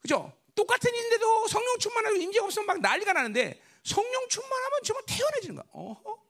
그죠? 0.01 0.33
똑같은 0.55 0.93
일인데도 0.95 1.47
성령 1.49 1.79
충만하고 1.79 2.17
임재가 2.17 2.45
없으면 2.47 2.67
막 2.67 2.81
난리가 2.81 3.13
나는데 3.13 3.61
성령 3.85 4.29
충만하면 4.29 4.81
정말 4.85 5.05
태연해지는 5.07 5.57
거야. 5.57 5.65
어허? 5.73 6.23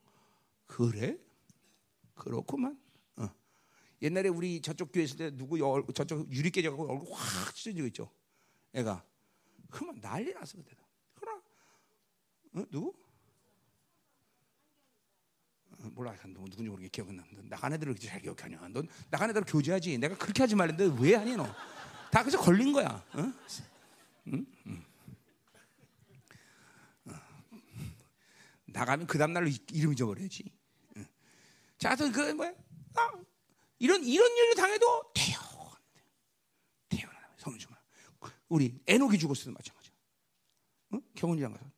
그래? 0.66 1.16
그렇구만. 2.14 2.78
어. 3.16 3.28
옛날에 4.02 4.28
우리 4.28 4.60
저쪽 4.60 4.92
교회 4.92 5.04
있을 5.04 5.16
때 5.16 5.30
누구 5.30 5.58
여, 5.58 5.84
저쪽 5.94 6.30
유리 6.32 6.50
깨져가고 6.50 6.90
얼굴 6.90 7.08
확 7.12 7.54
찢어지고 7.54 7.86
있죠. 7.88 8.10
애가. 8.74 9.04
그러면 9.70 10.00
난리 10.00 10.32
났어 10.34 10.56
그때. 10.56 10.76
그러나 11.14 11.40
어? 12.54 12.64
누구? 12.70 12.92
몰라, 15.92 16.14
너 16.24 16.44
누군지 16.44 16.68
모르게 16.68 16.88
기억 16.88 17.08
안 17.08 17.16
나. 17.16 17.24
나간 17.44 17.72
애들을 17.72 17.94
그렇게 17.94 18.06
잘 18.06 18.20
기억하냐? 18.20 18.68
넌 18.68 18.86
나간 19.08 19.30
애들 19.30 19.42
교제하지. 19.46 19.96
내가 19.98 20.14
그렇게 20.16 20.42
하지 20.42 20.54
말랬는데 20.54 21.02
왜 21.02 21.14
하니 21.14 21.36
너? 21.36 21.46
다 22.10 22.22
그래서 22.22 22.38
걸린 22.38 22.72
거야. 22.72 23.04
응? 23.16 23.32
나가면 28.66 29.06
그 29.06 29.18
다음 29.18 29.32
날로 29.32 29.48
이름 29.72 29.92
잊어버려야지. 29.92 30.44
응. 30.96 31.06
자, 31.78 31.96
그 31.96 32.32
뭐야? 32.32 32.52
아, 32.94 33.12
이런 33.78 34.02
이런 34.04 34.30
일을 34.30 34.54
당해도 34.54 35.12
태어, 35.14 35.76
태어나 36.88 37.18
성주만. 37.36 37.78
우리 38.48 38.80
에녹이 38.86 39.18
죽었을 39.18 39.46
때 39.46 39.50
마찬가지야. 39.50 39.92
응? 40.94 41.02
경운이랑 41.14 41.52
가서 41.52 41.70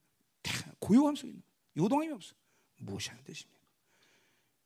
고요함 0.79 1.15
속에 1.15 1.29
있는 1.29 1.43
요동함이 1.77 2.13
없어. 2.13 2.35
무엇이라는 2.79 3.25
뜻입니까? 3.25 3.63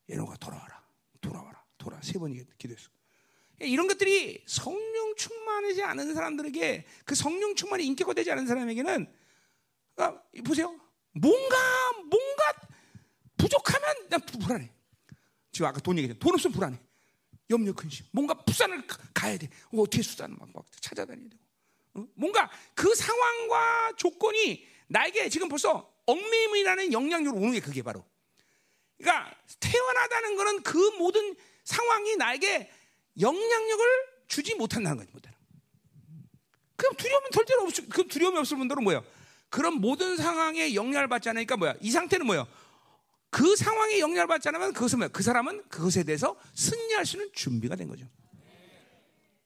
에녹아 0.08 0.36
돌아와라, 0.36 0.88
돌아와라, 1.20 1.64
돌아 1.76 2.00
세 2.02 2.18
번이 2.18 2.42
기도했어. 2.58 2.90
이런 3.60 3.86
것들이 3.88 4.42
성령 4.46 5.14
충만하지 5.16 5.82
않은 5.82 6.14
사람들에게 6.14 6.86
그 7.04 7.14
성령 7.14 7.54
충만이 7.54 7.84
인격화 7.86 8.12
되지 8.12 8.30
않은 8.32 8.46
사람에게는 8.46 9.06
아, 9.96 10.20
보세요. 10.44 10.78
뭔가 11.12 11.56
뭔가 12.10 12.52
부족하면 13.38 14.08
난 14.10 14.20
불안해. 14.20 14.70
지금 15.52 15.66
아까 15.66 15.80
돈 15.80 15.96
얘기했죠. 15.98 16.18
돈 16.18 16.34
없으면 16.34 16.52
불안해. 16.52 16.78
염려 17.48 17.72
근심. 17.72 18.04
뭔가 18.12 18.34
부산을 18.34 18.86
가야 19.14 19.38
돼. 19.38 19.48
어, 19.72 19.80
어떻게 19.80 20.02
수단을 20.02 20.36
막, 20.38 20.48
막 20.52 20.66
찾아다녀야 20.80 21.28
되고. 21.28 21.42
어? 21.94 22.06
뭔가 22.14 22.50
그 22.74 22.94
상황과 22.94 23.94
조건이 23.96 24.66
나에게 24.88 25.28
지금 25.28 25.48
벌써 25.48 25.90
얽매임이라는 26.06 26.92
영향력으로 26.92 27.40
오는 27.40 27.52
게 27.52 27.60
그게 27.60 27.82
바로. 27.82 28.04
그러니까 28.98 29.34
태어나다는 29.60 30.36
것은 30.36 30.62
그 30.62 30.76
모든 30.98 31.36
상황이 31.64 32.16
나에게 32.16 32.70
영향력을 33.20 33.86
주지 34.28 34.54
못한다는 34.54 34.98
거지 34.98 35.10
못하는. 35.12 35.36
그럼 36.76 36.94
두려움은 36.96 37.30
절대로 37.32 37.62
없. 37.62 37.72
그 37.88 38.06
두려움이 38.06 38.38
없을 38.38 38.56
분들은 38.58 38.84
뭐예요? 38.84 39.04
그런 39.48 39.80
모든 39.80 40.16
상황에 40.16 40.74
영향을 40.74 41.08
받지 41.08 41.28
않으니까 41.28 41.56
뭐야? 41.56 41.74
이 41.80 41.90
상태는 41.90 42.26
뭐예요? 42.26 42.46
그 43.30 43.56
상황에 43.56 44.00
영향을 44.00 44.26
받지 44.26 44.48
않으면 44.48 44.72
그것은 44.72 44.98
뭐야? 44.98 45.08
그 45.08 45.22
사람은 45.22 45.68
그것에 45.68 46.04
대해서 46.04 46.38
승리할 46.54 47.06
수 47.06 47.16
있는 47.16 47.30
준비가 47.32 47.76
된 47.76 47.88
거죠. 47.88 48.06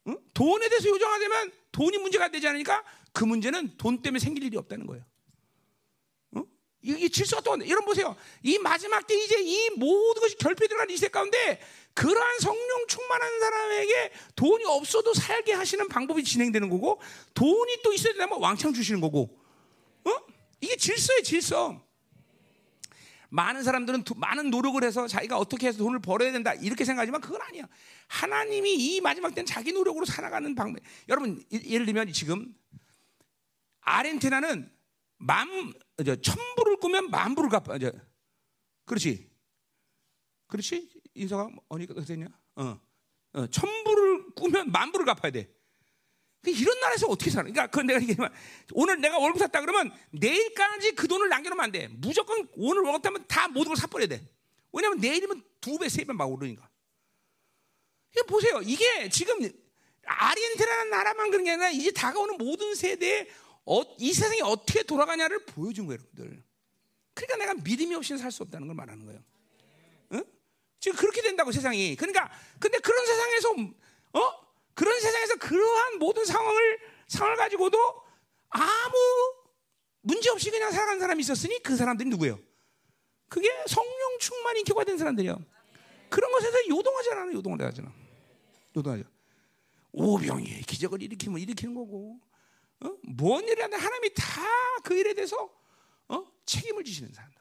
응? 0.08 0.18
돈에 0.34 0.68
대해서 0.68 0.88
요정화되면 0.88 1.52
돈이 1.72 1.98
문제가 1.98 2.28
되지 2.28 2.48
않으니까 2.48 2.84
그 3.12 3.24
문제는 3.24 3.76
돈 3.76 4.02
때문에 4.02 4.18
생길 4.18 4.44
일이 4.44 4.56
없다는 4.56 4.86
거예요. 4.86 5.04
응? 6.86 6.96
이게 6.96 7.08
질서가 7.08 7.42
또 7.42 7.56
이런 7.56 7.84
보세요. 7.84 8.16
이 8.42 8.58
마지막 8.58 9.06
때 9.06 9.14
이제 9.14 9.36
이 9.40 9.70
모든 9.76 10.22
것이 10.22 10.36
결핍 10.36 10.68
들어간 10.68 10.88
이세 10.90 11.08
가운데 11.08 11.60
그러한 11.94 12.38
성령 12.38 12.86
충만한 12.86 13.40
사람에게 13.40 14.12
돈이 14.36 14.64
없어도 14.64 15.12
살게 15.12 15.52
하시는 15.52 15.88
방법이 15.88 16.24
진행되는 16.24 16.70
거고 16.70 17.00
돈이 17.34 17.82
또 17.82 17.92
있어야 17.92 18.14
되면 18.14 18.40
왕창 18.40 18.72
주시는 18.72 19.00
거고 19.00 19.38
어? 20.04 20.10
이게 20.60 20.76
질서예요 20.76 21.22
질서 21.22 21.82
많은 23.30 23.62
사람들은 23.62 24.04
두, 24.04 24.14
많은 24.16 24.50
노력을 24.50 24.82
해서 24.82 25.06
자기가 25.06 25.38
어떻게 25.38 25.68
해서 25.68 25.78
돈을 25.78 26.00
벌어야 26.00 26.32
된다 26.32 26.52
이렇게 26.54 26.84
생각하지만 26.84 27.20
그건 27.20 27.40
아니야 27.42 27.68
하나님이 28.08 28.74
이 28.74 29.00
마지막 29.00 29.34
때는 29.34 29.46
자기 29.46 29.72
노력으로 29.72 30.04
살아가는 30.04 30.54
방법 30.54 30.82
여러분 31.08 31.44
예를 31.52 31.86
들면 31.86 32.12
지금 32.12 32.54
아르헨티나는 33.82 34.70
만 35.18 35.72
천불을 36.04 36.76
꾸면 36.78 37.10
만불을 37.10 37.48
갚아 37.50 37.78
그렇지 38.84 39.30
그렇지 40.46 40.90
인사가 41.14 41.48
어니까 41.68 41.94
그랬냐? 41.94 42.26
어, 42.56 42.80
어, 43.32 43.46
천불을 43.46 44.34
꾸면 44.34 44.72
만불을 44.72 45.06
갚아야 45.06 45.30
돼. 45.30 45.52
그 46.42 46.50
이런 46.50 46.80
나라에서 46.80 47.06
어떻게 47.06 47.30
살아? 47.30 47.42
그러니까 47.42 47.66
그 47.68 47.80
내가 47.80 48.00
얘기하면 48.00 48.32
오늘 48.72 49.00
내가 49.00 49.18
월급 49.18 49.38
샀다 49.40 49.60
그러면 49.60 49.92
내일까지 50.10 50.92
그 50.92 51.06
돈을 51.06 51.28
남겨놓으면 51.28 51.64
안 51.64 51.70
돼. 51.72 51.88
무조건 51.88 52.48
오늘 52.56 52.82
월급 52.82 53.02
타면 53.02 53.26
다 53.28 53.46
모든 53.48 53.68
걸 53.68 53.76
사버려야 53.76 54.08
돼. 54.08 54.26
왜냐면 54.72 54.98
내일이면 54.98 55.42
두 55.60 55.78
배, 55.78 55.88
세 55.88 56.04
배 56.04 56.14
막 56.14 56.26
오르니까. 56.26 56.68
이거 58.16 58.24
보세요. 58.24 58.60
이게 58.64 59.08
지금 59.10 59.38
아르헨티나라는 60.02 60.90
나라만 60.90 61.30
그런 61.30 61.44
게 61.44 61.50
아니라 61.52 61.70
이제 61.70 61.90
다가오는 61.92 62.38
모든 62.38 62.74
세대에 62.74 63.28
어, 63.66 63.82
이 63.98 64.12
세상이 64.12 64.40
어떻게 64.42 64.82
돌아가냐를 64.82 65.44
보여준 65.44 65.86
거예요, 65.86 65.98
여러분들. 66.00 66.42
그러니까 67.14 67.36
내가 67.36 67.54
믿음이 67.62 67.94
없이는 67.94 68.18
살수 68.18 68.42
없다는 68.44 68.66
걸 68.66 68.74
말하는 68.74 69.04
거예요. 69.04 69.22
응? 70.12 70.24
지금 70.78 70.96
그렇게 70.96 71.22
된다고 71.22 71.52
세상이. 71.52 71.96
그러니까 71.96 72.30
근데 72.58 72.78
그런 72.78 73.04
세상에서 73.04 73.50
어 74.14 74.40
그런 74.74 74.98
세상에서 75.00 75.36
그러한 75.36 75.98
모든 75.98 76.24
상황을 76.24 76.78
상황을 77.08 77.36
가지고도 77.36 77.78
아무 78.48 78.96
문제 80.02 80.30
없이 80.30 80.50
그냥 80.50 80.70
살아가는 80.70 80.98
사람이 81.00 81.20
있었으니 81.20 81.62
그 81.62 81.76
사람들이 81.76 82.08
누구예요? 82.08 82.38
그게 83.28 83.48
성령 83.68 84.18
충만 84.18 84.56
인격화 84.56 84.84
된 84.84 84.96
사람들이요. 84.98 85.44
그런 86.08 86.32
것에서 86.32 86.68
요동하지 86.68 87.10
않아, 87.12 87.32
요동을 87.32 87.62
하잖아. 87.62 87.92
요동하죠. 88.76 89.04
오병이 89.92 90.62
기적을 90.62 91.02
일으키면 91.02 91.38
일으키는 91.40 91.74
거고, 91.74 92.18
어? 92.84 92.96
뭔 93.02 93.48
하든 93.48 93.72
하나님이 93.78 94.14
다 94.14 94.60
그 94.82 94.94
일에 94.96 95.12
대해서 95.12 95.36
어? 96.08 96.24
책임을 96.46 96.82
지시는 96.84 97.12
사람들. 97.12 97.38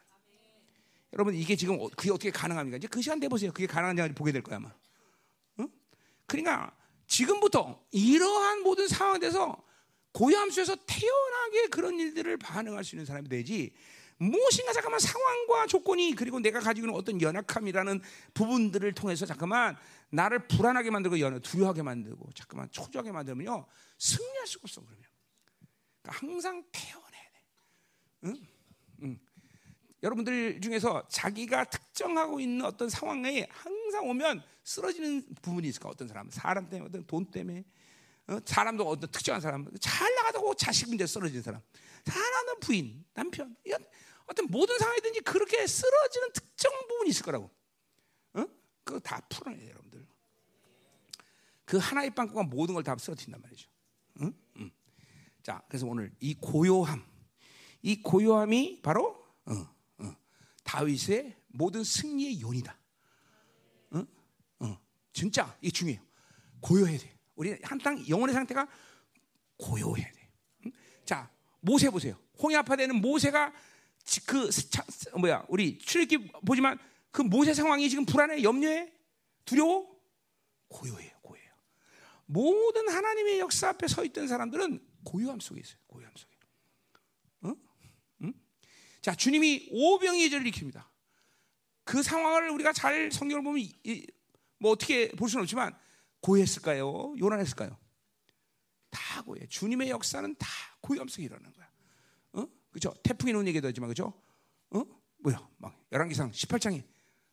여러분 1.14 1.34
이게 1.34 1.56
지금 1.56 1.80
어- 1.80 1.88
그게 1.96 2.12
어떻게 2.12 2.32
가능합니까? 2.32 2.78
이제 2.78 2.88
그 2.88 3.02
시간 3.02 3.20
돼 3.20 3.30
보세요. 3.30 3.52
그게 3.54 3.66
가능한지 3.66 4.14
보게 4.14 4.32
될 4.34 4.42
거야 4.44 4.58
아마. 4.58 4.70
응? 5.60 5.70
그러니까 6.28 6.76
지금부터 7.08 7.82
이러한 7.92 8.62
모든 8.62 8.88
상황에서 8.90 9.64
고요함 10.12 10.52
속에서 10.52 10.76
태연하게 10.86 11.68
그런 11.68 11.98
일들을 11.98 12.38
반응할 12.38 12.84
수 12.84 12.96
있는 12.96 13.06
사람이 13.06 13.30
되지. 13.30 13.74
무엇인가 14.18 14.74
잠깐만 14.74 15.00
상황과 15.00 15.66
조건이 15.68 16.14
그리고 16.14 16.40
내가 16.42 16.60
가지고 16.60 16.88
있는 16.88 17.00
어떤 17.00 17.22
연약함이라는 17.22 18.02
부분들을 18.34 18.94
통해서 18.96 19.26
잠깐만 19.26 19.78
나를 20.10 20.46
불안하게 20.50 20.92
만들고 20.92 21.20
연 21.22 21.42
두려워하게 21.42 21.84
만들고 21.84 22.30
잠깐만 22.36 22.70
초조하게 22.70 23.14
만들면요 23.14 23.66
승리할 23.98 24.46
수가 24.46 24.64
없어 24.66 24.82
그러면. 24.82 25.06
그러니까 26.10 26.18
항상 26.18 26.64
태연해야 26.72 27.24
돼. 27.32 27.42
응? 28.26 28.48
응. 29.04 29.20
여러분들 30.02 30.62
중에서 30.62 31.08
자기가 31.10 31.66
특정하고 31.66 32.40
있는 32.40 32.66
어떤 32.66 32.90
상황에 32.90 33.48
항상 33.52 34.10
오면 34.10 34.42
쓰러지는 34.64 35.26
부분이 35.42 35.68
있을까? 35.68 35.90
어떤 35.90 36.08
사람, 36.08 36.30
사람 36.30 36.70
때문에, 36.70 36.90
어떤 36.90 37.06
돈 37.06 37.30
때문에, 37.30 37.64
어? 38.28 38.40
사람도 38.46 38.88
어떤 38.88 39.12
특정한 39.12 39.42
사람, 39.42 39.66
잘 39.80 40.14
나가다고 40.16 40.56
자식 40.56 40.88
문제 40.88 41.06
쓰러지는 41.06 41.42
사람, 41.42 41.62
사랑하는 42.06 42.60
부인, 42.62 43.04
남편, 43.14 43.56
이런 43.64 43.86
어떤 44.26 44.46
모든 44.48 44.78
상황이든지 44.78 45.22
그렇게 45.22 45.66
쓰러지는 45.66 46.32
특정 46.34 46.72
부분이 46.88 47.10
있을 47.10 47.24
거라고. 47.24 47.50
어? 48.34 48.46
그거 48.84 49.00
다 49.00 49.20
풀어내요, 49.28 49.70
여러분들. 49.70 50.08
그 51.66 51.78
하나의 51.78 52.12
빵꾸가 52.12 52.44
모든 52.44 52.74
걸 52.76 52.84
다 52.84 52.96
쓰러뜨린단 52.98 53.42
말이죠. 53.42 53.70
응? 54.22 54.34
응. 54.58 54.72
자, 55.50 55.64
그래서 55.68 55.88
오늘 55.88 56.14
이 56.20 56.36
고요함, 56.36 57.04
이 57.82 58.04
고요함이 58.04 58.84
바로 58.84 59.26
어, 59.48 59.54
어, 59.98 60.16
다윗의 60.64 61.36
모든 61.48 61.84
승리의 61.84 62.40
요인이다. 62.40 62.78
어? 63.90 64.06
어, 64.60 64.80
진짜 65.12 65.58
이게 65.60 65.72
중요해요. 65.72 66.00
고요해야 66.60 67.00
돼. 67.00 67.18
우리 67.34 67.58
한땅 67.64 68.08
영혼의 68.08 68.36
상태가 68.36 68.68
고요해야 69.58 70.12
돼. 70.12 70.30
응? 70.68 70.72
자, 71.04 71.32
모세 71.62 71.90
보세요. 71.90 72.16
홍해 72.38 72.56
아파되는 72.58 73.02
모세가 73.02 73.52
지- 74.04 74.24
그 74.28 74.52
차- 74.52 74.86
뭐야 75.18 75.46
우리 75.50 75.80
출애굽기 75.80 76.32
보지만 76.46 76.78
그 77.10 77.24
모세 77.24 77.56
상황이 77.56 77.90
지금 77.90 78.06
불안해, 78.06 78.44
염려해, 78.44 78.94
두려워, 79.46 80.00
고요해요, 80.68 81.10
고요해요. 81.24 81.52
모든 82.28 82.88
하나님의 82.88 83.40
역사 83.40 83.70
앞에 83.70 83.88
서 83.88 84.06
있던 84.06 84.28
사람들은 84.28 84.89
고요함 85.04 85.40
속에 85.40 85.60
있어요. 85.62 85.78
고요함 85.88 86.14
속에. 86.16 86.34
어? 87.42 87.56
응? 88.24 88.34
자, 89.02 89.16
주님이 89.16 89.70
오병이의 89.72 90.30
죄를 90.30 90.46
일으킵니다. 90.52 90.86
그 91.84 92.04
상황을 92.04 92.50
우리가 92.52 92.74
잘 92.74 93.12
성경을 93.12 93.44
보면 93.44 93.60
이- 93.62 93.74
이- 93.84 94.08
뭐 94.60 94.72
어떻게 94.72 95.10
볼 95.12 95.30
수는 95.30 95.44
없지만 95.44 95.76
고요했을까요? 96.22 97.16
요란했을까요? 97.18 97.78
다 98.90 99.22
고요. 99.24 99.46
주님의 99.48 99.90
역사는 99.90 100.36
다 100.38 100.48
고요함 100.82 101.08
속에 101.08 101.24
일어나는 101.24 101.54
거야. 101.54 101.72
어? 102.34 102.48
그죠? 102.72 102.94
태풍이 103.04 103.34
온 103.34 103.48
얘기도 103.48 103.68
하지만 103.68 103.88
그죠? 103.90 104.14
어? 104.72 104.84
뭐야? 105.20 105.48
막 105.58 105.80
열왕기상 105.92 106.32
18장에 106.32 106.84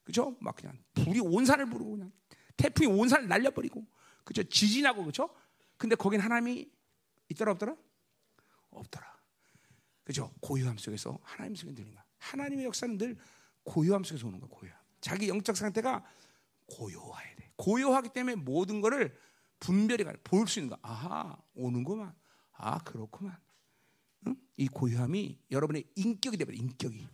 그죠? 0.04 0.36
막 0.40 0.54
그냥 0.56 0.78
불이 0.94 1.20
온 1.20 1.44
산을 1.44 1.66
부르고 1.68 1.92
그냥 1.92 2.12
태풍이 2.56 2.86
온 2.88 3.08
산을 3.08 3.28
날려버리고 3.28 3.84
그죠? 4.24 4.42
지진하고 4.44 5.04
그죠? 5.04 5.28
근데 5.76 5.94
거긴 5.96 6.20
하나님이 6.20 6.70
있더라 7.28 7.52
없더라? 7.52 7.76
없더라. 8.70 9.16
그죠? 10.04 10.32
고요함 10.40 10.78
속에서 10.78 11.18
하나님 11.22 11.56
속에 11.56 11.74
들린 11.74 11.92
거야. 11.94 12.04
하나님의 12.18 12.66
역사는 12.66 12.98
늘 12.98 13.16
고요함 13.64 14.04
속에서 14.04 14.26
오는 14.26 14.40
거야. 14.40 14.48
고요함. 14.50 14.78
자기 15.00 15.28
영적 15.28 15.56
상태가 15.56 16.04
고요해야 16.66 17.36
돼. 17.36 17.50
고요하기 17.56 18.10
때문에 18.10 18.36
모든 18.36 18.80
거를 18.80 19.16
분별이 19.60 20.04
볼수 20.22 20.60
있는 20.60 20.70
거야. 20.70 20.78
아하, 20.82 21.36
오는구만. 21.54 22.14
아, 22.52 22.78
그렇구만. 22.84 23.38
응? 24.26 24.36
이 24.56 24.68
고요함이 24.68 25.38
여러분의 25.50 25.84
인격이 25.94 26.36
되버려. 26.36 26.56
인격이. 26.56 27.08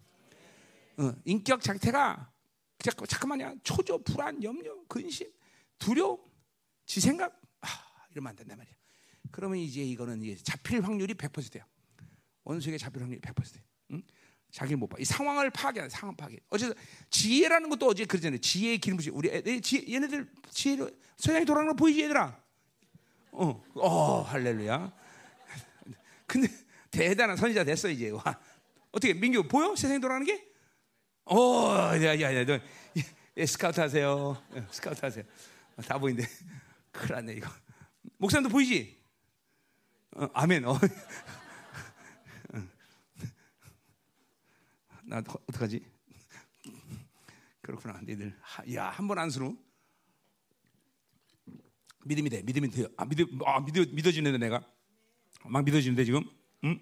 어, 0.98 1.12
인격 1.24 1.62
상태가 1.62 2.32
자꾸 2.78 3.06
잠깐만요. 3.06 3.58
초조, 3.62 4.02
불안, 4.02 4.42
염려, 4.42 4.74
근심, 4.88 5.32
두려움, 5.78 6.18
지 6.84 7.00
생각 7.00 7.40
아, 7.60 7.68
이러면 8.10 8.30
안 8.30 8.36
된단 8.36 8.58
말이야. 8.58 8.74
그러면 9.32 9.58
이제 9.58 9.82
이거는 9.82 10.22
이제 10.22 10.40
잡힐 10.44 10.84
확률이 10.84 11.14
100%야. 11.14 11.66
원수에게 12.44 12.78
잡힐 12.78 13.02
확률이 13.02 13.20
100%. 13.20 13.58
응? 13.92 14.02
자기를 14.52 14.76
못 14.76 14.86
봐. 14.86 14.96
이 15.00 15.04
상황을 15.04 15.50
파악해, 15.50 15.88
상황 15.88 16.14
파악해. 16.14 16.36
어제 16.50 16.72
지혜라는 17.10 17.70
것도 17.70 17.86
어제 17.86 18.04
그러잖아요. 18.04 18.38
지혜의 18.38 18.78
기름 18.78 18.98
부시. 18.98 19.10
우리 19.10 19.30
애, 19.30 19.60
지, 19.60 19.84
얘네들 19.88 20.30
지혜로 20.50 20.90
서양이 21.16 21.46
돌아가는 21.46 21.72
거 21.72 21.74
보이지 21.74 22.02
얘들아? 22.02 22.38
어, 23.32 23.64
어, 23.74 24.20
할렐루야. 24.20 24.92
근데 26.28 26.48
대단한 26.90 27.36
선지자 27.36 27.64
됐어 27.64 27.88
이제. 27.88 28.10
와. 28.10 28.22
어떻게 28.90 29.14
민규 29.14 29.48
보여? 29.48 29.74
세상이 29.74 29.98
돌아가는 29.98 30.26
게? 30.26 30.46
어, 31.24 31.94
야야야, 31.94 32.44
너 32.44 32.60
예, 33.38 33.46
스카우트 33.46 33.80
하세요. 33.80 34.42
예, 34.54 34.66
스카우트 34.70 35.00
하세요. 35.00 35.24
어, 35.76 35.82
다 35.82 35.96
보이는데 35.96 36.28
큰일 36.92 37.14
났네 37.14 37.32
이거. 37.32 37.48
목사님도 38.18 38.50
보이지? 38.50 39.01
어, 40.16 40.28
아멘. 40.34 40.64
어. 40.66 40.78
나 45.04 45.18
어- 45.18 45.22
어떡하지? 45.48 45.84
그렇구나. 47.62 48.00
너희들 48.02 48.34
야 48.74 48.90
한 48.90 49.06
번 49.08 49.18
안수로 49.18 49.56
믿음이 52.04 52.30
돼. 52.30 52.42
믿음이 52.42 52.70
돼요. 52.70 52.88
아 52.96 53.04
믿어 53.04 53.24
아 53.46 53.60
믿어 53.60 53.84
믿어지는데 53.92 54.38
내가 54.38 54.64
막 55.44 55.64
믿어지는데 55.64 56.04
지금. 56.04 56.24
음. 56.64 56.80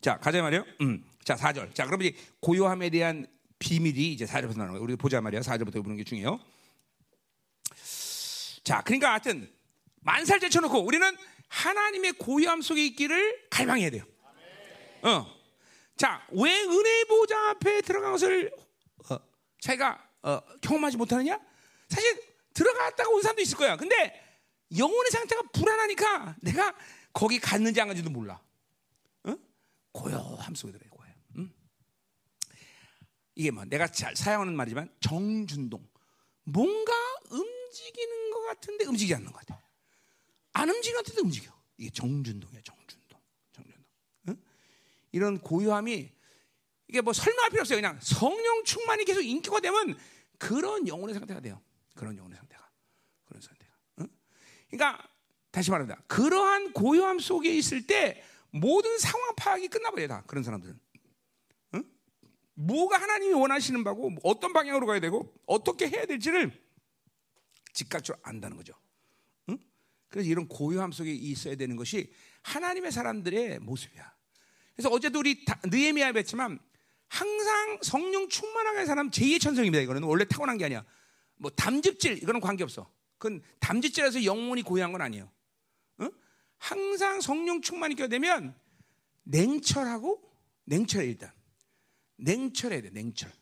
자 0.00 0.18
가자 0.18 0.42
말이요. 0.42 0.64
음. 0.80 1.04
자 1.24 1.34
4절. 1.36 1.74
자 1.74 1.86
그러면 1.86 2.08
이제 2.08 2.16
고요함에 2.40 2.90
대한 2.90 3.26
비밀이 3.58 4.12
이제 4.12 4.24
4절부터 4.24 4.56
나오는 4.56 4.68
거예요. 4.72 4.82
우리 4.82 4.96
보자 4.96 5.20
말이야. 5.20 5.40
4절부터 5.40 5.82
보는 5.82 5.96
게 5.96 6.04
중요해요. 6.04 6.40
자 8.64 8.82
그러니까 8.82 9.10
하여튼 9.12 9.50
만살 10.00 10.40
제쳐놓고 10.40 10.78
우리는 10.84 11.16
하나님의 11.48 12.12
고요함 12.12 12.62
속에 12.62 12.84
있기를 12.86 13.48
갈망해야 13.50 13.90
돼요. 13.90 14.04
어. 15.02 15.38
자, 15.96 16.24
왜 16.30 16.62
은혜 16.62 17.04
보좌 17.04 17.50
앞에 17.50 17.80
들어간 17.82 18.12
것을 18.12 18.52
어, 19.10 19.18
자기가 19.60 20.10
어, 20.22 20.40
경험하지 20.60 20.96
못하느냐? 20.96 21.40
사실 21.88 22.22
들어갔다가 22.54 23.10
온 23.10 23.22
사람도 23.22 23.42
있을 23.42 23.56
거야. 23.56 23.76
근데 23.76 24.24
영혼의 24.76 25.10
상태가 25.10 25.42
불안하니까 25.52 26.36
내가 26.40 26.74
거기 27.12 27.38
갔는지 27.38 27.80
안 27.80 27.88
갔는지도 27.88 28.10
몰라. 28.10 28.40
어? 29.24 29.36
고요함 29.92 30.54
속에 30.54 30.72
들어요. 30.72 30.90
고요. 30.90 31.10
음? 31.36 31.52
이게 33.34 33.50
뭐 33.50 33.64
내가 33.64 33.86
잘 33.88 34.14
사용하는 34.14 34.54
말이지만 34.54 34.94
정준동. 35.00 35.88
뭔가 36.44 36.92
움직이는 37.30 38.30
것 38.30 38.42
같은데 38.46 38.84
움직이지 38.86 39.14
않는 39.14 39.32
것 39.32 39.38
같아. 39.40 39.60
안 40.58 40.68
움직이는 40.68 40.98
것 40.98 41.06
같은데 41.06 41.20
움직여. 41.22 41.52
이게 41.76 41.90
정준동이야. 41.90 42.60
정준동. 42.62 43.20
정준동. 43.52 43.84
응? 44.28 44.36
이런 45.12 45.38
고요함이 45.38 46.10
이게 46.88 47.00
뭐 47.00 47.12
설명할 47.12 47.50
필요 47.50 47.60
없어요. 47.60 47.78
그냥 47.78 47.98
성령 48.02 48.64
충만이 48.64 49.04
계속 49.04 49.22
인기가 49.22 49.60
되면 49.60 49.96
그런 50.36 50.88
영혼의 50.88 51.14
상태가 51.14 51.40
돼요. 51.40 51.62
그런 51.94 52.16
영혼의 52.16 52.36
상태가. 52.36 52.68
그런 53.26 53.40
상태가. 53.40 53.72
응? 54.00 54.08
그러니까 54.68 55.08
다시 55.52 55.70
말합니다. 55.70 56.02
그러한 56.08 56.72
고요함 56.72 57.20
속에 57.20 57.54
있을 57.54 57.86
때 57.86 58.24
모든 58.50 58.98
상황 58.98 59.36
파악이 59.36 59.68
끝나버려요. 59.68 60.08
다 60.08 60.24
그런 60.26 60.42
사람들은. 60.42 60.80
응? 61.74 61.84
뭐가 62.54 63.00
하나님이 63.00 63.34
원하시는 63.34 63.84
바고 63.84 64.10
어떤 64.24 64.52
방향으로 64.52 64.86
가야 64.86 64.98
되고 64.98 65.32
어떻게 65.46 65.88
해야 65.88 66.04
될지를 66.04 66.50
즉각적으로 67.74 68.20
안다는 68.24 68.56
거죠. 68.56 68.74
응? 70.08 70.10
그래서 70.10 70.28
이런 70.28 70.48
고요함 70.48 70.92
속에 70.92 71.12
있어야 71.12 71.56
되는 71.56 71.76
것이 71.76 72.12
하나님의 72.42 72.92
사람들의 72.92 73.60
모습이야. 73.60 74.14
그래서 74.74 74.88
어제도 74.90 75.18
우리 75.18 75.44
느에미아에 75.64 76.12
뵀지만 76.12 76.58
항상 77.08 77.78
성령 77.82 78.28
충만하게 78.28 78.86
사람 78.86 79.10
제2의 79.10 79.40
천성입니다. 79.40 79.82
이거는 79.82 80.02
원래 80.02 80.24
타고난 80.24 80.58
게 80.58 80.66
아니야. 80.66 80.84
뭐 81.36 81.50
담즙질 81.50 82.18
이거는 82.18 82.40
관계 82.40 82.64
없어. 82.64 82.90
그건 83.18 83.42
담즙질에서 83.60 84.24
영혼이 84.24 84.62
고요한 84.62 84.92
건 84.92 85.00
아니에요. 85.02 85.30
응? 86.00 86.10
항상 86.58 87.20
성령 87.20 87.60
충만이 87.60 87.94
껴 87.94 88.08
되면 88.08 88.54
냉철하고 89.24 90.22
냉철해 90.64 91.06
일단 91.06 91.32
냉철해야 92.16 92.82
돼 92.82 92.90
냉철. 92.90 93.32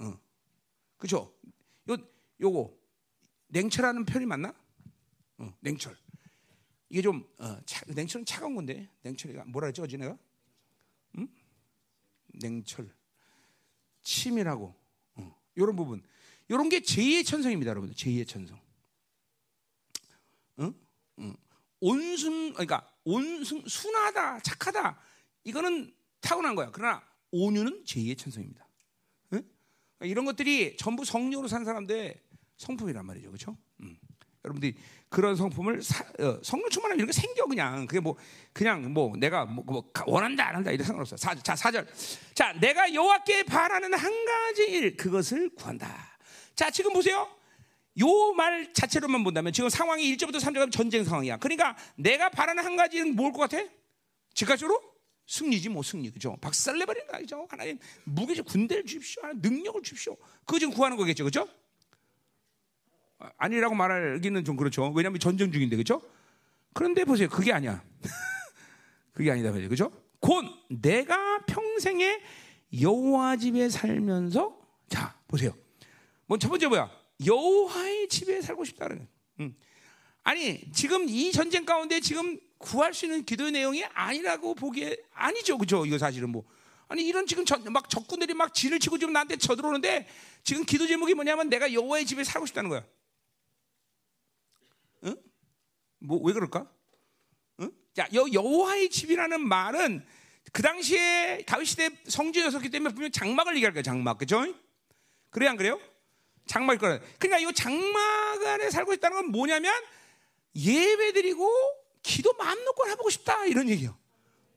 응. 0.00 0.18
그죠? 0.96 1.34
요 1.90 1.96
요거 2.40 2.76
냉철하는 3.48 4.04
표현이 4.04 4.26
맞나? 4.26 4.54
어, 5.38 5.54
냉철. 5.60 5.96
이게 6.88 7.02
좀 7.02 7.28
어, 7.38 7.58
차, 7.66 7.84
냉철은 7.88 8.24
차가운 8.24 8.54
건데 8.54 8.88
냉철이가 9.02 9.44
뭐라 9.46 9.66
했지 9.66 9.80
어제 9.80 9.96
내가? 9.96 10.16
응? 11.18 11.28
냉철. 12.28 12.88
치밀하고 14.02 14.74
어, 15.16 15.40
이런 15.54 15.74
부분, 15.76 16.02
이런 16.48 16.68
게 16.68 16.80
제2의 16.80 17.26
천성입니다, 17.26 17.70
여러분들. 17.70 17.96
제2의 17.96 18.28
천성. 18.28 18.60
응? 20.60 20.74
응. 21.18 21.36
온순, 21.80 22.52
그러니까 22.52 22.90
온순, 23.04 23.64
순하다, 23.66 24.40
착하다. 24.40 24.98
이거는 25.44 25.94
타고난 26.20 26.54
거야. 26.54 26.70
그러나 26.70 27.02
온유는 27.30 27.84
제2의 27.84 28.16
천성입니다. 28.18 28.66
응? 29.32 29.42
그러니까 29.98 30.06
이런 30.06 30.24
것들이 30.24 30.76
전부 30.76 31.04
성령으로 31.04 31.48
산 31.48 31.64
사람들의 31.64 32.20
성품이란 32.56 33.04
말이죠, 33.04 33.28
그렇죠? 33.28 33.56
음. 33.80 33.98
여러분들이 34.44 34.74
그런 35.08 35.36
성품을 35.36 35.82
사, 35.82 36.04
어, 36.20 36.38
성령 36.42 36.68
충만하면 36.70 36.98
이런 36.98 37.06
게 37.06 37.12
생겨 37.12 37.46
그냥 37.46 37.86
그게 37.86 38.00
뭐 38.00 38.16
그냥 38.52 38.92
뭐 38.92 39.14
내가 39.16 39.44
뭐, 39.44 39.64
뭐 39.64 39.90
원한다 40.06 40.48
안 40.48 40.56
한다 40.56 40.70
이런 40.70 40.84
상관없어. 40.86 41.16
사, 41.16 41.34
자 41.36 41.54
사절. 41.56 41.86
자 42.34 42.52
내가 42.54 42.92
여호와께 42.92 43.44
바라는 43.44 43.94
한 43.94 44.24
가지 44.24 44.62
일 44.64 44.96
그것을 44.96 45.50
구한다. 45.54 46.18
자 46.54 46.70
지금 46.70 46.92
보세요. 46.92 47.28
요 48.00 48.32
말 48.34 48.72
자체로만 48.72 49.22
본다면 49.22 49.52
지금 49.52 49.68
상황이 49.70 50.16
1절부터 50.16 50.40
3절까지 50.40 50.72
전쟁 50.72 51.04
상황이야. 51.04 51.36
그러니까 51.38 51.76
내가 51.96 52.28
바라는 52.28 52.64
한 52.64 52.76
가지는 52.76 53.14
뭘 53.14 53.32
것 53.32 53.48
같아? 53.48 53.64
즉각적으로 54.34 54.82
승리지 55.26 55.68
뭐 55.68 55.82
승리 55.84 56.10
그죠? 56.10 56.36
박살내버리는 56.40 57.06
거 57.06 57.16
아니죠? 57.16 57.46
하나님 57.48 57.78
무게 58.02 58.34
군대를 58.42 58.84
주십시오. 58.84 59.22
능력을 59.36 59.80
주십시오. 59.82 60.16
그거 60.44 60.58
지금 60.58 60.74
구하는 60.74 60.96
거겠죠, 60.96 61.22
그죠? 61.24 61.48
아니라고 63.36 63.74
말하기는 63.74 64.44
좀 64.44 64.56
그렇죠. 64.56 64.90
왜냐하면 64.90 65.20
전쟁 65.20 65.52
중인데 65.52 65.76
그렇죠? 65.76 66.02
그런데 66.72 67.04
보세요. 67.04 67.28
그게 67.28 67.52
아니야. 67.52 67.82
그게 69.12 69.30
아니다 69.30 69.50
말이죠. 69.50 69.68
그렇죠? 69.68 69.92
곧 70.20 70.44
내가 70.68 71.44
평생에 71.46 72.20
여호와 72.80 73.36
집에 73.36 73.68
살면서 73.68 74.58
자 74.88 75.14
보세요. 75.28 75.54
뭐첫 76.26 76.50
번째 76.50 76.66
뭐야? 76.68 76.90
여호와의 77.24 78.08
집에 78.08 78.40
살고 78.40 78.64
싶다는. 78.64 79.06
음. 79.40 79.54
아니 80.22 80.60
지금 80.72 81.08
이 81.08 81.30
전쟁 81.32 81.64
가운데 81.64 82.00
지금 82.00 82.38
구할 82.58 82.94
수 82.94 83.04
있는 83.04 83.24
기도의 83.24 83.52
내용이 83.52 83.84
아니라고 83.84 84.54
보기에 84.54 84.96
아니죠, 85.12 85.58
그죠? 85.58 85.84
이거 85.86 85.98
사실은 85.98 86.30
뭐 86.30 86.44
아니 86.88 87.06
이런 87.06 87.26
지금 87.26 87.44
전, 87.44 87.62
막 87.72 87.88
적군들이 87.88 88.34
막 88.34 88.54
진을 88.54 88.78
치고 88.78 88.98
지금 88.98 89.12
나한테 89.12 89.36
쳐들어오는데 89.36 90.08
지금 90.42 90.64
기도 90.64 90.86
제목이 90.86 91.14
뭐냐면 91.14 91.48
내가 91.48 91.72
여호와의 91.72 92.06
집에 92.06 92.24
살고 92.24 92.46
싶다는 92.46 92.70
거야. 92.70 92.84
응? 95.04 95.16
뭐 96.04 96.20
왜 96.22 96.32
그럴까? 96.32 96.70
응? 97.60 97.70
자, 97.94 98.06
여, 98.14 98.26
여호와의 98.32 98.90
집이라는 98.90 99.40
말은 99.40 100.04
그 100.52 100.62
당시에 100.62 101.42
다윗 101.46 101.66
시대 101.66 101.90
성지였었기 102.06 102.68
때문에 102.70 102.94
분명 102.94 103.10
장막을 103.10 103.56
얘기할 103.56 103.72
거예요. 103.72 103.82
장막, 103.82 104.18
그죠? 104.18 104.44
그래 105.30 105.48
안 105.48 105.56
그래요? 105.56 105.80
장막일 106.46 106.78
거예요. 106.78 107.00
그러니까 107.18 107.50
이 107.50 107.54
장막 107.54 108.42
안에 108.46 108.70
살고 108.70 108.92
있다는 108.92 109.16
건 109.16 109.26
뭐냐면 109.32 109.72
예배드리고 110.54 111.50
기도 112.02 112.32
마음 112.34 112.62
놓고 112.64 112.88
해보고 112.90 113.10
싶다 113.10 113.46
이런 113.46 113.68
얘기요. 113.68 113.96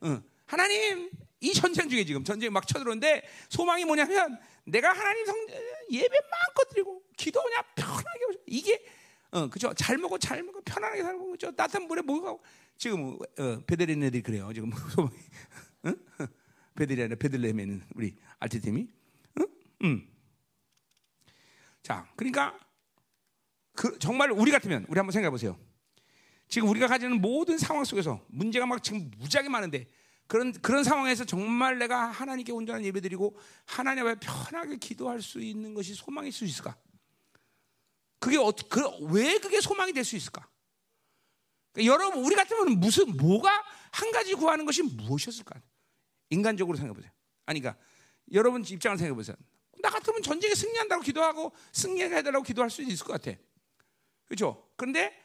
응. 0.04 0.22
하나님 0.46 1.10
이 1.40 1.54
전쟁 1.54 1.90
중에 1.90 2.04
지금 2.04 2.24
전쟁 2.24 2.52
막 2.52 2.68
쳐들어오는데 2.68 3.28
소망이 3.50 3.86
뭐냐면 3.86 4.38
내가 4.66 4.90
하나님 4.92 5.26
성 5.26 5.36
예배 5.90 6.10
마음껏 6.30 6.70
드리고 6.70 7.02
기도 7.16 7.42
그냥 7.42 7.64
편하게 7.76 8.20
이게 8.46 8.84
어, 9.38 9.48
그죠? 9.48 9.72
잘 9.76 9.98
먹고 10.00 10.18
잘 10.18 10.42
먹고 10.42 10.62
편안하게 10.62 11.04
살고 11.04 11.32
그죠? 11.32 11.56
따뜻한 11.56 11.88
물에 11.88 12.02
목욕하고 12.02 12.42
지금 12.76 13.18
어, 13.38 13.60
베들레헴 13.68 14.04
애들이 14.04 14.24
그래요. 14.24 14.52
지금 14.52 14.72
응? 15.86 15.96
베들이 16.76 17.04
아니라 17.04 17.18
베들레헴에 17.18 17.62
있는 17.62 17.84
우리 17.94 18.16
알티팀이 18.40 18.88
응? 19.40 19.48
응. 19.84 20.08
자, 21.84 22.12
그러니까 22.16 22.58
그 23.74 24.00
정말 24.00 24.32
우리 24.32 24.50
같으면 24.52 24.86
우리 24.90 24.98
한번 24.98 25.12
생각해 25.12 25.30
보세요. 25.30 25.56
지금 26.48 26.70
우리가 26.70 26.88
가지는 26.88 27.22
모든 27.22 27.60
상황 27.60 27.84
속에서 27.84 28.26
문제가 28.28 28.66
막 28.66 28.82
지금 28.82 29.12
무지하게 29.18 29.50
많은데 29.50 29.88
그런 30.26 30.52
그런 30.52 30.84
상황에서 30.84 31.26
정말 31.26 31.78
내가 31.78 32.08
하나님께 32.08 32.52
온전한 32.52 32.84
예배드리고 32.86 33.38
하나님 33.66 34.08
앞에 34.08 34.20
편하게 34.20 34.78
기도할 34.78 35.22
수 35.22 35.42
있는 35.42 35.76
것이 35.76 35.94
소망일 35.94 36.32
수 36.32 36.44
있을까? 36.44 36.76
그게 38.20 38.38
어, 38.38 38.52
그, 38.70 38.82
왜 39.12 39.38
그게 39.38 39.62
소망이 39.62 39.94
될 39.94 40.04
수 40.04 40.16
있을까? 40.16 40.48
그러니까 41.74 41.94
여러분 41.94 42.24
우리 42.24 42.36
같으면 42.36 42.80
무슨 42.80 43.16
뭐가 43.18 43.64
한 43.92 44.12
가지 44.12 44.34
구하는 44.34 44.66
것이 44.66 44.82
무엇이었을까? 44.82 45.62
인간적으로 46.30 46.78
생각해 46.78 46.96
보세요. 46.96 47.12
아니 47.46 47.60
그러니까 47.60 47.82
여러분 48.34 48.64
입장을 48.66 48.98
생각해 48.98 49.16
보세요. 49.16 49.36
나 49.80 49.90
같으면 49.90 50.22
전쟁에 50.24 50.56
승리한다고 50.56 51.04
기도하고 51.04 51.54
승리해 51.72 52.10
달라고 52.10 52.44
기도할 52.44 52.70
수 52.70 52.82
있을 52.82 53.06
것 53.06 53.22
같아. 53.22 53.38
그렇죠? 54.26 54.68
그런데 54.76 55.16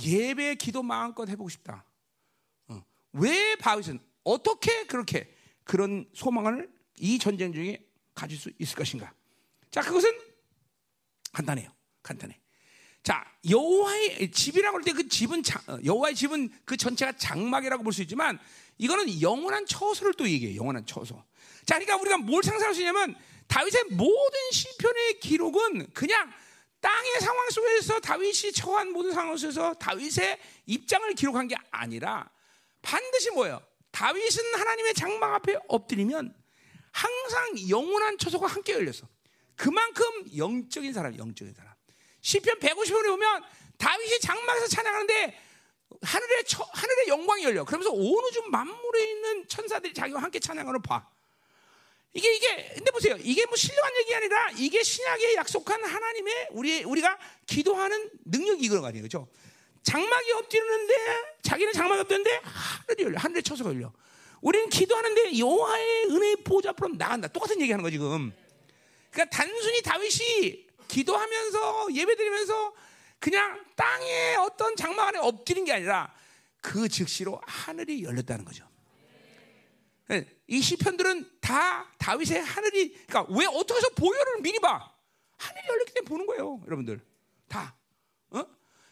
예배 0.00 0.56
기도 0.56 0.82
마음껏 0.82 1.28
해보고 1.28 1.48
싶다. 1.48 1.84
어. 2.68 2.84
왜 3.12 3.56
바윗은 3.56 3.98
어떻게 4.24 4.86
그렇게 4.86 5.34
그런 5.64 6.08
소망을 6.14 6.70
이 6.98 7.18
전쟁 7.18 7.52
중에 7.52 7.84
가질 8.14 8.38
수 8.38 8.50
있을 8.58 8.76
것인가? 8.76 9.12
자, 9.70 9.80
그것은 9.80 10.10
간단해요. 11.32 11.74
간단해. 12.02 12.38
자, 13.02 13.24
여호와의 13.48 14.30
집이라고 14.30 14.78
할 14.78 14.84
때 14.84 14.92
그 14.92 15.08
집은 15.08 15.42
어, 15.68 15.78
여호와의 15.84 16.14
집은 16.14 16.50
그 16.64 16.76
전체가 16.76 17.12
장막이라고 17.12 17.82
볼 17.82 17.92
수 17.92 18.02
있지만 18.02 18.38
이거는 18.78 19.20
영원한 19.20 19.66
처소를 19.66 20.14
또 20.14 20.28
얘기해요. 20.28 20.56
영원한 20.56 20.86
처소. 20.86 21.22
자, 21.66 21.78
그러니까 21.78 21.96
우리가 21.96 22.18
뭘 22.18 22.42
상상할 22.42 22.74
수 22.74 22.80
있냐면 22.80 23.14
다윗의 23.48 23.84
모든 23.90 24.50
시편의 24.52 25.20
기록은 25.20 25.92
그냥 25.92 26.32
땅의 26.80 27.20
상황 27.20 27.50
속에서 27.50 28.00
다윗이 28.00 28.52
처한 28.52 28.92
모든 28.92 29.12
상황 29.12 29.36
속에서 29.36 29.74
다윗의 29.74 30.38
입장을 30.66 31.12
기록한 31.14 31.46
게 31.48 31.54
아니라 31.70 32.28
반드시 32.82 33.30
뭐예요? 33.30 33.62
다윗은 33.92 34.54
하나님의 34.54 34.94
장막 34.94 35.34
앞에 35.34 35.58
엎드리면 35.68 36.34
항상 36.92 37.68
영원한 37.68 38.18
처소가 38.18 38.46
함께 38.46 38.72
열렸어. 38.72 39.06
그만큼 39.54 40.04
영적인 40.36 40.92
사람, 40.92 41.16
영적인 41.16 41.54
사람. 41.54 41.71
시편 42.22 42.58
150편에 42.58 43.06
보면 43.08 43.44
다윗이 43.76 44.20
장막에서 44.20 44.68
찬양하는데 44.68 45.42
하늘의 46.02 46.44
처, 46.44 46.64
하늘의 46.72 47.08
영광이 47.08 47.44
열려. 47.44 47.64
그러면서 47.64 47.90
온 47.92 48.24
우주 48.24 48.42
만물에 48.50 49.10
있는 49.10 49.48
천사들이 49.48 49.92
자기와 49.92 50.22
함께 50.22 50.38
찬양하는 50.38 50.80
봐. 50.82 51.06
이게 52.14 52.34
이게 52.34 52.72
근데 52.74 52.90
보세요. 52.90 53.16
이게 53.20 53.44
뭐 53.46 53.56
신령한 53.56 53.96
얘기 53.98 54.14
아니라 54.14 54.50
이게 54.56 54.82
신약에 54.82 55.34
약속한 55.34 55.82
하나님의 55.82 56.48
우리 56.52 56.84
우리가 56.84 57.18
기도하는 57.46 58.10
능력이 58.24 58.64
이거 58.64 58.76
아니에요. 58.86 59.02
그렇죠? 59.02 59.28
장막이 59.82 60.32
엎드리는데 60.32 60.94
자기는 61.42 61.72
장막이 61.72 62.00
엎드리는데 62.02 62.40
하늘이 62.44 63.04
열려. 63.04 63.18
하늘의 63.18 63.42
처소가 63.42 63.70
열려. 63.70 63.92
우리는 64.40 64.68
기도하는데 64.68 65.38
여호와의 65.38 66.04
은혜의 66.06 66.36
보좌 66.44 66.70
앞으로 66.70 66.94
나간다. 66.96 67.28
똑같은 67.28 67.60
얘기하는 67.60 67.82
거 67.82 67.90
지금. 67.90 68.32
그러니까 69.10 69.36
단순히 69.36 69.82
다윗이 69.82 70.66
기도하면서 70.92 71.94
예배드리면서 71.94 72.74
그냥 73.18 73.64
땅에 73.76 74.34
어떤 74.36 74.76
장막 74.76 75.08
안에 75.08 75.18
엎드린 75.18 75.64
게 75.64 75.72
아니라 75.72 76.12
그 76.60 76.88
즉시로 76.88 77.40
하늘이 77.46 78.04
열렸다는 78.04 78.44
거죠. 78.44 78.68
예, 80.10 80.28
이 80.48 80.60
시편들은 80.60 81.30
다 81.40 81.90
다윗의 81.98 82.42
하늘이 82.42 82.92
그러니까 83.06 83.34
왜 83.34 83.46
어떻게 83.46 83.78
해서 83.78 83.88
보혈을 83.90 84.42
미리 84.42 84.58
봐? 84.58 84.92
하늘이 85.38 85.68
열렸기 85.68 85.94
때문에 85.94 86.08
보는 86.08 86.26
거예요, 86.26 86.60
여러분들. 86.66 87.00
다. 87.48 87.74
어? 88.30 88.44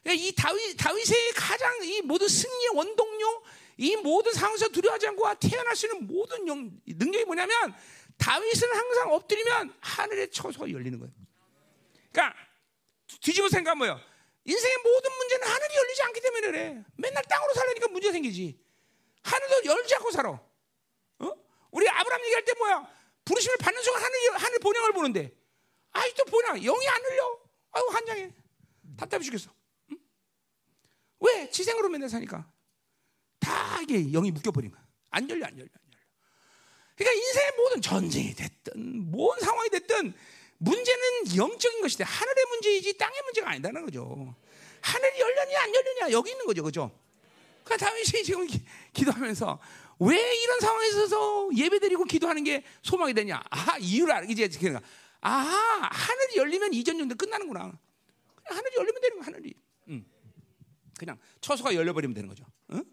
예, 0.07 0.15
이 0.15 0.35
다윗 0.35 0.77
다윗의 0.77 1.33
가장 1.35 1.85
이 1.85 2.01
모든 2.01 2.29
승리의 2.29 2.71
원동력, 2.75 3.43
이 3.77 3.97
모든 3.97 4.33
상황에서 4.33 4.69
두려워하지 4.69 5.09
않고 5.09 5.35
태어날 5.35 5.77
수 5.77 5.87
있는 5.87 6.07
모든 6.07 6.49
영, 6.49 6.71
능력이 6.87 7.27
뭐냐면 7.27 7.75
다윗은 8.17 8.69
항상 8.73 9.13
엎드리면 9.13 9.75
하늘의 9.81 10.31
처소가 10.31 10.71
열리는 10.71 10.99
거예요. 10.99 11.13
그러니까 12.13 12.37
뒤집어 13.21 13.49
생각하면 13.49 13.79
뭐예요? 13.79 14.11
인생의 14.45 14.77
모든 14.83 15.13
문제는 15.17 15.47
하늘이 15.47 15.77
열리지 15.77 16.03
않기 16.03 16.21
때문에 16.21 16.47
그래. 16.47 16.85
맨날 16.97 17.23
땅으로 17.25 17.55
살려니까 17.55 17.89
문제 17.89 18.11
생기지. 18.13 18.59
하늘도 19.23 19.65
열지 19.65 19.95
않고 19.97 20.11
살아. 20.11 20.31
어? 20.31 21.33
우리 21.71 21.89
아브라함 21.89 22.25
얘기할 22.25 22.45
때 22.45 22.53
뭐야? 22.59 22.89
부르심을 23.25 23.59
받는 23.59 23.83
순간 23.83 24.03
하늘 24.03 24.43
하늘 24.43 24.59
본향을 24.59 24.93
보는데 24.93 25.33
아직도 25.93 26.25
본향 26.25 26.61
영이 26.61 26.89
안 26.89 27.03
열려. 27.05 27.41
아유 27.73 27.85
한장해. 27.91 28.33
답답해 28.97 29.23
죽겠어. 29.23 29.51
응? 29.93 29.99
왜? 31.21 31.51
지생으로 31.51 31.89
맨날 31.89 32.09
사니까 32.09 32.51
다 33.39 33.81
이게 33.83 34.11
영이 34.11 34.31
묶여버린 34.31 34.71
거야. 34.71 34.85
안 35.11 35.29
열려, 35.29 35.47
안 35.47 35.53
열려, 35.59 35.69
안 35.73 35.93
열려. 35.93 36.05
그러니까 36.97 37.27
인생의 37.27 37.53
모든 37.57 37.83
전쟁이 37.83 38.35
됐든, 38.35 39.11
뭔 39.11 39.39
상황이 39.41 39.69
됐든, 39.71 40.15
문제는 40.61 41.37
영적인 41.37 41.81
것이다. 41.81 42.05
하늘의 42.05 42.45
문제이지 42.51 42.99
땅의 42.99 43.23
문제가 43.25 43.51
아니다는 43.51 43.85
거죠. 43.87 44.35
하늘이 44.83 45.21
열렸냐 45.21 45.63
안 45.63 45.75
열렸냐 45.75 46.11
여기 46.13 46.31
있는 46.33 46.47
거죠, 46.47 46.63
그죠? 46.63 46.91
그 47.65 47.77
다윗이 47.77 48.05
지금 48.25 48.47
기, 48.47 49.05
도하면서 49.05 49.59
왜 50.01 50.37
이런 50.43 50.61
상황에 50.61 50.89
있어서 50.89 51.51
예배드리고 51.55 52.05
기도하는 52.05 52.45
게 52.45 52.65
소망이 52.83 53.15
되냐? 53.15 53.43
아, 53.51 53.79
이유를 53.79 54.13
알기 54.13 54.33
이제 54.33 54.49
그러니까 54.49 54.83
아, 55.23 55.31
하늘이 55.31 56.37
열리면 56.37 56.75
이전 56.75 56.99
정도 56.99 57.15
끝나는구나. 57.15 57.73
하늘이 58.45 58.77
열리면 58.77 59.01
되는 59.01 59.19
거 59.19 59.25
하늘이. 59.25 59.55
응. 59.89 60.05
그냥 60.99 61.19
처소가 61.41 61.75
열려버리면 61.75 62.15
되는 62.15 62.29
거죠. 62.29 62.45
응? 62.73 62.85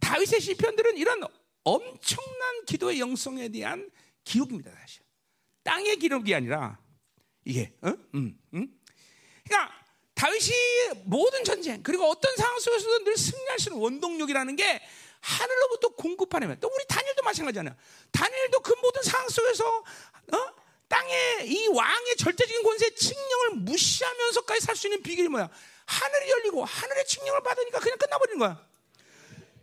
다윗의 0.00 0.40
시편들은 0.40 0.96
이런 0.96 1.22
엄청난 1.62 2.64
기도의 2.66 2.98
영성에 2.98 3.48
대한 3.48 3.90
기록입니다, 4.24 4.72
사실. 4.72 5.07
땅의 5.68 5.96
기록이 5.98 6.34
아니라 6.34 6.78
이게, 7.44 7.70
응? 7.84 7.94
응? 8.14 8.38
응? 8.54 8.68
그러니까 9.44 9.74
다윗이 10.14 10.50
모든 11.04 11.44
전쟁 11.44 11.82
그리고 11.82 12.08
어떤 12.08 12.34
상황 12.36 12.58
속에서도 12.58 13.04
늘 13.04 13.16
승리할 13.18 13.58
수 13.58 13.68
있는 13.68 13.82
원동력이라는 13.82 14.56
게 14.56 14.80
하늘로부터 15.20 15.88
공급하려면 15.90 16.58
또 16.58 16.70
우리 16.74 16.86
다니엘도 16.86 17.22
마찬가지잖아요. 17.22 17.76
다니엘도 18.12 18.60
그 18.60 18.74
모든 18.80 19.02
상황 19.02 19.28
속에서 19.28 19.84
어? 20.32 20.54
땅의 20.88 21.50
이 21.50 21.66
왕의 21.68 22.16
절대적인 22.16 22.62
권세 22.62 22.94
칙령을 22.94 23.50
무시하면서까지 23.56 24.60
살 24.62 24.74
수 24.74 24.86
있는 24.86 25.02
비결이 25.02 25.28
뭐야? 25.28 25.50
하늘이 25.84 26.30
열리고 26.30 26.64
하늘의 26.64 27.06
칙령을 27.06 27.42
받으니까 27.42 27.78
그냥 27.80 27.98
끝나버리는 27.98 28.38
거야. 28.38 28.66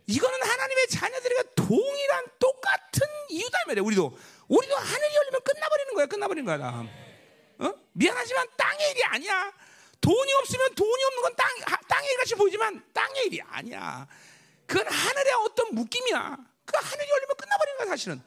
이거는 0.06 0.40
하나님의 0.40 0.86
자녀들과 0.88 1.42
동일한 1.56 2.24
똑같은 2.38 3.08
이유다 3.30 3.58
말이야. 3.66 3.82
우리도 3.82 4.16
우리도 4.48 4.76
하늘이 4.76 5.14
열리면 5.14 5.40
끝나버리는 5.42 5.94
거야. 5.94 6.06
끝나버리는 6.06 6.44
거야. 6.58 6.86
어? 7.58 7.72
미안하지만 7.92 8.46
땅의 8.56 8.90
일이 8.90 9.04
아니야. 9.04 9.52
돈이 10.00 10.32
없으면 10.34 10.74
돈이 10.74 11.04
없는 11.04 11.22
건 11.22 11.34
땅, 11.36 11.48
땅의 11.88 12.10
일 12.10 12.16
같이 12.18 12.34
보이지만 12.34 12.84
땅의 12.92 13.26
일이 13.26 13.40
아니야. 13.42 14.06
그건 14.66 14.86
하늘의 14.86 15.32
어떤 15.44 15.74
묶임이야. 15.74 16.36
그 16.64 16.76
하늘이 16.76 17.10
열리면 17.10 17.36
끝나버리는 17.36 17.78
거야, 17.78 17.88
사실은. 17.88 18.22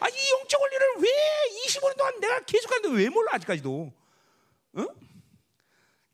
아, 0.00 0.08
이 0.08 0.30
영적 0.30 0.60
원리를 0.60 0.86
왜 0.98 1.10
25년 1.66 1.96
동안 1.96 2.20
내가 2.20 2.40
계속 2.40 2.72
하는데 2.72 2.96
왜 2.98 3.08
몰라, 3.08 3.34
아직까지도. 3.34 3.92
어? 4.74 4.86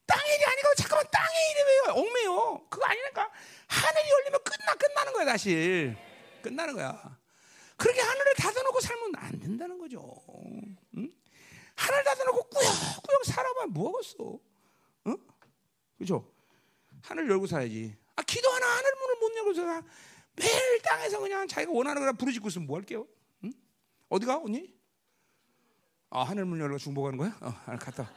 땅의 0.06 0.34
일이 0.34 0.44
아니고 0.44 0.68
잠깐만 0.76 1.06
땅의 1.10 1.50
일이 1.50 1.60
왜 1.62 1.92
얽매여? 1.92 2.66
그거 2.70 2.86
아니니까 2.86 3.30
하늘이 3.66 4.10
열리면 4.10 4.40
끝나 4.42 4.74
끝나는 4.74 5.12
거야 5.12 5.24
사실 5.26 5.96
끝나는 6.42 6.74
거야. 6.74 7.17
그렇게 7.78 8.00
하늘을 8.00 8.34
닫아놓고 8.36 8.80
살면 8.80 9.12
안 9.16 9.38
된다는 9.40 9.78
거죠. 9.78 10.14
응? 10.96 11.10
하늘 11.76 12.04
닫아놓고 12.04 12.42
꾸역꾸역 12.48 13.24
살아봐 13.24 13.66
뭐하겠어? 13.68 14.38
응? 15.06 15.16
그죠? 15.96 16.30
하늘 17.02 17.30
열고 17.30 17.46
살아야지. 17.46 17.96
아 18.16 18.22
기도하나 18.22 18.66
하늘 18.66 18.90
문을 19.00 19.16
못 19.20 19.36
열고서 19.36 19.82
매일 20.36 20.82
땅에서 20.82 21.20
그냥 21.20 21.46
자기가 21.46 21.72
원하는 21.72 22.00
거나 22.02 22.12
부르짖고 22.12 22.48
있으면 22.48 22.66
뭐 22.66 22.76
할게요? 22.78 23.06
응? 23.44 23.52
어디가 24.08 24.38
언니? 24.38 24.74
아 26.10 26.24
하늘 26.24 26.44
문 26.46 26.58
열고 26.58 26.78
중복하는 26.78 27.16
거야? 27.16 27.36
어, 27.40 27.54
갔다. 27.78 28.10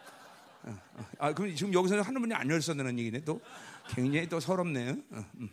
어, 0.63 0.69
어. 0.95 1.05
아 1.19 1.33
그럼 1.33 1.55
지금 1.55 1.71
여기서 1.73 2.01
하늘 2.01 2.19
문이 2.19 2.33
안 2.33 2.49
열었다는 2.49 2.97
얘기네 2.97 3.21
또 3.25 3.39
굉장히 3.89 4.27
또 4.27 4.39
서럽네. 4.39 4.89
어, 5.11 5.25
음. 5.35 5.49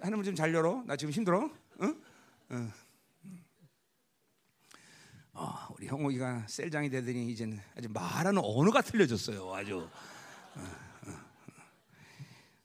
하늘 0.00 0.16
문 0.16 0.24
좀 0.24 0.34
잘 0.34 0.52
열어. 0.52 0.82
나 0.86 0.94
지금 0.96 1.12
힘들어. 1.12 1.48
응? 1.80 2.02
어? 2.50 2.72
어, 5.32 5.68
우리 5.76 5.86
형욱이가 5.86 6.46
셀장이 6.48 6.88
되더니 6.88 7.30
이제는 7.30 7.60
아주 7.76 7.88
말하는 7.90 8.40
언어가 8.42 8.80
틀려졌어요. 8.80 9.54
아주 9.54 9.88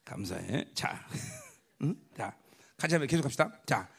감사해. 0.06 0.66
자, 0.74 1.06
응? 1.84 1.96
자, 2.16 2.36
같이 2.78 2.96
한번 2.96 3.08
계속 3.08 3.26
합시다. 3.26 3.52
자, 3.66 3.90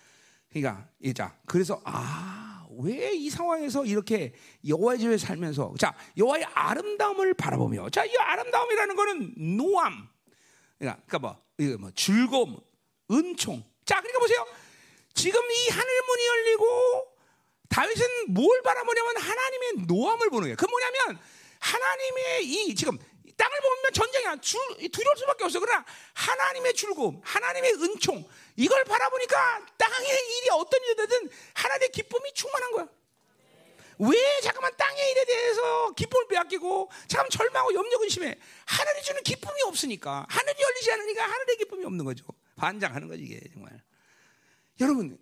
그러니까 0.50 0.88
자, 1.14 1.36
그래서 1.46 1.80
아. 1.84 2.28
왜 2.74 3.12
이 3.12 3.28
상황에서 3.28 3.84
이렇게 3.84 4.32
여호와의 4.66 4.98
집에 4.98 5.18
살면서 5.18 5.74
자 5.78 5.94
여호와의 6.16 6.44
아름다움을 6.54 7.34
바라보며 7.34 7.90
자 7.90 8.02
이 8.06 8.16
아름다움이라는 8.16 8.96
거는 8.96 9.34
노암 9.59 10.09
그러니까, 10.78 11.02
그러니까 11.06 11.18
뭐 11.18 11.42
이거 11.59 11.76
뭐 11.76 11.90
즐거움 11.94 12.59
은총 13.10 13.62
자 13.84 14.00
그러니까 14.00 14.18
보세요 14.20 14.46
지금 15.14 15.40
이 15.51 15.68
하늘 15.68 16.02
문이 16.09 16.26
열리고 16.26 17.12
다윗은 17.68 18.06
뭘 18.28 18.62
바라보냐면 18.62 19.16
하나님의 19.16 19.72
노함을 19.86 20.30
보는 20.30 20.43
거예요 20.43 20.56
그 20.56 20.66
뭐냐면 20.66 21.20
하나님의 21.59 22.44
이 22.44 22.74
지금 22.74 22.98
땅을 23.36 23.60
보면 23.60 23.93
전쟁이야. 23.93 24.36
주, 24.40 24.56
두려울 24.93 25.16
수밖에 25.16 25.44
없어. 25.44 25.59
그러나 25.59 25.84
하나님의 26.14 26.74
즐거움, 26.74 27.20
하나님의 27.24 27.72
은총, 27.74 28.24
이걸 28.56 28.84
바라보니까 28.84 29.66
땅의 29.78 30.09
일이 30.09 30.48
어떤 30.52 30.80
일이 30.84 30.97
되든 30.97 31.28
하나님의 31.55 31.90
기쁨이 31.90 32.32
충만한 32.34 32.70
거야. 32.72 32.89
왜 33.98 34.40
잠깐만 34.43 34.72
땅의 34.76 35.10
일에 35.10 35.24
대해서 35.24 35.93
기쁨을 35.93 36.26
빼앗기고 36.28 36.90
잠깐 37.09 37.30
절망하고 37.30 37.74
염려 37.74 37.98
근심해 37.98 38.36
하늘이 38.64 39.02
주는 39.02 39.22
기쁨이 39.22 39.62
없으니까 39.62 40.26
하늘이 40.28 40.60
열리지 40.60 40.93
않으니까 40.93 41.24
하늘의 41.24 41.56
기쁨이 41.59 41.84
없는 41.84 42.05
거죠 42.05 42.24
반장하는 42.56 43.06
거지 43.06 43.22
이게 43.22 43.40
정말 43.52 43.72
여러분 44.82 45.18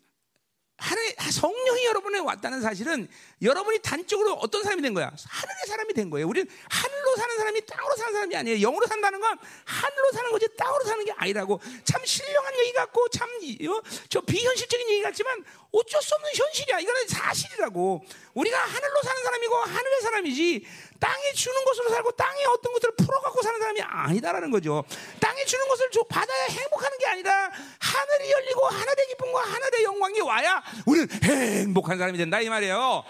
하늘 0.80 1.14
성령이 1.30 1.84
여러분에 1.84 2.18
왔다는 2.20 2.62
사실은 2.62 3.06
여러분이 3.42 3.80
단적으로 3.80 4.32
어떤 4.34 4.62
사람이 4.62 4.80
된 4.80 4.94
거야? 4.94 5.12
하늘의 5.28 5.66
사람이 5.68 5.92
된 5.92 6.08
거예요. 6.08 6.26
우리는 6.26 6.50
하늘로 6.70 7.16
사는 7.16 7.36
사람이 7.36 7.66
땅으로 7.66 7.96
사는 7.96 8.12
사람이 8.14 8.36
아니에요. 8.36 8.58
영으로 8.60 8.86
산다는 8.86 9.20
건 9.20 9.38
하늘로 9.66 10.12
사는 10.12 10.30
거지 10.30 10.48
땅으로 10.56 10.84
사는 10.84 11.04
게 11.04 11.12
아니라고. 11.14 11.60
참 11.84 12.02
신령한 12.02 12.58
얘기 12.60 12.72
같고 12.72 13.08
참저 13.10 14.18
어? 14.18 14.22
비현실적인 14.22 14.90
얘기 14.90 15.02
같지만 15.02 15.44
어쩔 15.70 16.00
수 16.00 16.14
없는 16.14 16.30
현실이야. 16.34 16.80
이거는 16.80 17.08
사실이라고. 17.08 18.02
우리가 18.32 18.58
하늘로 18.58 19.02
사는 19.02 19.22
사람이고 19.22 19.54
하늘의 19.56 20.00
사람이지 20.00 20.66
땅에 21.00 21.32
주는 21.32 21.64
것으로 21.64 21.88
살고 21.88 22.12
땅에 22.12 22.44
어떤 22.44 22.72
것들을 22.74 22.94
풀어갖고 22.96 23.42
사는 23.42 23.58
사람이 23.58 23.80
아니다라는 23.82 24.50
거죠. 24.50 24.84
땅에 25.18 25.44
주는 25.44 25.66
것을 25.66 25.80
받아야 26.10 26.44
행복하는 26.46 26.98
게 26.98 27.06
아니라 27.06 27.50
하늘이 27.78 28.30
열리고 28.32 28.66
하늘의 28.66 29.06
기쁨과 29.08 29.40
하늘의 29.40 29.84
영광이 29.84 30.20
와야 30.20 30.62
우리는 30.86 31.08
행복한 31.22 31.96
사람이 31.98 32.18
된다 32.18 32.40
이 32.40 32.48
말이에요. 32.48 33.04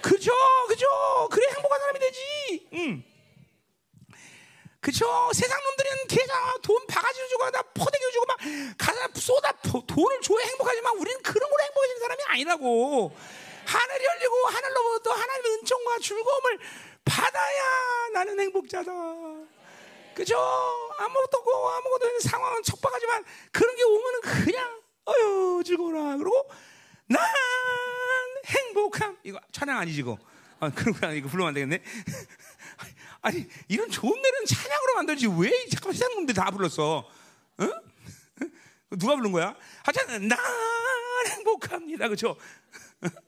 그죠, 0.00 0.32
그죠. 0.68 0.86
그래 1.30 1.46
행복한 1.54 1.80
사람이 1.80 1.98
되지. 1.98 2.68
음. 2.74 3.04
그쵸? 4.80 5.30
세상 5.34 5.60
놈들은 5.62 6.06
계좌 6.06 6.54
돈 6.62 6.86
바가지로 6.86 7.28
주고 7.28 7.50
다 7.50 7.62
포대기로 7.74 8.10
주고 8.12 8.26
막 8.26 8.38
가사 8.78 9.08
쏟아 9.14 9.52
돈을 9.52 10.20
줘야 10.22 10.46
행복하지만 10.46 10.96
우리는 10.96 11.20
그런 11.22 11.50
걸로 11.50 11.62
행복해지는 11.64 12.00
사람이 12.00 12.22
아니라고. 12.28 13.16
하늘이 13.66 14.04
열리고 14.04 14.46
하늘로부터 14.46 15.10
하나님의 15.12 15.52
은총과 15.58 15.98
즐거움을 15.98 16.58
받아야 17.08 18.08
나는 18.12 18.38
행복자다. 18.38 18.92
그죠? 20.14 20.36
아무것도 20.98 21.38
없고 21.38 21.70
아무것도 21.70 22.06
없는 22.06 22.20
상황은 22.20 22.62
척박하지만 22.64 23.24
그런 23.52 23.74
게 23.76 23.82
오면은 23.84 24.20
그냥 24.20 24.80
어휴 25.06 25.62
즐거워라. 25.64 26.16
그러고 26.16 26.50
난 27.06 27.22
행복함. 28.46 29.16
이거 29.22 29.40
찬양 29.52 29.78
아니지 29.78 30.00
이거. 30.00 30.18
아, 30.60 30.70
그런구나 30.70 31.12
이거 31.12 31.28
불러면 31.28 31.48
안 31.48 31.54
되겠네. 31.54 31.82
아니 33.22 33.46
이런 33.68 33.88
좋은 33.90 34.10
노래는 34.10 34.46
찬양으로 34.46 34.94
만들지 34.96 35.28
왜 35.38 35.50
잠깐 35.68 35.92
세상 35.92 36.14
놈들 36.14 36.34
다 36.34 36.50
불렀어? 36.50 37.08
응? 37.60 37.72
누가 38.90 39.16
부른 39.16 39.32
거야? 39.32 39.54
하여튼 39.84 40.28
난 40.28 40.38
행복합니다. 41.26 42.08
그렇죠? 42.08 42.36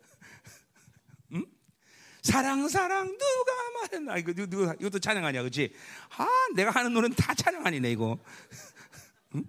응? 2.26 2.32
사랑 2.32 2.68
사랑 2.68 3.06
누가 3.06 3.52
말했나 3.80 4.16
이거 4.18 4.32
누가 4.32 4.74
이것도 4.74 4.98
찬양 4.98 5.24
아니야, 5.24 5.42
그렇지? 5.42 5.72
아 6.16 6.26
내가 6.54 6.70
하는 6.70 6.92
노래는 6.92 7.16
다 7.16 7.34
찬양 7.34 7.66
아니네 7.66 7.90
이거. 7.92 8.18
응? 9.36 9.44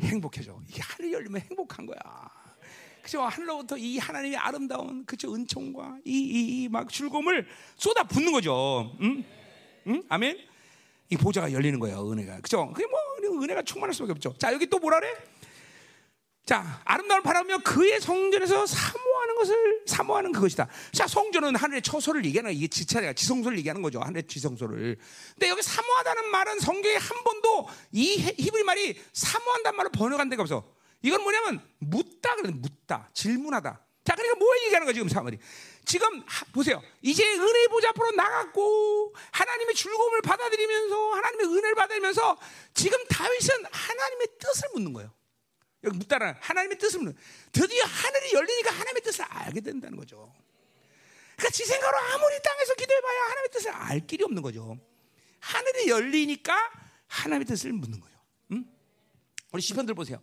행복해져. 0.00 0.60
이게 0.68 0.82
하늘 0.82 1.12
열리면 1.12 1.40
행복한 1.42 1.86
거야. 1.86 1.98
그죠? 3.02 3.22
하늘로부터 3.22 3.78
이 3.78 3.96
하나님의 3.96 4.36
아름다운 4.36 5.06
그죠 5.06 5.34
은총과 5.34 6.00
이이막 6.04 6.90
즐거움을 6.90 7.46
쏟아 7.76 8.04
붓는 8.04 8.32
거죠. 8.32 8.94
응? 9.00 9.24
응? 9.86 10.02
아멘. 10.10 10.38
이 11.10 11.16
보좌가 11.16 11.50
열리는 11.52 11.78
거예요, 11.78 12.10
은혜가. 12.10 12.40
그죠? 12.40 12.70
그게 12.74 12.86
뭐 12.86 13.00
은혜가 13.42 13.62
충만할 13.62 13.94
수밖에 13.94 14.12
없죠. 14.12 14.34
자, 14.36 14.52
여기 14.52 14.66
또 14.66 14.78
뭐라 14.78 15.00
그래? 15.00 15.14
자, 16.48 16.80
아름다움을 16.86 17.22
바라며 17.22 17.58
그의 17.58 18.00
성전에서 18.00 18.64
사모하는 18.64 19.34
것을 19.34 19.82
사모하는 19.86 20.32
그것이다. 20.32 20.66
자, 20.92 21.06
성전은 21.06 21.54
하늘의 21.54 21.82
처소를 21.82 22.24
얘기하는 22.24 22.54
이게 22.54 22.66
지차례가 22.66 23.12
지성소를 23.12 23.58
얘기하는 23.58 23.82
거죠. 23.82 24.00
하늘의 24.00 24.26
지성소를. 24.26 24.96
근데 25.34 25.48
여기 25.50 25.60
사모하다는 25.60 26.28
말은 26.30 26.58
성경에 26.60 26.96
한 26.96 27.22
번도 27.22 27.68
이 27.92 28.16
히브리 28.38 28.62
말이 28.62 28.98
사모한다는 29.12 29.76
말을 29.76 29.90
번역한 29.92 30.30
데가 30.30 30.40
없어. 30.40 30.72
이건 31.02 31.20
뭐냐면 31.22 31.60
묻다 31.80 32.36
그러는 32.36 32.62
묻다 32.62 33.10
질문하다. 33.12 33.84
자 34.06 34.14
그러니까 34.14 34.38
뭐 34.38 34.48
얘기하는 34.64 34.86
거야 34.86 34.94
지금 34.94 35.06
사물이 35.06 35.36
지금 35.84 36.22
하- 36.26 36.46
보세요. 36.46 36.80
이제 37.02 37.30
은혜 37.30 37.68
보좌 37.68 37.90
앞으로 37.90 38.10
나갔고 38.12 39.14
하나님의 39.32 39.74
즐거움을 39.74 40.22
받아들이면서 40.22 41.10
하나님의 41.10 41.46
은혜를 41.46 41.74
받으면서 41.74 42.38
지금 42.72 42.98
다윗은 43.06 43.64
하나님의 43.70 44.28
뜻을 44.40 44.68
묻는 44.72 44.94
거예요. 44.94 45.12
여기 45.84 45.96
묻다라 45.96 46.36
하나님의 46.40 46.78
뜻을 46.78 47.00
묻는. 47.00 47.16
드디어 47.52 47.84
하늘이 47.84 48.32
열리니까 48.32 48.70
하나님의 48.72 49.02
뜻을 49.02 49.24
알게 49.24 49.60
된다는 49.60 49.96
거죠. 49.96 50.34
그러니까 51.36 51.50
지 51.50 51.64
생각으로 51.64 51.98
아무리 51.98 52.42
땅에서 52.42 52.74
기도해봐야 52.74 53.22
하나님의 53.22 53.50
뜻을 53.52 53.70
알 53.70 54.06
길이 54.06 54.24
없는 54.24 54.42
거죠. 54.42 54.76
하늘이 55.40 55.88
열리니까 55.88 56.54
하나님의 57.06 57.46
뜻을 57.46 57.72
묻는 57.72 58.00
거예요. 58.00 58.18
응? 58.52 58.64
우리 59.52 59.62
시편들 59.62 59.94
보세요. 59.94 60.20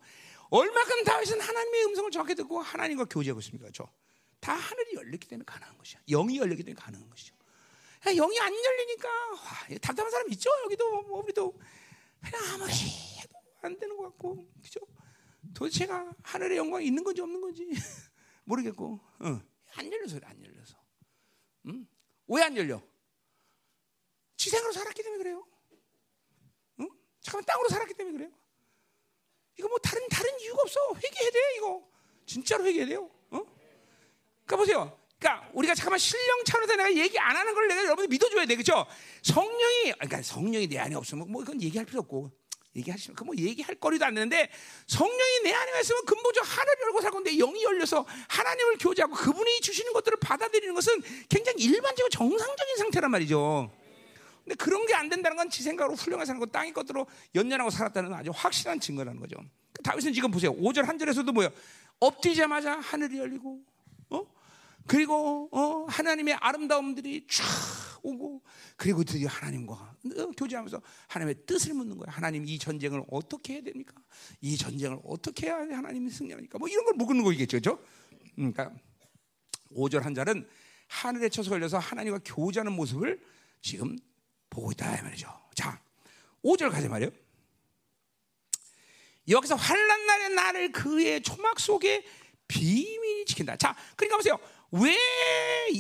얼마큼 0.50 1.04
다윗은 1.06 1.40
하나님의 1.40 1.86
음성을 1.86 2.12
정확히 2.12 2.36
듣고 2.36 2.60
하나님과 2.62 3.06
교제하고 3.06 3.40
있습니까? 3.40 3.70
저. 3.74 3.90
다 4.42 4.54
하늘이 4.54 4.96
열렸기 4.96 5.28
때문에 5.28 5.46
가능한 5.46 5.78
것이야. 5.78 6.00
영이 6.10 6.38
열렸기 6.38 6.64
때문에 6.64 6.80
가능한 6.80 7.10
것이죠. 7.10 7.34
야, 8.08 8.14
영이 8.14 8.40
안 8.40 8.54
열리니까 8.54 9.10
와, 9.10 9.78
답답한 9.82 10.12
사람 10.12 10.30
있죠? 10.34 10.52
여기도 10.66 11.02
뭐 11.04 11.24
우리도 11.24 11.60
그냥 12.22 12.54
아무리 12.54 12.72
해도 12.74 13.34
안 13.62 13.80
되는 13.80 13.98
것 13.98 14.04
같고 14.04 14.48
그죠? 14.62 14.82
도대체가 15.56 16.14
하늘의 16.22 16.58
영광이 16.58 16.86
있는 16.86 17.04
건지 17.04 17.22
없는 17.22 17.42
건지 17.42 17.68
모르겠고 18.44 19.00
어. 19.20 19.42
안 19.78 19.92
열려서 19.92 20.16
그래, 20.20 20.28
안 20.28 20.44
열려서 20.44 20.78
응? 21.68 21.88
왜안 22.28 22.56
열려? 22.56 22.82
지생으로 24.38 24.72
살았기 24.74 25.02
때문에 25.02 25.24
그래요. 25.24 25.48
응? 26.82 26.90
잠깐만 27.22 27.46
땅으로 27.46 27.70
살았기 27.70 27.94
때문에 27.96 28.18
그래요. 28.18 28.32
이거 29.58 29.68
뭐 29.70 29.78
다른 29.80 30.08
다른 30.10 30.40
이유가 30.42 30.62
없어. 30.62 30.80
회개해야 30.94 31.32
돼 31.32 31.40
이거. 31.58 31.90
진짜로 32.26 32.66
회개해야 32.66 32.88
돼요. 32.88 33.10
어? 33.32 33.42
그러니까 34.46 34.58
보세요. 34.58 35.00
그러니까 35.18 35.50
우리가 35.54 35.74
잠깐만 35.74 35.98
신령 35.98 36.44
차원에서 36.44 36.76
내가 36.76 36.94
얘기 36.94 37.18
안 37.18 37.36
하는 37.36 37.54
걸 37.56 37.68
내가 37.68 37.84
여러분들 37.86 38.10
믿어줘야 38.10 38.46
돼, 38.46 38.56
그렇죠? 38.56 38.86
성령이 39.24 39.94
그러니까 39.94 40.22
성령이 40.22 40.68
내 40.68 40.78
안에 40.78 40.96
없으면 40.96 41.32
뭐 41.32 41.42
이건 41.42 41.62
얘기할 41.62 41.86
필요 41.86 42.02
없고 42.02 42.32
얘기하시면 42.76 43.16
그 43.16 43.26
뭐 43.26 43.36
얘기할 43.36 43.76
거리도 43.76 44.06
안 44.06 44.14
되는데 44.14 44.50
성령이 44.88 45.42
내 45.44 45.52
안에 45.54 45.80
있으면 45.82 46.06
근본적 46.06 46.44
하늘을 46.46 46.82
열고 46.84 47.02
살 47.02 47.12
건데 47.12 47.32
영이 47.36 47.64
열려서 47.64 48.06
하나님을 48.28 48.78
교제하고 48.80 49.16
그분이 49.16 49.62
주시는 49.62 49.94
것들을 49.94 50.18
받아들이는 50.20 50.76
것은 50.76 51.02
굉장히 51.30 51.64
일반적이고 51.64 52.10
정상적인 52.10 52.78
상태란 52.78 53.10
말이죠. 53.12 53.72
근데 54.44 54.56
그런 54.56 54.86
게 54.86 54.94
안 54.94 55.10
된다는 55.10 55.36
건 55.38 55.50
지 55.50 55.64
생각으로 55.64 55.96
훌륭하게 55.96 56.26
사는 56.26 56.40
거 56.40 56.46
땅의 56.46 56.74
것들로 56.74 57.08
연연하고 57.34 57.70
살았다는 57.72 58.14
아주 58.14 58.32
확실한 58.34 58.80
증거라는 58.80 59.20
거죠. 59.20 59.38
그 59.74 59.82
다윗은 59.82 60.14
지금 60.14 60.30
보세요. 60.32 60.54
5절 60.56 60.84
한 60.84 60.98
절에서도 61.00 61.32
뭐예요? 61.32 61.52
엎드리자마자 62.00 62.74
하늘이 62.80 63.18
열리고 63.20 63.60
어? 63.60 63.75
그리고 64.88 65.50
어, 65.52 65.86
하나님의 65.86 66.36
아름다움들이 66.36 67.26
쫙 67.28 67.44
오고 68.04 68.44
그리고 68.78 69.04
드디어 69.04 69.28
하나님과 69.28 69.74
어, 69.74 70.32
교제하면서 70.38 70.82
하나님의 71.08 71.46
뜻을 71.46 71.74
묻는 71.74 71.98
거예요. 71.98 72.12
하나님 72.12 72.46
이 72.46 72.60
전쟁을 72.60 73.04
어떻게 73.10 73.54
해야 73.54 73.62
됩니까? 73.64 73.96
이 74.42 74.56
전쟁을 74.58 75.00
어떻게 75.04 75.48
해야 75.48 75.56
하나님이 75.56 76.12
승리합니까? 76.12 76.60
뭐 76.60 76.68
이런 76.68 76.86
걸 76.86 76.94
묻는 76.96 77.24
거겠죠, 77.24 77.60
그렇죠? 77.60 77.84
그러니까 78.36 78.72
5절 79.72 80.02
한 80.02 80.14
절은 80.14 80.48
하늘에 80.88 81.30
쳐서 81.30 81.50
걸려서 81.50 81.80
하나님과 81.80 82.20
교제하는 82.24 82.72
모습을 82.74 83.20
지금 83.62 83.98
보고 84.52 84.72
있다 84.72 85.00
이 85.00 85.02
말이죠. 85.02 85.28
자, 85.56 85.82
5절 86.44 86.70
가자 86.70 86.88
말이요. 86.88 87.10
여기서 89.28 89.56
환란 89.56 90.06
날에 90.06 90.30
나를 90.30 90.72
그의 90.72 91.24
초막 91.24 91.60
속에 91.60 92.06
비밀이 92.48 93.26
지킨다. 93.26 93.56
자, 93.58 93.76
그러니까 93.96 94.18
보세요. 94.18 94.38
왜 94.82 94.96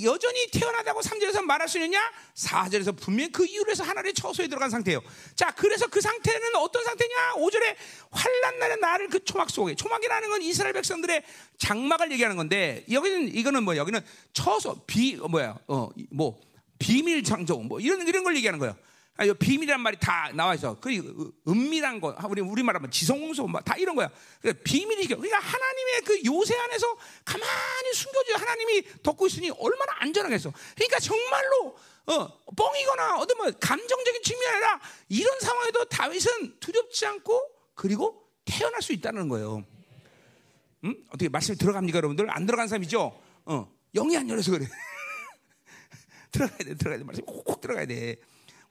여전히 0.04 0.48
태어나다고 0.52 1.02
3절에서 1.02 1.42
말할 1.42 1.68
수 1.68 1.78
있느냐? 1.78 2.00
4절에서 2.36 2.98
분명히 2.98 3.32
그 3.32 3.46
이유로 3.46 3.72
해서 3.72 3.84
하나님의 3.84 4.14
처소에 4.14 4.48
들어간 4.48 4.70
상태예요. 4.70 5.02
자, 5.36 5.52
그래서 5.52 5.88
그 5.88 6.00
상태는 6.02 6.56
어떤 6.56 6.84
상태냐? 6.84 7.34
5절에 7.36 7.76
환란 8.12 8.60
날에 8.60 8.76
나를 8.78 9.10
그 9.10 9.24
초막 9.24 9.50
속에 9.50 9.76
초막이라는 9.76 10.30
건 10.30 10.42
이스라엘 10.42 10.74
백성들의 10.74 11.24
장막을 11.58 12.12
얘기하는 12.14 12.38
건데 12.38 12.86
여기는 12.90 13.36
이거는 13.36 13.64
뭐 13.64 13.76
여기는 13.76 14.00
처소 14.34 14.86
비 14.86 15.18
어, 15.22 15.28
뭐야? 15.28 15.58
어, 15.68 15.90
뭐 16.10 16.40
비밀 16.80 17.24
장정 17.24 17.68
뭐 17.68 17.80
이런 17.80 18.08
이런 18.08 18.24
걸 18.24 18.36
얘기하는 18.38 18.60
거예요. 18.60 18.76
아, 19.18 19.24
이 19.24 19.34
비밀이란 19.34 19.80
말이 19.80 19.98
다 19.98 20.30
나와 20.34 20.56
있어. 20.56 20.78
그 20.80 21.32
은밀한 21.48 22.02
거, 22.02 22.16
우리 22.28 22.42
우리 22.42 22.64
말 22.64 22.76
하면 22.76 22.92
지성소, 22.92 23.48
뭐다 23.48 23.76
이런 23.78 23.96
거야. 23.96 24.10
그러니까 24.42 24.62
비밀이 24.64 25.08
그러니까 25.08 25.40
하나님의 25.40 26.02
그 26.04 26.22
요새 26.26 26.54
안에서 26.58 26.98
가만히 27.24 27.94
숨겨져 27.94 28.36
하나님이 28.36 28.84
덮고 29.04 29.28
있으니 29.28 29.50
얼마나 29.52 29.94
안전하겠어. 30.00 30.52
그러니까 30.76 31.00
정말로 31.00 31.78
어, 32.08 32.46
뻥이거나 32.56 33.18
어떤 33.20 33.38
뭐 33.38 33.52
감정적인 33.60 34.22
측면이 34.22 34.54
아니라 34.54 34.82
이런 35.08 35.40
상황에도 35.40 35.86
다윗은 35.86 36.60
두렵지 36.60 37.06
않고 37.06 37.42
그리고 37.74 38.30
태어날 38.44 38.82
수 38.82 38.92
있다는 38.92 39.30
거예요. 39.30 39.66
음? 40.84 41.06
어떻게 41.08 41.30
말씀이 41.30 41.58
들어갑니까, 41.58 41.98
여러분들? 41.98 42.30
안 42.30 42.46
들어간 42.46 42.68
사람이죠? 42.68 43.20
어, 43.46 43.72
영이 43.94 44.18
안 44.18 44.30
열려서 44.30 44.52
그래. 44.52 44.68
들어가야 46.32 46.58
돼, 46.58 46.76
들어가야 46.76 47.00
돼. 47.00 47.04
말씀이 47.06 47.26
콕콕 47.26 47.62
들어가야 47.62 47.86
돼. 47.86 48.18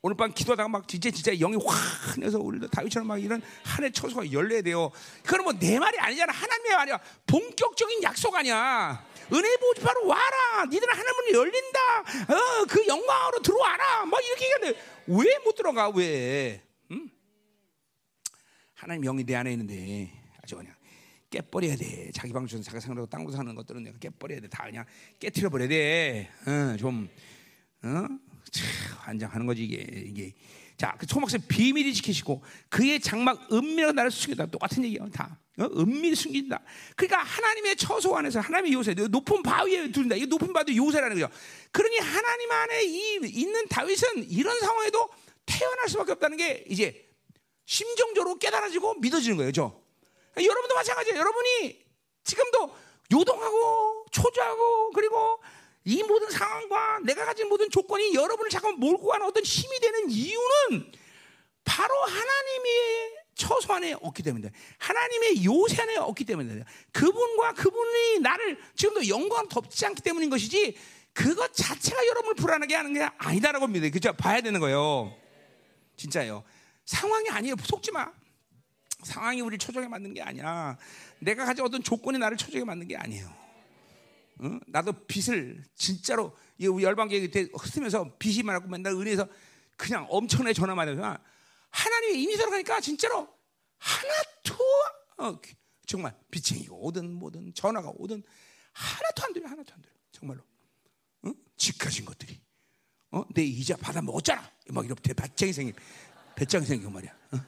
오늘 0.07 0.19
밤 0.19 0.31
기도하다가 0.35 0.69
막 0.69 0.87
진짜 0.87 1.11
진짜 1.11 1.33
영이 1.35 1.57
확 1.65 2.21
내서 2.21 2.39
우리도 2.39 2.69
다윗처럼 2.69 3.09
막 3.09 3.17
이런 3.17 3.41
하늘 3.65 3.91
처소가 3.91 4.31
열려야 4.31 4.61
돼요. 4.61 4.91
그건 5.25 5.45
뭐내 5.45 5.79
말이 5.79 5.99
아니잖아. 5.99 6.31
하나님의 6.31 6.77
말이야. 6.77 7.01
본격적인 7.27 8.03
약속 8.03 8.35
아니야. 8.35 9.03
은혜 9.33 9.57
보지 9.57 9.81
바로 9.81 10.07
와라. 10.07 10.67
니들은 10.71 10.95
하나님은 10.95 11.33
열린다. 11.33 11.79
어, 12.35 12.65
그 12.69 12.87
영광으로 12.87 13.41
들어와라. 13.41 14.05
막 14.05 14.23
이렇게 14.23 14.45
얘기하는데 14.45 14.81
왜 15.07 15.39
못 15.43 15.55
들어가? 15.55 15.89
왜? 15.89 16.63
응? 16.91 17.09
하나님 18.75 19.05
영이 19.05 19.25
내 19.25 19.35
안에 19.37 19.53
있는데 19.53 20.13
아주 20.43 20.57
그냥 20.57 20.75
깨버려야 21.31 21.77
돼. 21.77 22.11
자기 22.13 22.31
방주에서 22.35 22.63
자기 22.63 22.79
상으로 22.79 23.07
땅으로 23.07 23.31
사는 23.33 23.55
것들은 23.55 23.83
내가 23.83 23.97
깨버려야 23.99 24.41
돼. 24.41 24.49
다 24.49 24.65
그냥 24.65 24.85
깨트려 25.19 25.49
버려야 25.49 25.69
돼. 25.69 26.31
어, 26.47 26.77
좀 26.77 27.09
어? 27.83 28.07
참, 28.55 28.67
환장하는 28.99 29.47
거지 29.47 29.65
이게 29.65 29.85
이게. 30.07 30.35
자, 30.77 30.97
그 30.99 31.07
초막선 31.07 31.43
비밀이 31.49 31.95
지키시고 31.95 32.43
그의 32.69 33.01
장막 33.01 33.53
은밀하게 33.53 33.93
나를 33.93 34.11
숨긴다. 34.11 34.47
똑같은 34.47 34.85
얘기야 34.85 35.07
다. 35.13 35.39
어? 35.59 35.69
은밀히 35.77 36.17
숨긴다. 36.17 36.61
그러니까 36.97 37.23
하나님의 37.23 37.77
처소 37.77 38.17
안에서 38.17 38.41
하나님의 38.41 38.73
요새 38.73 38.95
높은 38.95 39.43
바위에 39.43 39.91
두는다. 39.93 40.17
이 40.17 40.27
높은 40.27 40.53
바위도 40.53 40.75
요새라는 40.75 41.19
거죠. 41.19 41.33
그러니 41.71 41.99
하나님 41.99 42.51
안에 42.51 42.85
이, 42.85 43.21
있는 43.25 43.69
다윗은 43.69 44.31
이런 44.31 44.59
상황에도 44.59 45.09
태어날 45.47 45.89
수밖에 45.89 46.13
없다는 46.13 46.37
게 46.37 46.65
이제 46.69 47.09
심정적으로 47.67 48.39
깨달아지고 48.39 48.95
믿어지는 48.95 49.37
거예요. 49.37 49.53
죠 49.53 49.81
여러분도 50.37 50.75
마찬가지예요. 50.75 51.19
여러분이 51.19 51.85
지금도 52.25 52.77
요동하고 53.13 54.07
초조하고 54.11 54.91
그리고 54.91 55.39
이 55.85 56.03
모든 56.03 56.31
상황과 56.31 57.01
내가 57.05 57.25
가진 57.27 57.49
모든 57.49 57.71
조건이 57.71 58.15
여러분을 58.15 58.51
잠깐 58.51 58.79
몰고 58.79 59.09
가는 59.09 59.27
어떤 59.27 59.43
힘이 59.43 59.79
되는 59.81 60.11
이유는 60.11 60.93
바로 61.65 61.95
하나님의 62.03 63.25
처소 63.35 63.73
안에 63.75 63.95
없기 64.01 64.23
때문에 64.23 64.51
하나님의 64.79 65.45
요새 65.45 65.83
안에 65.83 65.97
없기 65.97 66.25
때문에 66.25 66.63
그분과 66.93 67.53
그분이 67.55 68.21
나를 68.21 68.59
지금도 68.77 69.09
영광 69.09 69.49
덮지 69.49 69.85
않기 69.87 70.03
때문인 70.03 70.31
것이지 70.31 70.77
그것 71.13 71.53
자체가 71.55 72.07
여러분을 72.07 72.35
불안하게 72.35 72.75
하는 72.75 72.93
게 72.95 73.09
아니다라고 73.19 73.67
믿어요. 73.67 73.91
그죠? 73.91 74.13
봐야 74.15 74.41
되는 74.41 74.59
거예요. 74.61 75.15
진짜요. 75.97 76.45
상황이 76.87 77.29
아니에요. 77.29 77.57
속지 77.63 77.93
마. 77.93 78.11
상황이 79.03 79.41
우리를 79.41 79.59
초조하게 79.59 79.89
만든 79.89 80.15
게 80.15 80.23
아니야. 80.23 80.77
내가 81.19 81.45
가진 81.45 81.65
어떤 81.65 81.83
조건이 81.83 82.19
나를 82.19 82.37
초조하게 82.37 82.65
만든 82.65 82.89
게 82.89 82.97
아니에요. 82.97 83.44
어? 84.41 84.59
나도 84.67 85.07
빚을 85.07 85.65
진짜로 85.75 86.37
우리 86.61 86.85
열방계획 86.85 87.31
때 87.31 87.49
흩으면서 87.55 88.17
빚이 88.19 88.43
많았고 88.43 88.69
맨날 88.69 88.95
은혜에서 88.95 89.29
그냥 89.77 90.07
엄청나게 90.09 90.53
전화만 90.55 90.89
해서 90.89 91.19
하나님의 91.71 92.23
임이 92.23 92.37
들어가니까 92.37 92.81
진짜로 92.81 93.29
하나도 93.79 94.55
어, 95.19 95.41
정말 95.87 96.17
빚쟁이가 96.31 96.75
오든 96.75 97.13
뭐든 97.13 97.55
전화가 97.55 97.93
오든 97.97 98.23
하나도 98.73 99.25
안 99.25 99.33
들려 99.33 99.49
하나도 99.49 99.75
안 99.75 99.83
들려 99.83 99.95
정말로 100.13 100.43
어? 101.23 101.33
집가진 101.57 102.05
것들이 102.05 102.41
어? 103.11 103.25
내 103.35 103.43
이자 103.43 103.77
받아 103.77 104.01
먹었잖아 104.03 104.51
막 104.71 104.85
이렇게 104.85 105.13
배짱이 105.13 105.53
생긴 105.53 105.75
배짱이 106.35 106.65
생긴 106.65 106.93
말이야 106.93 107.13
어? 107.33 107.39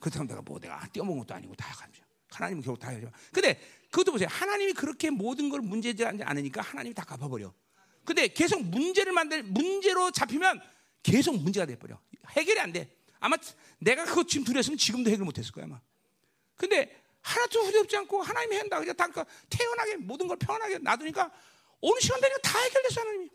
그렇다면 0.00 0.28
내가 0.28 0.42
뭐 0.42 0.58
내가 0.58 0.86
떼어먹은 0.92 1.20
것도 1.20 1.34
아니고 1.34 1.54
다 1.54 1.72
가지고 1.74 2.01
하나님은 2.32 2.62
결국 2.62 2.80
다 2.80 2.90
해줘 2.90 3.08
근데 3.32 3.60
그것도 3.90 4.12
보세요. 4.12 4.28
하나님이 4.30 4.72
그렇게 4.72 5.10
모든 5.10 5.50
걸 5.50 5.60
문제되지 5.60 6.22
않으니까 6.22 6.62
하나님이 6.62 6.94
다 6.94 7.04
갚아버려. 7.04 7.52
근데 8.04 8.28
계속 8.28 8.62
문제를 8.62 9.12
만들, 9.12 9.42
문제로 9.42 10.10
잡히면 10.10 10.60
계속 11.02 11.36
문제가 11.36 11.66
돼버려. 11.66 12.00
해결이 12.30 12.58
안 12.58 12.72
돼. 12.72 12.90
아마 13.20 13.36
내가 13.78 14.04
그거 14.04 14.24
지금 14.24 14.44
두렸으면 14.44 14.78
지금도 14.78 15.10
해결 15.10 15.24
못 15.24 15.38
했을 15.38 15.52
거야, 15.52 15.66
아마. 15.66 15.80
근데 16.56 17.02
하나도 17.20 17.60
후회없지 17.64 17.96
않고 17.98 18.22
하나님이 18.22 18.56
한다. 18.56 18.80
그냥 18.80 18.96
다 18.96 19.06
태어나게 19.48 19.96
모든 19.96 20.26
걸 20.26 20.36
평안하게 20.38 20.78
놔두니까 20.78 21.30
어느 21.80 22.00
시간 22.00 22.20
되니까 22.20 22.38
다 22.42 22.58
해결됐어 22.58 23.00
하나님이. 23.00 23.30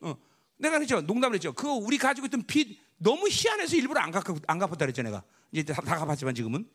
어, 0.00 0.16
내가 0.56 0.78
그랬죠. 0.78 1.00
농담을 1.00 1.36
했죠. 1.36 1.52
그거 1.52 1.72
우리 1.72 1.98
가지고 1.98 2.26
있던 2.26 2.42
빚 2.46 2.78
너무 2.98 3.28
희한해서 3.28 3.76
일부러 3.76 4.00
안 4.00 4.10
갚고 4.10 4.38
안 4.46 4.58
갚았다 4.58 4.78
그랬죠 4.78 5.02
내가. 5.02 5.22
이제 5.52 5.72
다, 5.72 5.80
다 5.80 5.96
갚았지만 5.98 6.34
지금은 6.34 6.68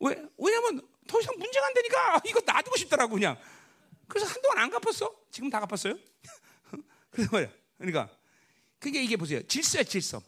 왜? 0.00 0.22
왜냐면 0.38 0.80
더 1.06 1.20
이상 1.20 1.34
문제가 1.38 1.66
안 1.66 1.74
되니까 1.74 2.20
이거 2.26 2.40
놔두고 2.44 2.76
싶더라고 2.76 3.14
그냥. 3.14 3.36
그래서 4.08 4.26
한동안 4.26 4.58
안 4.58 4.70
갚았어. 4.70 5.14
지금 5.30 5.48
다 5.50 5.60
갚았어요. 5.60 5.94
그래서 7.10 7.30
말이야. 7.32 7.50
그러니까 7.78 8.08
그게 8.78 9.02
이게 9.02 9.16
보세요. 9.16 9.42
질서야 9.46 9.84
질서. 9.84 10.22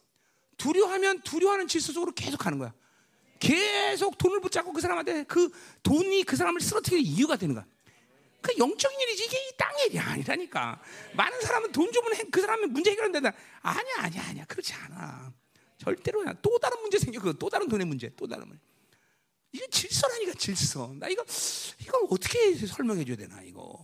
두려워하면 0.56 1.22
두려워하는 1.22 1.66
질서 1.68 1.92
속으로 1.92 2.12
계속 2.12 2.36
가는 2.38 2.58
거야. 2.58 2.72
계속 3.40 4.16
돈을 4.18 4.40
붙잡고 4.40 4.72
그 4.72 4.80
사람한테 4.80 5.24
그 5.24 5.50
돈이 5.82 6.22
그 6.24 6.36
사람을 6.36 6.60
쓰러뜨리는 6.60 7.02
이유가 7.04 7.36
되는 7.36 7.54
거야. 7.54 7.66
그 8.40 8.52
영적인 8.58 9.00
일이지 9.00 9.24
이게 9.24 9.36
이 9.36 9.56
땅의 9.56 9.86
일이 9.86 9.98
아니라니까. 9.98 10.80
많은 11.16 11.40
사람은 11.40 11.72
돈 11.72 11.90
주면 11.90 12.14
해- 12.14 12.24
그 12.30 12.40
사람은 12.40 12.72
문제 12.72 12.90
해결된다. 12.92 13.32
아니야 13.62 13.94
아니야 13.98 14.22
아니야 14.28 14.44
그렇지 14.44 14.72
않아. 14.74 15.32
절대로야. 15.78 16.34
또 16.42 16.58
다른 16.60 16.80
문제 16.82 16.98
생겨. 16.98 17.20
그또 17.20 17.48
다른 17.48 17.68
돈의 17.68 17.86
문제. 17.86 18.10
또 18.16 18.26
다른 18.28 18.46
문제. 18.46 18.62
이게 19.52 19.66
질서라니까 19.68 20.34
질서. 20.34 20.92
나 20.98 21.08
이거 21.08 21.24
이걸 21.80 22.00
어떻게 22.10 22.54
설명해 22.54 23.04
줘야 23.04 23.16
되나 23.16 23.42
이거. 23.42 23.78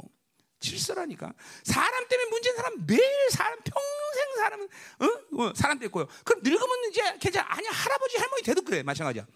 질서라니까. 0.60 1.32
사람 1.62 2.08
때문에 2.08 2.30
문제인 2.30 2.56
사람 2.56 2.86
매일 2.86 3.30
사람 3.30 3.58
평생 3.60 4.36
사람은 4.36 4.68
어? 5.00 5.42
어, 5.44 5.52
사람 5.54 5.78
됐고요. 5.78 6.08
그럼 6.24 6.42
늙으면 6.42 6.90
이제 6.90 7.00
괜찮아. 7.18 7.46
아니야 7.52 7.70
할아버지 7.70 8.16
할머니 8.16 8.42
돼도 8.42 8.62
그래 8.62 8.82
마찬가지야. 8.82 9.26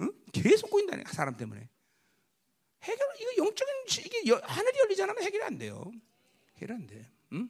응? 0.00 0.12
계속 0.32 0.70
꼬인다니까 0.70 1.12
사람 1.12 1.36
때문에. 1.36 1.68
해결 2.84 3.06
이거 3.20 3.44
영적인 3.44 3.74
시- 3.88 4.02
이게 4.02 4.26
여- 4.28 4.40
하늘이 4.44 4.78
열리지 4.78 5.02
않으면 5.02 5.22
해결이 5.22 5.42
안 5.44 5.58
돼요. 5.58 5.90
해결 6.58 6.76
안 6.76 6.86
돼. 6.86 7.10
응? 7.32 7.48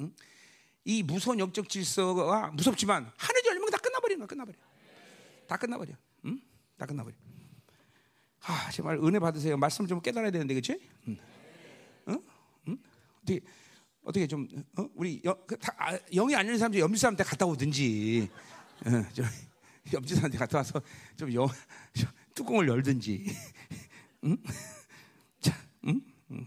응? 0.00 0.14
이 0.84 1.02
무서운 1.02 1.38
영적 1.38 1.68
질서가 1.68 2.48
무섭지만 2.52 3.12
하늘이 3.16 3.48
열리면 3.48 3.70
다 3.70 3.78
끝나버리는 3.78 4.18
거야. 4.20 4.26
끝나버려. 4.26 4.56
다 5.46 5.56
끝나버려. 5.56 5.92
응? 6.26 6.40
다 6.84 6.86
끝나버려. 6.86 7.16
아 8.42 8.70
정말 8.70 8.98
은혜 8.98 9.18
받으세요. 9.18 9.56
말씀 9.56 9.86
좀 9.86 10.00
깨달아야 10.00 10.30
되는데 10.30 10.52
그렇지? 10.52 10.78
응? 11.08 11.16
응? 12.08 12.22
응? 12.68 12.78
어떻게 13.22 13.40
어떻게 14.02 14.26
좀 14.26 14.46
어? 14.76 14.86
우리 14.94 15.20
영, 15.24 15.34
그 15.46 15.58
다, 15.58 15.74
아, 15.78 15.98
영이 16.12 16.36
안 16.36 16.46
열린 16.46 16.58
사람 16.58 16.72
좀 16.72 16.82
염지 16.82 17.00
사람한테 17.00 17.24
갔다 17.24 17.46
오든지, 17.46 18.28
어, 18.84 18.90
좀 19.14 19.24
염지 19.94 20.14
사람한테 20.14 20.36
갔다 20.36 20.58
와서 20.58 20.82
좀 21.16 21.32
영, 21.32 21.48
좀 21.94 22.08
뚜껑을 22.34 22.68
열든지. 22.68 23.24
응? 24.24 24.36
자, 25.40 25.58
응? 25.86 26.00
응. 26.32 26.46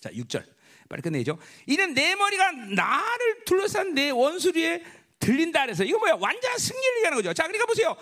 자, 0.00 0.10
6절. 0.10 0.46
빨리 0.88 1.02
끝내죠. 1.02 1.36
이는 1.66 1.94
내 1.94 2.14
머리가 2.14 2.52
나를 2.52 3.44
둘러싼 3.44 3.92
내 3.92 4.10
원수리에 4.10 4.84
들린다 5.18 5.62
그래서 5.62 5.82
이거 5.82 5.98
뭐야? 5.98 6.16
완전한 6.20 6.58
승리를 6.58 6.96
얘기하는 6.98 7.16
거죠. 7.18 7.34
자, 7.34 7.42
그러니까 7.42 7.66
보세요. 7.66 7.96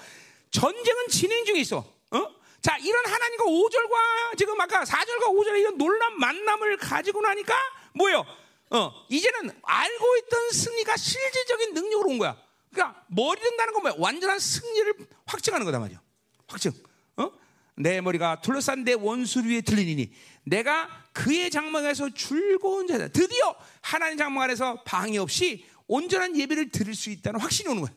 전쟁은 0.54 1.08
진행 1.10 1.44
중에 1.44 1.60
있어. 1.60 1.78
어? 1.78 2.34
자, 2.62 2.78
이런 2.78 3.04
하나님과 3.04 3.44
5절과 3.44 4.38
지금 4.38 4.58
아까 4.60 4.84
4절과 4.84 5.24
5절의 5.24 5.60
이런 5.60 5.76
놀란 5.76 6.18
만남을 6.18 6.76
가지고 6.76 7.20
나니까 7.22 7.54
뭐예요? 7.94 8.24
어, 8.70 8.92
이제는 9.10 9.50
알고 9.62 10.16
있던 10.18 10.50
승리가 10.50 10.96
실질적인 10.96 11.74
능력으로 11.74 12.10
온 12.10 12.18
거야. 12.18 12.40
그러니까 12.70 13.04
머리 13.08 13.40
든다는 13.40 13.72
건 13.74 13.82
뭐야? 13.82 13.94
완전한 13.98 14.38
승리를 14.38 14.94
확증하는 15.26 15.66
거다 15.66 15.80
말이야. 15.80 16.00
확증. 16.46 16.70
어? 17.16 17.32
내 17.76 18.00
머리가 18.00 18.40
둘러싼 18.40 18.84
내 18.84 18.92
원수 18.92 19.40
위에 19.40 19.60
들리니 19.60 20.12
내가 20.44 20.88
그의 21.12 21.50
장막에서 21.50 22.10
즐거운 22.14 22.86
자다. 22.86 23.08
드디어 23.08 23.56
하나님 23.80 24.18
장막 24.18 24.42
안에서 24.44 24.82
방해 24.84 25.18
없이 25.18 25.66
온전한 25.88 26.36
예배를 26.36 26.70
드릴 26.70 26.94
수 26.94 27.10
있다는 27.10 27.40
확신이 27.40 27.68
오는 27.68 27.82
거야. 27.82 27.92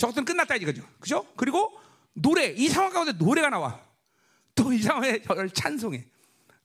저것들은 0.00 0.24
끝났다 0.24 0.56
이거죠. 0.56 0.82
그죠? 0.98 1.26
그리고 1.36 1.78
노래 2.14 2.46
이 2.56 2.68
상황 2.68 2.90
가운데 2.90 3.12
노래가 3.12 3.50
나와. 3.50 3.78
또 4.54 4.72
이 4.72 4.80
상황에 4.82 5.20
저를 5.22 5.50
찬송해. 5.50 6.04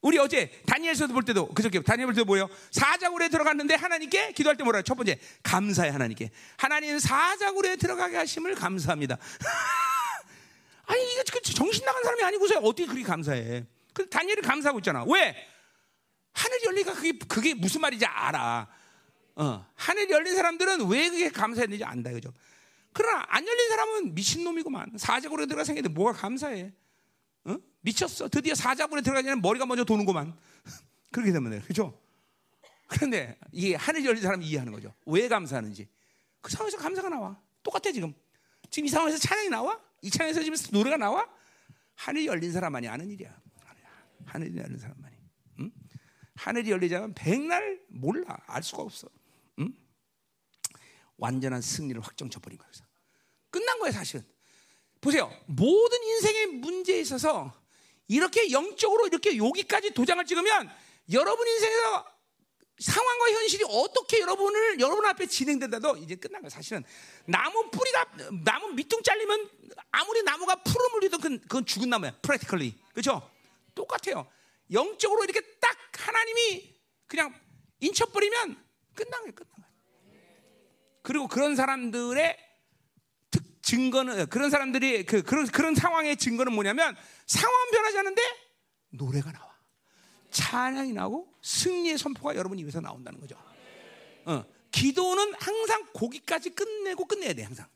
우리 0.01 0.17
어제 0.19 0.51
다니엘서도 0.67 1.13
볼 1.13 1.23
때도 1.23 1.49
그저께 1.53 1.81
다니엘 1.81 2.05
볼 2.07 2.13
때도 2.15 2.25
뭐예요? 2.25 2.47
사자굴에 2.71 3.27
들어갔는데 3.29 3.75
하나님께 3.75 4.31
기도할 4.33 4.55
때 4.55 4.63
뭐라 4.63 4.81
첫 4.83 4.95
번째 4.95 5.19
감사해 5.43 5.89
하나님께. 5.89 6.31
하나님 6.57 6.97
사자굴에 6.97 7.75
들어가게 7.75 8.15
하심을 8.17 8.55
감사합니다. 8.55 9.17
아니 10.87 11.01
그 11.31 11.41
정신 11.41 11.83
나간 11.83 12.03
사람이 12.03 12.23
아니고서 12.23 12.59
어떻게 12.59 12.85
그렇게 12.85 13.03
감사해? 13.03 13.65
그 13.93 14.07
다니엘이 14.09 14.41
감사하고 14.41 14.79
있잖아. 14.79 15.03
왜? 15.05 15.35
하늘이 16.33 16.65
열리가 16.65 16.93
그게 16.93 17.11
그게 17.27 17.53
무슨 17.53 17.81
말인지 17.81 18.05
알아. 18.05 18.67
어, 19.37 19.65
하늘이 19.75 20.11
열린 20.11 20.35
사람들은 20.35 20.87
왜 20.89 21.09
그게 21.09 21.29
감사했는지 21.29 21.83
안다 21.83 22.11
그죠? 22.11 22.31
그러나 22.95 23.25
안 23.27 23.45
열린 23.45 23.69
사람은 23.69 24.15
미친 24.15 24.45
놈이구만. 24.45 24.97
사자굴에 24.97 25.47
들어가 25.47 25.65
생겼는데 25.65 25.93
뭐가 25.93 26.13
감사해? 26.13 26.71
어? 27.43 27.57
미쳤어. 27.81 28.29
드디어 28.29 28.55
사자굴에 28.55 29.01
들어가자면 29.01 29.41
머리가 29.41 29.65
먼저 29.65 29.83
도는구만. 29.83 30.33
그렇게 31.11 31.33
되면 31.33 31.51
돼요. 31.51 31.61
그죠? 31.67 32.01
그런데 32.87 33.37
이게 33.51 33.75
하늘이 33.75 34.05
열린 34.05 34.21
사람이 34.21 34.45
이해하는 34.47 34.71
거죠. 34.71 34.93
왜 35.05 35.27
감사하는지. 35.27 35.89
그 36.39 36.49
상황에서 36.51 36.77
감사가 36.77 37.09
나와. 37.09 37.37
똑같아 37.63 37.91
지금. 37.91 38.13
지금 38.69 38.85
이 38.85 38.89
상황에서 38.89 39.17
찬양이 39.17 39.49
나와? 39.49 39.77
이 40.01 40.09
찬양에서 40.09 40.41
지금 40.41 40.57
노래가 40.71 40.95
나와? 40.95 41.27
하늘이 41.95 42.27
열린 42.27 42.53
사람만이 42.53 42.87
아는 42.87 43.09
일이야. 43.11 43.35
하늘이 44.25 44.57
열린 44.57 44.77
사람만이. 44.77 45.15
응? 45.59 45.71
하늘이 46.35 46.71
열리지 46.71 46.95
않으면 46.95 47.13
백날 47.13 47.81
몰라. 47.89 48.37
알 48.47 48.63
수가 48.63 48.83
없어. 48.83 49.09
응? 49.59 49.73
완전한 51.17 51.61
승리를 51.61 51.99
확정 52.01 52.29
쳐 52.29 52.39
버린 52.39 52.57
거예요. 52.57 52.71
그래서. 52.71 52.84
끝난 53.55 53.79
거예요, 53.79 53.93
사실은. 53.93 54.25
보세요. 54.99 55.31
모든 55.45 56.03
인생의 56.03 56.47
문제에 56.47 56.99
있어서 56.99 57.53
이렇게 58.09 58.51
영적으로 58.51 59.07
이렇게 59.07 59.37
여기까지 59.37 59.91
도장을 59.91 60.25
찍으면 60.25 60.69
여러분 61.13 61.47
인생에서 61.47 62.05
상황과 62.79 63.31
현실이 63.31 63.63
어떻게 63.69 64.19
여러분을 64.19 64.81
여러분 64.81 65.05
앞에 65.05 65.27
진행된다도 65.27 65.95
이제 65.97 66.15
끝난 66.15 66.41
거예요. 66.41 66.49
사실은 66.49 66.83
나무 67.25 67.69
뿌리가 67.71 68.05
나무 68.43 68.73
밑둥 68.73 69.01
잘리면 69.01 69.49
아무리 69.91 70.21
나무가 70.23 70.55
푸른 70.55 70.91
물리도 70.91 71.17
그건, 71.19 71.39
그건 71.39 71.65
죽은 71.65 71.89
나무야. 71.89 72.19
프랙티컬리 72.21 72.75
그렇죠? 72.91 73.31
똑같아요. 73.73 74.29
영적으로 74.73 75.23
이렇게 75.23 75.39
딱 75.61 75.77
하나님이 75.97 76.75
그냥 77.07 77.33
인쳐버리면 77.79 78.61
끝난 78.95 79.21
거예요. 79.21 79.33
끝난 79.33 79.49
거예요. 79.55 79.69
그리고 81.03 81.29
그런 81.29 81.55
사람들의 81.55 82.37
특 82.37 82.44
증거는 83.65 84.27
그런 84.27 84.51
사람들이 84.51 85.05
그 85.05 85.23
그런 85.23 85.47
그런 85.47 85.73
상황의 85.73 86.17
증거는 86.17 86.53
뭐냐면 86.53 86.95
상황 87.25 87.71
변하지 87.71 87.97
않는데 87.97 88.21
노래가 88.89 89.31
나와. 89.31 89.55
찬양이 90.29 90.93
나고 90.93 91.33
승리의 91.41 91.97
선포가 91.97 92.35
여러분 92.35 92.59
입에서 92.59 92.79
나온다는 92.79 93.19
거죠. 93.19 93.35
어, 94.25 94.45
기도는 94.69 95.33
항상 95.39 95.83
거기까지 95.93 96.51
끝내고 96.51 97.05
끝내야 97.05 97.33
돼 97.33 97.43
항상. 97.43 97.67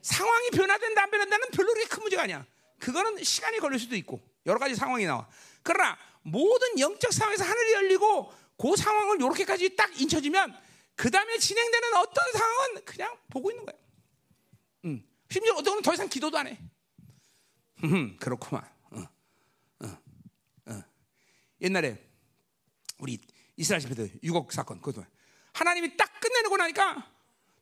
상황이 0.00 0.50
변화된다 0.50 1.02
안 1.02 1.10
변한다는 1.10 1.48
별로 1.50 1.72
그렇게 1.72 1.88
큰 1.88 2.02
문제가 2.02 2.22
아니야. 2.22 2.46
그거는 2.78 3.24
시간이 3.24 3.58
걸릴 3.58 3.80
수도 3.80 3.96
있고 3.96 4.20
여러 4.46 4.60
가지 4.60 4.76
상황이 4.76 5.06
나와. 5.06 5.28
그러나 5.64 5.98
모든 6.22 6.78
영적 6.78 7.12
상황에서 7.12 7.42
하늘이 7.42 7.72
열리고 7.72 8.32
그 8.56 8.76
상황을 8.76 9.16
이렇게까지 9.16 9.74
딱 9.74 10.00
인쳐지면 10.00 10.56
그 10.94 11.10
다음에 11.10 11.36
진행되는 11.36 11.94
어떤 11.96 12.32
상황은 12.32 12.84
그냥 12.84 13.16
보고 13.28 13.50
있는 13.50 13.66
거야. 13.66 13.76
음. 14.84 15.15
심지어 15.30 15.54
어떤 15.54 15.82
더 15.82 15.92
이상 15.94 16.08
기도도 16.08 16.38
안 16.38 16.46
해. 16.48 16.58
음, 17.84 18.16
그렇구만. 18.18 18.64
어, 18.90 19.00
어, 19.80 19.98
어. 20.66 20.82
옛날에 21.60 22.08
우리 22.98 23.20
이스라엘 23.56 23.80
집회들 23.80 24.20
6억 24.22 24.52
사건 24.52 24.80
그것도 24.80 25.04
하나님이 25.52 25.96
딱 25.96 26.20
끝내놓고 26.20 26.56
나니까 26.56 27.12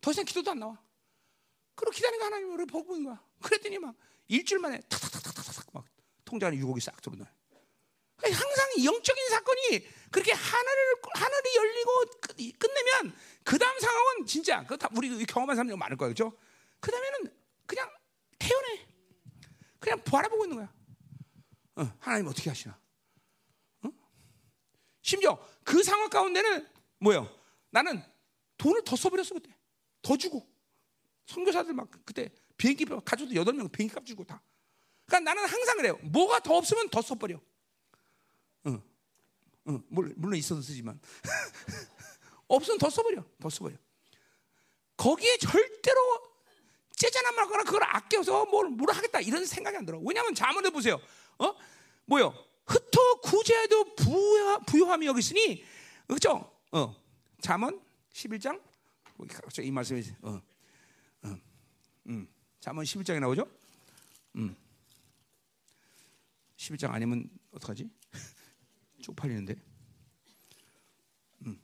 더 0.00 0.10
이상 0.10 0.24
기도도 0.24 0.50
안 0.50 0.58
나와. 0.58 0.80
그리고 1.74 1.90
기다리니까 1.92 2.26
하나님이 2.26 2.50
우리 2.52 2.64
보고 2.66 2.94
있는 2.96 3.10
거야. 3.10 3.24
그랬더니 3.42 3.78
막 3.78 3.94
일주일 4.28 4.60
만에 4.60 4.80
탁탁탁탁탁탁 4.88 5.66
막 5.72 5.84
통장 6.24 6.48
안에 6.48 6.58
6억이 6.58 6.80
싹. 6.80 6.96
그러니까 7.02 7.30
항상 8.22 8.84
영적인 8.84 9.28
사건이 9.28 9.88
그렇게 10.10 10.32
하늘을 10.32 10.94
하늘이 11.14 11.56
열리고 11.56 11.90
끝- 12.20 12.36
끝내면 12.58 13.16
그 13.42 13.58
다음 13.58 13.78
상황은 13.80 14.26
진짜 14.26 14.64
그다 14.66 14.88
우리 14.94 15.24
경험한 15.26 15.56
사람들이 15.56 15.76
많을 15.76 15.96
거예요, 15.96 16.14
그렇죠? 16.14 16.36
그 16.80 16.90
다음에는 16.90 17.34
그냥 17.66 17.90
태연해, 18.38 18.86
그냥 19.78 20.02
바라보고 20.02 20.44
있는 20.44 20.56
거야. 20.58 20.74
어, 21.76 21.96
하나님 21.98 22.28
어떻게 22.28 22.50
하시나? 22.50 22.78
어? 23.82 23.88
심지어 25.02 25.38
그 25.64 25.82
상황 25.82 26.08
가운데는 26.08 26.68
뭐예요? 26.98 27.28
나는 27.70 28.02
돈을 28.58 28.84
더 28.84 28.96
써버렸어 28.96 29.34
그때, 29.34 29.54
더 30.02 30.16
주고 30.16 30.46
선교사들 31.26 31.72
막 31.72 31.90
그때 32.04 32.30
비행기 32.56 32.84
표 32.84 33.00
가져도 33.00 33.34
여덟 33.34 33.54
명 33.54 33.68
비행기 33.68 33.94
값 33.94 34.04
주고 34.04 34.24
다. 34.24 34.42
그러니까 35.06 35.32
나는 35.32 35.48
항상 35.48 35.76
그래요. 35.76 35.98
뭐가 36.02 36.40
더 36.40 36.56
없으면 36.56 36.88
더 36.90 37.02
써버려. 37.02 37.40
응. 38.66 38.82
어, 39.66 39.80
물론 39.88 40.34
있어도 40.36 40.62
쓰지만 40.62 41.00
없으면 42.48 42.78
더 42.78 42.90
써버려, 42.90 43.24
더 43.40 43.50
써버려. 43.50 43.76
거기에 44.96 45.36
절대로 45.38 46.33
째잖아 47.04 47.32
말거나 47.32 47.64
그걸 47.64 47.82
아껴서 47.84 48.46
뭘, 48.46 48.68
뭘 48.68 48.90
하겠다 48.90 49.20
이런 49.20 49.44
생각이 49.44 49.76
안 49.76 49.84
들어. 49.84 49.98
왜냐하면 49.98 50.34
자문해 50.34 50.70
보세요. 50.70 50.98
어? 51.38 51.54
뭐요? 52.06 52.34
흩어 52.66 53.20
구제도 53.20 53.94
부여, 53.94 54.58
부여함이 54.66 55.06
여기 55.06 55.18
있으니 55.18 55.64
그죠? 56.06 56.50
어. 56.72 56.94
잠언 57.40 57.80
11장 58.12 58.60
이 59.62 59.70
말씀이 59.70 60.02
어. 60.22 60.40
어. 61.22 61.36
음. 62.06 62.28
잠언 62.60 62.84
11장에 62.84 63.20
나오죠? 63.20 63.46
음. 64.36 64.56
11장 66.56 66.90
아니면 66.90 67.28
어떡하지? 67.52 67.90
쪽팔리는데. 69.02 69.54
음. 71.46 71.60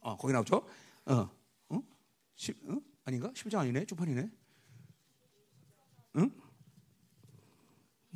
어, 0.00 0.16
거기 0.16 0.32
나오죠? 0.32 0.64
어. 1.06 1.37
어? 2.38 2.40
10, 2.40 2.56
어? 2.68 2.80
아닌가? 3.04 3.30
11장 3.34 3.58
아니네. 3.58 3.84
쪽팔리네. 3.86 4.30
응? 6.16 6.30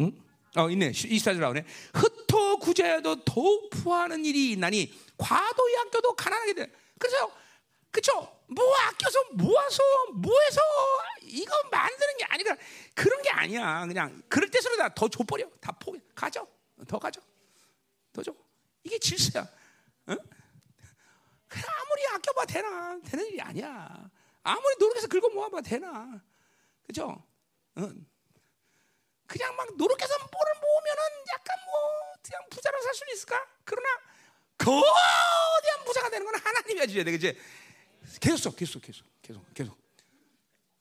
응? 0.00 0.22
어, 0.56 0.70
있네. 0.70 0.92
24절 0.92 1.40
나오네. 1.40 1.64
흩어 1.92 2.56
구제여도 2.56 3.24
더욱 3.24 3.70
부하는 3.70 4.24
일이 4.24 4.52
있나니 4.52 4.92
과도히 5.16 5.76
아껴도 5.78 6.14
가난하게 6.14 6.54
돼. 6.54 6.72
그래서 6.98 7.36
그쵸? 7.90 8.12
뭐 8.46 8.64
아껴서 8.86 9.18
모아서 9.32 9.82
뭐해서 10.14 10.60
이거 11.22 11.54
만드는 11.70 12.16
게 12.18 12.24
아니라 12.24 12.56
그런 12.94 13.20
게 13.22 13.30
아니야. 13.30 13.86
그냥 13.86 14.22
그럴 14.28 14.50
때서는 14.50 14.78
다더 14.78 15.08
줘버려. 15.08 15.48
다 15.60 15.72
포기. 15.72 16.00
가져. 16.14 16.46
더 16.86 16.98
가져. 16.98 17.20
더 18.12 18.22
줘. 18.22 18.34
이게 18.84 18.98
질서야. 18.98 19.46
응? 20.10 20.18
아무리 21.54 22.06
아껴봐 22.14 22.46
되나 22.46 23.00
되는 23.00 23.26
일이 23.26 23.40
아니야. 23.40 24.10
아무리 24.42 24.76
노력해서 24.78 25.06
긁어 25.06 25.28
모아봐 25.30 25.60
되나. 25.60 26.20
그죠? 26.86 27.22
응. 27.78 28.06
그냥 29.26 29.56
막 29.56 29.66
노력해서 29.76 30.14
뭐를 30.18 30.54
모으면은 30.60 31.02
약간 31.32 31.56
뭐 31.64 31.72
그냥 32.22 32.42
부자로 32.50 32.82
살 32.82 32.94
수는 32.94 33.12
있을까? 33.14 33.46
그러나 33.64 33.88
거대한 34.58 35.84
부자가 35.84 36.10
되는 36.10 36.26
건 36.26 36.34
하나님이 36.34 36.80
해주셔야 36.80 37.04
돼, 37.04 37.12
그지? 37.12 37.38
계속 38.20 38.36
써, 38.38 38.50
계속, 38.54 38.82
계속, 38.82 39.04
계속, 39.22 39.54
계속, 39.54 39.78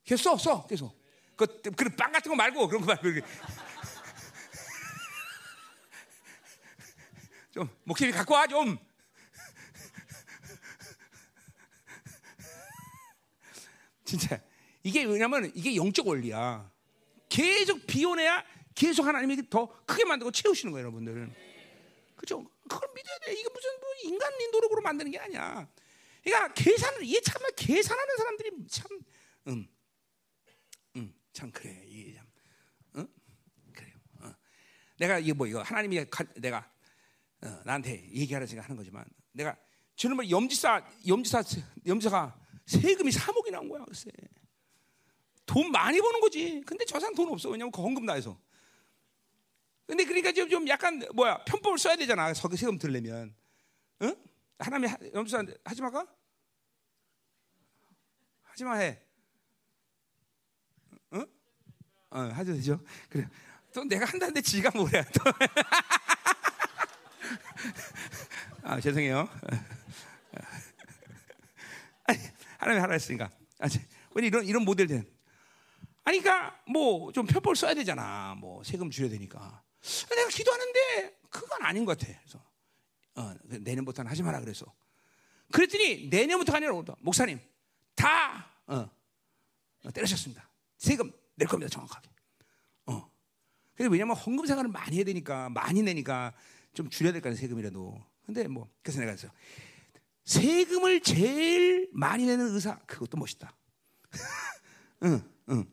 계속 0.04 0.24
써, 0.24 0.38
써, 0.38 0.68
계속. 0.68 1.00
그, 1.36 1.62
그런 1.76 1.96
빵 1.96 2.12
같은 2.12 2.30
거 2.30 2.36
말고 2.36 2.68
그런 2.68 2.82
거 2.82 2.88
말고. 2.88 3.04
좀 7.52 7.70
목소리 7.84 8.12
갖고 8.12 8.34
와 8.34 8.48
좀. 8.48 8.78
진짜 14.12 14.42
이게 14.84 15.06
왜냐면 15.06 15.50
이게 15.56 15.76
영적 15.76 16.06
원리야. 16.06 16.70
계속 17.30 17.88
비워내야 17.88 18.44
계속 18.76 19.06
하나님이 19.06 19.50
더 19.50 19.68
크게 19.86 20.04
만들고 20.04 20.32
채우시는 20.32 20.74
거예요, 20.74 20.88
여러분들. 20.88 21.32
그죠? 22.18 22.44
그걸 22.68 22.90
믿어야 22.94 23.18
돼. 23.20 23.34
이게 23.34 23.48
무슨 23.54 23.70
뭐 23.80 23.90
인간의 24.04 24.50
노력으로 24.52 24.82
만드는 24.82 25.12
게 25.12 25.18
아니야. 25.18 25.68
그러니까 26.24 26.54
계산을 26.54 27.04
이게 27.04 27.22
참 27.22 27.42
계산하는 27.56 28.18
사람들이 28.18 28.52
참, 28.68 28.88
음, 29.48 29.68
음, 30.98 31.14
참 31.32 31.52
그래. 31.52 31.84
이게 31.88 32.14
참, 32.14 32.28
응? 32.98 33.08
그래요. 33.74 33.94
어. 34.20 34.36
내가 35.00 35.20
이게 35.20 35.32
뭐 35.32 35.48
이거 35.48 35.62
하나님이 35.62 36.06
가, 36.10 36.26
내가 36.36 36.70
어, 37.44 37.62
나한테 37.66 38.10
얘기하라 38.12 38.46
생각 38.46 38.66
하는 38.66 38.76
거지만 38.76 39.06
내가 39.32 39.58
저는 39.96 40.30
염지사, 40.30 40.86
염지사, 41.08 41.44
염지사가 41.86 42.41
세금이 42.80 43.12
3억이 43.12 43.52
나온 43.52 43.68
거야, 43.68 43.84
글쎄. 43.84 44.10
돈 45.46 45.70
많이 45.72 46.00
버는 46.00 46.22
거지. 46.22 46.62
근데 46.66 46.86
저 46.86 47.00
사람 47.00 47.14
돈 47.14 47.30
없어. 47.30 47.50
왜냐면 47.50 47.72
거금 47.72 48.06
나해서. 48.06 48.40
근데 49.86 50.06
그러니까 50.06 50.32
좀, 50.32 50.50
좀 50.50 50.68
약간 50.70 51.04
뭐야 51.14 51.44
편법을 51.44 51.78
써야 51.78 51.98
되잖아. 51.98 52.34
세금 52.34 52.78
들려면, 52.78 53.36
응? 54.04 54.16
하나님 54.58 54.90
염수한테 55.14 55.56
하지 55.66 55.82
마가? 55.82 56.08
하지 58.44 58.64
마 58.64 58.76
해. 58.76 59.02
응? 61.14 61.26
어, 62.12 62.20
하죠 62.20 62.54
되죠. 62.54 62.80
그래. 63.10 63.28
또 63.74 63.84
내가 63.84 64.06
한다는데 64.06 64.42
지가 64.42 64.72
뭐래 64.74 65.04
또. 65.14 65.24
아 68.64 68.80
죄송해요. 68.80 69.28
하나님 72.62 72.84
하라 72.84 72.94
했으니까. 72.94 73.30
아, 73.60 73.68
왜 74.14 74.28
이런 74.28 74.46
이런 74.46 74.64
모델들 74.64 75.04
아니, 76.04 76.20
그러니까 76.20 76.60
뭐좀 76.68 77.26
편법을 77.26 77.56
써야 77.56 77.74
되잖아. 77.74 78.36
뭐 78.36 78.64
세금 78.64 78.90
줄여야 78.90 79.12
되니까. 79.12 79.64
내가 80.10 80.30
기도하는데 80.30 81.20
그건 81.30 81.64
아닌 81.64 81.86
것 81.86 81.98
같아. 81.98 82.14
그래서 82.20 82.44
어, 83.16 83.34
그 83.50 83.56
내년부터는 83.56 84.10
하지 84.10 84.24
마라 84.24 84.40
그래서. 84.40 84.66
그랬더니 85.52 86.08
내년부터 86.10 86.56
아니라 86.56 86.74
목사님 87.00 87.40
다 87.96 88.48
어, 88.68 88.90
어, 89.84 89.92
때려셨습니다. 89.92 90.48
세금 90.78 91.12
낼 91.36 91.48
겁니다 91.48 91.70
정확하게. 91.70 92.10
어. 92.88 93.12
근데 93.76 93.92
왜냐면 93.92 94.16
헌금 94.16 94.46
생활을 94.46 94.70
많이 94.70 94.98
해야 94.98 95.04
되니까 95.04 95.50
많이 95.50 95.82
내니까 95.82 96.34
좀 96.74 96.90
줄여야 96.90 97.14
될거 97.14 97.30
아니야 97.30 97.40
세금이라도. 97.40 98.04
근데 98.26 98.48
뭐 98.48 98.70
그래서 98.84 99.00
내가 99.00 99.16
그랬어. 99.16 99.34
세금을 100.32 101.02
제일 101.02 101.90
많이 101.92 102.26
내는 102.26 102.54
의사 102.54 102.80
그것도 102.86 103.18
멋있다. 103.18 103.54
응, 105.04 105.22
응. 105.50 105.70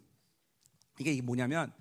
이게 0.98 1.22
뭐냐면 1.22 1.72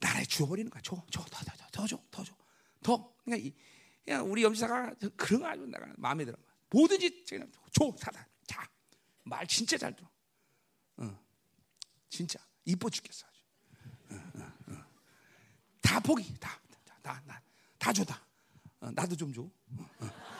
나라에 0.00 0.24
주어버리는 0.24 0.68
거야. 0.68 0.82
줘, 0.82 0.96
줘, 1.12 1.24
더, 1.30 1.44
더, 1.44 1.86
더, 1.86 1.86
더 2.10 2.24
줘, 2.24 2.36
더. 2.82 3.14
그러니까 3.24 3.46
이, 3.46 3.54
그냥 4.04 4.28
우리 4.28 4.42
염사가 4.42 4.94
그런 5.16 5.42
거 5.42 5.46
아주 5.46 5.64
내가 5.66 5.86
마음에 5.96 6.24
들어. 6.24 6.36
뭐든지 6.70 7.24
그냥 7.28 7.52
줘, 7.70 7.94
사다. 7.96 8.26
자, 8.48 8.68
말 9.22 9.46
진짜 9.46 9.78
잘 9.78 9.94
들어. 9.94 10.10
어, 10.96 11.24
진짜 12.08 12.40
이뻐 12.64 12.90
죽겠어. 12.90 13.28
아주. 13.28 13.42
어, 14.10 14.42
어, 14.42 14.72
어. 14.72 14.84
다 15.80 16.00
포기, 16.00 16.34
다, 16.40 16.60
다, 16.84 16.98
다, 17.00 17.22
다, 17.24 17.42
다 17.78 17.92
줘, 17.92 18.04
다. 18.04 18.26
어, 18.80 18.90
나도 18.90 19.14
좀 19.14 19.32
줘. 19.32 19.42
어, 19.42 19.50
어. 20.00 20.35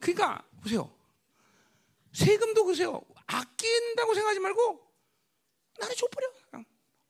그러니까 0.00 0.46
보세요. 0.62 0.94
세금도 2.12 2.64
그러세요. 2.64 3.00
아낀다고 3.26 4.14
생각하지 4.14 4.40
말고 4.40 4.92
나를 5.78 5.94
줘버려. 5.96 6.28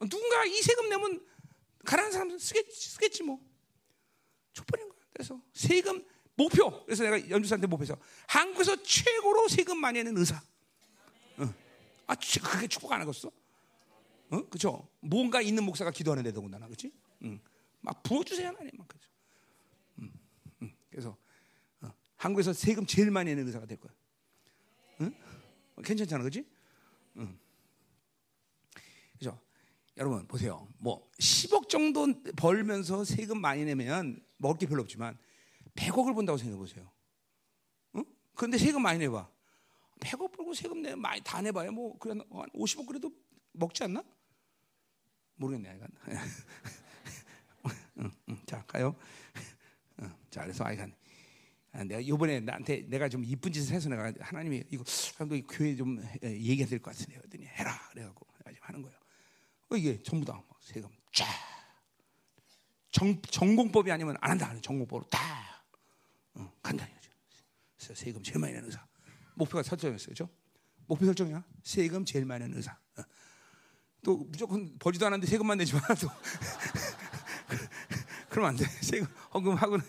누군가 0.09 0.45
이 0.45 0.63
세금 0.63 0.89
내면 0.89 1.27
가난한 1.85 2.13
사람 2.13 2.39
쓰겠지, 2.39 2.91
쓰겠지 2.91 3.23
뭐. 3.23 3.41
줘버리는 4.53 4.89
거야. 4.89 5.01
그래서 5.13 5.41
세금 5.53 6.07
목표. 6.37 6.85
그래서 6.85 7.03
내가 7.05 7.31
연주사한테 7.31 7.67
목표해서 7.67 7.97
한국에서 8.29 8.83
최고로 8.83 9.49
세금 9.49 9.79
많이 9.79 9.99
내는 9.99 10.17
의사. 10.17 10.41
어. 11.39 11.55
아, 12.07 12.15
그게 12.15 12.67
축복 12.69 12.93
안 12.93 13.01
하겠어? 13.01 13.31
어? 14.31 14.49
그죠? 14.49 14.89
뭔가 15.01 15.41
있는 15.41 15.65
목사가 15.65 15.91
기도하는 15.91 16.23
데 16.23 16.33
더군다나, 16.33 16.67
그렇지? 16.67 16.93
응. 17.23 17.41
막 17.81 18.03
부어주세요 18.03 18.49
하나님, 18.49 18.71
막 18.77 18.89
그죠? 18.89 19.09
그래서 20.95 21.17
어. 21.81 21.93
한국에서 22.17 22.53
세금 22.53 22.87
제일 22.87 23.11
많이 23.11 23.31
내는 23.31 23.45
의사가 23.49 23.67
될 23.67 23.81
거야. 23.81 23.93
응? 25.01 25.13
괜찮잖아, 25.83 26.23
그렇지? 26.23 26.47
응. 27.17 27.37
그죠? 29.19 29.41
여러분 29.97 30.25
보세요. 30.29 30.69
뭐 30.79 31.11
10억 31.19 31.69
정도 31.69 32.07
벌면서 32.37 33.05
세금 33.05 33.41
많이 33.41 33.65
내면 33.65 34.25
먹을 34.37 34.57
게 34.57 34.67
별로 34.67 34.83
없지만 34.83 35.19
100억을 35.75 36.15
번다고 36.15 36.39
생각해 36.39 36.57
보세요. 36.57 36.89
응? 37.97 38.05
그런데 38.37 38.57
세금 38.57 38.83
많이 38.83 39.01
내봐. 39.01 39.29
100억 39.99 40.31
벌고 40.31 40.55
세금 40.55 40.81
내 40.81 40.95
많이 40.95 41.21
다 41.23 41.41
내봐야 41.41 41.73
뭐 41.73 41.99
그래 41.99 42.15
한 42.31 42.49
50억 42.51 42.87
그래도 42.87 43.11
먹지 43.51 43.83
않나? 43.83 44.05
모르겠네. 45.35 45.81
응, 47.99 48.13
응. 48.29 48.43
자 48.47 48.65
가요. 48.67 48.95
응. 50.03 50.15
자 50.31 50.43
그래서 50.43 50.65
아이간 50.65 50.95
아, 51.73 51.83
내가 51.85 52.01
이번에 52.01 52.41
나한테 52.41 52.83
내가 52.89 53.09
좀 53.09 53.25
이쁜 53.25 53.53
짓을 53.53 53.75
해서 53.75 53.89
내가 53.89 54.13
하나님이 54.21 54.65
이거 54.71 54.85
너 54.85 55.41
교회 55.49 55.75
좀 55.75 56.01
얘기해야 56.23 56.67
될 56.67 56.79
것 56.81 56.93
같은데 56.93 57.17
그랬더니 57.19 57.47
해라 57.47 57.89
그래갖고 57.91 58.27
하는 58.61 58.83
거예요. 58.83 58.97
어, 59.71 59.77
이게 59.77 60.01
전부 60.03 60.25
다 60.25 60.41
세금 60.61 60.89
쫙 61.13 61.27
정, 62.91 63.21
전공법이 63.23 63.91
아니면 63.91 64.17
안 64.21 64.31
한다 64.33 64.49
하는 64.49 64.63
전공법으로 64.63 65.09
다 65.11 65.65
어, 66.35 66.53
간다 66.63 66.87
이거죠. 66.87 67.11
세금 67.95 68.23
제일 68.23 68.39
많이 68.39 68.53
내는 68.53 68.67
의사 68.69 68.87
목표가 69.35 69.63
설정했어요, 69.63 70.15
그렇죠? 70.15 70.29
목표 70.87 71.05
설정이야. 71.07 71.45
세금 71.65 72.05
제일 72.05 72.25
많이 72.25 72.43
내는 72.45 72.57
의사. 72.57 72.79
어. 72.97 73.03
또 74.05 74.19
무조건 74.19 74.79
벌지도 74.79 75.07
않았는데 75.07 75.29
세금만 75.31 75.59
내지 75.59 75.75
마. 75.75 75.81
또 75.81 76.09
그러면 78.35 78.51
안 78.51 78.57
돼. 78.57 78.65
세금 78.83 79.07
헌금하고는 79.33 79.85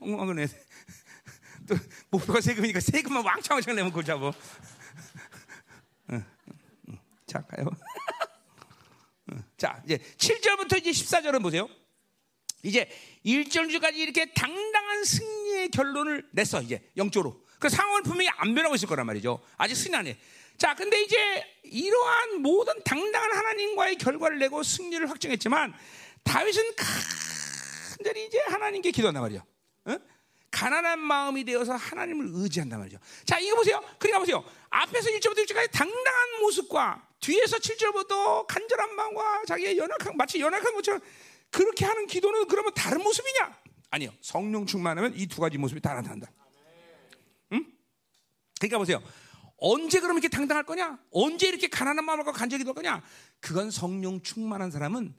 헌금하고 0.00 0.32
내. 0.32 0.46
또 1.68 1.76
목표가 2.08 2.40
세금이니까 2.40 2.80
세금만 2.80 3.22
왕창왕창 3.22 3.76
내면 3.76 3.92
골 3.92 4.02
잡어. 4.02 4.32
자 7.26 7.42
가요. 7.42 7.68
자 9.58 9.82
이제 9.84 9.98
7절부터 10.16 10.78
이제 10.78 10.90
14절은 10.90 11.42
보세요. 11.42 11.68
이제 12.62 12.88
1절주까지 13.26 13.96
이렇게 13.96 14.32
당당한 14.32 15.04
승리의 15.04 15.68
결론을 15.68 16.26
냈어 16.32 16.62
이제 16.62 16.90
영적으로. 16.96 17.44
그 17.58 17.68
상황은 17.68 18.04
분명히 18.04 18.30
안 18.36 18.54
변하고 18.54 18.74
있을 18.74 18.88
거란 18.88 19.04
말이죠. 19.04 19.42
아직 19.58 19.74
승리 19.74 19.94
안 19.94 20.06
해. 20.06 20.16
자, 20.56 20.74
근데 20.74 21.02
이제 21.02 21.44
이러한 21.64 22.40
모든 22.40 22.82
당당한 22.84 23.36
하나님과의 23.36 23.96
결과를 23.96 24.38
내고 24.38 24.62
승리를 24.62 25.10
확정했지만 25.10 25.74
다윗은 26.24 26.74
간절히 28.04 28.26
이제 28.26 28.38
하나님께 28.48 28.90
기도한단 28.90 29.22
말이죠. 29.22 29.42
어? 29.86 29.96
가난한 30.50 31.00
마음이 31.00 31.42
되어서 31.44 31.74
하나님을 31.74 32.28
의지한단 32.34 32.78
말이죠. 32.78 32.98
자, 33.24 33.38
이거 33.38 33.56
보세요. 33.56 33.80
그러니까 33.98 34.18
보세요. 34.20 34.44
앞에서 34.68 35.08
1절부터 35.10 35.38
6절까지 35.46 35.70
당당한 35.72 36.40
모습과 36.42 37.08
뒤에서 37.20 37.56
7절부터 37.56 38.46
간절한 38.46 38.94
마음과 38.94 39.44
자기의 39.46 39.78
연약한 39.78 40.16
마치 40.16 40.38
연약한 40.38 40.74
것처럼 40.74 41.00
그렇게 41.50 41.84
하는 41.86 42.06
기도는 42.06 42.46
그러면 42.46 42.72
다른 42.74 43.02
모습이냐? 43.02 43.58
아니요. 43.90 44.10
성령 44.20 44.66
충만하면 44.66 45.14
이 45.16 45.26
두 45.26 45.40
가지 45.40 45.56
모습이 45.56 45.80
다 45.80 45.94
나타난다. 45.94 46.30
응? 47.52 47.64
그러니까 48.60 48.78
보세요. 48.78 49.02
언제 49.56 49.98
그럼 50.00 50.16
이렇게 50.18 50.28
당당할 50.28 50.64
거냐? 50.64 50.98
언제 51.10 51.48
이렇게 51.48 51.68
가난한 51.68 52.04
마음과 52.04 52.32
간절히 52.32 52.64
될 52.64 52.74
거냐? 52.74 53.02
그건 53.40 53.70
성령 53.70 54.20
충만한 54.20 54.70
사람은 54.70 55.14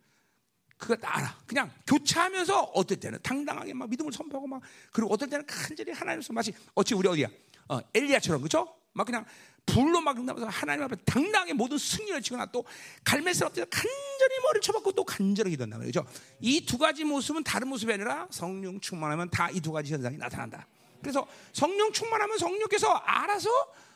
그거 0.78 0.96
알아. 1.08 1.38
그냥 1.46 1.72
교차하면서 1.88 2.60
어떨 2.76 3.00
때는 3.00 3.20
당당하게 3.24 3.74
막 3.74 3.90
믿음을 3.90 4.12
선포하고 4.12 4.48
막 4.48 4.62
그리고 4.92 5.14
어떨 5.14 5.30
때는 5.30 5.46
간절히 5.46 5.92
하나님께서 5.92 6.34
마치 6.34 6.54
어찌 6.74 6.94
우리 6.94 7.08
어디야? 7.08 7.28
어, 7.70 7.80
엘리야처럼 7.94 8.42
그렇죠? 8.42 8.76
막 8.94 9.06
그냥 9.06 9.26
불로 9.66 10.00
막 10.00 10.18
응답해서 10.18 10.46
하나님 10.48 10.84
앞에 10.84 10.96
당당하게 11.06 11.54
모든 11.54 11.78
승리를 11.78 12.22
치거나 12.22 12.46
또 12.48 12.64
갈매스럽 13.04 13.54
때 13.54 13.66
간절히 13.70 14.40
머리를 14.44 14.62
쳐박고 14.62 14.92
또 14.92 15.04
간절히 15.04 15.52
기도한다 15.52 15.78
말이죠. 15.78 16.06
이 16.42 16.66
두 16.66 16.78
가지 16.78 17.04
모습은 17.04 17.44
다른 17.44 17.68
모습이 17.70 17.92
아니라 17.92 18.28
성령 18.32 18.80
충만하면 18.80 19.30
다 19.32 19.50
이 19.50 19.60
두 19.62 19.72
가지 19.72 19.92
현상이 19.94 20.18
나타난다. 20.18 20.68
그래서 21.02 21.28
성령 21.54 21.92
충만하면 21.92 22.38
성령께서 22.38 22.88
알아서 22.94 23.50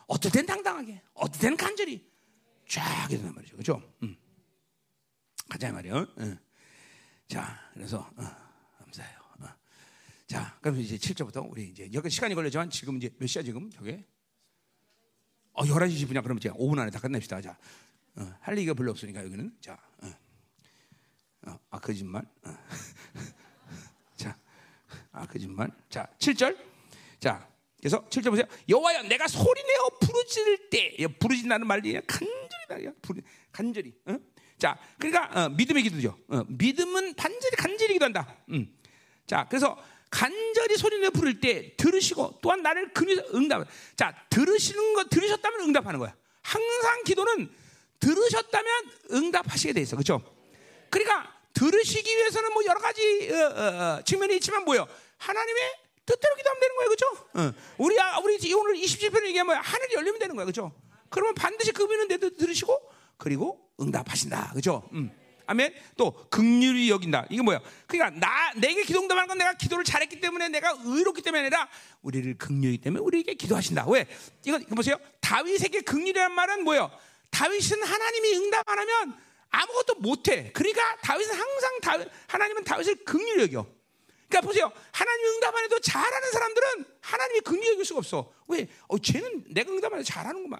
어떨 0.07 0.31
땐 0.31 0.45
당당하게, 0.45 1.01
어떨 1.13 1.39
땐 1.39 1.55
간절히 1.57 2.03
쫙 2.67 3.07
이런단 3.11 3.35
말이죠. 3.35 3.57
그죠? 3.57 3.81
음. 4.03 4.15
가자 5.49 5.71
말이요. 5.71 6.07
음. 6.17 6.39
자, 7.29 7.61
그래서 7.75 7.99
어, 8.17 8.23
감사해요. 8.79 9.19
어. 9.41 9.45
자, 10.25 10.57
그럼 10.61 10.79
이제 10.79 10.97
7절부터 10.97 11.47
우리 11.47 11.69
이제 11.69 11.87
여기 11.93 12.09
시간이 12.09 12.33
걸렸지만 12.33 12.71
지금 12.71 12.97
이제 12.97 13.11
몇 13.19 13.27
시야 13.27 13.43
지금 13.43 13.69
저게? 13.69 14.03
어, 15.53 15.63
11시 15.63 16.07
10분이야. 16.07 16.23
그럼 16.23 16.39
이제 16.39 16.49
5분 16.49 16.79
안에 16.79 16.89
다 16.89 16.99
끝냅시다. 16.99 17.39
자, 17.41 17.55
어, 18.15 18.33
할 18.39 18.57
얘기가 18.57 18.73
별로 18.73 18.89
없으니까 18.89 19.23
여기는 19.23 19.55
자, 19.61 19.79
어. 20.01 20.11
어, 21.45 21.59
아 21.69 21.79
거짓말. 21.79 22.25
어. 22.43 22.57
자, 24.17 24.35
아 25.11 25.27
거짓말. 25.27 25.69
자, 25.87 26.11
7절. 26.17 26.57
자, 27.19 27.47
그래서 27.77 28.03
7절 28.09 28.31
보세요. 28.31 28.45
여호와여 28.67 29.03
내가 29.03 29.27
소리내어 29.27 29.99
부르짖을 30.01 30.69
때 30.71 31.07
부르짖는다는 31.19 31.67
말이 31.67 31.93
간절히다. 32.07 32.91
간절히. 33.51 33.93
어? 34.07 34.17
자, 34.59 34.77
그러니까 34.99 35.29
어, 35.33 35.49
믿음의 35.49 35.83
기도죠. 35.83 36.17
어, 36.27 36.43
믿음은 36.47 37.15
반절히 37.15 37.55
간절히 37.55 37.93
기도한다. 37.93 38.35
음. 38.49 38.67
자, 39.25 39.47
그래서 39.49 39.77
간절히 40.11 40.75
소리내 40.75 41.09
부를 41.11 41.39
때 41.39 41.75
들으시고 41.77 42.39
또한 42.41 42.61
나를 42.61 42.91
근위해서 42.93 43.23
응답. 43.33 43.65
자, 43.95 44.13
들으시는 44.29 44.93
거 44.93 45.05
들으셨다면 45.05 45.61
응답하는 45.61 45.99
거야. 45.99 46.13
항상 46.41 47.03
기도는 47.05 47.49
들으셨다면 47.99 48.91
응답하시게 49.11 49.73
돼 49.73 49.81
있어. 49.81 49.95
그렇죠? 49.95 50.21
그러니까 50.89 51.33
들으시기 51.53 52.09
위해서는 52.17 52.53
뭐 52.53 52.63
여러 52.65 52.79
가지 52.79 53.29
어, 53.31 53.35
어, 53.35 53.97
어 53.97 54.01
측면이 54.03 54.35
있지만 54.37 54.65
뭐요? 54.65 54.87
하나님의 55.17 55.61
뜻대로 56.05 56.35
기도하면 56.35 56.59
되는 56.59 56.75
거예요. 56.75 56.89
그렇죠? 56.89 57.27
어. 57.33 57.53
우리 57.77 57.99
아, 57.99 58.19
우리 58.19 58.53
오늘 58.53 58.75
27편 58.75 59.25
얘기하면 59.27 59.57
하늘이 59.57 59.93
열리면 59.93 60.19
되는 60.19 60.35
거야. 60.35 60.45
그렇죠? 60.45 60.73
그러면 61.09 61.35
반드시 61.35 61.71
그분은 61.71 62.07
내도 62.07 62.35
들으시고 62.35 62.98
그리고 63.19 63.69
응답하신다. 63.79 64.49
그렇죠? 64.51 64.89
음. 64.93 65.11
아멘. 65.45 65.73
또 65.97 66.13
극률이 66.29 66.89
여긴다. 66.91 67.25
이게 67.29 67.41
뭐야? 67.41 67.59
그러니까 67.87 68.19
나 68.19 68.53
내게 68.53 68.83
기도응답하는 68.83 69.27
건 69.27 69.37
내가 69.39 69.53
기도를 69.53 69.83
잘했기 69.83 70.19
때문에 70.19 70.47
내가 70.49 70.77
의롭기 70.83 71.23
때문에 71.23 71.41
아니라 71.41 71.67
우리를 72.01 72.37
극률이 72.37 72.77
때문에 72.77 73.03
우리에게 73.03 73.33
기도하신다. 73.33 73.87
왜? 73.87 74.05
이거, 74.45 74.57
이거 74.59 74.75
보세요. 74.75 74.97
다윗에게 75.21 75.81
극률이란 75.81 76.31
말은 76.33 76.63
뭐예요? 76.63 76.91
다윗은 77.31 77.81
하나님이 77.81 78.35
응답 78.35 78.69
안 78.69 78.79
하면 78.79 79.17
아무것도 79.49 79.95
못해. 79.95 80.51
그러니까 80.53 80.97
다윗은 81.01 81.33
항상 81.33 81.79
다윗, 81.81 82.07
하나님은 82.27 82.63
다윗을 82.63 83.03
극률이 83.03 83.41
여겨. 83.43 83.65
그러니까 84.29 84.47
보세요. 84.47 84.71
하나님 84.91 85.27
응답 85.33 85.55
안 85.55 85.63
해도 85.63 85.79
잘하는 85.79 86.31
사람들은 86.31 86.85
하나님이 87.01 87.39
긍휼히 87.41 87.69
여길 87.69 87.85
수가 87.85 87.97
없어. 87.97 88.31
왜? 88.47 88.67
어, 88.87 88.99
쟤는 88.99 89.45
내가 89.49 89.71
응답 89.71 89.91
안 89.93 89.99
해도 89.99 90.05
잘하는구만. 90.05 90.59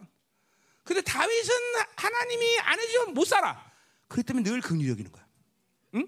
근데 0.84 1.02
다윗은 1.02 1.56
하나님이 1.96 2.60
안 2.60 2.80
해주면 2.80 3.14
못 3.14 3.26
살아. 3.26 3.72
그렇기 4.08 4.26
때문에 4.26 4.50
늘 4.50 4.62
긍휼히 4.62 4.90
여기는 4.90 5.12
거야. 5.12 5.28
응? 5.96 6.08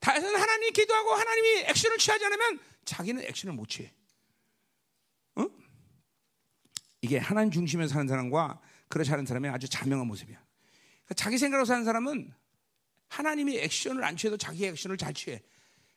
다윗은 0.00 0.34
하나님이 0.34 0.72
기도하고 0.72 1.12
하나님이 1.12 1.60
액션을 1.68 1.98
취하지 1.98 2.24
않으면 2.24 2.60
자기는 2.84 3.22
액션을 3.24 3.54
못 3.54 3.68
취해. 3.68 3.92
응? 5.38 5.48
이게 7.02 7.18
하나님 7.18 7.50
중심에서 7.50 7.92
사는 7.92 8.08
사람과 8.08 8.60
그렇지 8.88 9.12
않은 9.12 9.26
사람의 9.26 9.50
아주 9.50 9.68
자명한 9.68 10.06
모습이야. 10.06 10.36
그러니까 10.36 11.14
자기 11.14 11.38
생각으로 11.38 11.64
사는 11.64 11.84
사람은 11.84 12.32
하나님이 13.08 13.58
액션을 13.58 14.02
안 14.02 14.16
취해도 14.16 14.36
자기 14.36 14.66
액션을 14.66 14.96
잘 14.96 15.14
취해. 15.14 15.42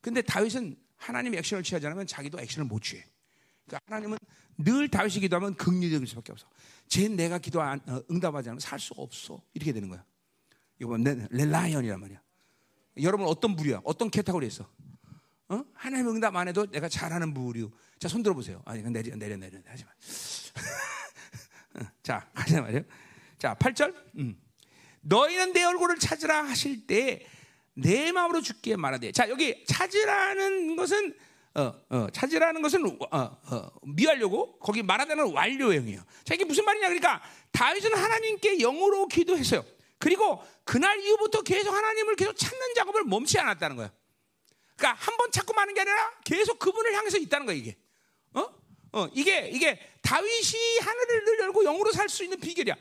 근데 0.02 0.22
다윗은 0.22 0.78
하나님의 0.98 1.40
액션을 1.40 1.64
취하지 1.64 1.88
않으면 1.88 2.06
자기도 2.06 2.40
액션을 2.40 2.68
못 2.68 2.84
취해. 2.84 3.04
그러니까 3.68 3.80
하나님은 3.86 4.18
늘 4.58 4.88
다윗이 4.88 5.20
기도하면 5.20 5.56
긍휼적일 5.56 6.08
수밖에 6.08 6.32
없어. 6.32 6.48
쟤 6.88 7.08
내가 7.08 7.38
기도 7.38 7.62
안, 7.62 7.80
어, 7.88 8.02
응답하지 8.10 8.50
않으면 8.50 8.60
살 8.60 8.80
수가 8.80 9.02
없어. 9.02 9.42
이렇게 9.54 9.74
되는 9.74 9.90
거야. 9.90 10.04
이거 10.80 10.98
렐라이언이란 10.98 12.00
말이야. 12.00 12.22
여러분 13.02 13.28
어떤 13.28 13.56
부류야? 13.56 13.82
어떤 13.84 14.10
캐타고리에 14.10 14.48
있어? 14.48 14.68
어? 15.50 15.64
하나님 15.74 16.10
응답 16.10 16.36
안 16.36 16.48
해도 16.48 16.66
내가 16.66 16.90
잘하는 16.90 17.34
부류. 17.34 17.72
자, 18.00 18.08
손 18.08 18.24
들어보세요. 18.24 18.62
아니, 18.66 18.82
내려, 18.84 19.16
내려, 19.16 19.38
내려. 19.38 19.60
하지 19.66 19.86
마. 19.86 19.92
자, 22.04 22.30
하자 22.34 22.62
말이요. 22.62 22.82
자, 23.38 23.56
8절. 23.56 23.94
음. 24.18 24.40
너희는 25.02 25.54
내 25.54 25.64
얼굴을 25.64 26.00
찾으라 26.00 26.44
하실 26.44 26.88
때 26.88 27.28
내 27.78 28.12
마음으로 28.12 28.42
죽게 28.42 28.76
말하되. 28.76 29.12
자, 29.12 29.30
여기 29.30 29.64
찾으라는 29.66 30.76
것은 30.76 31.14
어, 31.56 31.74
어, 31.90 32.08
찾으라는 32.14 32.62
것은 32.62 32.86
어, 32.86 33.18
어, 33.52 33.72
미하려고 33.84 34.60
거기 34.60 34.84
말하자면 34.84 35.34
완료형이에요. 35.34 36.02
자 36.24 36.34
이게 36.36 36.46
무슨 36.46 36.66
말이냐 36.66 36.88
그러니까 36.88 37.22
다윗은 37.52 37.94
하나님께 37.96 38.58
영으로 38.60 39.08
기도했어요. 39.08 39.66
그리고 39.98 40.44
그날 40.64 41.00
이후부터 41.00 41.42
계속 41.42 41.74
하나님을 41.74 42.16
계속 42.16 42.34
찾는 42.38 42.76
작업을 42.76 43.04
멈추지 43.06 43.40
않았다는 43.40 43.76
거예요. 43.78 43.90
그러니까 44.76 45.04
한 45.04 45.18
번 45.18 45.32
찾고 45.32 45.54
마는 45.54 45.74
게 45.74 45.82
아니라 45.82 46.12
계속 46.24 46.60
그분을 46.60 46.94
향해서 46.94 47.18
있다는 47.18 47.48
거예요. 47.48 47.60
이게 47.60 47.78
어? 48.34 48.48
어, 48.92 49.08
이게 49.14 49.50
이게 49.50 49.80
다윗이 50.04 50.80
하늘을 50.82 51.40
열고 51.40 51.64
영으로 51.64 51.92
살 51.92 52.08
수 52.08 52.24
있는 52.24 52.40
비결이야. 52.40 52.76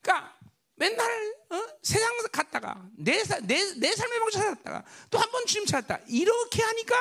그러니까 0.00 0.38
맨날 0.76 1.34
어? 1.50 1.66
세상 1.82 2.10
갔다가 2.32 2.82
내, 2.96 3.22
내, 3.42 3.74
내 3.74 3.94
삶의 3.94 4.18
방식 4.20 4.38
찾았다가 4.38 4.84
또 5.10 5.18
한 5.18 5.30
번 5.30 5.44
주님 5.44 5.66
찾았다. 5.66 6.04
이렇게 6.08 6.62
하니까 6.62 6.96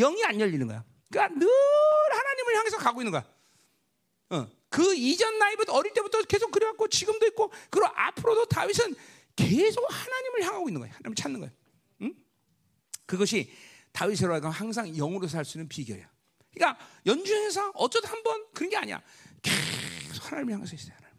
영이 0.00 0.24
안 0.24 0.40
열리는 0.40 0.66
거야. 0.66 0.84
그러니까 1.10 1.38
늘 1.38 1.48
하나님을 2.12 2.56
향해서 2.56 2.76
가고 2.78 3.00
있는 3.02 3.12
거야. 3.12 3.24
어. 4.30 4.48
그 4.68 4.94
이전 4.94 5.38
나이부터 5.38 5.72
어릴 5.72 5.92
때부터 5.92 6.22
계속 6.22 6.50
그래왔고 6.52 6.88
지금도 6.88 7.26
있고 7.28 7.50
그리고 7.70 7.88
앞으로도 7.94 8.46
다윗은 8.46 8.94
계속 9.36 9.84
하나님을 9.90 10.42
향하고 10.44 10.68
있는 10.68 10.80
거야. 10.80 10.92
하나님 10.92 11.14
찾는 11.14 11.40
거야. 11.40 11.50
응? 12.02 12.14
그것이 13.06 13.52
다윗으로 13.92 14.32
하여금 14.32 14.50
항상 14.50 14.86
영으로 14.94 15.26
살 15.26 15.44
수 15.44 15.58
있는 15.58 15.68
비결이야. 15.68 16.08
그러니까 16.54 16.84
연주에서 17.06 17.70
어쩌다 17.74 18.10
한 18.10 18.22
번 18.22 18.44
그런 18.54 18.70
게 18.70 18.76
아니야. 18.76 19.02
계속 19.42 20.26
하나님을 20.30 20.54
향해서 20.54 20.76
있어요. 20.76 20.94
하나님. 20.96 21.16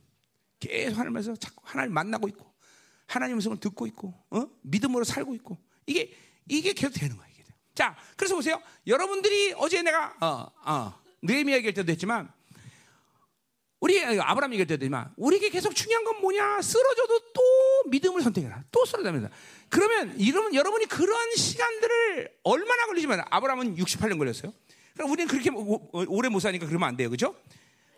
계속 0.59 0.97
하나님에서 0.97 1.35
자꾸 1.35 1.61
하나님 1.65 1.93
만나고 1.93 2.27
있고 2.29 2.53
하나님 3.07 3.35
음성을 3.35 3.59
듣고 3.59 3.87
있고 3.87 4.13
어? 4.29 4.45
믿음으로 4.61 5.03
살고 5.03 5.35
있고 5.35 5.57
이게 5.85 6.13
이게 6.47 6.71
계속 6.73 6.93
되는 6.93 7.17
거야. 7.17 7.27
자, 7.73 7.95
그래서 8.15 8.35
보세요. 8.35 8.61
여러분들이 8.85 9.53
어제 9.57 9.81
내가 9.81 10.14
어, 10.19 10.52
어, 10.65 10.93
느헤미야 11.22 11.57
얘기할 11.57 11.73
때도 11.73 11.91
했지만 11.91 12.31
우리 13.80 13.99
아브라함 14.03 14.53
얘기할 14.53 14.68
때도 14.68 14.84
했지만 14.84 15.11
우리에게 15.18 15.49
계속 15.49 15.73
중요한 15.73 16.03
건 16.03 16.22
뭐냐? 16.22 16.61
쓰러져도 16.61 17.19
또 17.34 17.41
믿음을 17.89 18.22
선택해라. 18.22 18.64
또 18.72 18.85
쓰러집니다. 18.85 19.30
그러면 19.69 20.19
이러면 20.19 20.53
여러분이 20.53 20.85
그런 20.85 21.35
시간들을 21.35 22.38
얼마나 22.43 22.85
걸리지만 22.85 23.23
아브라함은 23.30 23.76
68년 23.77 24.18
걸렸어요. 24.18 24.53
그럼 24.93 25.10
우리는 25.10 25.27
그렇게 25.27 25.49
오래 26.07 26.30
못 26.30 26.39
사니까 26.39 26.68
그러면 26.68 26.89
안 26.89 26.98
돼요. 26.98 27.10
그죠? 27.10 27.35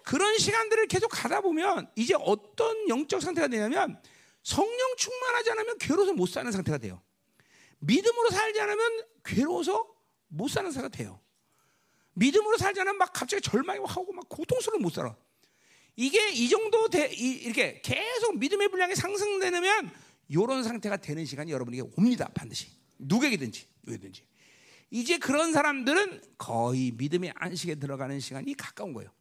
그런 0.04 0.38
시간들을 0.38 0.88
계속 0.88 1.10
가다 1.10 1.42
보면 1.42 1.90
이제 1.96 2.14
어떤 2.18 2.88
영적 2.88 3.22
상태가 3.22 3.48
되냐면 3.48 4.00
성령 4.44 4.96
충만하지 4.98 5.52
않으면 5.52 5.78
괴로워서 5.80 6.14
못 6.14 6.28
사는 6.28 6.50
상태가 6.52 6.78
돼요. 6.78 7.02
믿음으로 7.86 8.30
살지 8.30 8.60
않으면 8.62 9.04
괴로워서 9.24 9.88
못 10.28 10.48
사는 10.48 10.72
상태가 10.72 10.90
돼요. 10.90 11.20
믿음으로 12.14 12.58
살지 12.58 12.80
않으면 12.82 12.98
막 12.98 13.12
갑자기 13.14 13.42
절망이 13.42 13.80
하고 13.86 14.14
막 14.14 14.28
고통스러워 14.30 14.80
못 14.80 14.92
살아. 14.94 15.16
이게 15.96 16.32
이 16.32 16.50
정도 16.50 16.88
돼, 16.90 17.12
이, 17.14 17.32
이렇게 17.44 17.82
계속 17.82 18.38
믿음의 18.38 18.70
분량이 18.70 18.96
상승되면 18.96 19.92
이런 20.30 20.64
상태가 20.64 20.98
되는 20.98 21.26
시간이 21.26 21.52
여러분에게 21.52 21.84
옵니다. 21.96 22.30
반드시. 22.34 22.68
누구에게든지, 22.98 23.68
누구든지. 23.84 24.26
이제 24.90 25.18
그런 25.18 25.54
사람들은 25.54 26.22
거의 26.38 26.92
믿음의 26.92 27.34
안식에 27.36 27.76
들어가는 27.76 28.20
시간이 28.20 28.56
가까운 28.56 28.94
거예요. 28.94 29.12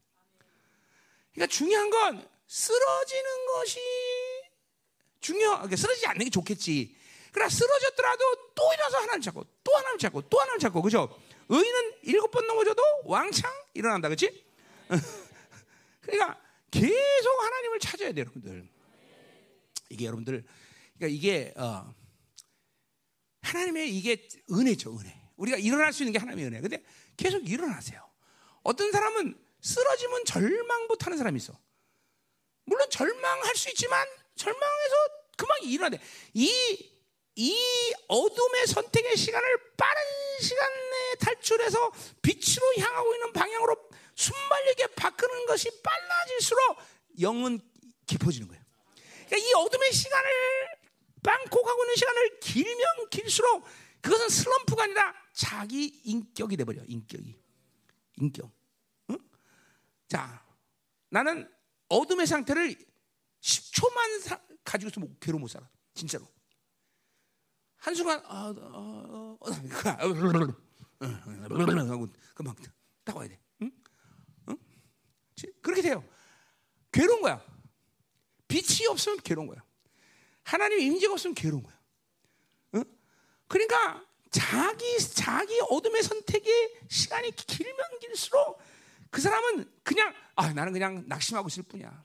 그러니까 1.33 1.53
중요한 1.53 1.91
건 1.91 2.29
쓰러지는 2.47 3.47
것이 3.55 3.81
중요. 5.21 5.51
그러니까 5.53 5.77
쓰러지지 5.77 6.07
않는 6.07 6.25
게 6.25 6.31
좋겠지. 6.31 6.95
그러나 7.33 7.49
쓰러졌더라도 7.49 8.53
또 8.55 8.63
일어서 8.75 8.99
하나님 8.99 9.23
찾고 9.23 9.45
또 9.65 9.77
하나님 9.77 9.99
찾고 9.99 10.29
또 10.29 10.39
하나님 10.41 10.61
찾고 10.61 10.83
그죠? 10.83 11.19
의인은 11.49 11.93
일곱 12.03 12.31
번 12.31 12.47
넘어져도 12.47 12.83
왕창 13.05 13.51
일어난다, 13.75 14.09
그렇지? 14.09 14.45
그러니까 16.03 16.41
계속 16.71 17.43
하나님을 17.43 17.79
찾아야 17.81 18.13
돼요, 18.13 18.25
여러분들. 18.25 18.69
이게 19.91 20.05
여러분들, 20.07 20.45
그러니까 20.97 21.17
이게 21.17 21.53
어, 21.57 21.95
하나님의 23.41 23.97
이게 23.97 24.29
은혜죠, 24.51 24.99
은혜. 24.99 25.21
우리가 25.37 25.57
일어날 25.57 25.93
수 25.93 26.03
있는 26.03 26.13
게 26.13 26.19
하나님의 26.19 26.47
은혜. 26.47 26.61
근데 26.61 26.85
계속 27.17 27.49
일어나세요. 27.49 28.07
어떤 28.63 28.93
사람은 28.93 29.39
쓰러지면 29.61 30.25
절망 30.25 30.87
못 30.87 31.05
하는 31.07 31.19
사람이 31.19 31.37
있어. 31.39 31.59
물론 32.65 32.89
절망할 32.91 33.55
수 33.57 33.71
있지만 33.71 34.07
절망해서 34.37 34.95
그만 35.37 35.63
일어나야 35.65 35.91
돼. 35.91 36.01
이, 36.35 36.92
이 37.37 37.55
어둠의 38.09 38.67
선택의 38.67 39.17
시간을 39.17 39.75
빠른 39.77 40.03
시간에 40.41 41.15
탈출해서 41.21 41.93
빛으로 42.21 42.75
향하고 42.79 43.15
있는 43.15 43.33
방향으로 43.33 43.77
순발력에 44.15 44.89
바꾸는 44.95 45.47
것이 45.47 45.71
빨라질수록 45.83 46.79
영은 47.21 47.61
깊어지는 48.07 48.49
거예요. 48.49 48.63
그러니까 49.29 49.37
이 49.37 49.53
어둠의 49.55 49.93
시간을 49.93 50.31
빵코 51.23 51.63
가고 51.63 51.85
있는 51.85 51.95
시간을 51.97 52.41
길면 52.41 53.09
길수록 53.11 53.65
그것은 54.03 54.29
슬럼프가 54.29 54.83
아니라 54.85 55.15
자기 55.33 55.87
인격이 56.05 56.57
돼버려. 56.57 56.83
인격이. 56.87 57.39
인격. 58.17 58.51
응? 59.11 59.19
자, 60.09 60.45
나는 61.09 61.49
어둠의 61.89 62.27
상태를 62.27 62.77
10초만 63.41 64.21
사, 64.23 64.41
가지고서 64.65 65.01
못- 65.01 65.19
괴로워 65.21 65.41
못 65.41 65.49
살아. 65.49 65.69
진짜로. 65.95 66.27
한 67.83 67.97
순간 67.97 68.23
아, 68.27 68.55
아, 68.57 68.57
아, 68.57 69.37
아, 69.41 70.01
하고 71.91 72.09
금방 72.33 72.55
딱 73.03 73.17
와야 73.17 73.29
돼. 73.29 73.41
응? 73.63 73.73
응? 74.51 74.57
그렇게 75.61 75.83
돼요. 75.83 76.05
괴로운 76.93 77.23
거야. 77.23 77.45
빛이 78.47 78.87
없으면 78.89 79.19
괴로운 79.25 79.49
거야. 79.49 79.61
하나님의 80.45 80.87
임재가 80.87 81.15
없으면 81.15 81.35
괴로운 81.35 81.65
거야. 81.65 81.77
응? 82.77 82.85
그러니까 83.49 84.07
자기 84.31 85.01
자기 85.01 85.59
어둠의 85.69 86.05
선택의 86.05 86.83
시간이 86.89 87.33
길면 87.35 87.99
길수록 88.01 88.63
그 89.11 89.21
사람은 89.21 89.69
그냥 89.83 90.15
아 90.37 90.53
나는 90.53 90.73
그냥 90.73 91.03
낙심하고 91.09 91.49
있을 91.49 91.65
뿐이야. 91.65 92.05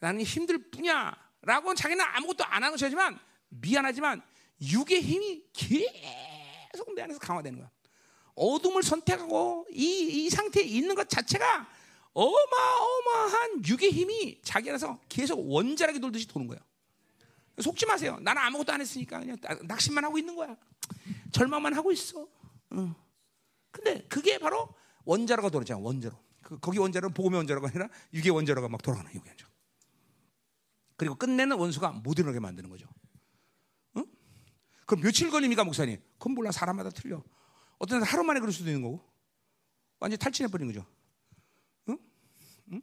나는 0.00 0.22
힘들 0.22 0.68
뿐이야라고 0.68 1.76
자기는 1.76 2.04
아무것도 2.04 2.44
안 2.44 2.64
하는 2.64 2.72
것이지만 2.72 3.20
미안하지만 3.50 4.20
육의 4.60 5.00
힘이 5.02 5.44
계속 5.52 6.94
내 6.94 7.02
안에서 7.02 7.18
강화되는 7.18 7.58
거야. 7.58 7.70
어둠을 8.34 8.82
선택하고 8.82 9.66
이, 9.70 10.24
이 10.26 10.30
상태에 10.30 10.62
있는 10.64 10.94
것 10.94 11.08
자체가 11.08 11.68
어마어마한 12.12 13.64
육의 13.66 13.90
힘이 13.90 14.40
자기 14.42 14.70
안에서 14.70 14.98
계속 15.08 15.38
원자력이 15.50 16.00
돌듯이 16.00 16.26
도는 16.26 16.46
거야. 16.46 16.58
속지 17.60 17.86
마세요. 17.86 18.18
나는 18.20 18.40
아무것도 18.42 18.72
안 18.72 18.80
했으니까 18.80 19.20
그냥 19.20 19.36
낙- 19.40 19.64
낙심만 19.66 20.04
하고 20.04 20.16
있는 20.18 20.34
거야. 20.34 20.56
절망만 21.32 21.74
하고 21.74 21.92
있어. 21.92 22.26
응. 22.72 22.94
근데 23.70 24.04
그게 24.08 24.38
바로 24.38 24.68
원자로가 25.04 25.50
돌아잖아. 25.50 25.78
원자로. 25.80 26.16
그, 26.42 26.58
거기 26.58 26.78
원자로는 26.78 27.14
복음의 27.14 27.38
원자로가 27.38 27.68
아니라 27.68 27.88
육의 28.14 28.30
원자로가 28.30 28.68
막 28.68 28.82
돌아가는 28.82 29.12
육의. 29.12 29.34
그리고 30.96 31.14
끝내는 31.14 31.56
원수가 31.56 31.92
못 31.92 32.18
일어나게 32.18 32.40
만드는 32.40 32.68
거죠. 32.68 32.86
응? 34.90 34.96
그럼 34.96 35.02
며칠 35.02 35.30
걸립니까 35.30 35.62
목사님? 35.64 36.00
그건 36.18 36.34
몰라 36.34 36.50
사람마다 36.50 36.90
틀려. 36.90 37.22
어떤 37.78 38.00
사람 38.00 38.12
하루 38.12 38.24
만에 38.24 38.40
그럴 38.40 38.52
수도 38.52 38.68
있는 38.68 38.82
거고 38.82 39.00
완전 40.00 40.16
히 40.16 40.18
탈진해 40.18 40.50
버리는 40.50 40.72
거죠. 40.72 40.86
응? 41.88 41.98
응? 42.72 42.82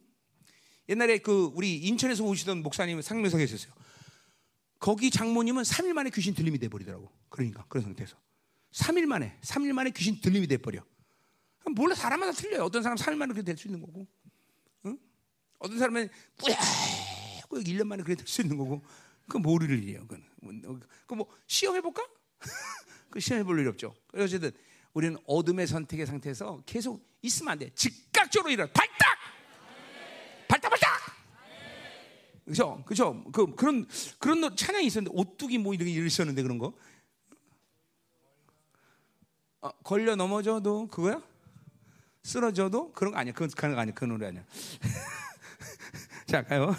옛날에 0.88 1.18
그 1.18 1.50
우리 1.54 1.76
인천에서 1.76 2.24
오시던 2.24 2.62
목사님 2.62 3.00
상명석에 3.02 3.44
있었어요. 3.44 3.72
거기 4.78 5.10
장모님은 5.10 5.62
3일 5.64 5.92
만에 5.92 6.10
귀신 6.10 6.34
들림이 6.34 6.58
돼 6.58 6.68
버리더라고. 6.68 7.10
그러니까 7.28 7.64
그런 7.68 7.84
상태에서 7.84 8.16
3일 8.72 9.06
만에 9.06 9.38
3일 9.42 9.72
만에 9.72 9.90
귀신 9.90 10.20
들림이 10.20 10.46
돼 10.46 10.56
버려. 10.56 10.82
몰라 11.76 11.94
사람마다 11.94 12.32
틀려요. 12.32 12.62
어떤 12.64 12.82
사람 12.82 12.96
3일 12.96 13.16
만에 13.16 13.32
그렇게 13.32 13.44
될 13.44 13.56
수 13.58 13.68
있는 13.68 13.80
거고, 13.80 14.06
응? 14.86 14.98
어떤 15.58 15.78
사람은 15.78 16.08
뿌옇고 16.38 17.60
1년 17.60 17.84
만에 17.84 18.02
그렇게 18.02 18.22
될 18.22 18.26
수 18.26 18.40
있는 18.40 18.56
거고, 18.56 18.82
그건 19.26 19.42
모를 19.42 19.68
일이에요. 19.70 20.06
그건 20.06 20.27
그뭐 21.06 21.26
시험해 21.46 21.80
볼까? 21.80 22.06
그 23.10 23.20
시험해 23.20 23.44
볼 23.44 23.58
일이 23.58 23.68
없죠. 23.68 23.94
어쨌든 24.14 24.52
우리는 24.92 25.16
어둠의 25.26 25.66
선택의 25.66 26.06
상태에서 26.06 26.62
계속 26.66 27.06
있으면 27.22 27.52
안 27.52 27.58
돼. 27.58 27.70
즉각적으로 27.74 28.50
일어나. 28.52 28.70
발딱! 28.72 28.96
발딱 30.48 30.70
발딱! 30.70 30.88
그죠? 32.44 32.82
그죠? 32.86 33.24
그 33.32 33.54
그런 33.54 33.86
그런 34.18 34.40
노- 34.40 34.54
찬양이 34.54 34.86
있었는데 34.86 35.14
오뚜기 35.18 35.58
뭐 35.58 35.74
이런 35.74 35.86
게 35.86 35.92
있었는데 36.04 36.42
그런 36.42 36.58
거. 36.58 36.72
어, 39.60 39.70
걸려 39.82 40.14
넘어져도 40.16 40.86
그거야? 40.86 41.22
쓰러져도 42.22 42.92
그런 42.92 43.12
거 43.12 43.18
아니야. 43.18 43.32
그건 43.32 43.50
그런 43.50 43.74
거 43.74 43.80
아니야. 43.80 43.94
그 43.94 44.04
노래 44.04 44.28
아니야. 44.28 44.44
자 46.26 46.42
가요. 46.44 46.74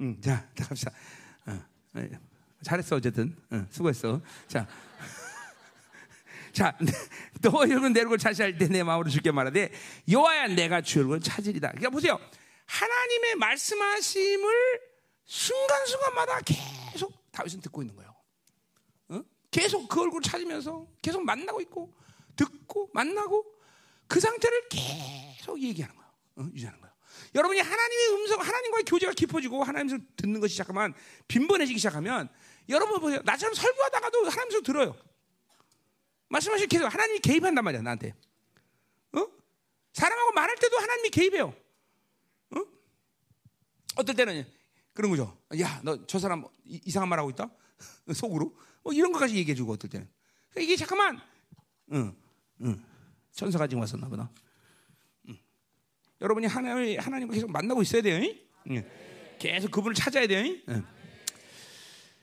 음, 0.00 0.20
자, 0.20 0.48
자 0.56 0.64
갑시다. 0.66 0.90
어, 1.46 1.52
어, 1.94 2.08
잘했어 2.62 2.96
어쨌든. 2.96 3.36
어, 3.50 3.66
수고했어. 3.70 4.20
자. 4.48 4.66
자, 6.52 6.76
너 7.40 7.50
여러분 7.68 7.92
내 7.92 8.00
얼굴 8.00 8.18
차지할 8.18 8.58
때 8.58 8.68
내 8.68 8.82
마음으로 8.82 9.08
주께 9.08 9.30
말하되 9.30 9.72
여호와야 10.10 10.48
내가 10.48 10.80
주 10.82 11.00
얼굴 11.00 11.20
찾으리다. 11.20 11.68
그러니까 11.68 11.90
보세요. 11.90 12.18
하나님의 12.66 13.36
말씀하심을 13.36 14.80
순간순간마다 15.24 16.40
계속 16.40 17.12
다윗은 17.32 17.60
듣고 17.62 17.82
있는 17.82 17.96
거예요. 17.96 18.14
어? 19.08 19.22
계속 19.50 19.88
그 19.88 20.02
얼굴 20.02 20.20
찾으면서 20.22 20.86
계속 21.00 21.24
만나고 21.24 21.60
있고 21.62 21.94
듣고 22.36 22.90
만나고 22.92 23.44
그 24.06 24.20
상태를 24.20 24.68
계속 24.68 25.60
얘기하는 25.60 25.96
거예요. 25.96 26.10
어? 26.36 26.50
유지하는 26.52 26.80
거예요. 26.80 26.92
여러분이 27.34 27.60
하나님의 27.60 28.08
음성, 28.10 28.40
하나님과의 28.40 28.84
교제가 28.84 29.12
깊어지고 29.12 29.64
하나님을 29.64 30.00
듣는 30.16 30.40
것이 30.40 30.52
시작하면 30.52 30.92
빈번해지기 31.28 31.78
시작하면 31.78 32.28
여러분 32.68 33.00
보세요. 33.00 33.20
나처럼 33.24 33.54
설교하다가도 33.54 34.18
하나님께서 34.30 34.60
들어요. 34.62 34.96
말씀하실 36.28 36.68
계속 36.68 36.86
하나님이 36.86 37.20
개입한단 37.20 37.62
말이야 37.64 37.82
나한테. 37.82 38.14
어? 39.12 39.26
사람하고 39.92 40.32
말할 40.32 40.56
때도 40.56 40.78
하나님이 40.78 41.10
개입해요. 41.10 41.48
어? 41.48 42.60
어떨 43.96 44.14
때는 44.14 44.46
그런 44.94 45.10
거죠. 45.10 45.36
야, 45.60 45.80
너 45.84 45.98
저 46.06 46.18
사람 46.18 46.44
이- 46.64 46.80
이상한 46.84 47.08
말 47.08 47.18
하고 47.18 47.30
있다. 47.30 47.50
속으로 48.14 48.56
뭐 48.82 48.92
이런 48.92 49.12
것까지 49.12 49.36
얘기해주고 49.36 49.72
어떨 49.72 49.90
때는 49.90 50.08
이게 50.58 50.76
잠깐만, 50.76 51.20
응, 51.92 52.14
응, 52.62 52.84
천사가 53.32 53.66
지금 53.66 53.80
왔었나 53.80 54.08
보다. 54.08 54.30
응. 55.28 55.38
여러분이 56.20 56.46
하나님 56.46 56.98
하나님과 57.00 57.34
계속 57.34 57.50
만나고 57.50 57.82
있어야 57.82 58.02
돼요. 58.02 58.34
응? 58.70 58.90
계속 59.38 59.70
그분을 59.70 59.94
찾아야 59.94 60.26
돼요. 60.26 60.56
응. 60.68 60.86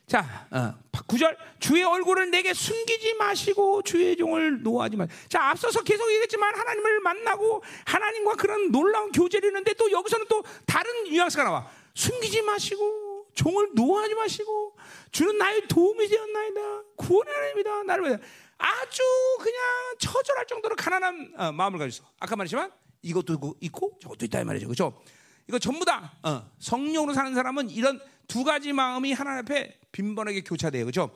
자, 0.10 0.48
어, 0.49 0.73
9절 0.91 1.38
주의 1.60 1.84
얼굴을 1.84 2.31
내게 2.31 2.52
숨기지 2.52 3.14
마시고 3.14 3.84
주의 3.84 4.18
종을 4.18 4.64
노하지 4.64 4.98
마. 4.98 5.06
자, 5.27 5.52
앞서서 5.52 5.84
계속 5.84 6.10
얘기했지만 6.10 6.56
하나님을 6.56 6.99
만나고 7.02 7.61
하나님과 7.86 8.34
그런 8.34 8.72
놀라운 8.72 9.11
교제를 9.11 9.49
했는데 9.49 9.76
또 9.76 9.91
여기서는 9.91 10.26
또 10.27 10.44
다른 10.65 11.03
뉘앙스가 11.03 11.44
나와. 11.44 11.69
숨기지 11.94 12.41
마시고 12.41 13.27
종을 13.36 13.69
노하지 13.76 14.15
마시고 14.15 14.76
주는 15.11 15.38
나의 15.38 15.68
도움이 15.68 16.07
되었나이다. 16.07 16.61
구원의 16.95 17.31
하나님이다. 17.31 17.84
나를 17.84 18.19
아주 18.57 19.03
그냥 19.40 19.60
처절할 19.99 20.48
정도로 20.48 20.76
가난한 20.76 21.34
어, 21.38 21.52
마음을 21.52 21.77
가지고 21.77 22.03
있어. 22.03 22.11
아까 22.19 22.36
말했지만 22.36 22.72
이것도 23.03 23.57
있고 23.61 23.99
저것도 24.02 24.26
있다 24.26 24.41
이 24.41 24.44
말이죠. 24.44 24.65
그렇죠? 24.65 24.99
이거 25.48 25.60
전부 25.60 25.86
다 25.86 26.14
어, 26.23 26.49
성령으로 26.57 27.14
사는 27.14 27.31
사람은 27.36 27.69
이런 27.69 28.02
두 28.30 28.45
가지 28.45 28.72
마음이 28.72 29.11
하나님 29.11 29.39
앞에 29.39 29.77
빈번하게 29.91 30.41
교차돼요. 30.43 30.85
그렇죠? 30.85 31.11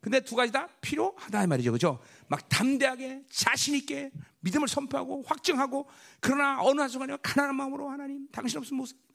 근데 0.00 0.20
두 0.20 0.34
가지 0.34 0.50
다 0.52 0.68
필요하다 0.80 1.44
이 1.44 1.46
말이죠. 1.46 1.70
그죠? 1.72 2.00
막 2.26 2.46
담대하게 2.48 3.22
자신 3.30 3.74
있게 3.76 4.10
믿음을 4.40 4.66
선포하고 4.66 5.22
확증하고 5.26 5.88
그러나 6.20 6.58
어느 6.60 6.80
한 6.80 6.88
순간에 6.88 7.16
가난한 7.22 7.54
마음으로 7.54 7.88
하나님 7.88 8.26
당신 8.32 8.58
없으면 8.58 8.78
못 8.78 8.86
삽니다. 8.86 9.08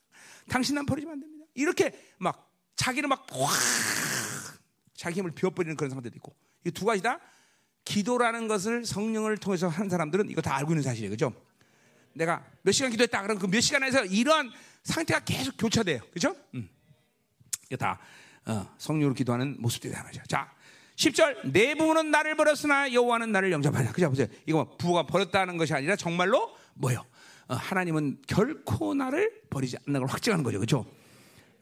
당신 0.48 0.76
난 0.76 0.86
버리면 0.86 1.14
안 1.14 1.20
됩니다. 1.20 1.46
이렇게 1.56 1.92
막 2.18 2.50
자기를 2.76 3.10
막 3.10 3.28
확 3.32 3.50
자기 4.96 5.20
힘을 5.20 5.32
비워버리는 5.32 5.76
그런 5.78 5.90
상태도 5.92 6.16
있고 6.18 6.36
이 6.66 6.72
두 6.72 6.86
가지 6.86 7.02
다 7.02 7.20
기도라는 7.86 8.48
것을 8.48 8.86
성령을 8.86 9.38
통해서 9.38 9.68
하는 9.68 9.90
사람들은 9.90 10.30
이거 10.30 10.42
다 10.42 10.56
알고 10.58 10.72
있는 10.74 10.84
사실이에요. 10.84 11.12
그죠? 11.12 11.34
내가 12.14 12.46
몇 12.64 12.72
시간 12.72 12.92
기도했다. 12.92 13.22
그럼 13.24 13.40
그몇 13.40 13.62
시간에서 13.62 14.06
이러한 14.06 14.52
상태가 14.84 15.22
계속 15.22 15.56
교차돼요. 15.58 16.02
그죠? 16.14 16.36
음. 16.56 16.70
이게 17.70 17.78
다 17.78 18.00
어, 18.46 18.68
성령으로 18.80 19.14
기도하는 19.14 19.56
모습들이 19.60 19.94
다 19.94 20.02
말이죠. 20.04 20.24
자, 20.28 20.52
10절 20.96 21.52
내 21.52 21.76
부모는 21.76 22.10
나를 22.10 22.36
버렸으나 22.36 22.92
여호와는 22.92 23.32
나를 23.32 23.52
영접하냐. 23.52 23.92
그죠? 23.92 24.10
보세요. 24.10 24.28
이거 24.48 24.66
뭐 24.66 24.78
부부가 24.78 25.04
버렸다는 25.04 25.58
것이 25.58 25.74
아니라 25.74 25.96
정말로 25.96 26.56
뭐요? 26.74 27.06
어, 27.48 27.54
하나님은 27.54 28.24
결코 28.28 28.96
나를 28.96 29.32
버리지 29.52 29.78
않는 29.88 30.00
걸 30.00 30.10
확증하는 30.10 30.44
거죠. 30.44 30.60
그죠? 30.60 30.86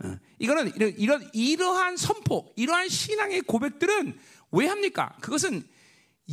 어, 0.03 0.17
이거는 0.39 0.73
이런, 0.75 0.93
이런 0.97 1.29
이러한 1.33 1.97
선포, 1.97 2.53
이러한 2.55 2.87
신앙의 2.87 3.41
고백들은 3.41 4.17
왜 4.51 4.67
합니까? 4.67 5.17
그것은 5.19 5.63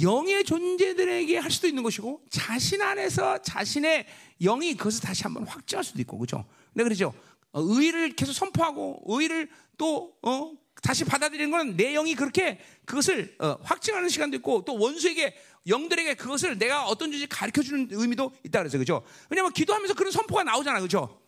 영의 0.00 0.44
존재들에게 0.44 1.36
할 1.38 1.50
수도 1.50 1.66
있는 1.66 1.82
것이고 1.82 2.22
자신 2.30 2.80
안에서 2.80 3.42
자신의 3.42 4.06
영이 4.40 4.76
그것을 4.76 5.02
다시 5.02 5.24
한번 5.24 5.46
확증할 5.46 5.82
수도 5.82 6.00
있고 6.00 6.18
그죠? 6.18 6.44
네 6.74 6.84
그렇죠. 6.84 7.12
어, 7.54 7.60
의를 7.62 8.10
계속 8.14 8.32
선포하고 8.32 9.02
의를 9.06 9.48
또 9.78 10.12
어, 10.22 10.52
다시 10.82 11.04
받아들이는 11.04 11.50
건 11.50 11.76
내 11.76 11.94
영이 11.94 12.14
그렇게 12.14 12.58
그것을 12.84 13.34
어, 13.38 13.56
확증하는 13.62 14.08
시간도 14.08 14.36
있고 14.38 14.64
또 14.66 14.76
원수에게 14.78 15.34
영들에게 15.66 16.14
그것을 16.14 16.58
내가 16.58 16.84
어떤 16.84 17.10
존재 17.10 17.26
가르쳐 17.26 17.62
주는 17.62 17.88
의미도 17.90 18.32
있다 18.44 18.58
그래서 18.58 18.76
그죠? 18.76 19.02
왜냐면 19.30 19.52
기도하면서 19.52 19.94
그런 19.94 20.12
선포가 20.12 20.42
나오잖아 20.44 20.80
그죠? 20.80 21.22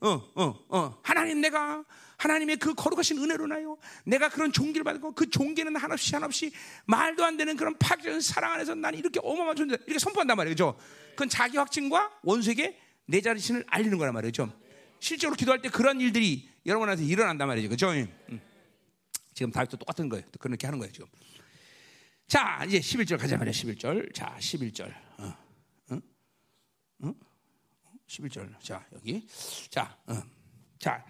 어, 0.00 0.22
어, 0.34 0.64
어. 0.68 0.98
하나님 1.02 1.40
내가 1.40 1.84
하나님의 2.18 2.58
그 2.58 2.74
거룩하신 2.74 3.18
은혜로 3.18 3.46
나요. 3.46 3.78
내가 4.04 4.28
그런 4.28 4.52
종기를 4.52 4.84
받고 4.84 5.12
그 5.12 5.30
종기는 5.30 5.74
한없이 5.76 6.14
한없이 6.14 6.52
말도 6.84 7.24
안 7.24 7.38
되는 7.38 7.56
그런 7.56 7.76
파괴적인 7.78 8.20
사랑 8.20 8.52
안에서 8.52 8.74
난 8.74 8.94
이렇게 8.94 9.20
어마어마한 9.22 9.56
존재 9.56 9.78
이렇게 9.86 9.98
선포한단 9.98 10.36
말이죠. 10.36 10.76
그건 11.12 11.30
자기 11.30 11.56
확증과 11.56 12.10
원수에게 12.22 12.78
내 13.06 13.22
자신을 13.22 13.64
알리는 13.66 13.96
거란 13.96 14.12
말이죠. 14.14 14.52
실제로 15.00 15.34
기도할 15.34 15.60
때 15.62 15.68
그런 15.68 16.00
일들이 16.00 16.48
여러분한테 16.66 17.04
일어난단 17.04 17.48
말이죠. 17.48 17.68
그죠? 17.68 17.90
음. 17.90 18.40
지금 19.34 19.50
다윗도 19.50 19.78
똑같은 19.78 20.08
거예요. 20.08 20.24
그렇게 20.38 20.66
하는 20.66 20.78
거예요, 20.78 20.92
지금. 20.92 21.06
자, 22.26 22.62
이제 22.66 22.78
11절 22.78 23.18
가자 23.18 23.36
말이야. 23.38 23.52
11절. 23.52 24.14
자, 24.14 24.36
11절. 24.38 24.94
어. 25.18 25.36
어? 25.88 26.00
어? 27.00 27.14
11절. 28.06 28.60
자, 28.62 28.86
여기. 28.92 29.26
자, 29.70 29.96
어. 30.06 30.22
자. 30.78 31.04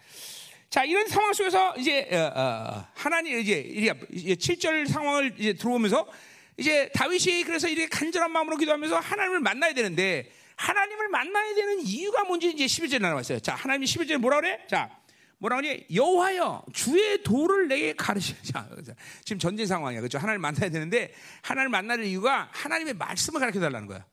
자, 0.71 0.85
이런 0.85 1.09
상황 1.09 1.33
속에서 1.33 1.75
이제 1.77 2.09
어, 2.13 2.33
어, 2.41 2.87
하나님 2.95 3.41
이제 3.41 3.97
7절 4.13 4.87
상황을 4.87 5.35
이제 5.37 5.53
들어오면서 5.55 6.09
이제 6.57 6.89
다윗이 6.95 7.43
그래서 7.43 7.67
이렇게 7.67 7.89
간절한 7.89 8.31
마음으로 8.31 8.57
기도하면서 8.57 9.01
하나님을 9.01 9.41
만나야 9.41 9.75
되는데 9.75 10.31
하나님을 10.61 11.09
만나야 11.09 11.55
되는 11.55 11.81
이유가 11.81 12.25
뭔지 12.25 12.51
이제 12.51 12.67
11절에 12.67 13.01
나와 13.01 13.23
있어요. 13.23 13.41
자, 13.41 13.55
하나님이 13.55 13.87
11절에 13.87 14.19
뭐라 14.19 14.43
그래? 14.43 14.67
자, 14.69 14.91
뭐라 15.39 15.57
그러니 15.57 15.87
여호와여 15.93 16.67
주의 16.75 17.23
도를 17.23 17.67
내게 17.67 17.95
가르치자. 17.95 18.69
지금 19.25 19.39
전쟁 19.39 19.67
상황이야. 19.67 20.01
그렇죠? 20.01 20.19
하나님을 20.19 20.39
만나야 20.39 20.69
되는데 20.69 21.15
하나님을 21.41 21.71
만날 21.71 22.05
이유가 22.05 22.51
하나님의 22.53 22.95
말씀을 22.95 23.41
가르쳐 23.41 23.59
달라는 23.59 23.89
거야. 23.89 24.05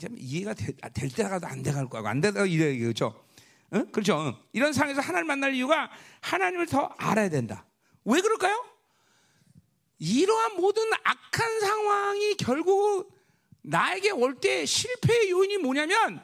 참 0.00 0.14
이해가 0.16 0.54
되, 0.54 0.72
아, 0.82 0.88
될 0.90 1.10
때가도 1.10 1.46
안 1.48 1.62
돼갈 1.62 1.88
거고 1.88 2.06
안 2.06 2.20
되다가 2.20 2.46
이래 2.46 2.76
그렇죠? 2.78 3.24
응? 3.72 3.90
그렇죠? 3.90 4.20
응. 4.20 4.34
이런 4.52 4.72
상황에서 4.72 5.00
하나님을 5.00 5.24
만날 5.24 5.54
이유가 5.54 5.90
하나님을 6.20 6.66
더 6.66 6.94
알아야 6.96 7.28
된다. 7.28 7.66
왜 8.04 8.20
그럴까요? 8.20 8.64
이러한 9.98 10.56
모든 10.56 10.84
악한 11.02 11.60
상황이 11.60 12.34
결국 12.36 13.13
나에게 13.64 14.10
올 14.10 14.38
때 14.40 14.66
실패의 14.66 15.30
요인이 15.30 15.58
뭐냐면 15.58 16.22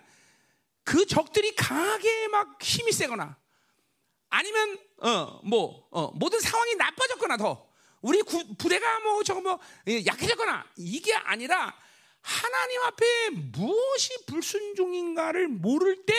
그 0.85 1.07
적들이 1.07 1.55
강하게 1.55 2.29
막 2.29 2.63
힘이 2.63 2.93
세거나 2.93 3.37
아니면 4.29 4.79
어 4.99 5.41
뭐 5.45 5.89
어, 5.91 6.11
모든 6.15 6.39
상황이 6.41 6.75
나빠졌거나 6.75 7.37
더 7.39 7.67
우리 8.03 8.21
구, 8.23 8.55
부대가 8.57 9.01
뭐 9.01 9.23
저거 9.23 9.41
뭐 9.41 9.59
예, 9.89 10.05
약해졌거나 10.05 10.67
이게 10.77 11.15
아니라 11.15 11.75
하나님 12.21 12.83
앞에 12.83 13.31
무엇이 13.31 14.27
불순종인가를 14.27 15.49
모를 15.49 16.05
때 16.05 16.15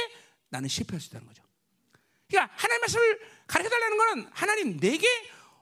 나는 0.50 0.68
실패할 0.68 1.00
수 1.00 1.10
있다는 1.10 1.28
거죠. 1.28 1.44
그러니까 2.28 2.54
하나님 2.58 2.82
말씀을 2.82 3.20
가르쳐 3.46 3.70
달라는 3.70 3.98
거는 3.98 4.30
하나님 4.32 4.78
내게 4.80 5.08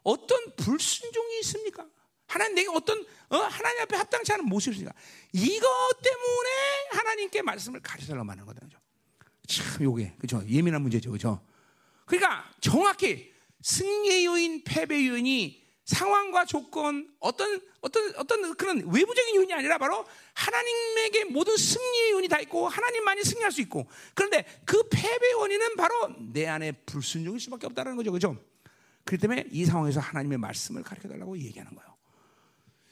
어떤 0.03 0.55
불순종이 0.55 1.39
있습니까? 1.41 1.85
하나님 2.29 2.55
내게 2.55 2.69
어떤 2.69 3.03
어, 3.29 3.37
하나님 3.37 3.81
앞에 3.81 3.97
합당치 3.97 4.31
않은 4.33 4.45
모습이 4.45 4.75
있습니까? 4.75 4.97
이것 5.33 5.67
때문에 6.01 6.49
하나님께 6.91 7.41
말씀을 7.41 7.81
가르쳐 7.81 8.07
달라고 8.07 8.29
하는 8.29 8.45
거죠. 8.45 8.77
참 9.47 9.83
요게 9.83 10.13
그죠 10.19 10.41
예민한 10.47 10.81
문제죠, 10.83 11.11
그죠? 11.11 11.41
그러니까 12.05 12.49
정확히 12.61 13.33
승리의 13.61 14.25
요인, 14.25 14.63
패배 14.63 15.07
요인이 15.07 15.67
상황과 15.85 16.45
조건, 16.45 17.11
어떤 17.19 17.59
어떤 17.81 18.13
어떤 18.15 18.55
그런 18.55 18.77
외부적인 18.77 19.35
요인이 19.35 19.53
아니라 19.53 19.79
바로 19.79 20.05
하나님에게 20.35 21.25
모든 21.25 21.57
승리의 21.57 22.11
요인이 22.11 22.27
다 22.27 22.39
있고 22.41 22.67
하나님만이 22.67 23.23
승리할 23.23 23.51
수 23.51 23.61
있고 23.61 23.87
그런데 24.13 24.45
그 24.65 24.87
패배 24.89 25.33
원인은 25.33 25.75
바로 25.75 26.13
내 26.31 26.45
안에 26.45 26.73
불순종일 26.85 27.39
수밖에 27.39 27.65
없다는 27.65 27.95
거죠, 27.95 28.11
그죠? 28.11 28.37
그렇기 29.05 29.19
때문에 29.19 29.45
이 29.51 29.65
상황에서 29.65 29.99
하나님의 29.99 30.37
말씀을 30.37 30.83
가르쳐 30.83 31.07
달라고 31.07 31.35
얘기하는 31.39 31.73
거예요. 31.73 31.98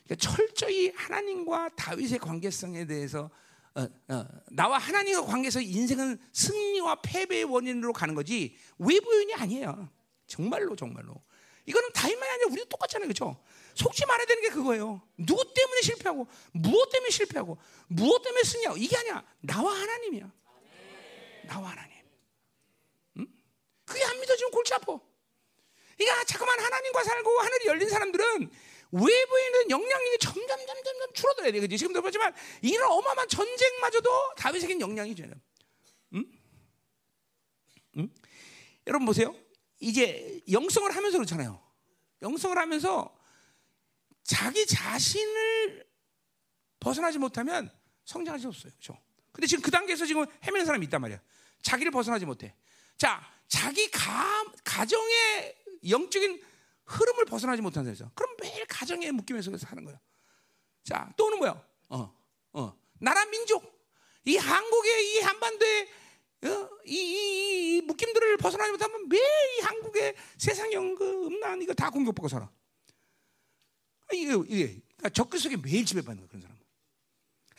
그러니까 0.08 0.16
철저히 0.16 0.92
하나님과 0.96 1.70
다윗의 1.76 2.20
관계성에 2.20 2.86
대해서 2.86 3.30
어, 3.76 3.88
어, 4.08 4.26
나와 4.50 4.78
하나님과 4.78 5.26
관계에서 5.26 5.62
인생은 5.62 6.18
승리와 6.32 7.02
패배의 7.02 7.44
원인으로 7.44 7.94
가는 7.94 8.16
거지 8.16 8.56
외부 8.80 9.14
요인이 9.14 9.34
아니에요. 9.36 9.90
정말로 10.26 10.76
정말로. 10.76 11.22
이거는 11.66 11.92
다윗만이 11.92 12.32
아니라 12.32 12.48
우리도 12.50 12.70
똑같잖아요, 12.70 13.08
그렇죠? 13.08 13.44
속지 13.76 14.06
말아야 14.06 14.26
되는 14.26 14.42
게 14.42 14.50
그거예요. 14.50 15.02
누구 15.18 15.44
때문에 15.54 15.82
실패하고 15.82 16.28
무엇 16.54 16.90
때문에 16.90 17.10
실패하고 17.12 17.58
무엇 17.88 18.22
때문에 18.24 18.44
승리하고 18.44 18.78
이게 18.78 18.98
아니야. 18.98 19.24
나와 19.42 19.74
하나님이야. 19.74 20.32
나와 21.48 21.72
하나님. 21.72 21.94
응? 23.18 23.28
그게 23.86 24.04
안 24.06 24.20
믿어지면 24.20 24.52
골치 24.52 24.74
아파. 24.74 24.98
그러니까 25.98 26.24
자꾸만 26.24 26.60
하나님과 26.60 27.04
살고 27.04 27.40
하늘이 27.40 27.66
열린 27.68 27.90
사람들은 27.90 28.50
외부에 28.92 29.46
있는 29.48 29.70
영향력이 29.72 30.18
점점 30.20 30.48
점 30.48 30.68
점 30.68 30.84
점 30.84 31.14
줄어들어야 31.14 31.52
돼. 31.52 31.60
그지? 31.60 31.78
지금도 31.78 32.02
보지만 32.02 32.34
이런 32.62 32.90
어마어마한 32.92 33.28
전쟁마저도 33.28 34.10
다윗에게는 34.38 34.82
영향이 34.82 35.16
줘요. 35.16 35.32
응? 36.14 36.26
응? 37.98 38.10
여러분 38.86 39.06
보세요. 39.06 39.36
이제 39.80 40.42
영성을 40.52 40.90
하면서 40.96 41.18
그렇잖아요. 41.18 41.62
영성을 42.22 42.58
하면서 42.58 43.16
자기 44.24 44.66
자신을 44.66 45.86
벗어나지 46.80 47.18
못하면 47.18 47.72
성장할 48.06 48.40
수 48.40 48.48
없어요. 48.48 48.72
그렇죠? 48.72 48.98
근데 49.32 49.48
지금 49.48 49.62
그 49.62 49.72
단계에서 49.72 50.06
지금 50.06 50.26
헤매는 50.44 50.66
사람이 50.66 50.86
있단 50.86 51.02
말이야. 51.02 51.22
자기를 51.62 51.92
벗어나지 51.92 52.26
못해. 52.26 52.56
자, 52.98 53.22
자기 53.48 53.90
가, 53.92 54.46
가정의 54.64 55.56
영적인 55.90 56.44
흐름을 56.88 57.26
벗어나지 57.26 57.62
못한 57.62 57.84
사람이죠. 57.84 58.12
그럼 58.16 58.36
매일 58.42 58.66
가정에 58.66 59.12
묶이면서 59.12 59.56
사는 59.58 59.84
거예요. 59.84 60.00
자, 60.84 61.12
또는 61.18 61.38
뭐야? 61.38 61.62
어, 61.90 62.14
어. 62.54 62.80
나라 63.00 63.26
민족. 63.26 63.78
이 64.26 64.38
한국의 64.38 65.16
이 65.16 65.20
한반도의 65.20 65.90
어? 66.44 66.70
이, 66.86 66.96
이, 66.96 67.78
이, 67.78 67.82
묶임들을 67.82 68.38
벗어나지 68.38 68.72
못하면 68.72 69.10
매일 69.10 69.24
이 69.58 69.62
한국의 69.62 70.16
세상 70.38 70.72
연금, 70.72 71.28
음란 71.28 71.62
이거 71.62 71.74
다 71.74 71.90
공격받고 71.90 72.28
살아. 72.28 72.50
이게, 74.14 74.34
이게 74.48 74.82
그러니까 74.98 75.38
속에 75.38 75.58
매일 75.58 75.86
지배받는 75.86 76.22
거야, 76.22 76.28
그런 76.28 76.42
사람. 76.42 76.58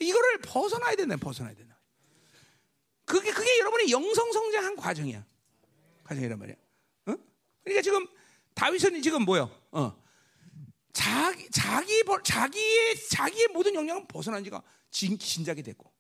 이거를 0.01 0.39
벗어나야 0.43 0.95
된다, 0.95 1.17
벗어나야 1.17 1.55
된다. 1.55 1.79
그게, 3.05 3.33
그게 3.33 3.59
여러분의 3.59 3.91
영성 3.91 4.31
성장한 4.33 4.77
과정이야. 4.77 5.27
과정이란 6.05 6.39
말이야. 6.39 6.57
어? 7.07 7.15
그러니까 7.65 7.83
지금 7.83 8.07
다윗은 8.59 9.01
지금 9.03 9.23
뭐요? 9.23 9.49
어. 9.71 9.97
자기 10.93 11.49
자기 11.51 12.03
자기의 12.25 13.09
자기의 13.09 13.49
모든 13.53 13.73
영향은 13.73 14.09
벗어난 14.09 14.43
지가 14.43 14.61
진, 14.91 15.17
진작이 15.17 15.63
됐고 15.63 15.93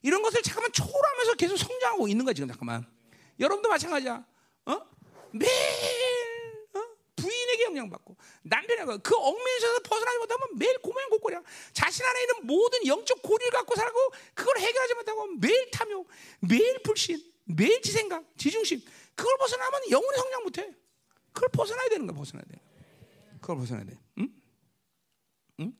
이런 0.00 0.22
것을 0.22 0.40
잠깐만 0.42 0.70
초월하면서 0.72 1.34
계속 1.34 1.56
성장하고 1.56 2.06
있는 2.06 2.24
거야 2.24 2.32
지금 2.32 2.48
잠깐만. 2.48 2.86
여러분도 3.40 3.68
마찬가지야. 3.68 4.24
어? 4.66 4.80
매일 5.32 5.50
어? 6.74 6.80
부인에게 7.16 7.64
영향받고 7.64 8.16
남편에게 8.42 8.98
그 9.02 9.16
얽매여서 9.16 9.80
벗어나지 9.82 10.18
못하면 10.18 10.48
매일 10.56 10.78
고민 10.78 11.08
고꼬리야. 11.08 11.42
자신 11.72 12.04
안에 12.04 12.20
있는 12.20 12.46
모든 12.46 12.86
영적 12.86 13.22
고리를 13.22 13.50
갖고 13.50 13.74
살고 13.74 13.98
그걸 14.34 14.58
해결하지 14.58 14.94
못하고 14.94 15.26
매일 15.40 15.68
탐욕, 15.72 16.06
매일 16.38 16.80
불신, 16.84 17.20
매일 17.46 17.82
지생각, 17.82 18.24
지중심 18.38 18.80
그걸 19.16 19.36
벗어나면 19.38 19.90
영원히 19.90 20.16
성장 20.16 20.44
못해. 20.44 20.83
그걸 21.34 21.48
벗어나야 21.50 21.88
되는 21.90 22.06
거야 22.06 22.16
벗어나야 22.16 22.44
돼. 22.48 22.60
그걸 23.40 23.56
벗어나야 23.58 23.84
돼. 23.84 23.98
응? 24.18 24.28
응? 25.60 25.76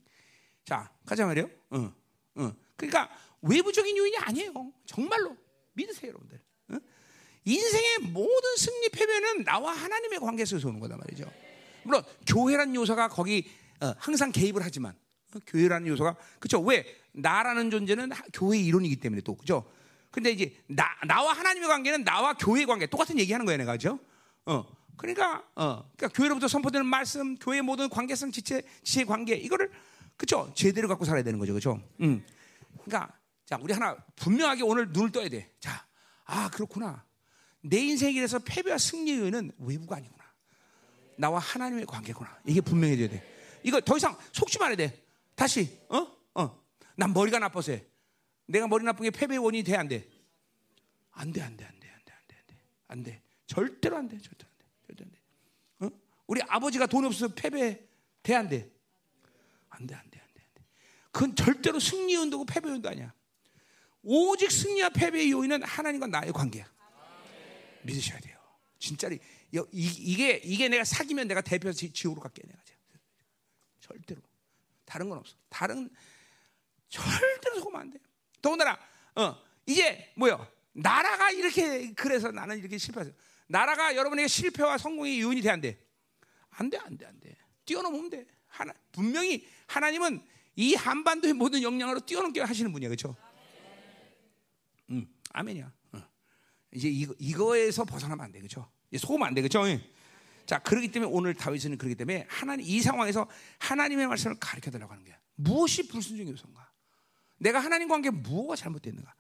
자 0.67 0.93
가자 1.07 1.25
말이요. 1.25 1.49
응. 1.73 1.93
응. 2.39 2.53
그러니까 2.77 3.09
외부적인 3.41 3.97
요인이 3.97 4.19
아니에요. 4.19 4.73
정말로 4.85 5.37
믿으세요, 5.73 6.11
여러분들. 6.11 6.43
응? 6.73 6.81
인생의 7.45 7.99
모든 8.11 8.57
승리 8.57 8.89
패배는 8.89 9.45
나와 9.45 9.73
하나님의 9.73 10.19
관계 10.19 10.45
속에서 10.45 10.69
오는 10.69 10.81
거단 10.81 10.99
말이죠. 10.99 11.31
물론 11.85 12.03
교회란 12.27 12.75
요소가 12.75 13.09
거기 13.09 13.49
어, 13.81 13.95
항상 13.99 14.33
개입을 14.33 14.63
하지만 14.65 14.95
어, 15.35 15.39
교회라는 15.47 15.87
요소가 15.87 16.17
그렇죠. 16.41 16.61
왜 16.61 16.85
나라는 17.13 17.71
존재는 17.71 18.11
교회의 18.33 18.67
이론이기 18.67 18.97
때문에 18.97 19.23
또 19.23 19.37
그죠. 19.37 19.71
근데 20.11 20.31
이제 20.31 20.57
나 20.67 20.89
나와 21.07 21.33
하나님의 21.33 21.69
관계는 21.69 22.05
나와 22.05 22.35
교회의 22.35 22.67
관계 22.67 22.87
똑같은 22.87 23.19
얘기하는 23.19 23.47
거예요, 23.47 23.59
내가 23.59 23.73
그죠? 23.73 24.01
어. 24.47 24.84
그러니까 24.97 25.45
어, 25.55 25.91
그러니까 25.97 26.09
교회로부터 26.09 26.49
선포되는 26.49 26.87
말씀, 26.87 27.37
교회의 27.37 27.63
모든 27.63 27.89
관계성 27.89 28.31
지체 28.31 28.63
지체 28.83 29.05
관계 29.05 29.35
이거를 29.35 29.71
그렇죠. 30.17 30.53
제대로 30.55 30.89
갖고 30.89 31.05
살아야 31.05 31.23
되는 31.23 31.39
거죠, 31.39 31.53
그렇죠? 31.53 31.81
음. 32.01 32.25
그러니까 32.85 33.13
자, 33.45 33.59
우리 33.61 33.73
하나 33.73 33.97
분명하게 34.17 34.63
오늘 34.63 34.89
눈을 34.91 35.11
떠야 35.13 35.29
돼. 35.29 35.51
자, 35.61 35.87
아 36.25 36.49
그렇구나. 36.51 37.05
내 37.61 37.79
인생에 37.79 38.15
대해서 38.15 38.39
패배와 38.39 38.79
승리의 38.79 39.19
의는 39.19 39.53
외부가 39.59 39.97
아니구나. 39.97 40.25
나와 41.17 41.39
하나님의 41.39 41.87
관계구나. 41.87 42.39
이게 42.47 42.61
분명해져야 42.61 43.09
돼. 43.09 43.61
이거 43.63 43.81
더 43.81 43.97
이상 43.97 44.17
속지 44.33 44.59
말아야 44.59 44.77
돼. 44.77 45.05
다시, 45.35 45.81
어? 45.89 46.07
어. 46.35 46.65
난 46.97 47.13
머리가 47.13 47.39
나빠서 47.39 47.73
해. 47.73 47.85
내가 48.47 48.69
머리 48.69 48.85
나쁜 48.85 49.05
게 49.05 49.11
패배의 49.11 49.39
원인이 49.39 49.65
돼, 49.65 49.77
안 49.77 49.89
돼? 49.89 50.07
안 51.13 51.33
돼, 51.33 51.41
안 51.41 51.57
돼, 51.57 51.65
안 51.65 51.81
돼, 51.81 51.89
안 51.91 51.99
돼, 52.05 52.13
안 52.13 52.27
돼, 52.27 52.37
안 52.37 52.47
돼. 52.47 52.57
안 52.89 53.03
돼. 53.03 53.23
절대로 53.47 53.97
안 53.97 54.09
돼, 54.09 54.19
절대로. 54.19 54.51
절대로 54.87 55.09
안 55.09 55.13
돼. 55.13 55.21
어? 55.87 56.01
우리 56.27 56.41
아버지가 56.43 56.87
돈 56.87 57.05
없어서 57.05 57.35
패배 57.35 57.87
돼, 58.23 58.35
안 58.35 58.49
돼? 58.49 58.71
안 59.71 59.87
돼, 59.87 59.95
안 59.95 60.11
돼, 60.11 60.21
안 60.21 60.27
돼, 60.35 60.43
안 60.43 60.55
돼. 60.55 60.65
그건 61.11 61.35
절대로 61.35 61.81
승리 61.81 62.17
운동고 62.17 62.47
패배 62.47 62.69
운동 62.69 62.91
아니야. 62.91 63.13
오직 64.03 64.51
승리와 64.51 64.91
패배의 64.91 65.31
요인은 65.31 65.63
하나님과 65.63 66.07
나의 66.07 66.33
관계야. 66.33 66.71
믿으셔야 67.83 68.19
돼요. 68.21 68.39
진짜리 68.79 69.19
이게 69.73 70.41
이게 70.45 70.69
내가 70.69 70.85
사귀면 70.85 71.29
내가 71.29 71.41
대표해서 71.41 71.87
지옥으로 71.89 72.21
갈게 72.23 72.43
내가 72.47 72.63
절대로 73.81 74.21
다른 74.85 75.09
건 75.09 75.19
없어. 75.19 75.37
다른 75.49 75.91
절대로 76.89 77.61
속으면 77.61 77.81
안 77.81 77.91
돼. 77.91 77.99
더군다나 78.41 78.79
어 79.17 79.37
이제 79.67 80.13
뭐요? 80.17 80.47
나라가 80.73 81.31
이렇게 81.31 81.93
그래서 81.93 82.31
나는 82.31 82.59
이렇게 82.59 82.79
실패했어. 82.79 83.13
나라가 83.55 83.95
여러분에게 83.95 84.27
실패와 84.27 84.79
성공의 84.79 85.21
요인이 85.21 85.41
돼안 85.41 85.61
돼? 85.61 85.79
안 86.51 86.71
돼, 86.71 86.77
안 86.77 86.97
돼, 86.99 87.07
안 87.07 87.21
돼. 87.21 87.37
뛰어넘으면 87.65 88.11
돼. 88.11 88.27
하나 88.49 88.73
분명히 88.91 89.47
하나님은 89.69 90.25
이 90.57 90.75
한반도의 90.75 91.35
모든 91.35 91.63
역량으로 91.63 92.01
뛰어넘게 92.01 92.41
하시는 92.41 92.73
분이야, 92.73 92.89
그렇죠? 92.89 93.17
음, 94.91 95.07
아멘이야. 95.31 95.73
어. 95.93 96.03
이제 96.73 96.89
이거, 96.89 97.15
이거에서 97.21 97.85
벗어나면 97.85 98.25
안 98.25 98.33
돼, 98.33 98.41
그렇죠? 98.41 98.69
속으면 98.97 99.29
안 99.29 99.35
돼, 99.35 99.41
그렇죠? 99.41 99.63
자, 100.47 100.59
그렇기 100.59 100.91
때문에 100.91 101.13
오늘 101.13 101.35
다윗은 101.35 101.79
그렇기 101.79 101.95
때문에 101.95 102.27
하나님 102.29 102.67
이 102.67 102.81
상황에서 102.81 103.29
하나님의 103.61 104.09
말씀을 104.09 104.37
가르쳐 104.41 104.73
달라고 104.73 104.93
하는 104.93 105.05
거야. 105.05 105.17
무엇이 105.37 105.87
불순종의 105.87 106.33
요소인가? 106.33 106.73
내가 107.39 107.61
하나님 107.61 107.87
관계 107.87 108.11
무엇가 108.11 108.57
잘못됐는가? 108.57 109.15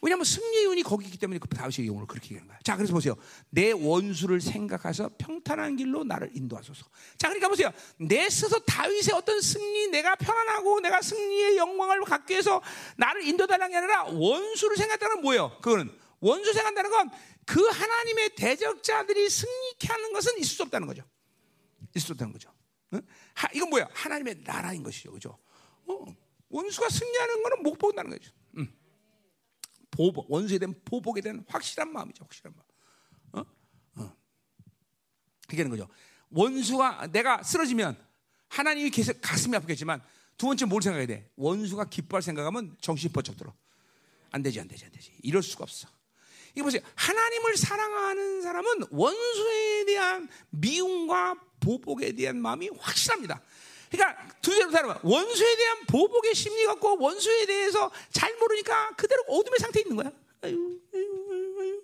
왜냐하면 0.00 0.24
승리의 0.24 0.66
운이 0.66 0.82
거기 0.84 1.06
있기 1.06 1.18
때문에 1.18 1.38
그 1.38 1.48
다윗의 1.48 1.86
용어를 1.86 2.06
그렇게 2.06 2.26
얘기하는 2.26 2.48
거야. 2.48 2.58
자, 2.62 2.76
그래서 2.76 2.92
보세요. 2.92 3.16
내 3.50 3.72
원수를 3.72 4.40
생각해서 4.40 5.10
평탄한 5.18 5.76
길로 5.76 6.04
나를 6.04 6.30
인도하소서. 6.34 6.86
자, 7.16 7.28
그러니까 7.28 7.48
보세요. 7.48 7.70
내 7.96 8.30
스스로 8.30 8.60
다윗의 8.60 9.14
어떤 9.14 9.40
승리, 9.40 9.88
내가 9.88 10.14
편안하고 10.14 10.80
내가 10.80 11.02
승리의 11.02 11.56
영광을 11.56 12.00
갖기 12.02 12.32
위해서 12.32 12.62
나를 12.96 13.24
인도달라는 13.24 13.70
게 13.70 13.76
아니라 13.76 14.04
원수를 14.04 14.76
생각한다는 14.76 15.22
뭐예요? 15.22 15.56
그거는 15.60 15.90
원수 16.20 16.52
생각한다는 16.52 16.90
건 16.90 17.10
그 17.48 17.66
하나님의 17.66 18.34
대적자들이 18.34 19.30
승리케 19.30 19.88
하는 19.88 20.12
것은 20.12 20.38
있을 20.38 20.54
수 20.54 20.62
없다는 20.64 20.86
거죠. 20.86 21.02
있을 21.96 22.08
수 22.08 22.12
없다는 22.12 22.34
거죠. 22.34 22.52
응? 22.92 23.00
하, 23.32 23.48
이건 23.54 23.70
뭐야? 23.70 23.88
하나님의 23.90 24.42
나라인 24.44 24.82
것이죠, 24.82 25.12
그죠? 25.12 25.38
어, 25.86 26.04
원수가 26.50 26.90
승리하는 26.90 27.42
것은 27.42 27.62
못 27.62 27.78
본다는 27.78 28.10
거죠. 28.10 28.30
응. 29.98 30.04
보복, 30.04 30.30
원수에 30.30 30.58
대한 30.58 30.74
보복에 30.84 31.20
대한 31.20 31.44
확실한 31.48 31.92
마음이죠, 31.92 32.24
확실한 32.24 32.54
마음. 32.54 33.46
어? 33.46 34.02
어. 34.02 34.16
그게 35.46 35.62
는 35.62 35.70
거죠. 35.70 35.88
원수가 36.30 37.08
내가 37.08 37.42
쓰러지면 37.42 37.96
하나님이 38.48 38.90
계속 38.90 39.18
가슴이 39.20 39.56
아프겠지만 39.56 40.02
두 40.36 40.46
번째 40.46 40.66
뭘 40.66 40.82
생각해야 40.82 41.06
돼? 41.06 41.30
원수가 41.36 41.86
기뻐할 41.86 42.22
생각하면 42.22 42.76
정신이 42.80 43.12
번쩍 43.12 43.36
들어. 43.36 43.52
안 44.30 44.42
되지, 44.42 44.60
안 44.60 44.68
되지, 44.68 44.84
안 44.84 44.92
되지. 44.92 45.12
이럴 45.22 45.42
수가 45.42 45.64
없어. 45.64 45.88
이거 46.54 46.64
보세요. 46.64 46.82
하나님을 46.94 47.56
사랑하는 47.56 48.42
사람은 48.42 48.70
원수에 48.90 49.84
대한 49.86 50.28
미움과 50.50 51.34
보복에 51.60 52.12
대한 52.12 52.40
마음이 52.40 52.70
확실합니다. 52.78 53.42
그러니까 53.90 54.28
두째로 54.40 54.70
사람 54.70 54.98
원수에 55.02 55.56
대한 55.56 55.86
보복의 55.86 56.34
심리 56.34 56.66
갖고 56.66 56.98
원수에 56.98 57.46
대해서 57.46 57.90
잘 58.10 58.34
모르니까 58.36 58.94
그대로 58.96 59.22
어둠의 59.28 59.58
상태에 59.58 59.82
있는 59.82 59.96
거야. 59.96 60.12
아유, 60.42 60.80
아유, 60.94 61.56
아유. 61.60 61.82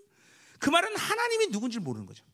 그 0.58 0.70
말은 0.70 0.96
하나님이 0.96 1.48
누군지 1.48 1.78
모르는 1.78 2.06
거죠. 2.06 2.24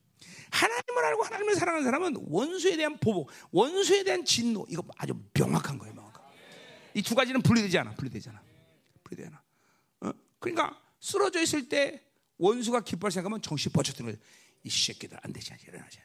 하나님을 0.50 1.04
알고 1.04 1.22
하나님을 1.22 1.54
사랑하는 1.54 1.84
사람은 1.84 2.16
원수에 2.28 2.76
대한 2.76 2.98
보복, 2.98 3.30
원수에 3.52 4.02
대한 4.02 4.24
진노 4.24 4.66
이거 4.68 4.84
아주 4.96 5.14
명확한 5.32 5.78
거예요, 5.78 5.94
명확한. 5.94 6.22
이두 6.94 7.14
가지는 7.14 7.40
분리되지 7.40 7.78
않아, 7.78 7.94
분리되잖아, 7.94 8.42
분리되지 9.04 9.28
않아. 9.28 9.42
어? 10.00 10.12
그러니까 10.40 10.80
쓰러져 11.00 11.40
있을 11.40 11.68
때 11.68 12.04
원수가 12.38 12.80
기뻐할 12.80 13.12
생각하면 13.12 13.42
정신 13.42 13.70
뻗쳤던 13.72 14.06
거예요. 14.06 14.18
이 14.64 14.70
새끼들 14.70 15.18
안 15.22 15.32
되지, 15.32 15.52
일어나지. 15.66 16.00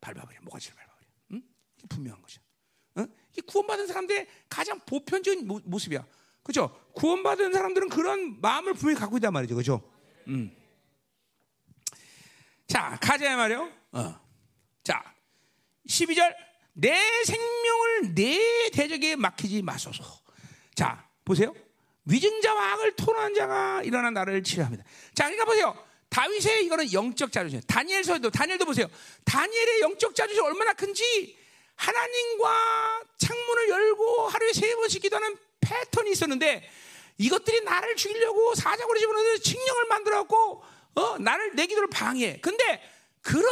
밟아버려, 0.00 0.40
모가지를 0.42 0.76
밟아버려. 0.76 1.06
응? 1.32 1.42
분명한 1.88 2.20
거죠. 2.20 2.40
어? 2.96 3.06
이 3.36 3.40
구원받은 3.40 3.86
사람들의 3.86 4.26
가장 4.48 4.78
보편적인 4.80 5.46
모, 5.46 5.78
습이야 5.78 6.04
그죠? 6.42 6.76
구원받은 6.94 7.52
사람들은 7.52 7.88
그런 7.88 8.40
마음을 8.40 8.74
분명히 8.74 8.98
갖고 8.98 9.16
있단 9.16 9.32
말이죠. 9.32 9.54
그죠? 9.54 9.82
음. 10.28 10.54
자, 12.66 12.98
가자 13.00 13.36
말이요. 13.36 13.70
어. 13.92 14.20
자, 14.82 15.14
12절. 15.86 16.34
내 16.74 16.98
생명을 17.24 18.14
내 18.14 18.70
대적에 18.72 19.16
맡기지 19.16 19.62
마소서. 19.62 20.02
자, 20.74 21.06
보세요. 21.24 21.54
위증자와 22.06 22.72
악을 22.72 22.96
토하는 22.96 23.34
자가 23.34 23.82
일어난 23.82 24.14
나를 24.14 24.42
치료합니다. 24.42 24.84
자, 25.14 25.24
그러니까 25.24 25.44
보세요. 25.44 25.86
다윗의 26.08 26.64
이거는 26.64 26.92
영적 26.92 27.30
자존심. 27.30 27.60
다니엘서도 27.66 28.30
다니엘도 28.30 28.64
보세요. 28.64 28.86
다니엘의 29.24 29.80
영적 29.82 30.14
자존심 30.14 30.44
얼마나 30.44 30.72
큰지 30.72 31.36
하나님과 31.76 33.04
창문을 33.18 33.68
열고 33.68 34.28
하루에 34.28 34.52
세 34.52 34.74
번씩 34.76 35.02
기도하는 35.02 35.36
패턴이 35.60 36.12
있었는데 36.12 36.68
이것들이 37.18 37.62
나를 37.62 37.96
죽이려고 37.96 38.54
사자고리 38.54 39.00
집어넣는 39.00 39.40
칙령을 39.40 39.86
만들었고 39.86 40.64
어, 40.94 41.18
나를 41.18 41.54
내 41.54 41.66
기도를 41.66 41.88
방해. 41.88 42.38
근데 42.40 42.82
그런 43.20 43.44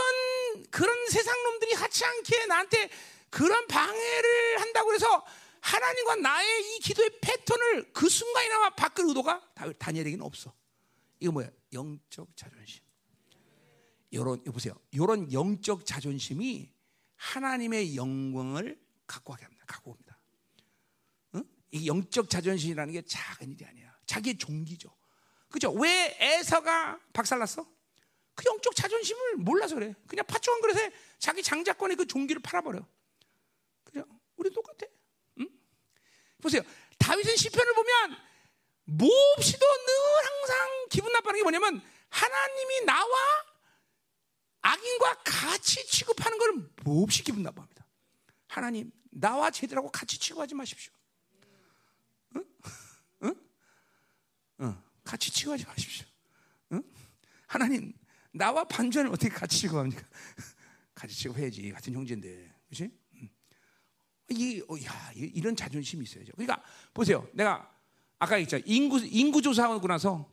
그런 0.71 1.07
세상 1.09 1.43
놈들이 1.45 1.75
하치 1.75 2.05
않게 2.05 2.47
나한테 2.47 2.91
그런 3.31 3.67
방해를 3.67 4.61
한다고 4.61 4.93
해서 4.93 5.25
하나님과 5.61 6.17
나의 6.17 6.77
이 6.77 6.79
기도의 6.81 7.11
패턴을 7.21 7.93
그 7.93 8.09
순간이나마 8.09 8.71
바꿀 8.71 9.09
의도가 9.09 9.53
다니엘에게는 9.79 10.25
없어. 10.25 10.53
이거 11.21 11.33
뭐야? 11.33 11.49
영적 11.73 12.29
자존심. 12.37 12.83
요런 14.13 14.43
보세요. 14.45 14.75
요런 14.97 15.33
영적 15.33 15.87
자존심이 15.87 16.73
하나님의 17.21 17.97
영광을 17.97 18.81
갖고 19.07 19.33
가게 19.33 19.45
합니다. 19.45 19.65
갖고 19.67 19.91
옵니다. 19.91 20.19
응? 21.35 21.45
이 21.71 21.87
영적 21.87 22.31
자존심이라는 22.31 22.93
게 22.95 23.03
작은 23.03 23.53
일이 23.53 23.65
아니야. 23.67 23.95
자기의 24.07 24.39
종기죠. 24.39 24.95
그죠? 25.51 25.71
왜 25.73 26.17
에서가 26.19 26.99
박살났어? 27.13 27.67
그 28.35 28.45
영적 28.47 28.75
자존심을 28.75 29.37
몰라서 29.37 29.75
그래. 29.75 29.95
그냥 30.07 30.25
파충한 30.27 30.63
그릇에 30.63 30.91
자기 31.19 31.43
장자권의 31.43 31.99
그 31.99 32.07
종기를 32.07 32.41
팔아버려. 32.41 32.87
그죠? 33.85 34.05
우리 34.37 34.51
똑같아. 34.51 34.87
응? 35.41 35.49
보세요. 36.41 36.63
다윗은 36.99 37.37
시편을 37.37 37.75
보면 37.75 38.17
몹시도 38.85 39.67
늘 39.67 40.27
항상 40.27 40.89
기분 40.89 41.13
나빠하는 41.13 41.39
게 41.39 41.43
뭐냐면 41.43 41.83
하나님이 42.09 42.85
나와 42.87 43.50
악인과 44.63 45.23
같이 45.25 45.87
취급하는 45.87 46.39
걸 46.39 46.71
몹시 46.85 47.23
기분 47.25 47.43
나빠합니다. 47.43 47.87
하나님 48.47 48.91
나와 49.11 49.51
쟤들하고 49.51 49.91
같이 49.91 50.19
취급하지 50.19 50.55
마십시오. 50.55 50.93
응? 52.37 52.45
응? 53.25 53.35
응. 54.61 54.83
같이 55.05 55.31
취급하지 55.33 55.65
마십시오. 55.67 56.07
응? 56.73 56.83
하나님 57.47 57.93
나와 58.33 58.65
반전을 58.65 59.11
어떻게 59.11 59.29
같이 59.29 59.59
취급합니까? 59.59 60.03
같이 60.95 61.15
취급해야지 61.15 61.71
같은 61.71 61.95
형제인데, 61.95 62.53
그렇지? 62.69 62.91
이, 64.33 64.63
어, 64.69 64.77
야, 64.85 65.11
이런 65.15 65.57
자존심이 65.57 66.05
있어야죠. 66.05 66.33
그러니까 66.37 66.63
보세요. 66.95 67.27
내가 67.33 67.69
아까 68.19 68.39
얘기했죠. 68.39 68.65
인구 68.67 69.01
인구 69.01 69.43
조사하고 69.43 69.87
나서 69.89 70.31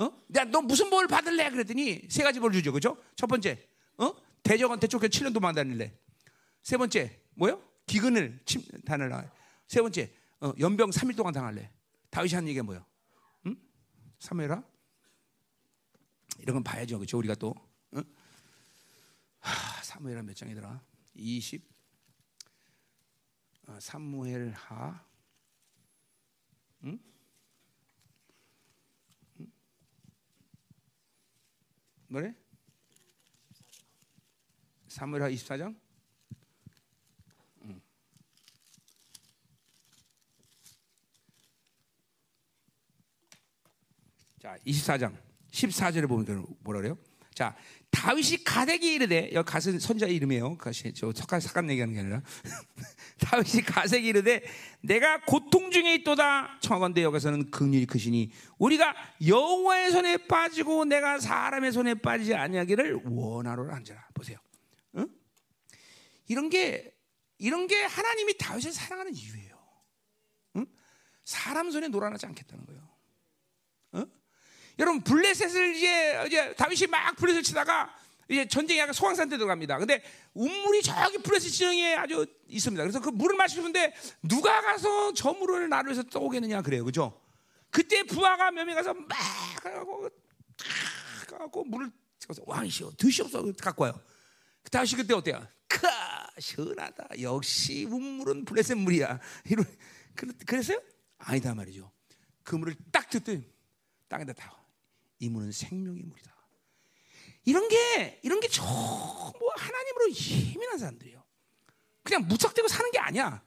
어? 0.00 0.10
야 0.34 0.44
너 0.44 0.62
무슨 0.62 0.88
벌 0.88 1.06
받을래? 1.06 1.50
그랬더니 1.50 2.06
세 2.08 2.22
가지 2.22 2.40
벌 2.40 2.52
주죠. 2.52 2.72
그죠? 2.72 2.96
첫 3.16 3.26
번째, 3.26 3.68
어? 3.98 4.12
대적한테 4.42 4.86
쫓겨 4.86 5.06
7년 5.08 5.34
동안 5.34 5.54
다닐래. 5.54 5.94
세 6.62 6.78
번째, 6.78 7.20
뭐요? 7.34 7.62
기근을 7.86 8.40
침 8.46 8.62
다닐라. 8.86 9.30
세 9.68 9.82
번째, 9.82 10.10
어, 10.40 10.54
연병 10.58 10.90
3일 10.90 11.16
동안 11.16 11.34
당할래. 11.34 11.70
다윗이 12.08 12.34
한 12.34 12.48
얘기가 12.48 12.62
뭐요? 12.64 12.84
응? 13.46 13.56
사무엘아? 14.18 14.64
이런 16.38 16.54
건 16.54 16.64
봐야죠. 16.64 16.98
그죠? 16.98 17.18
우리가 17.18 17.34
또 17.34 17.54
응? 17.94 18.02
하, 19.40 19.82
사무엘하 19.82 20.22
몇 20.22 20.34
장이더라? 20.34 20.82
20 21.14 21.62
어, 23.66 23.78
사무엘 23.78 24.52
하 24.52 25.04
응? 26.84 26.88
응? 26.92 26.98
뭐래? 32.10 32.34
사무엘하 34.88 35.30
24장? 35.30 35.78
응. 37.62 37.80
자, 44.40 44.58
24장 44.66 45.16
14절에 45.52 46.08
보면 46.08 46.46
뭐라 46.58 46.80
그래요? 46.80 46.98
자, 47.32 47.56
다윗이 47.90 48.44
가데기 48.44 48.94
이르되 48.94 49.30
여기 49.32 49.50
가은 49.50 49.78
선자의 49.78 50.14
이름이에요. 50.16 50.56
가시 50.58 50.92
저 50.94 51.12
석가 51.12 51.40
사간 51.40 51.68
얘기하는 51.70 51.94
게 51.94 52.00
아니라 52.00 52.22
다윗이 53.20 53.62
가세기 53.62 54.06
이르되 54.06 54.42
내가 54.80 55.20
고통 55.24 55.70
중에 55.70 55.94
있도다 55.96 56.60
청하건대 56.60 57.02
여기서는 57.02 57.50
긍휼이 57.50 57.86
크시니 57.86 58.30
우리가 58.58 58.94
여호와의 59.26 59.90
손에 59.90 60.16
빠지고 60.28 60.84
내가 60.84 61.18
사람의 61.18 61.72
손에 61.72 61.94
빠지지 61.94 62.34
아니하기를 62.34 63.00
원하노라 63.04 63.74
한지라 63.74 64.08
보세요. 64.14 64.38
응? 64.96 65.08
이런 66.28 66.48
게 66.48 66.94
이런 67.38 67.66
게 67.66 67.82
하나님이 67.82 68.38
다윗을 68.38 68.72
사랑하는 68.72 69.14
이유예요. 69.14 69.58
응? 70.56 70.66
사람 71.24 71.70
손에 71.70 71.88
놀아나지 71.88 72.26
않겠다는 72.26 72.66
거예요. 72.66 72.89
여러분 74.80 75.00
블레셋을 75.02 75.76
이제 75.76 76.24
이제 76.26 76.54
다윗이 76.54 76.86
막 76.88 77.14
블레셋을 77.14 77.42
치다가 77.44 77.94
이제 78.28 78.48
전쟁이 78.48 78.80
약간 78.80 78.92
소강산 78.94 79.28
때 79.28 79.36
들어갑니다. 79.36 79.78
근데 79.78 80.02
운물이 80.34 80.82
저기 80.82 81.18
블레셋 81.18 81.52
지형에 81.52 81.96
아주 81.96 82.26
있습니다. 82.48 82.82
그래서 82.82 83.00
그 83.00 83.10
물을 83.10 83.36
마시는데 83.36 83.94
누가 84.22 84.62
가서 84.62 85.12
저 85.14 85.32
물을 85.34 85.68
나를 85.68 85.92
위해서 85.92 86.02
떠오겠느냐 86.08 86.62
그래요. 86.62 86.84
그죠? 86.84 87.20
그때 87.70 88.02
부하가 88.02 88.50
몇 88.50 88.64
명 88.64 88.74
가서 88.74 88.94
막 88.94 89.08
가고 89.62 90.08
가고 91.28 91.64
물을 91.64 91.90
찍어서 92.18 92.42
왕이시여 92.46 92.92
드시옵소서 92.96 93.52
갖고 93.60 93.84
와요. 93.84 94.00
다윗이 94.70 94.92
그때 94.96 95.14
어때요? 95.14 95.46
카 95.68 96.26
시원하다. 96.38 97.20
역시 97.20 97.84
운물은 97.84 98.44
블레셋 98.46 98.78
물이야. 98.78 99.20
이런 99.44 99.64
그래서요? 100.46 100.80
아니다 101.18 101.54
말이죠. 101.54 101.90
그 102.42 102.56
물을 102.56 102.74
딱 102.90 103.08
듣더니 103.10 103.44
땅에다 104.08 104.32
다. 104.32 104.59
이 105.20 105.28
물은 105.28 105.52
생명의 105.52 106.02
물이다. 106.02 106.34
이런 107.44 107.68
게 107.68 108.20
이런 108.22 108.40
게 108.40 108.48
전부 108.48 109.50
하나님으로 109.56 110.10
예민한 110.12 110.78
사람들이에요. 110.78 111.22
그냥 112.02 112.26
무척대고 112.26 112.68
사는 112.68 112.90
게 112.90 112.98
아니야. 112.98 113.42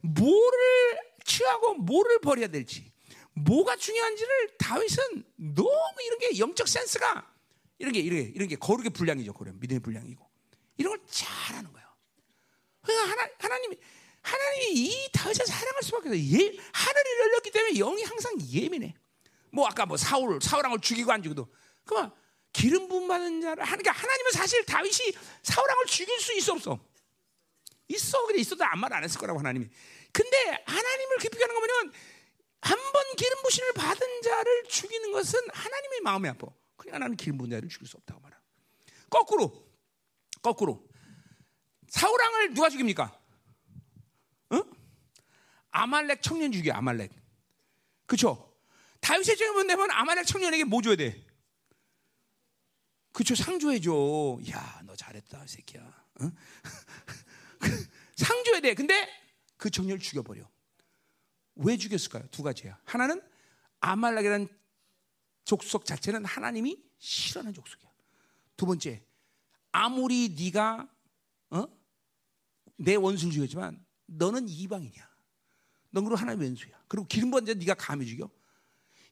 뭐를 0.00 0.98
취하고 1.24 1.74
뭐를 1.74 2.20
버려야 2.20 2.48
될지, 2.48 2.90
뭐가 3.34 3.76
중요한지를 3.76 4.56
다윗은 4.58 5.24
너무 5.36 5.94
이런 6.04 6.18
게 6.18 6.38
영적 6.38 6.66
센스가 6.66 7.34
이런 7.78 7.92
게 7.92 8.00
이런 8.00 8.22
게 8.22 8.32
이런 8.34 8.48
게 8.48 8.56
거룩의 8.56 8.90
분량이죠. 8.90 9.34
그래 9.34 9.52
믿음의 9.54 9.80
분량이고 9.80 10.26
이런 10.78 10.96
걸 10.96 11.06
잘하는 11.06 11.72
거예요. 11.72 11.88
그러니까 12.82 13.10
하나 13.10 13.30
하나님이 13.38 13.76
하나님이 14.22 14.72
이 14.72 15.10
다윗을 15.12 15.46
사랑할 15.46 15.82
수밖에 15.82 16.08
없어요. 16.08 16.20
예, 16.20 16.56
하늘이 16.72 17.20
열렸기 17.20 17.50
때문에 17.50 17.74
영이 17.74 18.02
항상 18.04 18.32
예민해. 18.40 18.94
뭐 19.52 19.66
아까 19.66 19.86
뭐 19.86 19.96
사울 19.96 20.40
사울왕을 20.40 20.80
죽이고 20.80 21.10
안 21.12 21.22
죽여도. 21.22 21.48
그만. 21.84 22.12
기름 22.52 22.88
부음 22.88 23.06
받은 23.08 23.40
자를 23.42 23.62
하니까 23.62 23.92
하나님은 23.92 24.32
사실 24.32 24.64
다윗이 24.64 25.12
사울왕을 25.42 25.86
죽일 25.86 26.18
수 26.18 26.32
있어 26.36 26.54
없어? 26.54 26.78
있어. 27.88 28.26
근데 28.26 28.40
있어도 28.40 28.64
아무 28.64 28.80
말 28.80 28.92
안 28.94 29.04
했을 29.04 29.18
거라고 29.20 29.38
하나님이. 29.38 29.68
근데 30.12 30.62
하나님을 30.66 31.18
기쁘게 31.18 31.42
하는 31.44 31.54
거면 31.54 31.92
한 32.60 32.78
번 32.92 33.16
기름 33.16 33.40
부심을 33.42 33.72
받은 33.74 34.22
자를 34.22 34.64
죽이는 34.64 35.12
것은 35.12 35.40
하나님의 35.52 36.00
마음이 36.00 36.28
아파. 36.28 36.48
그러니까 36.76 36.98
나는 36.98 37.16
기름 37.16 37.38
부은 37.38 37.50
자를 37.50 37.68
죽일 37.68 37.86
수 37.86 37.96
없다고 37.98 38.20
말하 38.20 38.36
거꾸로. 39.10 39.68
거꾸로. 40.42 40.84
사울왕을 41.88 42.54
누가 42.54 42.68
죽입니까? 42.70 43.16
응? 44.52 44.64
아말렉 45.70 46.22
청년 46.22 46.50
죽여 46.50 46.72
아말렉. 46.72 47.12
그렇죠? 48.06 48.47
다윗의 49.00 49.36
죄를 49.36 49.66
내면 49.66 49.90
아말렉 49.90 50.26
청년에게 50.26 50.64
뭐 50.64 50.82
줘야 50.82 50.96
돼? 50.96 51.24
그쵸 53.12 53.34
상 53.34 53.58
줘야죠. 53.58 54.40
야, 54.50 54.82
너 54.84 54.94
잘했다, 54.94 55.46
새끼야. 55.46 56.06
응? 56.20 56.32
상 58.16 58.44
줘야 58.44 58.60
돼. 58.60 58.74
근데 58.74 59.08
그 59.56 59.70
청년을 59.70 59.98
죽여버려. 59.98 60.48
왜 61.56 61.76
죽였을까요? 61.76 62.28
두 62.30 62.42
가지야. 62.42 62.78
하나는 62.84 63.20
아말렉이라는 63.80 64.48
족속 65.44 65.84
자체는 65.84 66.24
하나님이 66.24 66.80
싫어하는 66.98 67.54
족속이야. 67.54 67.88
두 68.56 68.66
번째, 68.66 69.04
아무리 69.72 70.28
네가 70.38 70.88
어? 71.50 71.66
내 72.76 72.94
원수를 72.94 73.32
죽였지만 73.32 73.84
너는 74.06 74.48
이방이냐. 74.48 75.08
넌 75.90 76.04
그리고 76.04 76.16
하나님의 76.16 76.48
왼수야. 76.48 76.78
그리고 76.86 77.06
기름 77.06 77.30
번자 77.30 77.54
네가 77.54 77.74
감히 77.74 78.06
죽여? 78.06 78.30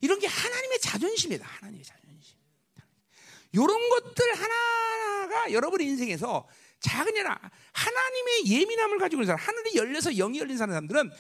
이런 0.01 0.19
게 0.19 0.27
하나님의 0.27 0.81
자존심이다. 0.81 1.47
하나님의 1.47 1.85
자존심. 1.85 2.37
이런 3.53 3.89
것들 3.89 4.35
하나가 4.35 5.53
여러분 5.53 5.81
인생에서 5.81 6.47
작은이나 6.81 7.41
하나님의 7.73 8.47
예민함을 8.47 8.99
가지고 8.99 9.23
있는 9.23 9.35
사람, 9.35 9.41
하늘이 9.41 9.77
열려서 9.77 10.11
영이 10.13 10.39
열린 10.39 10.59
사람들은 10.59 11.11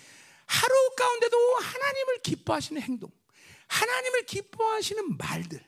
하루 0.46 0.90
가운데도 0.96 1.56
하나님을 1.56 2.22
기뻐하시는 2.22 2.82
행동, 2.82 3.10
하나님을 3.68 4.26
기뻐하시는 4.26 5.16
말들, 5.16 5.64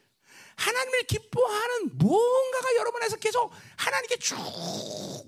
하나님을 0.57 1.03
기뻐하는 1.05 1.97
무언가가 1.97 2.75
여러분에서 2.77 3.17
계속 3.17 3.53
하나님께 3.77 4.19
쭉 4.19 4.37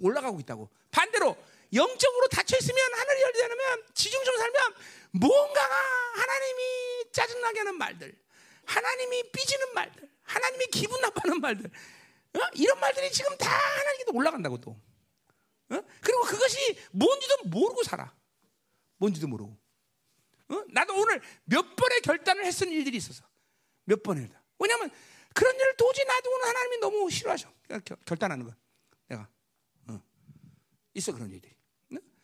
올라가고 0.01 0.40
있다고. 0.40 0.69
반대로 0.90 1.36
영적으로 1.73 2.28
닫혀 2.28 2.57
있으면 2.59 2.78
하늘이 2.93 3.23
열리지 3.23 3.44
않으면 3.44 3.85
지중좀 3.94 4.36
살면 4.36 4.74
무언가가 5.12 5.74
하나님이 6.14 7.12
짜증나게 7.12 7.58
하는 7.60 7.76
말들, 7.76 8.18
하나님이 8.64 9.30
삐지는 9.32 9.74
말들, 9.74 10.08
하나님이 10.22 10.66
기분 10.66 11.00
나빠하는 11.00 11.40
말들, 11.40 11.70
어? 12.34 12.40
이런 12.54 12.78
말들이 12.78 13.10
지금 13.10 13.36
다 13.36 13.50
하나님께도 13.50 14.12
올라간다고 14.14 14.60
또. 14.60 14.70
어? 14.70 15.82
그리고 16.00 16.22
그것이 16.22 16.78
뭔지도 16.92 17.44
모르고 17.44 17.82
살아. 17.82 18.14
뭔지도 18.96 19.26
모르고. 19.28 19.56
어? 20.48 20.64
나도 20.68 20.94
오늘 21.00 21.20
몇 21.44 21.74
번의 21.76 22.00
결단을 22.02 22.44
했던 22.44 22.68
일들이 22.68 22.96
있어서 22.96 23.24
몇 23.84 24.02
번을. 24.02 24.30
왜냐하면 24.58 24.90
그런 25.34 25.54
일을 25.54 25.76
도저히 25.76 26.04
놔두고는 26.04 26.46
하나님이 26.48 26.78
너무 26.78 27.10
싫어하셔. 27.10 27.52
그러니까 27.66 27.96
결단하는 28.04 28.46
거. 28.46 28.54
내가 29.08 29.28
어. 29.88 30.00
있어 30.94 31.12
그런 31.12 31.30
일들이. 31.30 31.54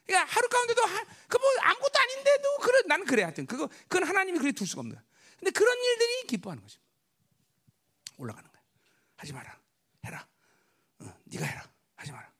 그러니까 0.07 0.33
하루 0.33 0.49
가운데도 0.49 0.83
그뭐 1.28 1.43
아무것도 1.61 1.99
아닌데도 1.99 2.57
그래 2.59 2.78
나는 2.87 3.05
그래 3.05 3.23
하여튼 3.23 3.47
그거 3.47 3.69
그건 3.89 4.05
하나님이 4.05 4.39
그래 4.39 4.53
둘 4.53 4.66
수가 4.66 4.81
없는 4.81 4.95
거야. 4.95 5.05
근데 5.39 5.51
그런 5.51 5.77
일들이 5.77 6.27
기뻐하는 6.28 6.62
거지. 6.62 6.78
올라가는 8.16 8.49
거야. 8.49 8.62
하지 9.16 9.33
마라. 9.33 9.61
해라. 10.05 10.27
어, 11.01 11.15
네가 11.24 11.45
해라. 11.45 11.70
하지 11.97 12.12
마라. 12.12 12.33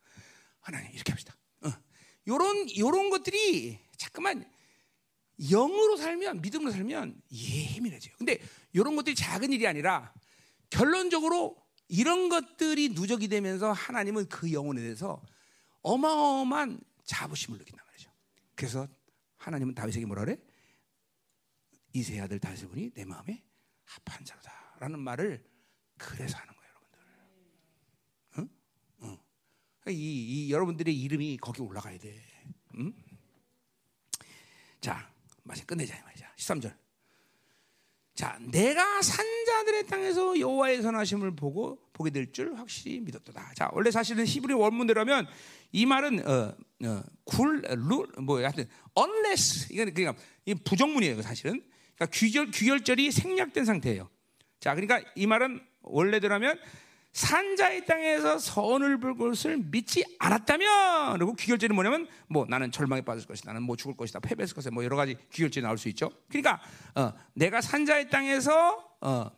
하나님 0.61 0.93
이렇게 0.93 1.13
합시다. 1.13 1.37
어. 1.63 1.73
요런 2.29 2.77
요런 2.79 3.11
것들이 3.11 3.79
자꾸만 3.97 4.49
영으로 5.51 5.97
살면 5.97 6.41
믿음으로 6.41 6.71
살면 6.71 7.21
예민해져요. 7.31 8.15
근데 8.17 8.39
이런 8.73 8.97
것들이 8.97 9.15
작은 9.15 9.53
일이 9.53 9.67
아니라 9.67 10.15
결론적으로 10.71 11.57
이런 11.89 12.29
것들이 12.29 12.91
누적이 12.91 13.29
되면서 13.29 13.73
하나님은 13.73 14.29
그 14.29 14.53
영혼에 14.53 14.81
대해서 14.81 15.23
어마어마한 15.83 16.81
자부심을 17.07 17.59
느낀단 17.59 17.85
말이죠. 17.87 18.11
그래서 18.55 18.87
하나님은 19.39 19.74
다윗에게 19.74 20.07
뭐라 20.07 20.24
그래? 20.24 20.39
이세 21.93 22.20
아들 22.20 22.39
다윗을 22.39 22.69
보니 22.69 22.91
내 22.93 23.05
마음에 23.05 23.43
합한 23.85 24.24
자로다라는 24.24 24.99
말을 25.01 25.43
그래서 25.97 26.37
하는 26.37 26.55
거예요, 26.55 26.73
여러분들. 26.74 26.99
응? 28.39 28.49
응. 29.03 29.19
이, 29.93 30.47
이 30.47 30.53
여러분들의 30.53 30.95
이름이 30.95 31.39
거기 31.39 31.62
올라가야 31.62 31.99
돼. 31.99 32.23
응? 32.74 32.93
자, 34.81 35.11
마치 35.43 35.65
끝내자 35.65 35.99
말이야. 36.05 36.35
13절. 36.37 36.86
자, 38.17 38.39
내가 38.41 39.03
산 39.03 39.27
자들의 39.47 39.87
땅에서 39.89 40.41
여호와의 40.41 40.81
선하심을 40.81 41.37
보고 41.37 41.79
보게 41.93 42.11
될 42.11 42.33
줄 42.33 42.55
확실히 42.55 42.99
믿었다. 43.01 43.53
자, 43.55 43.69
원래 43.73 43.91
사실은 43.91 44.25
히브리 44.25 44.55
원문대로면 44.55 45.27
이 45.73 45.85
말은 45.85 46.27
어, 46.27 46.55
어, 46.85 47.03
굴, 47.25 47.61
룰, 47.61 48.07
뭐 48.23 48.39
하여튼 48.39 48.67
unless 48.99 49.71
이건 49.71 49.93
그러니까 49.93 50.23
이 50.47 50.55
부정문이에요, 50.55 51.21
사실은. 51.21 51.63
그러니까 51.95 52.17
귀결 52.19 52.51
귀결절이 52.51 53.11
생략된 53.11 53.67
상태예요. 53.67 54.09
자, 54.61 54.75
그러니까 54.75 55.01
이 55.15 55.27
말은 55.27 55.61
원래대로면 55.83 56.59
산자의 57.17 57.87
땅에서 57.87 58.39
선을 58.39 59.01
볼 59.01 59.17
것을 59.17 59.57
믿지 59.57 60.05
않았다면 60.19 61.15
그리고 61.15 61.33
귀결절이 61.33 61.73
뭐냐면 61.73 62.07
뭐 62.29 62.45
나는 62.47 62.71
절망에 62.71 63.01
빠질 63.01 63.27
것이다 63.27 63.53
나는 63.53 63.63
뭐 63.63 63.75
죽을 63.75 63.97
것이다 63.97 64.21
패배했을 64.21 64.55
것이다 64.55 64.75
뭐 64.75 64.85
여러 64.85 64.97
가지 64.97 65.17
귀결절이 65.33 65.65
나올 65.65 65.79
수 65.79 65.89
있죠. 65.89 66.11
그러니까 66.29 66.61
어, 66.95 67.15
내가 67.33 67.63
산자의 67.63 68.11
땅에서 68.11 68.99
어, 69.01 69.31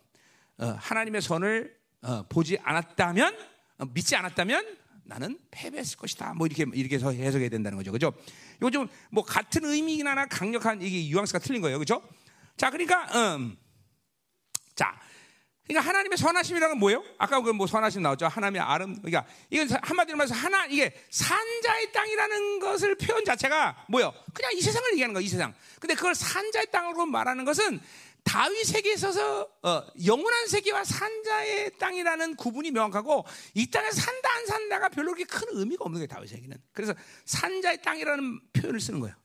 어, 0.57 0.65
하나님의 0.77 1.21
선을 1.21 1.73
어, 2.01 2.23
보지 2.27 2.57
않았다면 2.61 3.37
어, 3.77 3.85
믿지 3.93 4.13
않았다면 4.13 4.77
나는 5.05 5.39
패배했을 5.49 5.97
것이다. 5.97 6.33
뭐 6.33 6.47
이렇게 6.47 6.65
이렇게 6.73 6.95
해서 6.95 7.13
해석해야 7.13 7.47
된다는 7.47 7.77
거죠. 7.77 7.93
그죠? 7.93 8.11
이거 8.57 8.69
좀 8.69 8.89
뭐 9.09 9.23
같은 9.23 9.63
의미긴 9.63 10.05
하나 10.05 10.25
강력한 10.25 10.81
이게 10.81 11.07
유앙스가 11.07 11.39
틀린 11.39 11.61
거예요. 11.61 11.79
그죠? 11.79 12.01
자 12.57 12.69
그러니까 12.71 13.05
음, 13.15 13.57
자 14.75 14.99
그러니까 15.69 15.87
하나님의 15.87 16.17
선하심이라는 16.17 16.73
건 16.73 16.79
뭐예요? 16.79 17.03
아까 17.19 17.39
그 17.41 17.53
뭐 17.53 17.67
선하심 17.67 18.01
나왔죠. 18.01 18.27
하나님의 18.27 18.61
아름. 18.61 18.99
그러니까 19.01 19.25
이건 19.49 19.69
한마디로 19.81 20.17
말해서 20.17 20.33
하나 20.33 20.65
이게 20.65 20.93
산자의 21.11 21.91
땅이라는 21.91 22.59
것을 22.59 22.95
표현 22.95 23.23
자체가 23.23 23.85
뭐예요? 23.89 24.13
그냥 24.33 24.51
이 24.55 24.61
세상을 24.61 24.91
얘기하는 24.93 25.13
거이 25.13 25.27
세상. 25.27 25.53
근데 25.79 25.93
그걸 25.93 26.15
산자의 26.15 26.67
땅으로 26.71 27.05
말하는 27.05 27.45
것은 27.45 27.79
다윗에게 28.23 28.93
있어서 28.93 29.47
어, 29.61 29.83
영원한 30.05 30.47
세계와 30.47 30.83
산자의 30.83 31.77
땅이라는 31.77 32.35
구분이 32.35 32.71
명확하고 32.71 33.25
이 33.53 33.69
땅에서 33.69 34.01
산다 34.01 34.29
안 34.35 34.45
산다가 34.47 34.89
별로 34.89 35.13
그렇게 35.13 35.25
큰 35.25 35.47
의미가 35.51 35.85
없는 35.85 35.99
거예요 35.99 36.07
다윗에게는. 36.07 36.57
그래서 36.73 36.93
산자의 37.25 37.81
땅이라는 37.83 38.39
표현을 38.53 38.79
쓰는 38.79 38.99
거예요. 39.01 39.15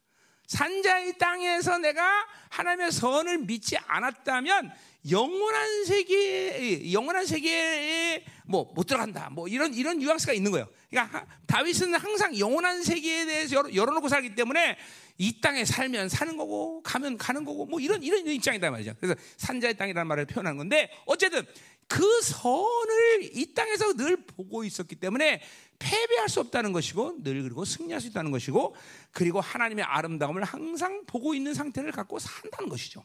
산자의 0.46 1.18
땅에서 1.18 1.78
내가 1.78 2.26
하나님의 2.50 2.92
선을 2.92 3.38
믿지 3.38 3.76
않았다면 3.76 4.72
영원한 5.10 5.84
세계, 5.84 6.92
영원한 6.92 7.26
세계에 7.26 8.24
뭐 8.46 8.72
못 8.74 8.86
들어간다. 8.86 9.30
뭐 9.30 9.48
이런 9.48 9.72
이런 9.74 9.98
뉘앙스가 9.98 10.32
있는 10.32 10.50
거예요. 10.50 10.68
그러니까 10.90 11.26
다윗은 11.46 11.94
항상 11.94 12.38
영원한 12.38 12.82
세계에 12.82 13.24
대해서 13.26 13.56
열어, 13.56 13.74
열어 13.74 13.92
놓고 13.94 14.08
살기 14.08 14.34
때문에 14.34 14.76
이 15.18 15.40
땅에 15.40 15.64
살면 15.64 16.08
사는 16.08 16.36
거고 16.36 16.82
가면 16.82 17.18
가는 17.18 17.44
거고 17.44 17.66
뭐 17.66 17.80
이런 17.80 18.02
이런 18.02 18.26
입장이다 18.26 18.70
말이죠. 18.70 18.94
그래서 19.00 19.18
산자의 19.36 19.76
땅이라는 19.76 20.06
말을 20.06 20.26
표현하는 20.26 20.58
건데 20.58 20.90
어쨌든 21.06 21.46
그 21.88 22.20
선을 22.22 23.36
이 23.36 23.54
땅에서 23.54 23.94
늘 23.94 24.16
보고 24.16 24.64
있었기 24.64 24.96
때문에 24.96 25.42
패배할 25.78 26.28
수 26.28 26.40
없다는 26.40 26.72
것이고 26.72 27.22
늘 27.22 27.42
그리고 27.42 27.64
승리할 27.64 28.00
수 28.00 28.08
있다는 28.08 28.30
것이고 28.30 28.74
그리고 29.12 29.40
하나님의 29.40 29.84
아름다움을 29.84 30.44
항상 30.44 31.04
보고 31.06 31.34
있는 31.34 31.54
상태를 31.54 31.92
갖고 31.92 32.18
산다는 32.18 32.68
것이죠. 32.68 33.04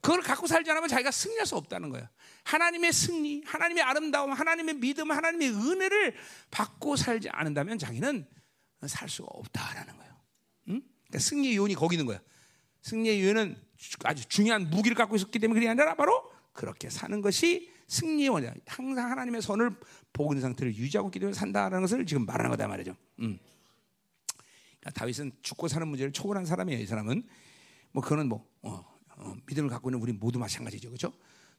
그걸 0.00 0.20
갖고 0.20 0.46
살지 0.46 0.68
않으면 0.70 0.88
자기가 0.88 1.10
승리할 1.12 1.46
수 1.46 1.56
없다는 1.56 1.90
거예요. 1.90 2.08
하나님의 2.44 2.92
승리, 2.92 3.42
하나님의 3.46 3.84
아름다움, 3.84 4.32
하나님의 4.32 4.74
믿음, 4.76 5.12
하나님의 5.12 5.50
은혜를 5.50 6.16
받고 6.50 6.96
살지 6.96 7.28
않는다면 7.30 7.78
자기는 7.78 8.26
살 8.86 9.08
수가 9.08 9.28
없다라는 9.30 9.96
거예요. 9.96 10.12
응? 10.68 10.82
그러니까 11.06 11.18
승리의 11.20 11.56
요인이 11.56 11.74
거기 11.76 11.94
있는 11.94 12.06
거예요. 12.06 12.20
승리의 12.82 13.22
요인은 13.22 13.56
아주 14.04 14.28
중요한 14.28 14.70
무기를 14.70 14.96
갖고 14.96 15.14
있었기 15.14 15.38
때문에 15.38 15.60
그게 15.60 15.68
아니라 15.68 15.94
바로 15.94 16.29
그렇게 16.52 16.90
사는 16.90 17.20
것이 17.20 17.70
승리의 17.86 18.28
원이야. 18.28 18.54
항상 18.66 19.10
하나님의 19.10 19.42
선을 19.42 19.74
있는 20.32 20.40
상태를 20.40 20.74
유지하고 20.74 21.10
때문에 21.10 21.32
산다는 21.32 21.80
것을 21.80 22.06
지금 22.06 22.26
말하는 22.26 22.50
거다 22.50 22.68
말이죠. 22.68 22.94
음. 23.20 23.38
그러니까 24.80 24.90
다윗은 24.94 25.32
죽고 25.42 25.68
사는 25.68 25.86
문제를 25.86 26.12
초월한 26.12 26.46
사람이에요. 26.46 26.80
이 26.80 26.86
사람은 26.86 27.22
뭐 27.92 28.02
그거는 28.02 28.28
뭐 28.28 28.46
어, 28.62 28.84
어, 29.16 29.36
믿음을 29.46 29.68
갖고 29.68 29.90
있는 29.90 30.00
우리 30.00 30.12
모두 30.12 30.38
마찬가지죠, 30.38 30.88
그렇죠? 30.88 31.12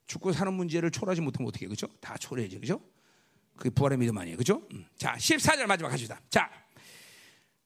죽고 0.08 0.32
사는 0.34 0.52
문제를 0.54 0.92
초월하지 0.92 1.22
못하면 1.22 1.48
어떻게, 1.50 1.68
그렇죠? 1.68 1.88
다 2.00 2.18
초월해야지, 2.18 2.58
그렇죠? 2.58 2.82
그게 3.56 3.70
부활의 3.70 3.98
믿음 3.98 4.18
아니에요, 4.18 4.38
그렇죠? 4.38 4.68
음. 4.74 4.86
자, 4.98 5.14
14절 5.14 5.66
마지막 5.66 5.90
가시다. 5.90 6.20
자, 6.30 6.50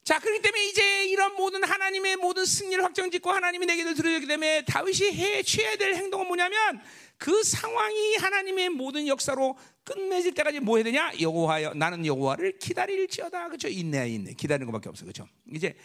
자, 0.06 0.20
그렇기 0.20 0.40
때문에 0.40 0.68
이제 0.68 1.06
이런 1.06 1.36
모든 1.36 1.64
하나님의 1.64 2.18
모든 2.18 2.46
승리를 2.46 2.82
확정짓고 2.84 3.32
하나님이 3.32 3.66
내게도 3.66 3.96
들어주기 3.96 4.28
때문에 4.28 4.64
다윗이 4.66 5.12
해 5.14 5.42
취해야 5.42 5.76
될 5.78 5.96
행동은 5.96 6.28
뭐냐면 6.28 6.80
그 7.18 7.42
상황이 7.42 8.16
하나님의 8.18 8.70
모든 8.70 9.08
역사로 9.08 9.58
끝맺을 9.84 10.36
때까지 10.36 10.60
뭐 10.60 10.78
해야 10.78 10.84
되냐? 10.84 11.12
여호와여 11.20 11.74
나는 11.74 12.06
여호와를 12.06 12.60
기다릴지어다. 12.60 13.48
그렇죠? 13.48 13.68
인내야 13.68 14.06
인내. 14.06 14.34
기다리는 14.34 14.72
것밖에 14.72 14.90
없어. 14.90 15.06
그렇죠? 15.06 15.28
이제 15.52 15.76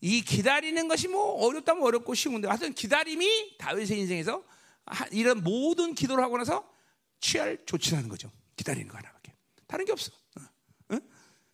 이 0.00 0.22
기다리는 0.22 0.86
것이 0.86 1.08
뭐 1.08 1.44
어렵다면 1.44 1.82
어렵고 1.82 2.14
쉬운데 2.14 2.46
하여튼 2.46 2.72
기다림이 2.72 3.56
다윗의 3.58 3.98
인생에서 3.98 4.44
이런 5.10 5.42
모든 5.42 5.92
기도를 5.92 6.22
하고 6.22 6.38
나서 6.38 6.72
취할 7.18 7.58
조치라는 7.66 8.08
거죠. 8.08 8.30
기다리는 8.54 8.86
거 8.86 8.96
하나밖에. 8.96 9.32
다른 9.66 9.84
게 9.84 9.90
없어. 9.90 10.12
어? 10.90 10.98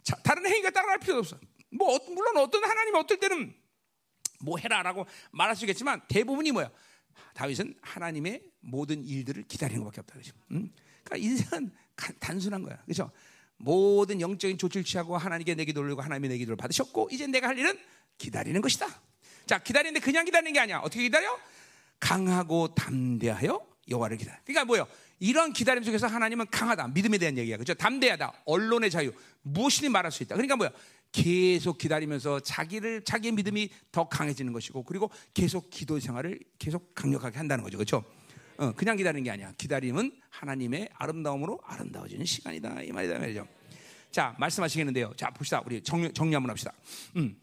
자, 0.02 0.14
다른 0.22 0.44
행위가 0.44 0.68
따라갈 0.68 0.98
필요 0.98 1.16
없어. 1.16 1.38
뭐 1.72 1.98
물론 2.08 2.36
어떤 2.36 2.64
하나님 2.64 2.94
어떨 2.94 3.18
때는 3.18 3.54
뭐 4.40 4.58
해라라고 4.58 5.06
말할 5.30 5.56
수 5.56 5.64
있겠지만 5.64 6.00
대부분이 6.08 6.52
뭐야? 6.52 6.70
다윗은 7.34 7.74
하나님의 7.80 8.42
모든 8.60 9.04
일들을 9.04 9.44
기다리는 9.44 9.82
것밖에 9.84 10.00
없다 10.00 10.14
그죠. 10.14 10.34
응? 10.52 10.70
그러니까 11.04 11.28
인생은 11.28 11.72
단순한 12.20 12.62
거야. 12.62 12.76
그렇죠? 12.84 13.10
모든 13.56 14.20
영적인 14.20 14.58
조치를 14.58 14.84
취하고 14.84 15.16
하나님께 15.16 15.54
내기 15.54 15.72
돌리고 15.72 16.00
하나님의 16.00 16.30
내 16.30 16.38
기도를 16.38 16.56
받으셨고 16.56 17.08
이제 17.12 17.26
내가 17.26 17.48
할 17.48 17.58
일은 17.58 17.78
기다리는 18.18 18.60
것이다. 18.60 18.86
자, 19.46 19.58
기다리는데 19.58 20.00
그냥 20.00 20.24
기다리는 20.24 20.52
게 20.52 20.60
아니야. 20.60 20.78
어떻게 20.78 21.02
기다려? 21.02 21.38
강하고 22.00 22.74
담대하여 22.74 23.64
여호와를 23.88 24.16
기다려. 24.16 24.38
그러니까 24.44 24.64
뭐요? 24.64 24.86
이런 25.20 25.52
기다림 25.52 25.84
속에서 25.84 26.08
하나님은 26.08 26.46
강하다. 26.50 26.88
믿음에 26.88 27.18
대한 27.18 27.38
얘기야. 27.38 27.56
그렇죠? 27.56 27.74
담대하다. 27.74 28.42
언론의 28.44 28.90
자유. 28.90 29.12
무엇이든 29.42 29.92
말할 29.92 30.10
수 30.10 30.22
있다. 30.24 30.34
그러니까 30.34 30.56
뭐야? 30.56 30.70
계속 31.12 31.78
기다리면서 31.78 32.40
자기를 32.40 33.02
자기의 33.04 33.32
믿음이 33.32 33.70
더 33.92 34.08
강해지는 34.08 34.52
것이고 34.52 34.82
그리고 34.84 35.10
계속 35.34 35.70
기도 35.70 36.00
생활을 36.00 36.40
계속 36.58 36.94
강력하게 36.94 37.36
한다는 37.38 37.62
거죠. 37.62 37.76
그렇죠? 37.76 38.02
어, 38.56 38.72
그냥 38.72 38.96
기다리는 38.96 39.22
게 39.22 39.30
아니야. 39.30 39.52
기다림은 39.58 40.20
하나님의 40.30 40.88
아름다움으로 40.94 41.60
아름다워지는 41.64 42.24
시간이다. 42.24 42.82
이 42.82 42.92
말이다 42.92 43.18
말이죠. 43.18 43.46
자, 44.10 44.34
말씀하시겠는데요. 44.38 45.12
자, 45.16 45.30
봅시다. 45.30 45.62
우리 45.64 45.82
정리, 45.82 46.12
정리 46.12 46.34
한번 46.34 46.50
합시다. 46.50 46.72
음. 47.16 47.38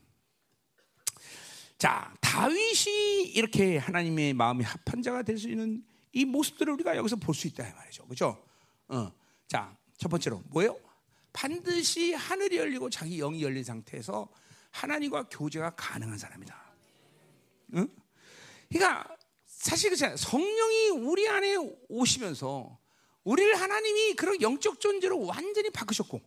자, 1.77 2.13
다윗이 2.21 3.31
이렇게 3.33 3.77
하나님의 3.77 4.33
마음이 4.33 4.63
합한 4.63 5.01
자가 5.01 5.23
될 5.23 5.37
수 5.37 5.49
있는 5.49 5.83
이 6.11 6.25
모습들을 6.25 6.73
우리가 6.73 6.97
여기서 6.97 7.15
볼 7.17 7.33
수 7.35 7.47
있다 7.47 7.63
말이죠. 7.75 8.03
그렇죠? 8.05 8.43
어. 8.87 9.11
자, 9.47 9.75
첫 9.97 10.09
번째로 10.09 10.43
뭐예요? 10.49 10.77
반드시 11.33 12.13
하늘이 12.13 12.57
열리고 12.57 12.89
자기 12.89 13.17
영이 13.17 13.41
열린 13.43 13.63
상태에서 13.63 14.29
하나님과 14.71 15.29
교제가 15.29 15.71
가능한 15.71 16.17
사람이다. 16.17 16.73
응? 17.75 17.87
그러니까 18.69 19.15
사실 19.45 19.89
그렇잖아요. 19.89 20.17
성령이 20.17 20.89
우리 20.89 21.27
안에 21.27 21.55
오시면서 21.89 22.77
우리를 23.23 23.59
하나님이 23.59 24.13
그런 24.13 24.41
영적 24.41 24.79
존재로 24.79 25.25
완전히 25.25 25.69
바꾸셨고 25.69 26.21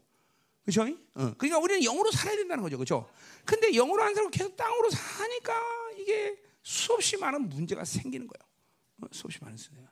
그렇죠? 0.65 0.83
어. 1.15 1.35
그러니까 1.37 1.59
우리는 1.59 1.83
영으로 1.83 2.11
살아야 2.11 2.37
된다는 2.37 2.63
거죠. 2.63 2.77
그렇죠? 2.77 3.11
근데 3.45 3.73
영으로 3.73 4.03
안 4.03 4.15
살고 4.15 4.31
계속 4.31 4.57
땅으로 4.57 4.91
사니까 4.91 5.61
이게 5.99 6.37
수없이 6.63 7.17
많은 7.17 7.49
문제가 7.49 7.85
생기는 7.85 8.27
거예요. 8.27 8.49
어, 9.03 9.07
수없이 9.11 9.39
많은 9.41 9.57
문제가. 9.57 9.92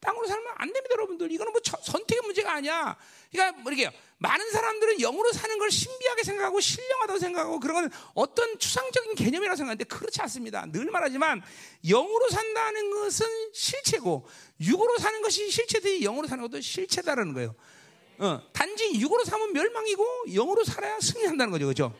땅으로 0.00 0.26
살면 0.26 0.54
안 0.56 0.72
됩니다, 0.72 0.94
여러분들. 0.94 1.30
이거는 1.30 1.52
뭐 1.52 1.60
선택의 1.82 2.22
문제가 2.24 2.54
아니야. 2.54 2.96
그러니까 3.30 3.60
뭐 3.62 3.72
이렇게 3.72 3.94
많은 4.18 4.50
사람들은 4.50 4.98
영으로 4.98 5.32
사는 5.32 5.58
걸 5.58 5.70
신비하게 5.70 6.22
생각하고 6.24 6.60
신령하다고 6.60 7.18
생각하고 7.18 7.60
그런 7.60 7.82
건 7.82 8.00
어떤 8.14 8.58
추상적인 8.58 9.14
개념이라고 9.14 9.56
생각하는데 9.56 9.84
그렇지 9.84 10.20
않습니다. 10.22 10.66
늘 10.66 10.86
말하지만 10.86 11.42
영으로 11.86 12.28
산다는 12.28 12.90
것은 12.90 13.26
실체고 13.52 14.26
육으로 14.60 14.98
사는 14.98 15.22
것이 15.22 15.50
실체들이 15.50 16.00
영으로 16.00 16.26
사는 16.26 16.42
것도 16.42 16.60
실체다라는 16.60 17.32
거예요. 17.34 17.54
어, 18.18 18.42
단지 18.52 19.00
육으로 19.00 19.24
사면 19.24 19.52
멸망이고 19.52 20.24
영으로 20.34 20.64
살아야 20.64 20.98
승리한다는 21.00 21.50
거죠, 21.50 21.64
그렇죠? 21.64 21.94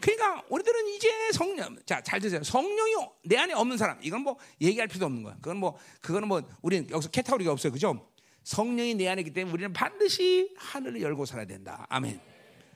그러니까 0.00 0.42
우리들은 0.48 0.88
이제 0.88 1.10
성령, 1.32 1.76
자, 1.86 2.02
잘 2.02 2.20
드세요. 2.20 2.42
성령이 2.42 2.94
내 3.24 3.36
안에 3.36 3.54
없는 3.54 3.76
사람, 3.76 3.98
이건 4.02 4.22
뭐 4.22 4.36
얘기할 4.60 4.88
필요도 4.88 5.06
없는 5.06 5.22
거야. 5.22 5.34
그건 5.36 5.56
뭐, 5.58 5.78
그거는 6.00 6.28
뭐, 6.28 6.42
우리는 6.62 6.88
여기서 6.90 7.10
캐타고리가 7.10 7.52
없어요. 7.52 7.72
그죠? 7.72 8.08
성령이 8.44 8.94
내 8.94 9.08
안에 9.08 9.22
있기 9.22 9.32
때문에 9.32 9.52
우리는 9.52 9.72
반드시 9.72 10.54
하늘을 10.56 11.02
열고 11.02 11.26
살아야 11.26 11.46
된다. 11.46 11.86
아멘. 11.88 12.20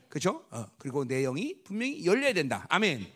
그죠? 0.09 0.45
어, 0.51 0.67
그리고 0.79 1.05
내 1.05 1.23
영이 1.23 1.63
분명히 1.63 2.05
열려야 2.05 2.33
된다. 2.33 2.67
아멘. 2.69 3.07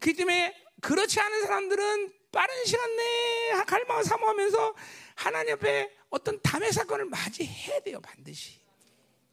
그 0.00 0.12
때문에 0.12 0.54
그렇지 0.80 1.20
않은 1.20 1.42
사람들은 1.42 2.12
빠른 2.32 2.64
시간 2.64 2.96
내에 2.96 3.64
갈망을 3.64 4.02
사모하면서 4.02 4.74
하나님 5.14 5.54
앞에 5.54 5.92
어떤 6.08 6.40
담의 6.42 6.72
사건을 6.72 7.04
맞이해야 7.04 7.80
돼요. 7.80 8.00
반드시. 8.00 8.58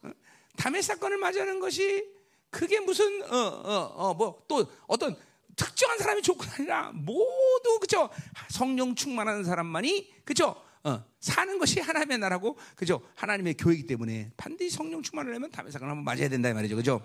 어? 0.04 0.12
담의 0.58 0.84
사건을 0.84 1.18
맞이하는 1.18 1.60
것이 1.60 2.06
그게 2.50 2.80
무슨 2.80 3.22
어어또 3.24 4.68
어떤 4.88 5.16
특정한 5.56 5.98
사람이 5.98 6.22
좋고 6.22 6.44
아니라 6.58 6.92
모두 6.94 7.80
그죠? 7.80 8.10
성령 8.50 8.96
충만한 8.96 9.44
사람만이 9.44 10.24
그죠? 10.24 10.56
어, 10.84 11.04
사는 11.20 11.60
것이 11.60 11.80
하나님의 11.80 12.20
나라고 12.20 12.58
그죠? 12.76 13.02
하나님의 13.16 13.56
교회이기 13.56 13.88
때문에 13.88 14.32
반드시 14.38 14.76
성령 14.76 15.02
충만을 15.02 15.36
하면 15.36 15.52
다윗 15.52 15.72
사건 15.72 15.90
한번 15.90 16.06
맞아야 16.06 16.30
된다 16.30 16.50
이 16.50 16.54
말이죠. 16.54 16.76
그죠? 16.76 17.02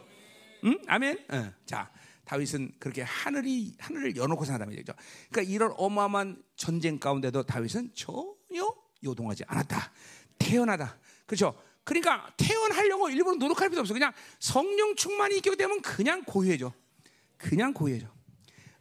응 0.65 0.79
아멘? 0.87 1.25
어, 1.31 1.53
자 1.65 1.91
다윗은 2.25 2.73
그렇게 2.79 3.03
하늘이 3.03 3.75
하늘을 3.79 4.17
여놓고 4.17 4.45
산다 4.45 4.67
말이죠. 4.67 4.93
그러니까 5.31 5.53
이런 5.53 5.73
어마어마한 5.77 6.43
전쟁 6.55 7.01
가운데도 7.01 7.43
다윗은 7.45 7.93
전혀 7.95 8.73
요동하지 9.03 9.45
않았다. 9.49 9.93
태어나다. 10.39 10.99
그죠 11.27 11.59
그러니까 11.85 12.33
태어나려고 12.37 13.09
일부러 13.11 13.37
노력할 13.37 13.69
필요 13.69 13.81
없어. 13.81 13.93
그냥 13.93 14.13
성령 14.39 14.95
충만이 14.95 15.37
있게 15.37 15.55
되면 15.57 15.81
그냥 15.83 16.23
고유해져. 16.25 16.73
그냥 17.37 17.73
고유해져. 17.73 18.07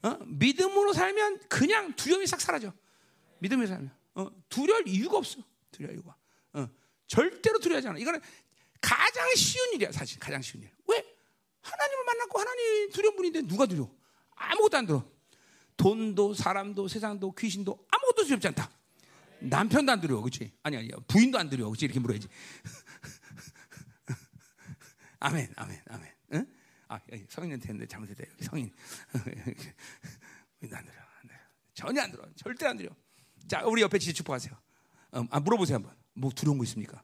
어? 0.03 0.18
믿음으로 0.26 0.94
살면 0.94 1.41
그냥 1.48 1.95
두려움이 1.95 2.28
싹 2.28 2.40
사라져. 2.41 2.73
믿음으로 3.40 3.68
살면 3.68 3.91
어? 4.15 4.28
두려울 4.49 4.88
이유가 4.88 5.18
없어. 5.18 5.40
두려울 5.72 5.95
이유가. 5.95 6.15
어? 6.53 6.69
절대로 7.07 7.60
두려워하지 7.60 7.88
않아. 7.88 7.99
이거는 7.99 8.19
가장 8.80 9.28
쉬운 9.36 9.73
일이야, 9.73 9.91
사실. 9.91 10.19
가장 10.19 10.41
쉬운 10.41 10.64
일. 10.64 10.72
왜? 10.88 11.06
하나님을 11.61 12.06
만났고 12.06 12.40
하나님 12.40 12.90
두려운 12.91 13.15
분인데 13.15 13.41
누가 13.44 13.65
두려워? 13.65 13.95
아무것도 14.36 14.78
안 14.78 14.86
들어. 14.86 15.06
돈도 15.78 16.34
사람도 16.34 16.88
세상도 16.88 17.32
귀신도 17.34 17.86
아무것도 17.90 18.26
두렵지 18.26 18.48
않다. 18.48 18.69
남편도 19.40 19.91
안 19.91 20.02
두려워, 20.02 20.22
그렇지? 20.22 20.52
아니 20.61 20.78
아니 20.78 20.90
부인도 21.07 21.38
안 21.40 21.49
두려워, 21.49 21.72
그렇지? 21.72 21.86
이렇게 21.86 21.99
물어야지. 21.99 22.28
아멘, 25.22 25.53
아멘, 25.56 25.81
아멘. 25.88 26.11
응? 26.34 26.45
아, 26.88 26.99
성인한테 27.30 27.69
했는데 27.69 27.88
잘못했다. 27.88 28.23
여기 28.31 28.43
성인. 28.43 28.73
안 29.14 29.23
들어, 29.23 29.35
안 30.73 30.84
들어. 31.27 31.38
전혀 31.76 32.02
안 32.02 32.11
들어. 32.11 32.26
절대 32.35 32.65
안 32.65 32.76
들어. 32.76 32.89
자, 33.48 33.64
우리 33.64 33.84
옆에 33.84 33.99
지지 33.99 34.15
축복하세요. 34.15 34.52
음, 35.15 35.27
아, 35.30 35.39
물어보세요 35.39 35.76
한번. 35.76 35.95
뭐 36.14 36.31
두려운 36.31 36.57
거 36.57 36.64
있습니까? 36.64 37.03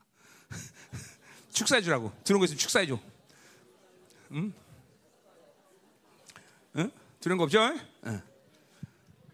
축사해 1.54 1.82
주라고. 1.82 2.12
두려운 2.24 2.40
거 2.40 2.46
있으면 2.46 2.58
축사해 2.58 2.88
줘. 2.88 3.00
응? 4.32 4.52
응? 6.78 6.92
두려운 7.20 7.38
거 7.38 7.44
없죠? 7.44 7.60
응. 8.08 8.22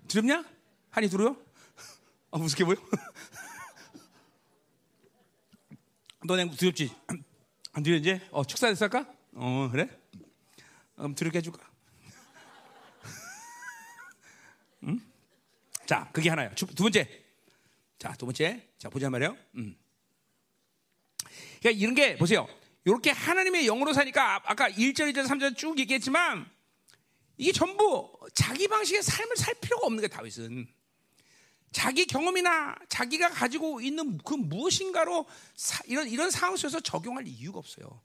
두렵냐? 0.10 0.44
한이 0.90 1.08
두려워? 1.08 1.42
아, 2.32 2.38
무섭게 2.38 2.66
보여? 2.66 2.76
너네 6.26 6.50
두렵지? 6.52 6.94
안 7.74 7.82
들려 7.82 7.98
이제? 7.98 8.22
어, 8.32 8.46
축사 8.46 8.68
됐어 8.68 8.86
할까? 8.86 9.12
어, 9.34 9.68
그래? 9.72 9.90
그럼 10.96 11.16
들게 11.16 11.40
해줄까? 11.40 11.68
음? 14.84 15.00
자, 15.88 16.08
그게 16.14 16.30
하나요. 16.30 16.52
두 16.56 16.68
번째. 16.68 17.10
자, 17.98 18.14
두 18.14 18.26
번째. 18.28 18.70
자, 18.78 18.90
보자 18.90 19.10
말이요. 19.10 19.36
음. 19.56 19.76
그러니까 21.60 21.82
이런 21.82 21.96
게 21.96 22.16
보세요. 22.16 22.48
이렇게 22.86 23.10
하나님의 23.10 23.66
영으로 23.66 23.92
사니까 23.94 24.36
아, 24.36 24.42
아까 24.44 24.70
1절, 24.70 25.12
2절, 25.12 25.26
3절 25.26 25.58
쭉 25.58 25.80
얘기했지만 25.80 26.48
이게 27.38 27.52
전부 27.52 28.12
자기 28.36 28.68
방식의 28.68 29.02
삶을 29.02 29.36
살 29.36 29.56
필요가 29.56 29.88
없는 29.88 30.02
게 30.02 30.08
다윗은. 30.08 30.68
자기 31.74 32.06
경험이나 32.06 32.76
자기가 32.88 33.30
가지고 33.30 33.82
있는 33.82 34.18
그 34.20 34.36
무엇인가로 34.36 35.26
사, 35.56 35.84
이런 35.88 36.08
이런 36.08 36.32
상황 36.32 36.56
속에서 36.56 36.80
적용할 36.80 37.28
이유가 37.28 37.60
없어요. 37.60 38.02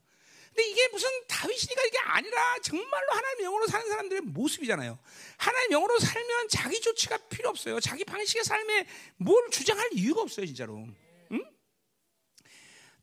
근데 0.49 0.67
이게 0.67 0.87
무슨 0.89 1.07
다윗이니까 1.27 1.83
이게 1.85 1.97
아니라 1.99 2.57
정말로 2.63 3.11
하나님 3.11 3.45
영으로 3.45 3.67
사는 3.67 3.87
사람들의 3.87 4.21
모습이잖아요. 4.23 4.97
하나님 5.37 5.69
영으로 5.71 5.99
살면 5.99 6.49
자기 6.49 6.81
조치가 6.81 7.17
필요 7.29 7.49
없어요. 7.49 7.79
자기 7.79 8.03
방식의 8.03 8.43
삶에 8.43 8.87
뭘 9.17 9.49
주장할 9.51 9.89
이유가 9.93 10.21
없어요, 10.21 10.47
진짜로. 10.47 10.87
응? 11.31 11.45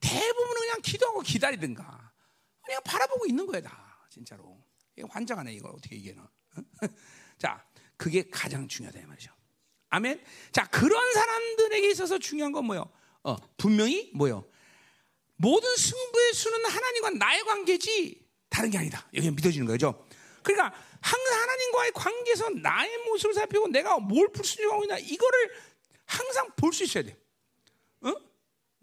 대부분은 0.00 0.60
그냥 0.60 0.82
기도하고 0.82 1.20
기다리든가 1.20 2.12
그냥 2.64 2.82
바라보고 2.84 3.26
있는 3.26 3.46
거야 3.46 3.60
다 3.60 4.06
진짜로. 4.10 4.60
환장하네 5.08 5.52
이거 5.54 5.68
어떻게 5.68 5.96
얘기나. 5.96 6.28
자, 7.38 7.64
그게 7.96 8.28
가장 8.28 8.66
중요하다 8.66 9.06
말이죠. 9.06 9.35
아멘. 9.90 10.22
자, 10.52 10.66
그런 10.66 11.12
사람들에게 11.12 11.90
있어서 11.90 12.18
중요한 12.18 12.52
건 12.52 12.64
뭐요? 12.64 12.90
어, 13.22 13.36
분명히 13.56 14.10
뭐요? 14.14 14.44
모든 15.36 15.74
승부의 15.76 16.32
수는 16.34 16.64
하나님과 16.64 17.10
나의 17.10 17.42
관계지 17.44 18.26
다른 18.48 18.70
게 18.70 18.78
아니다. 18.78 19.06
여기 19.14 19.30
믿어지는 19.30 19.66
거죠. 19.66 20.06
그러니까 20.42 20.72
항상 21.00 21.40
하나님과의 21.40 21.92
관계에서 21.92 22.50
나의 22.50 22.96
모습을 23.06 23.34
살피고 23.34 23.68
내가 23.68 23.98
뭘 23.98 24.28
풀수하고 24.32 24.84
있나 24.84 24.98
이거를 24.98 25.50
항상 26.06 26.48
볼 26.56 26.72
수 26.72 26.84
있어야 26.84 27.04
돼. 27.04 27.16
어? 28.02 28.12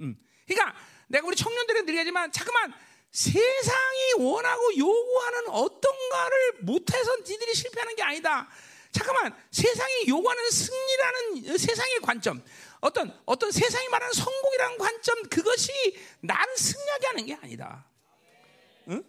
음. 0.02 0.16
그러니까 0.46 0.76
내가 1.08 1.28
우리 1.28 1.36
청년들에게 1.36 1.86
드리지만 1.86 2.32
잠깐만 2.32 2.74
세상이 3.12 4.14
원하고 4.20 4.78
요구하는 4.78 5.50
어떤가를 5.50 6.54
못해서 6.62 7.16
니들이 7.18 7.54
실패하는 7.54 7.96
게 7.96 8.04
아니다. 8.04 8.50
잠깐만 8.94 9.36
세상이 9.52 10.08
요구하는 10.08 10.50
승리라는 10.50 11.58
세상의 11.58 12.00
관점, 12.02 12.44
어떤 12.80 13.20
어떤 13.26 13.52
세상이 13.52 13.90
말하는 13.90 14.14
성공이라는 14.14 14.78
관점 14.78 15.24
그것이 15.24 15.72
나를 16.22 16.56
승리하게 16.56 17.08
하는 17.08 17.26
게 17.26 17.34
아니다. 17.34 17.86
응? 18.90 19.04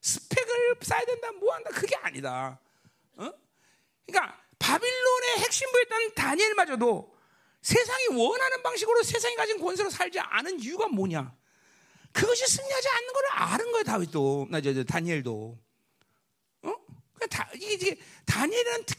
스펙을 0.00 0.76
쌓아야 0.80 1.04
된다, 1.04 1.30
뭐 1.32 1.54
한다 1.54 1.70
그게 1.70 1.94
아니다. 1.96 2.58
어? 3.16 3.30
그러니까 4.06 4.40
바빌론의 4.58 5.38
핵심부였던 5.38 6.14
다니엘마저도 6.14 7.14
세상이 7.60 8.06
원하는 8.16 8.62
방식으로 8.62 9.02
세상이 9.02 9.34
가진 9.36 9.60
권세로 9.60 9.90
살지 9.90 10.18
않은 10.18 10.60
이유가 10.60 10.88
뭐냐? 10.88 11.36
그것이 12.12 12.46
승리하지 12.46 12.88
않는 12.88 13.12
걸 13.12 13.24
아는 13.32 13.72
거야 13.72 13.82
다윗도, 13.82 14.48
나저 14.50 14.82
다니엘도. 14.84 15.58
어? 16.62 16.74
다, 17.30 17.50
이게, 17.54 17.74
이게 17.74 18.00
다니엘은 18.24 18.86
특, 18.86 18.98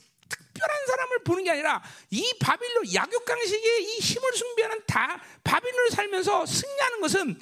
특별한 0.62 0.88
사람을 0.88 1.24
보는 1.24 1.44
게 1.44 1.52
아니라 1.52 1.82
이 2.12 2.34
바빌론 2.40 2.94
약육강식의 2.94 3.84
이 3.84 4.00
힘을 4.00 4.34
숭배하는 4.34 4.84
다 4.86 5.22
바빌론을 5.44 5.92
살면서 5.92 6.46
승리하는 6.46 7.02
것은 7.02 7.40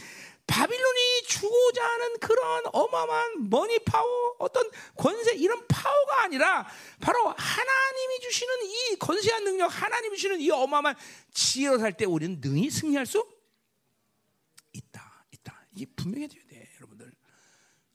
바빌론이 0.47 1.23
주고자 1.27 1.85
하는 1.85 2.19
그런 2.19 2.63
어마어마한 2.73 3.49
money 3.49 3.77
power, 3.80 4.35
어떤 4.39 4.67
권세 4.95 5.35
이런 5.35 5.67
파워가 5.67 6.23
아니라 6.23 6.67
바로 6.99 7.29
하나님이 7.37 8.19
주시는 8.21 8.55
이 8.63 8.95
권세한 8.97 9.43
능력, 9.43 9.67
하나님이 9.67 10.17
주시는 10.17 10.39
이 10.39 10.49
어마어마한 10.49 10.95
지혜로 11.33 11.77
살 11.77 11.93
때 11.93 12.05
우리는 12.05 12.39
능히 12.41 12.69
승리할 12.71 13.05
수 13.05 13.27
있다, 14.73 15.25
있다. 15.31 15.67
이게 15.75 15.85
분명히 15.95 16.27
돼야 16.27 16.43
돼, 16.49 16.67
여러분들. 16.77 17.07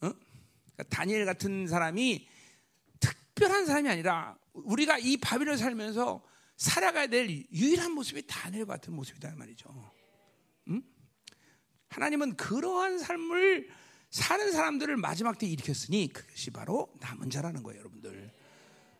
어? 0.02 0.12
그러니까 0.12 0.82
다니엘 0.90 1.24
같은 1.24 1.66
사람이 1.66 2.28
특별한 3.00 3.66
사람이 3.66 3.88
아니라 3.88 4.36
우리가 4.54 4.98
이 4.98 5.16
바빌을 5.16 5.58
살면서 5.58 6.22
살아가야 6.56 7.08
될 7.08 7.28
유일한 7.52 7.92
모습이 7.92 8.26
다니엘 8.26 8.66
같은 8.66 8.94
모습이다 8.94 9.34
말이죠. 9.36 9.92
음? 10.68 10.82
하나님은 11.88 12.36
그러한 12.36 12.98
삶을 12.98 13.68
사는 14.10 14.52
사람들을 14.52 14.96
마지막 14.96 15.38
때 15.38 15.46
일으켰으니 15.46 16.12
그것이 16.12 16.50
바로 16.50 16.92
남은 17.00 17.30
자라는 17.30 17.62
거예요, 17.62 17.80
여러분들. 17.80 18.32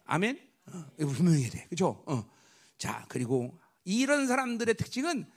아멘. 0.04 0.40
어, 0.66 0.86
분명해야 0.98 1.50
돼, 1.50 1.66
그렇죠? 1.66 2.02
어. 2.06 2.28
자, 2.76 3.06
그리고 3.08 3.58
이런 3.84 4.26
사람들의 4.26 4.74
특징은 4.74 5.30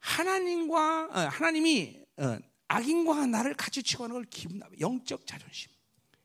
하나님과 0.00 1.04
어, 1.06 1.18
하나님이 1.28 2.04
어, 2.18 2.38
악인과 2.68 3.26
나를 3.26 3.54
같이 3.54 3.82
취하는 3.82 4.14
걸 4.14 4.24
기분 4.24 4.58
나빠. 4.58 4.72
영적 4.78 5.26
자존심, 5.26 5.70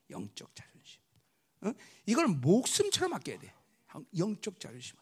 영적 0.09 0.53
자존심. 0.55 0.68
어? 1.61 1.73
이걸 2.05 2.27
목숨처럼 2.27 3.13
아껴야 3.13 3.39
돼. 3.39 3.53
영적 4.17 4.59
자존심. 4.59 4.95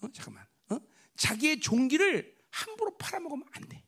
어? 0.00 0.08
잠깐만. 0.12 0.46
어? 0.70 0.78
자기의 1.16 1.60
종기를 1.60 2.36
함부로 2.50 2.96
팔아먹으면 2.96 3.46
안 3.52 3.68
돼. 3.68 3.82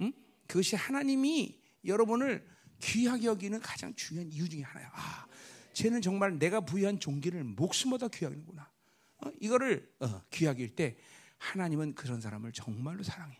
응? 0.00 0.12
그것이 0.46 0.76
하나님이 0.76 1.60
여러분을 1.84 2.46
귀하게 2.80 3.26
여기는 3.26 3.60
가장 3.60 3.94
중요한 3.94 4.30
이유 4.30 4.48
중에 4.48 4.62
하나야. 4.62 4.90
아, 4.92 5.26
쟤는 5.72 6.02
정말 6.02 6.38
내가 6.38 6.60
부여한 6.60 7.00
종기를 7.00 7.42
목숨보다 7.44 8.08
귀하게는구나. 8.08 8.70
어? 9.18 9.30
이거를 9.40 9.92
어, 10.00 10.22
귀하게 10.30 10.64
일때 10.64 10.96
하나님은 11.38 11.94
그런 11.94 12.20
사람을 12.20 12.52
정말로 12.52 13.02
사랑해. 13.02 13.36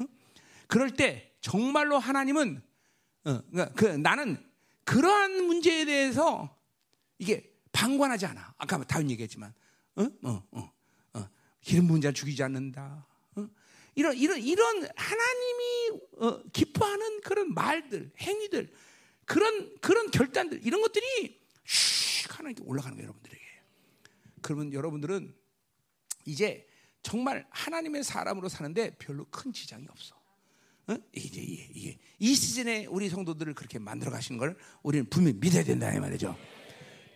어? 0.00 0.04
그럴 0.66 0.90
때 0.90 1.34
정말로 1.40 1.98
하나님은 1.98 2.62
어, 3.24 3.42
그러니까 3.50 3.74
그, 3.74 3.86
나는 3.86 4.42
그러한 4.84 5.44
문제에 5.44 5.84
대해서 5.84 6.55
이게 7.18 7.52
방관하지 7.72 8.26
않아. 8.26 8.54
아까 8.58 8.82
다윈 8.84 9.10
얘기했지만, 9.10 9.52
어, 9.96 10.02
어, 10.22 10.42
어, 10.50 10.72
어. 11.14 11.28
기름 11.60 11.88
부은 11.88 12.00
자 12.00 12.12
죽이지 12.12 12.42
않는다. 12.42 13.06
어? 13.36 13.48
이런 13.94 14.16
이런 14.16 14.40
이런 14.40 14.88
하나님이 14.96 15.90
어, 16.18 16.42
기뻐하는 16.52 17.20
그런 17.22 17.52
말들, 17.54 18.12
행위들, 18.18 18.72
그런 19.24 19.74
그런 19.80 20.10
결단들 20.10 20.64
이런 20.64 20.80
것들이 20.80 21.40
슉 21.66 22.30
하나님께 22.30 22.62
올라가는 22.64 22.96
거예요, 22.96 23.08
여러분들에게. 23.08 23.44
그러면 24.42 24.72
여러분들은 24.72 25.34
이제 26.24 26.66
정말 27.02 27.46
하나님의 27.50 28.04
사람으로 28.04 28.48
사는데 28.48 28.96
별로 28.98 29.24
큰 29.30 29.52
지장이 29.52 29.86
없어. 29.90 30.14
어? 30.88 30.96
이제 31.12 31.40
이게, 31.40 31.70
이게 31.74 31.98
이 32.18 32.34
시즌에 32.34 32.86
우리 32.86 33.08
성도들을 33.08 33.54
그렇게 33.54 33.78
만들어 33.78 34.10
가시는 34.10 34.38
걸 34.38 34.56
우리는 34.82 35.08
분명히 35.10 35.38
믿어야 35.38 35.64
된다 35.64 35.92
이 35.92 35.98
말이죠. 35.98 36.36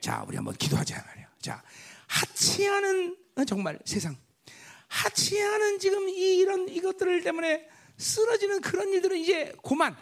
자, 0.00 0.24
우리 0.26 0.36
한번 0.36 0.54
기도하자 0.54 1.04
말이에요. 1.06 1.28
자, 1.40 1.62
하치하는 2.06 3.16
어, 3.36 3.44
정말 3.44 3.78
세상, 3.84 4.16
하치하는 4.88 5.78
지금 5.78 6.08
이런 6.08 6.68
이것들을 6.68 7.22
때문에 7.22 7.68
쓰러지는 7.96 8.60
그런 8.60 8.88
일들은 8.88 9.18
이제 9.18 9.54
그만 9.62 9.96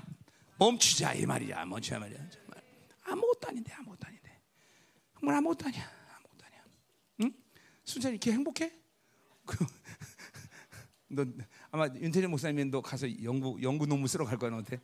멈추자 0.59 1.15
이 1.15 1.27
말이야. 1.27 1.65
멈추자 1.67 1.99
말이야. 1.99 2.19
정말 2.31 2.63
아무것도 3.03 3.49
아닌데 3.49 3.73
아무것도 3.73 4.07
아닌데 4.07 4.41
정말 5.19 5.37
아무것도 5.37 5.67
아니야. 5.67 5.91
아무것도 6.17 6.45
아니야. 6.47 6.65
응? 7.23 7.33
순찬이 7.85 8.15
이렇게 8.15 8.33
행복해? 8.33 8.73
너 11.09 11.25
아마 11.71 11.87
윤태재 11.87 12.27
목사님이 12.27 12.67
너 12.67 12.81
가서 12.83 13.07
연구 13.23 13.59
연구 13.63 13.87
논문 13.87 14.07
쓰러 14.09 14.25
갈 14.25 14.39
거야 14.39 14.51
너한테. 14.51 14.81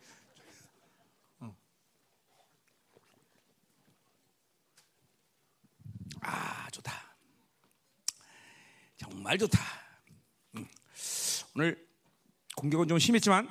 아 6.24 6.68
좋다. 6.70 6.92
정말 8.96 9.38
좋다. 9.38 9.60
응. 10.56 10.66
오늘 11.54 11.86
공격은 12.56 12.88
좀 12.88 12.98
심했지만 12.98 13.48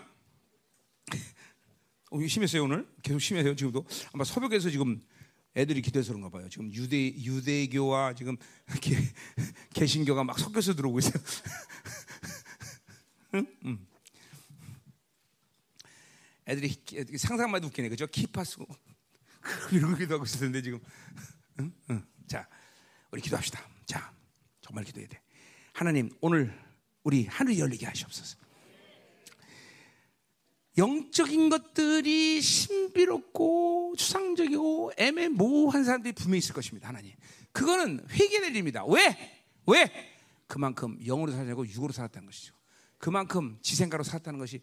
어, 2.12 2.28
심했어요 2.28 2.64
오늘 2.64 2.88
계속 3.02 3.20
심해요 3.20 3.56
지금도 3.56 3.86
아마 4.14 4.24
새벽에서 4.24 4.70
지금 4.70 5.02
애들이 5.56 5.82
기도해서 5.82 6.14
그런가 6.14 6.30
봐요. 6.30 6.50
지금 6.50 6.74
유대 6.74 6.98
유대교와 6.98 8.16
지금 8.16 8.38
개, 8.82 8.98
개신교가 9.76 10.24
막 10.24 10.40
섞여서 10.40 10.74
들어오고 10.74 11.00
있어요. 11.00 11.14
응? 13.36 13.46
응. 13.66 13.88
애들이 16.48 16.76
상상만 17.18 17.60
해도 17.60 17.68
웃기네, 17.68 17.90
그죠? 17.90 18.08
키파 18.08 18.44
쓰고 18.44 18.66
이러고 19.72 19.96
기도 19.96 20.16
하고 20.16 20.26
있을 20.26 20.40
텐데 20.40 20.62
지금. 20.62 20.80
응? 21.60 21.72
응. 21.92 22.06
자, 22.28 22.48
우리 23.14 23.22
기도합시다. 23.22 23.62
자, 23.86 24.12
정말 24.60 24.84
기도해야 24.86 25.08
돼. 25.08 25.22
하나님, 25.72 26.10
오늘 26.20 26.52
우리 27.04 27.28
하늘 27.28 27.60
열리게 27.60 27.86
하시옵소서. 27.86 28.38
영적인 30.80 31.50
것들이 31.50 32.42
신비롭고 32.42 33.94
추상적이고 34.00 34.94
애매모호한 34.98 35.84
사람들이 35.84 36.14
분명히 36.14 36.40
있을 36.40 36.56
것입니다. 36.56 36.88
하나님. 36.88 37.14
그거는 37.52 38.04
회개될 38.10 38.50
일입니다. 38.50 38.84
왜? 38.86 39.46
왜? 39.68 39.92
그만큼 40.48 40.98
영으로 41.06 41.32
살고 41.32 41.68
육으로 41.68 41.94
살았다는 41.94 42.26
것이죠. 42.26 42.56
그만큼 42.98 43.60
지생가로 43.62 44.04
살았다는 44.04 44.40
것이 44.40 44.60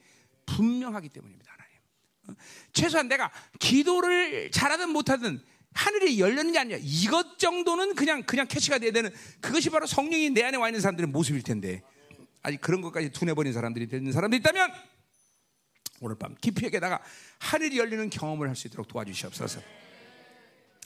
분명하기 0.47 1.09
때문입니다. 1.11 1.53
하나님. 1.53 1.79
어? 2.27 2.43
최소한 2.73 3.07
내가 3.07 3.31
기도를 3.61 4.51
잘하든 4.51 4.89
못하든 4.89 5.41
하늘이 5.73 6.19
열렸는 6.21 6.53
게 6.53 6.59
아니야. 6.59 6.79
이것 6.81 7.39
정도는 7.39 7.95
그냥 7.95 8.23
그냥 8.25 8.47
캐치가 8.47 8.79
돼야 8.79 8.91
되는 8.91 9.11
그것이 9.41 9.71
바로 9.71 9.87
성령이 9.87 10.31
내 10.31 10.43
안에 10.43 10.57
와 10.57 10.69
있는 10.69 10.81
사람들의 10.81 11.09
모습일 11.11 11.43
텐데 11.43 11.83
아직 12.43 12.61
그런 12.61 12.81
것까지 12.81 13.11
둔해버린 13.11 13.53
사람들이 13.53 13.89
되는 13.89 14.11
사람들이 14.13 14.41
있다면 14.41 14.71
오늘 16.01 16.17
밤 16.19 16.35
깊이 16.41 16.67
에게다가 16.67 17.01
하늘이 17.39 17.79
열리는 17.79 18.09
경험을 18.11 18.49
할 18.49 18.57
수 18.57 18.67
있도록 18.69 18.89
도와주시옵소서. 18.89 19.61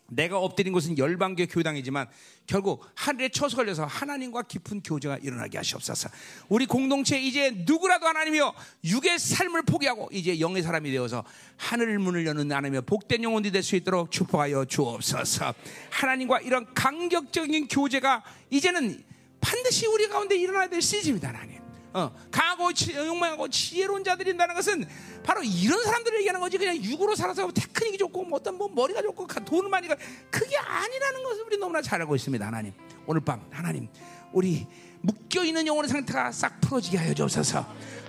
내가 0.06 0.38
엎드린 0.38 0.72
곳은 0.72 0.98
열방교 0.98 1.46
교당이지만 1.46 2.06
결국 2.46 2.86
하늘에 2.94 3.28
쳐서 3.30 3.56
걸려서 3.56 3.86
하나님과 3.86 4.42
깊은 4.42 4.82
교제가 4.82 5.18
일어나게 5.18 5.58
하시옵소서. 5.58 6.10
우리 6.48 6.66
공동체 6.66 7.18
이제 7.18 7.50
누구라도 7.50 8.06
하나님이여 8.06 8.54
육의 8.84 9.18
삶을 9.18 9.62
포기하고 9.62 10.10
이제 10.12 10.38
영의 10.40 10.62
사람이 10.62 10.90
되어서 10.90 11.24
하늘 11.56 11.98
문을 11.98 12.26
여는 12.26 12.52
하나님의 12.52 12.82
복된 12.82 13.22
영혼이 13.22 13.50
될 13.50 13.62
수 13.64 13.76
있도록 13.76 14.10
축복하여 14.10 14.66
주옵소서. 14.66 15.54
하나님과 15.90 16.40
이런 16.40 16.66
강격적인 16.74 17.68
교제가 17.68 18.22
이제는 18.50 19.02
반드시 19.40 19.86
우리 19.86 20.06
가운데 20.08 20.36
일어나야 20.36 20.68
될 20.68 20.82
시즌입니다, 20.82 21.28
하나님. 21.28 21.53
어, 21.94 22.12
강하고 22.30 22.70
용맹하고 22.92 23.48
지혜로운 23.48 24.04
자들이 24.04 24.32
있다는 24.32 24.54
것은 24.54 24.86
바로 25.22 25.42
이런 25.42 25.82
사람들을 25.82 26.18
얘기하는 26.18 26.40
거지 26.40 26.58
그냥 26.58 26.76
육으로 26.76 27.14
살아서 27.14 27.50
테크닉이 27.50 27.96
좋고 27.98 28.24
뭐 28.24 28.38
어떤 28.38 28.56
뭐 28.56 28.68
머리가 28.68 29.00
좋고 29.00 29.26
돈을 29.26 29.70
많이 29.70 29.88
가 29.88 29.96
그게 30.30 30.56
아니라는 30.58 31.22
것을 31.22 31.44
우리 31.44 31.56
너무나 31.56 31.80
잘 31.80 32.00
알고 32.00 32.16
있습니다 32.16 32.44
하나님 32.46 32.72
오늘 33.06 33.20
밤 33.22 33.40
하나님 33.50 33.88
우리 34.32 34.66
묶여 35.04 35.44
있는 35.44 35.66
영혼의 35.66 35.88
상태가 35.88 36.32
싹 36.32 36.60
풀어지게 36.62 36.96
하여 36.96 37.12
주옵소서. 37.12 37.66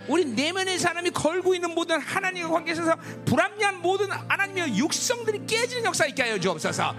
우리 0.08 0.26
내면의 0.26 0.78
사람이 0.80 1.12
걸고 1.12 1.56
있는 1.56 1.74
모든 1.74 2.00
하나님과 2.00 2.50
관계에 2.50 2.74
있어서 2.74 2.96
불합리한 3.26 3.82
모든 3.82 4.12
하나님의 4.12 4.78
육성들이 4.78 5.46
깨지는 5.48 5.86
역사 5.86 6.06
있게 6.06 6.24
하여 6.24 6.40
주옵소서. 6.40 6.96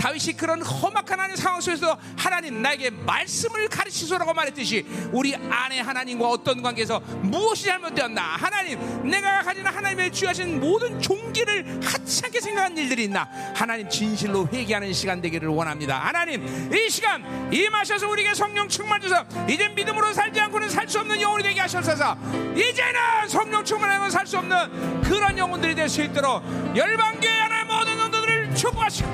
다윗이 0.00 0.32
그런 0.34 0.62
험악한 0.62 1.10
하나님 1.20 1.36
상황 1.36 1.60
속에서 1.60 1.98
하나님 2.16 2.62
나에게 2.62 2.88
말씀을 2.88 3.68
가르치소라고 3.68 4.32
말했듯이 4.32 4.86
우리 5.12 5.34
안에 5.34 5.80
하나님과 5.80 6.26
어떤 6.26 6.62
관계에서 6.62 7.00
무엇이 7.20 7.66
잘못되었나? 7.66 8.22
하나님 8.22 8.78
내가 9.10 9.42
가진 9.42 9.66
하나님의 9.66 10.10
주하신 10.10 10.58
모든 10.58 10.98
종기를 11.02 11.82
하찮게 11.84 12.40
생각한 12.40 12.78
일들이 12.78 13.04
있나? 13.04 13.28
하나님 13.54 13.90
진실로 13.90 14.48
회개하는 14.50 14.90
시간 14.94 15.20
되기를 15.20 15.48
원합니다. 15.48 15.98
하나님 15.98 16.72
이 16.72 16.88
시간 16.88 17.52
임하셔서 17.52 18.08
우리에게 18.08 18.32
성령 18.32 18.66
충만 18.68 19.02
주사 19.02 19.22
이제 19.50 19.68
믿음으로 19.68 20.14
살지 20.14 20.40
않고는 20.40 20.70
살 20.70 20.88
수 20.88 20.98
없는 20.98 21.20
영혼이 21.20 21.44
되게 21.44 21.60
하셔서 21.60 22.16
이제는 22.56 23.28
성령 23.28 23.64
충만하고 23.64 24.10
살수 24.10 24.38
없는 24.38 25.00
그런 25.02 25.36
영혼들이 25.38 25.74
될 25.74 25.88
수 25.88 26.02
있도록 26.02 26.42
열방교회 26.76 27.40
하나의 27.40 27.64
모든 27.64 27.92
영혼들을 27.98 28.54
축복하시고 28.54 29.08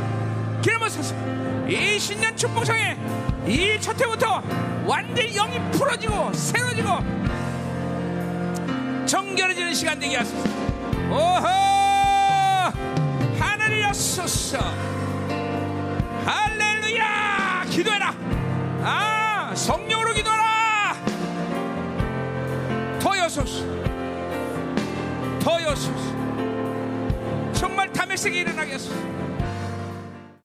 기름을 0.62 0.88
이 1.70 1.98
신년 1.98 2.36
축복성에 2.36 2.96
이 3.46 3.78
첫 3.80 4.00
해부터 4.00 4.42
완전히 4.84 5.32
영이 5.34 5.58
풀어지고 5.72 6.32
새로지고 6.32 6.98
정결해지는 9.06 9.72
시간 9.74 9.98
되게 10.00 10.16
하소서. 10.16 10.48
오호! 11.10 11.46
하늘을 13.38 13.82
여소서. 13.82 14.58
할렐루야! 16.24 17.64
기도해라. 17.70 18.12
아 18.82 19.52
성령으로 19.54 20.12
기도하라 20.12 20.55
더 23.06 23.16
여소서. 23.16 23.64
더 25.38 25.62
여소서. 25.62 27.52
정말 27.52 27.92
담에색이 27.92 28.36
일어나게 28.40 28.72
하소서 28.72 28.96